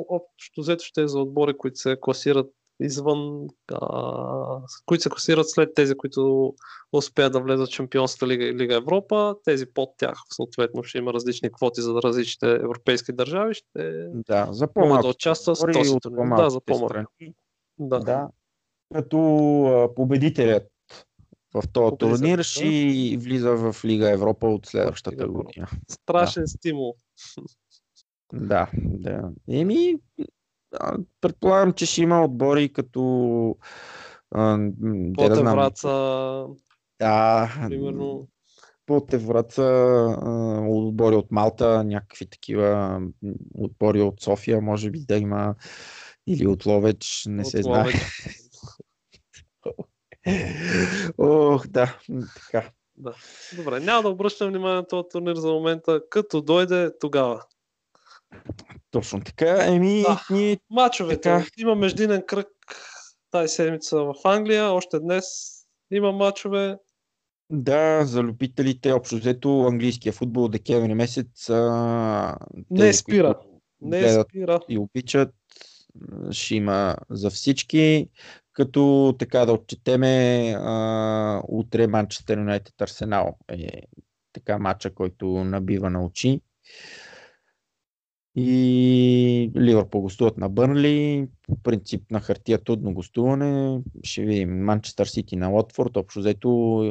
общо 0.10 0.62
взето 0.62 0.84
ще 0.84 1.02
е 1.02 1.08
за 1.08 1.20
отбори, 1.20 1.58
които 1.58 1.78
се 1.78 1.98
класират 2.02 2.52
извън, 2.80 3.48
а, 3.72 4.62
които 4.86 5.02
се 5.02 5.10
класират 5.10 5.50
след 5.50 5.74
тези, 5.76 5.96
които 5.96 6.54
успеят 6.94 7.34
да 7.34 7.40
влезат 7.40 7.70
в 7.70 7.74
Шампионската 7.74 8.28
лига 8.28 8.46
и 8.46 8.56
Лига 8.56 8.76
Европа. 8.76 9.36
Тези 9.44 9.66
под 9.66 9.90
тях, 9.98 10.18
съответно, 10.34 10.84
ще 10.84 10.98
има 10.98 11.14
различни 11.14 11.52
квоти 11.52 11.82
за 11.82 11.94
различните 11.94 12.52
европейски 12.52 13.14
държави. 13.14 13.54
Ще 13.54 14.08
да, 14.14 14.48
за 14.52 14.68
по-малко 14.74 15.04
да 15.04 15.10
участват 15.10 15.58
в 15.58 15.72
този 15.74 16.00
турнир. 16.00 16.38
Да, 16.38 16.50
за 16.50 16.62
по-малко. 16.62 17.12
Да. 17.80 18.00
Да. 18.00 18.28
Като 18.94 19.94
победителят 19.96 20.64
в 21.54 21.64
този 21.74 21.98
турнир 21.98 22.38
да. 22.38 22.44
ще 22.44 22.64
влиза 23.18 23.56
в 23.56 23.86
Лига 23.86 24.12
Европа 24.12 24.48
от 24.48 24.66
следващата 24.66 25.28
година. 25.28 25.68
Страшен 25.90 26.48
стимул. 26.48 26.96
Да, 28.34 28.70
да. 28.76 29.30
Еми, 29.50 29.96
предполагам, 31.22 31.74
че 31.74 31.86
ще 31.86 32.02
има 32.02 32.24
отбори 32.24 32.74
като 32.74 33.56
а, 34.32 34.58
да 34.58 34.72
знам, 34.80 35.14
Ботевраца, 35.14 36.46
да, 37.00 37.54
примерно. 37.68 38.28
Ботевраца, 38.88 39.64
а, 40.22 40.62
отбори 40.68 41.16
от 41.16 41.32
Малта, 41.32 41.84
някакви 41.84 42.30
такива 42.30 43.02
отбори 43.56 44.02
от 44.02 44.22
София, 44.22 44.62
може 44.62 44.92
би 44.92 45.00
да 45.00 45.18
има 45.18 45.56
или 46.28 46.48
от 46.48 46.66
Ловеч, 46.66 47.24
не 47.28 47.42
от 47.42 47.48
се 47.50 47.62
знае. 47.62 47.84
Ловеч. 47.84 47.96
Ох, 51.18 51.68
да, 51.68 51.98
така. 52.36 52.72
Да. 52.98 53.14
Добре, 53.56 53.80
няма 53.80 54.02
да 54.02 54.10
обръщам 54.10 54.50
внимание 54.50 54.76
на 54.76 54.88
този 54.88 55.10
турнир 55.12 55.36
за 55.36 55.48
момента. 55.48 56.02
Като 56.10 56.42
дойде, 56.42 56.92
тогава. 57.00 57.44
Точно 58.92 59.22
така. 59.22 59.66
Еми, 59.66 60.02
Да. 60.02 60.26
ние 60.30 60.58
Мачовете. 60.70 61.22
Така. 61.22 61.46
Има 61.58 61.76
междинен 61.76 62.24
кръг 62.28 62.48
тази 63.32 63.48
седмица 63.56 63.98
в 63.98 64.14
Англия. 64.24 64.72
Още 64.72 65.00
днес 65.00 65.26
има 65.92 66.12
мачове. 66.12 66.78
Да, 67.50 68.06
за 68.06 68.24
любителите, 68.24 68.92
общо 68.92 69.16
взето, 69.16 69.62
английския 69.62 70.14
футбол 70.14 70.48
декември 70.48 70.94
месец. 70.94 71.50
А, 71.50 72.38
Не 72.70 72.80
тези, 72.80 72.98
спира. 72.98 73.36
Не 73.82 74.24
спира. 74.24 74.60
и 74.70 74.78
обичат, 74.78 75.34
ще 76.32 76.56
има 76.56 76.96
за 77.10 77.30
всички. 77.30 78.10
като 78.54 79.16
така 79.20 79.46
да 79.46 79.54
отчетеме 79.54 80.54
а, 80.58 81.42
утре 81.48 81.88
Манчестър 81.88 82.38
Юнайтед 82.38 82.82
Арсенал 82.82 83.38
е 83.52 83.70
така 84.34 84.58
матча, 84.58 84.94
който 84.94 85.28
набива 85.28 85.90
на 85.90 86.06
очи. 86.06 86.42
И 88.40 89.52
Ливърпул 89.58 90.02
гостуват 90.02 90.38
на 90.38 90.50
Бърнли. 90.50 91.28
По 91.48 91.56
принцип 91.64 92.12
на 92.12 92.20
хартия 92.20 92.64
трудно 92.64 92.94
гостуване. 92.94 93.82
Ще 94.04 94.22
видим 94.22 94.66
Манчестър 94.66 95.06
Сити 95.06 95.36
на 95.36 95.48
Лотфорд. 95.48 95.98
Общо 95.98 96.20
взето 96.20 96.82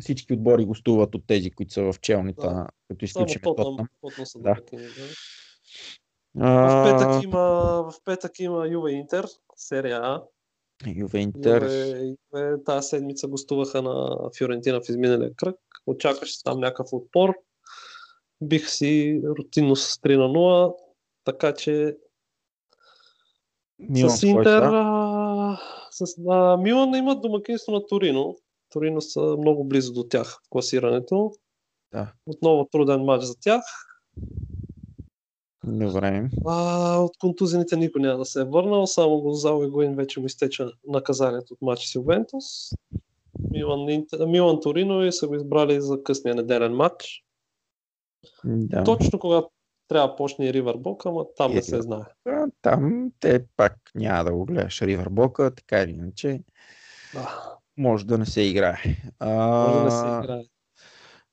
всички 0.00 0.32
отбори 0.32 0.64
гостуват 0.64 1.14
от 1.14 1.26
тези, 1.26 1.50
които 1.50 1.72
са 1.72 1.82
в 1.82 2.00
челните, 2.00 2.46
да. 2.46 2.66
като 2.88 3.04
изключим 3.04 3.40
Тотнам. 3.42 3.86
Да. 4.36 4.56
В, 6.34 6.84
петък 6.84 7.24
има, 7.24 7.40
в 7.90 7.94
петък 8.04 8.40
има 8.40 8.68
Юве 8.68 8.90
Интер, 8.90 9.26
серия 9.56 10.00
А. 10.02 10.22
Юве 10.86 11.18
Интер. 11.18 11.62
Юве, 11.62 12.16
Юве, 12.34 12.64
тази 12.64 12.88
седмица 12.88 13.28
гостуваха 13.28 13.82
на 13.82 14.16
Фиорентина 14.38 14.80
в 14.80 14.88
изминалия 14.88 15.34
кръг. 15.36 15.56
Очакваше 15.86 16.42
там 16.42 16.60
някакъв 16.60 16.86
отпор. 16.92 17.34
Бих 18.40 18.70
си 18.70 19.22
рутинно 19.24 19.76
с 19.76 19.96
3 19.96 20.16
на 20.16 20.28
0, 20.28 20.74
така 21.24 21.54
че 21.54 21.96
Милан 23.78 24.10
с 24.10 24.22
Интер, 24.22 24.62
а, 24.62 25.60
с, 25.90 26.04
а, 26.28 26.56
Милан 26.56 26.94
имат 26.94 27.22
домакинство 27.22 27.72
на 27.72 27.86
Торино. 27.86 28.36
Торино 28.70 29.00
са 29.00 29.20
много 29.20 29.64
близо 29.64 29.92
до 29.92 30.02
тях 30.02 30.40
в 30.46 30.50
класирането. 30.50 31.32
Да. 31.92 32.12
Отново 32.26 32.68
труден 32.72 33.00
матч 33.00 33.24
за 33.24 33.34
тях. 33.40 33.62
Добре. 35.64 36.30
А, 36.46 36.96
от 36.98 37.18
контузените 37.18 37.76
никой 37.76 38.02
няма 38.02 38.18
да 38.18 38.24
се 38.24 38.40
е 38.40 38.44
върнал, 38.44 38.86
само 38.86 39.20
го 39.20 39.32
за 39.32 39.52
Гуин 39.52 39.94
вече 39.94 40.20
му 40.20 40.26
изтеча 40.26 40.70
наказанието 40.86 41.54
от 41.54 41.62
матч 41.62 41.86
с 41.86 41.94
Ювентус. 41.94 42.44
Милан, 43.50 44.04
Милан 44.26 44.60
Торино 44.60 45.04
и 45.04 45.12
са 45.12 45.28
го 45.28 45.34
избрали 45.34 45.80
за 45.80 46.02
късния 46.02 46.34
неделен 46.34 46.72
матч. 46.72 47.24
Да. 48.44 48.84
Точно 48.84 49.18
когато 49.18 49.50
трябва 49.88 50.08
да 50.08 50.16
почне 50.16 50.52
Ривърбок, 50.52 51.06
ама 51.06 51.24
там 51.36 51.54
не 51.54 51.62
се 51.62 51.82
знае. 51.82 52.04
Там 52.62 53.10
те 53.20 53.44
пак 53.56 53.76
няма 53.94 54.24
да 54.24 54.32
го 54.32 54.44
гледаш 54.44 54.82
Ривърбока, 54.82 55.54
така 55.54 55.82
или 55.82 55.90
иначе. 55.90 56.40
Да. 57.14 57.54
Може 57.76 58.06
да 58.06 58.18
не 58.18 58.26
се 58.26 58.40
играе. 58.42 58.78
А, 59.18 59.28
може 59.28 59.78
да 59.78 59.84
не 59.84 59.90
се 59.90 60.24
играе. 60.24 60.42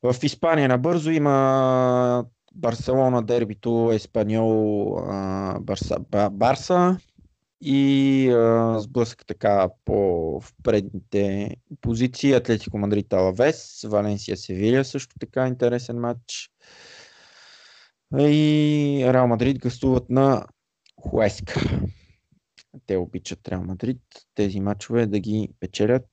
В 0.03 0.23
Испания 0.23 0.67
набързо 0.67 1.11
има 1.11 2.25
Барселона 2.53 3.23
дербито, 3.23 3.89
Еспаньол, 3.93 4.95
Барса, 5.59 5.99
Барса 6.31 6.97
и 7.61 8.29
а, 8.29 8.79
сблъсък 8.79 9.25
така 9.27 9.69
по 9.85 9.95
в 10.41 10.53
предните 10.63 11.55
позиции. 11.81 12.33
Атлетико 12.33 12.77
Мадрид 12.77 13.13
Алавес, 13.13 13.85
Валенсия 13.87 14.37
Севилия 14.37 14.85
също 14.85 15.15
така 15.19 15.47
интересен 15.47 15.99
матч. 15.99 16.49
И 18.17 19.03
Реал 19.13 19.27
Мадрид 19.27 19.59
гостуват 19.59 20.09
на 20.09 20.45
Хуеска. 21.01 21.61
Те 22.85 22.97
обичат 22.97 23.47
Реал 23.47 23.63
Мадрид 23.63 24.01
тези 24.35 24.59
матчове 24.59 25.05
да 25.05 25.19
ги 25.19 25.49
печелят. 25.59 26.07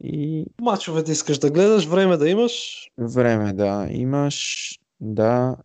И... 0.00 0.46
Мачове 0.60 1.02
да 1.02 1.12
искаш 1.12 1.38
да 1.38 1.50
гледаш, 1.50 1.86
време 1.86 2.16
да 2.16 2.28
имаш. 2.28 2.86
Време 2.98 3.52
да 3.52 3.88
имаш, 3.90 4.70
да. 5.00 5.56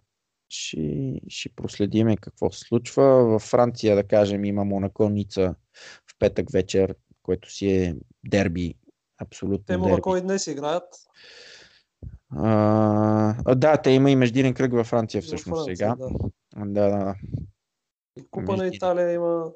Ще, 0.50 1.22
ще 1.28 1.50
проследиме 1.50 2.18
какво 2.18 2.52
се 2.52 2.60
случва. 2.60 3.04
Във 3.04 3.42
Франция, 3.42 3.96
да 3.96 4.04
кажем, 4.04 4.46
има 4.46 4.66
Монако 4.66 5.10
Ница 5.10 5.56
в 6.08 6.20
петък 6.20 6.52
вечер, 6.52 6.96
което 7.24 7.52
си 7.52 7.70
е 7.72 7.96
дерби. 8.26 8.76
Абсолютно 9.18 9.66
Те 9.66 9.78
Монако 9.78 10.18
и 10.18 10.22
днес 10.22 10.48
играят. 10.48 10.96
А, 12.30 13.56
да, 13.56 13.78
те 13.78 13.92
има 13.92 14.12
и 14.12 14.16
междинен 14.16 14.54
кръг 14.54 14.74
във 14.74 14.88
Франция 14.88 15.22
всъщност 15.22 15.66
Франция, 15.66 15.78
сега. 15.78 15.96
Да, 16.56 16.90
да. 16.90 16.90
да. 16.90 17.16
Купа 18.32 18.58
на 18.58 18.68
Италия 18.68 19.14
има. 19.14 19.52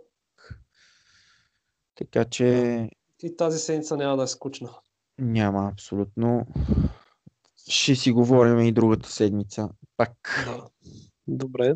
Така 1.95 2.25
че. 2.25 2.89
И 3.23 3.37
тази 3.37 3.59
седмица 3.59 3.97
няма 3.97 4.17
да 4.17 4.23
е 4.23 4.27
скучна. 4.27 4.69
Няма, 5.19 5.69
абсолютно. 5.73 6.47
Ще 7.69 7.95
си 7.95 8.11
говорим 8.11 8.59
и 8.59 8.71
другата 8.71 9.09
седмица. 9.09 9.69
Пак. 9.97 10.45
Да. 10.45 10.67
Добре. 11.27 11.75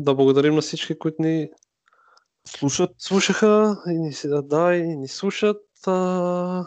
Да 0.00 0.14
благодарим 0.14 0.54
на 0.54 0.60
всички, 0.60 0.98
които 0.98 1.22
ни 1.22 1.50
слушат. 2.48 2.90
Слушаха 2.98 3.76
и 3.88 3.98
ни, 3.98 4.12
да, 4.24 4.74
и 4.74 4.96
ни 4.96 5.08
слушат. 5.08 5.62
А... 5.86 6.66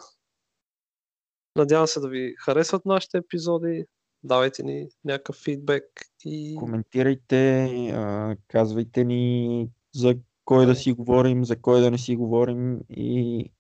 Надявам 1.56 1.88
се 1.88 2.00
да 2.00 2.08
ви 2.08 2.36
харесват 2.40 2.86
нашите 2.86 3.18
епизоди. 3.18 3.86
Давайте 4.24 4.64
ни 4.64 4.88
някакъв 5.06 5.36
фидбек 5.36 5.86
и... 6.26 6.56
Коментирайте, 6.60 8.38
казвайте 8.48 9.04
ни 9.04 9.70
за 9.96 10.16
кой 10.46 10.66
да 10.66 10.76
си 10.76 10.92
говорим, 10.92 11.46
за 11.46 11.62
кой 11.62 11.82
да 11.82 11.92
не 11.92 11.98
си 11.98 12.16
говорим 12.16 12.80
и... 12.90 13.52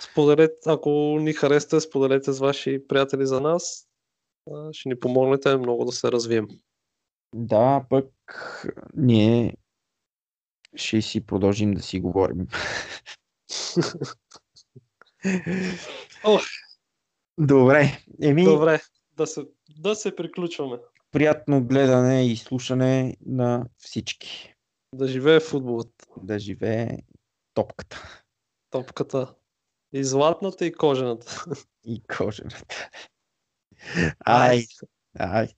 Споделете, 0.00 0.54
ако 0.66 0.90
ни 1.20 1.32
харесате, 1.32 1.80
споделете 1.80 2.32
с 2.32 2.38
ваши 2.38 2.86
приятели 2.88 3.26
за 3.26 3.40
нас. 3.40 3.88
Ще 4.72 4.88
ни 4.88 5.00
помогнете 5.00 5.56
много 5.56 5.84
да 5.84 5.92
се 5.92 6.12
развием. 6.12 6.48
Да, 7.34 7.86
пък 7.90 8.06
ние 8.96 9.56
ще 10.74 11.02
си 11.02 11.26
продължим 11.26 11.74
да 11.74 11.82
си 11.82 12.00
говорим. 12.00 12.46
Добре. 17.38 17.98
Еми... 18.22 18.44
Добре, 18.44 18.80
да 19.16 19.26
се, 19.26 19.44
да 19.78 19.94
се 19.94 20.16
приключваме. 20.16 20.78
Приятно 21.10 21.64
гледане 21.64 22.26
и 22.26 22.36
слушане 22.36 23.16
на 23.26 23.66
всички. 23.78 24.54
Да 24.94 25.08
живее 25.08 25.40
футболът. 25.40 26.08
Да 26.22 26.38
живее 26.38 26.98
топката. 27.54 28.22
Топката. 28.70 29.34
И 29.92 30.04
златната, 30.04 30.66
и 30.66 30.72
кожената. 30.72 31.44
И 31.84 32.02
кожената. 32.16 32.90
Ай. 34.24 34.64
Ай. 35.18 35.48